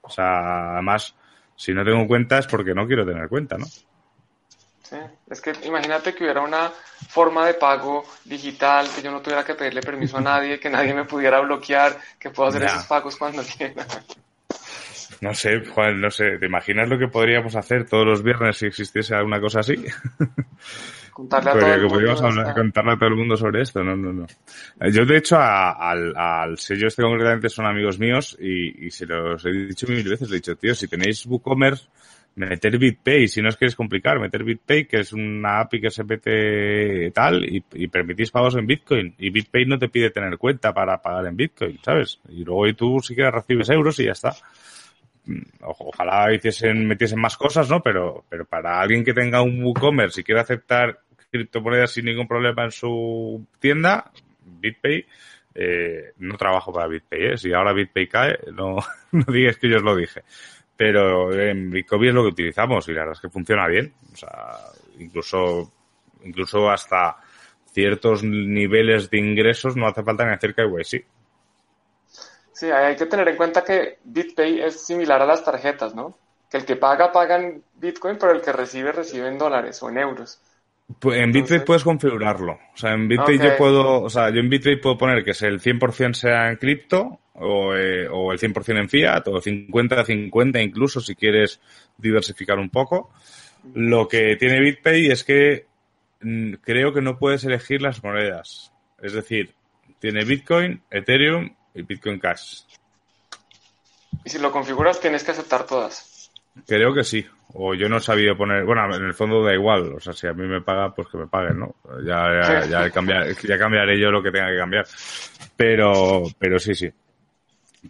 O 0.08 0.10
sea, 0.10 0.72
además, 0.72 1.14
si 1.54 1.72
no 1.74 1.84
tengo 1.84 2.06
cuenta 2.06 2.38
es 2.38 2.46
porque 2.46 2.74
no 2.74 2.86
quiero 2.86 3.06
tener 3.06 3.28
cuenta, 3.28 3.58
¿no? 3.58 3.66
Sí, 3.66 4.96
es 5.28 5.40
que 5.42 5.52
imagínate 5.64 6.14
que 6.14 6.24
hubiera 6.24 6.40
una 6.40 6.72
forma 7.10 7.46
de 7.46 7.54
pago 7.54 8.04
digital, 8.24 8.88
que 8.94 9.02
yo 9.02 9.10
no 9.10 9.20
tuviera 9.20 9.44
que 9.44 9.54
pedirle 9.54 9.82
permiso 9.82 10.16
a 10.16 10.22
nadie, 10.22 10.58
que 10.58 10.70
nadie 10.70 10.94
me 10.94 11.04
pudiera 11.04 11.40
bloquear, 11.40 11.98
que 12.18 12.30
puedo 12.30 12.48
hacer 12.48 12.62
esos 12.62 12.86
pagos 12.86 13.16
cuando 13.16 13.42
quiera. 13.42 13.86
No 15.20 15.34
sé, 15.34 15.64
Juan, 15.66 16.00
no 16.00 16.10
sé, 16.10 16.38
¿te 16.38 16.46
imaginas 16.46 16.88
lo 16.88 16.98
que 16.98 17.08
podríamos 17.08 17.54
hacer 17.54 17.86
todos 17.86 18.06
los 18.06 18.22
viernes 18.22 18.56
si 18.56 18.66
existiese 18.66 19.14
alguna 19.14 19.40
cosa 19.40 19.60
así? 19.60 19.74
Contarle 21.18 21.50
a 21.50 21.52
todo 21.54 21.74
el 21.74 21.80
mundo. 21.82 22.54
contarle 22.54 22.92
a 22.92 22.96
todo 22.96 23.08
el 23.08 23.16
mundo 23.16 23.36
sobre 23.36 23.62
esto, 23.62 23.82
no, 23.82 23.96
no, 23.96 24.12
no. 24.12 24.26
Yo, 24.88 25.04
de 25.04 25.16
hecho, 25.16 25.36
al, 25.36 26.16
al 26.16 26.56
sello 26.58 26.86
este 26.86 27.02
concretamente 27.02 27.48
son 27.48 27.66
amigos 27.66 27.98
míos 27.98 28.36
y, 28.40 28.86
y 28.86 28.90
se 28.92 29.04
los 29.04 29.44
he 29.44 29.50
dicho 29.50 29.88
mil 29.88 30.08
veces, 30.08 30.30
le 30.30 30.36
he 30.36 30.38
dicho, 30.38 30.54
tío, 30.54 30.76
si 30.76 30.86
tenéis 30.86 31.26
WooCommerce, 31.26 31.88
meter 32.36 32.78
BitPay, 32.78 33.26
si 33.26 33.42
no 33.42 33.48
es 33.48 33.56
que 33.56 33.66
es 33.66 33.74
complicar, 33.74 34.20
meter 34.20 34.44
BitPay, 34.44 34.86
que 34.86 35.00
es 35.00 35.12
una 35.12 35.58
API 35.58 35.80
que 35.80 35.90
se 35.90 36.04
mete 36.04 37.10
tal, 37.10 37.44
y, 37.44 37.64
y, 37.72 37.88
permitís 37.88 38.30
pagos 38.30 38.54
en 38.54 38.68
Bitcoin. 38.68 39.12
Y 39.18 39.30
BitPay 39.30 39.64
no 39.64 39.76
te 39.76 39.88
pide 39.88 40.10
tener 40.10 40.38
cuenta 40.38 40.72
para 40.72 41.02
pagar 41.02 41.26
en 41.26 41.36
Bitcoin, 41.36 41.80
¿sabes? 41.82 42.20
Y 42.28 42.44
luego 42.44 42.68
y 42.68 42.74
tú 42.74 43.00
sí 43.00 43.16
que 43.16 43.28
recibes 43.28 43.68
euros 43.70 43.98
y 43.98 44.04
ya 44.04 44.12
está. 44.12 44.36
Mm, 45.26 45.42
ojalá 45.62 46.32
hiciesen, 46.32 46.86
metiesen 46.86 47.20
más 47.20 47.36
cosas, 47.36 47.68
¿no? 47.68 47.82
Pero, 47.82 48.24
pero 48.28 48.44
para 48.44 48.80
alguien 48.80 49.04
que 49.04 49.14
tenga 49.14 49.42
un 49.42 49.64
WooCommerce 49.64 50.20
y 50.20 50.24
quiera 50.24 50.42
aceptar 50.42 51.00
criptomonedas 51.30 51.92
sin 51.92 52.06
ningún 52.06 52.28
problema 52.28 52.64
en 52.64 52.70
su 52.70 53.46
tienda, 53.58 54.10
BitPay, 54.44 55.06
eh, 55.54 56.12
no 56.18 56.36
trabajo 56.36 56.72
para 56.72 56.86
BitPay, 56.86 57.32
¿eh? 57.32 57.36
Si 57.36 57.52
ahora 57.52 57.72
BitPay 57.72 58.08
cae, 58.08 58.38
no, 58.52 58.76
no 59.12 59.24
digas 59.32 59.56
que 59.56 59.68
yo 59.68 59.76
os 59.76 59.82
lo 59.82 59.96
dije. 59.96 60.22
Pero 60.76 61.32
en 61.32 61.70
Bitcoin 61.70 62.04
es 62.04 62.14
lo 62.14 62.22
que 62.22 62.28
utilizamos 62.28 62.88
y 62.88 62.92
la 62.92 63.00
verdad 63.00 63.14
es 63.14 63.20
que 63.20 63.30
funciona 63.30 63.66
bien. 63.66 63.92
O 64.12 64.16
sea, 64.16 64.58
incluso, 65.00 65.72
incluso 66.22 66.70
hasta 66.70 67.16
ciertos 67.72 68.22
niveles 68.22 69.10
de 69.10 69.18
ingresos 69.18 69.76
no 69.76 69.88
hace 69.88 70.04
falta 70.04 70.24
ni 70.24 70.34
hacer 70.34 70.54
KYC. 70.54 71.04
Sí, 72.52 72.70
hay 72.70 72.94
que 72.94 73.06
tener 73.06 73.28
en 73.28 73.36
cuenta 73.36 73.64
que 73.64 73.98
BitPay 74.04 74.60
es 74.62 74.84
similar 74.84 75.20
a 75.20 75.26
las 75.26 75.44
tarjetas, 75.44 75.94
¿no? 75.94 76.16
Que 76.48 76.58
el 76.58 76.64
que 76.64 76.76
paga, 76.76 77.10
paga 77.10 77.36
en 77.36 77.62
Bitcoin, 77.74 78.16
pero 78.16 78.32
el 78.32 78.40
que 78.40 78.52
recibe, 78.52 78.92
recibe 78.92 79.26
en 79.28 79.38
dólares 79.38 79.82
o 79.82 79.90
en 79.90 79.98
euros. 79.98 80.40
Pues 80.98 81.18
en 81.18 81.32
BitPay 81.32 81.64
puedes 81.64 81.84
configurarlo. 81.84 82.52
O 82.52 82.76
sea, 82.76 82.94
en 82.94 83.08
BitPay 83.08 83.38
yo 83.38 83.56
puedo, 83.56 84.02
o 84.02 84.10
sea, 84.10 84.30
yo 84.30 84.40
en 84.40 84.48
BitPay 84.48 84.80
puedo 84.80 84.96
poner 84.96 85.22
que 85.22 85.30
el 85.30 85.60
100% 85.60 86.14
sea 86.14 86.48
en 86.48 86.56
cripto 86.56 87.20
o, 87.34 87.74
eh, 87.74 88.08
o 88.08 88.32
el 88.32 88.38
100% 88.38 88.80
en 88.80 88.88
fiat 88.88 89.28
o 89.28 89.40
50-50 89.40 90.64
incluso 90.64 91.00
si 91.00 91.14
quieres 91.14 91.60
diversificar 91.98 92.58
un 92.58 92.70
poco. 92.70 93.10
Lo 93.74 94.08
que 94.08 94.36
tiene 94.36 94.60
BitPay 94.60 95.10
es 95.10 95.24
que 95.24 95.66
mm, 96.22 96.54
creo 96.54 96.94
que 96.94 97.02
no 97.02 97.18
puedes 97.18 97.44
elegir 97.44 97.82
las 97.82 98.02
monedas. 98.02 98.72
Es 99.00 99.12
decir, 99.12 99.54
tiene 99.98 100.24
Bitcoin, 100.24 100.82
Ethereum 100.90 101.54
y 101.74 101.82
Bitcoin 101.82 102.18
Cash. 102.18 102.62
Y 104.24 104.30
si 104.30 104.38
lo 104.38 104.50
configuras 104.50 105.00
tienes 105.00 105.22
que 105.22 105.32
aceptar 105.32 105.66
todas. 105.66 106.07
Creo 106.66 106.94
que 106.94 107.04
sí. 107.04 107.24
O 107.54 107.74
yo 107.74 107.88
no 107.88 107.96
he 107.96 108.00
sabido 108.00 108.36
poner, 108.36 108.64
bueno, 108.64 108.94
en 108.94 109.04
el 109.04 109.14
fondo 109.14 109.42
da 109.42 109.54
igual, 109.54 109.94
o 109.94 110.00
sea, 110.00 110.12
si 110.12 110.26
a 110.26 110.34
mí 110.34 110.46
me 110.46 110.60
paga, 110.60 110.94
pues 110.94 111.08
que 111.08 111.16
me 111.16 111.26
paguen, 111.26 111.58
¿no? 111.58 111.76
Ya, 112.04 112.66
ya, 112.68 112.90
ya 112.90 113.58
cambiaré 113.58 113.98
yo 113.98 114.10
lo 114.10 114.22
que 114.22 114.30
tenga 114.30 114.50
que 114.50 114.58
cambiar. 114.58 114.86
Pero, 115.56 116.24
pero 116.38 116.58
sí, 116.58 116.74
sí. 116.74 116.92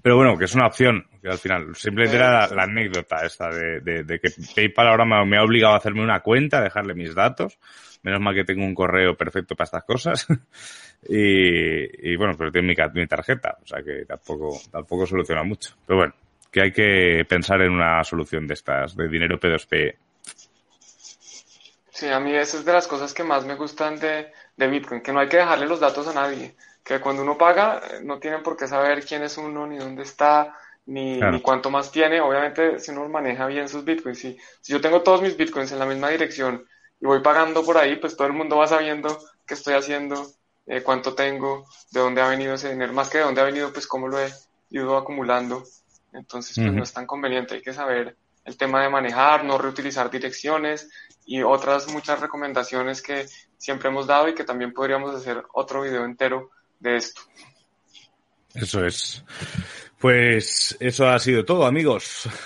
Pero 0.02 0.16
bueno, 0.16 0.36
que 0.36 0.44
es 0.44 0.54
una 0.54 0.66
opción, 0.66 1.06
que 1.20 1.28
al 1.28 1.38
final, 1.38 1.74
simplemente 1.74 2.16
era 2.16 2.46
la, 2.48 2.62
anécdota 2.62 3.24
esta 3.24 3.48
de, 3.48 3.80
de, 3.80 4.20
que 4.20 4.30
PayPal 4.54 4.88
ahora 4.88 5.04
me, 5.24 5.36
ha 5.36 5.42
obligado 5.42 5.74
a 5.74 5.78
hacerme 5.78 6.02
una 6.02 6.20
cuenta, 6.20 6.62
dejarle 6.62 6.94
mis 6.94 7.14
datos. 7.14 7.58
Menos 8.02 8.20
mal 8.20 8.34
que 8.34 8.44
tengo 8.44 8.64
un 8.64 8.74
correo 8.74 9.16
perfecto 9.16 9.56
para 9.56 9.64
estas 9.64 9.84
cosas. 9.84 10.26
y, 11.08 12.16
bueno, 12.16 12.34
pero 12.38 12.52
tengo 12.52 12.66
mi, 12.68 12.74
mi 12.94 13.06
tarjeta, 13.06 13.56
o 13.62 13.66
sea 13.66 13.82
que 13.82 14.04
tampoco, 14.04 14.56
tampoco 14.70 15.06
soluciona 15.06 15.42
mucho. 15.42 15.74
Pero 15.86 15.98
bueno, 15.98 16.14
que 16.50 16.62
hay 16.62 16.72
que 16.72 17.26
pensar 17.28 17.60
en 17.62 17.72
una 17.72 18.02
solución 18.04 18.46
de 18.46 18.54
estas, 18.54 18.96
de 18.96 19.08
dinero 19.08 19.38
P2P. 19.38 19.96
Sí, 21.90 22.08
a 22.08 22.20
mí 22.20 22.34
esa 22.34 22.58
es 22.58 22.64
de 22.64 22.72
las 22.72 22.86
cosas 22.86 23.12
que 23.12 23.24
más 23.24 23.44
me 23.44 23.56
gustan 23.56 23.98
de, 23.98 24.32
de 24.56 24.66
Bitcoin, 24.68 25.00
que 25.00 25.12
no 25.12 25.20
hay 25.20 25.28
que 25.28 25.38
dejarle 25.38 25.66
los 25.66 25.80
datos 25.80 26.06
a 26.06 26.14
nadie, 26.14 26.54
que 26.84 27.00
cuando 27.00 27.22
uno 27.22 27.36
paga 27.36 27.80
eh, 27.90 28.00
no 28.02 28.18
tienen 28.18 28.42
por 28.42 28.56
qué 28.56 28.68
saber 28.68 29.04
quién 29.04 29.22
es 29.24 29.36
uno, 29.36 29.66
ni 29.66 29.78
dónde 29.78 30.04
está, 30.04 30.54
ni, 30.86 31.20
ni 31.20 31.40
cuánto 31.40 31.70
más 31.70 31.90
tiene. 31.90 32.20
Obviamente, 32.20 32.78
si 32.78 32.92
uno 32.92 33.08
maneja 33.08 33.46
bien 33.46 33.68
sus 33.68 33.84
Bitcoins, 33.84 34.18
si, 34.18 34.38
si 34.60 34.72
yo 34.72 34.80
tengo 34.80 35.02
todos 35.02 35.22
mis 35.22 35.36
Bitcoins 35.36 35.72
en 35.72 35.78
la 35.78 35.86
misma 35.86 36.08
dirección 36.08 36.66
y 37.00 37.06
voy 37.06 37.20
pagando 37.20 37.64
por 37.64 37.76
ahí, 37.76 37.96
pues 37.96 38.16
todo 38.16 38.26
el 38.26 38.32
mundo 38.32 38.56
va 38.56 38.66
sabiendo 38.66 39.18
qué 39.46 39.54
estoy 39.54 39.74
haciendo, 39.74 40.24
eh, 40.66 40.82
cuánto 40.82 41.14
tengo, 41.14 41.66
de 41.90 42.00
dónde 42.00 42.22
ha 42.22 42.28
venido 42.28 42.54
ese 42.54 42.70
dinero, 42.70 42.92
más 42.92 43.10
que 43.10 43.18
de 43.18 43.24
dónde 43.24 43.40
ha 43.40 43.44
venido, 43.44 43.72
pues 43.72 43.86
cómo 43.86 44.08
lo 44.08 44.20
he 44.20 44.30
ido 44.70 44.96
acumulando. 44.96 45.64
Entonces, 46.12 46.56
pues 46.56 46.72
no 46.72 46.82
es 46.82 46.92
tan 46.92 47.06
conveniente, 47.06 47.56
hay 47.56 47.62
que 47.62 47.72
saber 47.72 48.16
el 48.44 48.56
tema 48.56 48.82
de 48.82 48.88
manejar, 48.88 49.44
no 49.44 49.58
reutilizar 49.58 50.10
direcciones 50.10 50.90
y 51.26 51.42
otras 51.42 51.88
muchas 51.88 52.20
recomendaciones 52.20 53.02
que 53.02 53.26
siempre 53.58 53.90
hemos 53.90 54.06
dado 54.06 54.28
y 54.28 54.34
que 54.34 54.44
también 54.44 54.72
podríamos 54.72 55.14
hacer 55.14 55.44
otro 55.52 55.82
video 55.82 56.04
entero 56.04 56.50
de 56.80 56.96
esto. 56.96 57.20
Eso 58.54 58.84
es. 58.84 59.24
Pues 59.98 60.76
eso 60.80 61.08
ha 61.08 61.18
sido 61.18 61.44
todo, 61.44 61.66
amigos. 61.66 62.28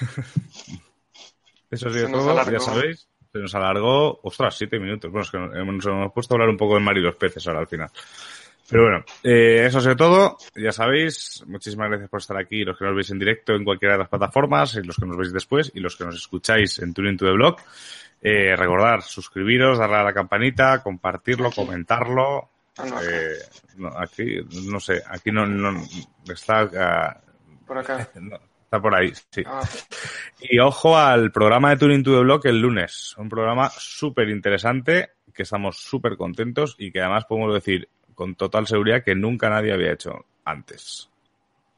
Eso 1.71 1.89
ha 1.89 1.93
sido 1.93 2.11
todo, 2.11 2.51
ya 2.51 2.61
sabéis. 2.61 3.09
Se 3.33 3.39
nos 3.39 3.55
alargó, 3.55 4.21
ostras, 4.25 4.59
siete 4.59 4.79
minutos. 4.79 5.11
Bueno, 5.11 5.25
es 5.25 5.31
que 5.31 5.39
nos 5.39 5.87
hemos 5.87 6.13
puesto 6.13 6.35
a 6.35 6.37
hablar 6.37 6.51
un 6.51 6.59
poco 6.59 6.75
de 6.75 6.81
Mario 6.81 7.01
y 7.01 7.07
los 7.07 7.17
peces 7.17 7.47
ahora 7.47 7.61
al 7.61 7.67
final. 7.67 7.89
Pero 8.73 8.85
bueno, 8.85 9.05
eh, 9.23 9.67
eso 9.67 9.81
es 9.81 9.97
todo. 9.99 10.39
Ya 10.57 10.73
sabéis, 10.73 11.45
muchísimas 11.47 11.91
gracias 11.91 12.09
por 12.09 12.21
estar 12.21 12.39
aquí, 12.39 12.65
los 12.65 12.79
que 12.79 12.87
nos 12.87 12.95
veis 12.95 13.11
en 13.11 13.19
directo 13.19 13.53
en 13.53 13.65
cualquiera 13.65 13.97
de 13.97 13.99
las 13.99 14.09
plataformas, 14.09 14.77
los 14.77 14.97
que 14.97 15.05
nos 15.05 15.19
veis 15.19 15.31
después, 15.31 15.71
y 15.75 15.81
los 15.81 15.95
que 15.95 16.07
nos 16.07 16.17
escucháis 16.17 16.79
en 16.79 16.95
Tuning 16.95 17.19
to 17.19 17.27
the 17.27 17.33
Blog. 17.33 17.57
Eh, 18.23 18.57
recordar, 18.57 19.03
suscribiros, 19.03 19.79
darle 19.79 19.97
a 19.97 20.05
la 20.05 20.15
campanita, 20.15 20.83
compartirlo, 20.83 21.51
comentarlo. 21.51 22.49
Ah, 22.79 22.87
eh, 23.07 23.37
aquí, 23.99 24.39
no 24.71 24.81
sé, 24.81 25.03
aquí 25.07 25.31
no, 25.31 25.47
no 25.47 25.83
está... 26.33 26.65
Uh, 26.65 27.67
por 27.67 27.77
acá. 27.77 28.09
está 28.65 28.81
por 28.81 28.95
ahí, 28.95 29.13
sí. 29.29 29.43
Ah. 29.45 29.69
Y 30.41 30.59
ojo 30.61 30.97
al 30.97 31.31
programa 31.31 31.69
de 31.69 31.77
Tuning 31.77 32.03
to 32.03 32.13
the 32.13 32.23
Blog 32.23 32.47
el 32.47 32.59
lunes. 32.59 33.15
Un 33.19 33.29
programa 33.29 33.69
súper 33.69 34.31
interesante, 34.31 35.11
que 35.35 35.43
estamos 35.43 35.77
súper 35.77 36.17
contentos 36.17 36.75
y 36.79 36.91
que 36.91 37.01
además 37.01 37.27
podemos 37.27 37.53
decir 37.53 37.87
con 38.15 38.35
total 38.35 38.67
seguridad 38.67 39.05
que 39.05 39.15
nunca 39.15 39.49
nadie 39.51 39.73
había 39.73 39.93
hecho 39.93 40.25
antes. 40.45 41.09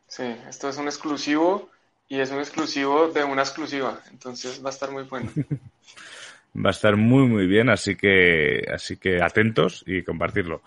Sí, 0.07 0.25
esto 0.49 0.69
es 0.69 0.77
un 0.77 0.87
exclusivo 0.87 1.71
y 2.09 2.21
es 2.21 2.31
un 2.31 2.39
exclusivo 2.39 3.09
de 3.09 3.25
una 3.25 3.43
exclusiva, 3.43 4.01
entonces 4.11 4.63
va 4.65 4.71
a 4.71 4.73
estar 4.73 4.91
muy 4.91 5.05
bueno. 5.05 5.31
va 6.57 6.69
a 6.69 6.71
estar 6.71 6.97
muy 6.97 7.27
muy 7.27 7.47
bien, 7.47 7.69
así 7.69 7.97
que 7.97 8.65
así 8.73 8.97
que 8.97 9.23
atentos 9.23 9.83
y 9.87 10.03
compartirlo. 10.03 10.63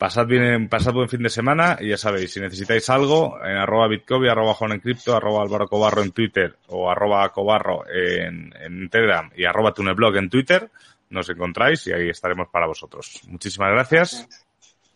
Pasad 0.00 0.26
bien, 0.26 0.70
pasad 0.70 0.94
buen 0.94 1.10
fin 1.10 1.22
de 1.22 1.28
semana 1.28 1.76
y 1.78 1.90
ya 1.90 1.98
sabéis, 1.98 2.32
si 2.32 2.40
necesitáis 2.40 2.88
algo, 2.88 3.38
en 3.44 3.58
arroba 3.58 3.86
bitcobi, 3.86 4.28
arroba 4.28 4.56
en 4.62 4.80
cripto, 4.80 5.14
arroba 5.14 5.42
álvaro 5.42 5.68
cobarro 5.68 6.02
en 6.02 6.12
Twitter 6.12 6.56
o 6.68 6.90
arroba 6.90 7.28
cobarro 7.28 7.84
en, 7.86 8.50
en 8.58 8.88
Telegram 8.88 9.30
y 9.36 9.44
arroba 9.44 9.74
tuneblog 9.74 10.16
en 10.16 10.30
Twitter, 10.30 10.70
nos 11.10 11.28
encontráis 11.28 11.86
y 11.86 11.92
ahí 11.92 12.08
estaremos 12.08 12.48
para 12.48 12.66
vosotros. 12.66 13.20
Muchísimas 13.28 13.72
gracias. 13.72 14.26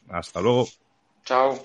Hasta 0.09 0.41
luego. 0.41 0.69
Chao. 1.25 1.59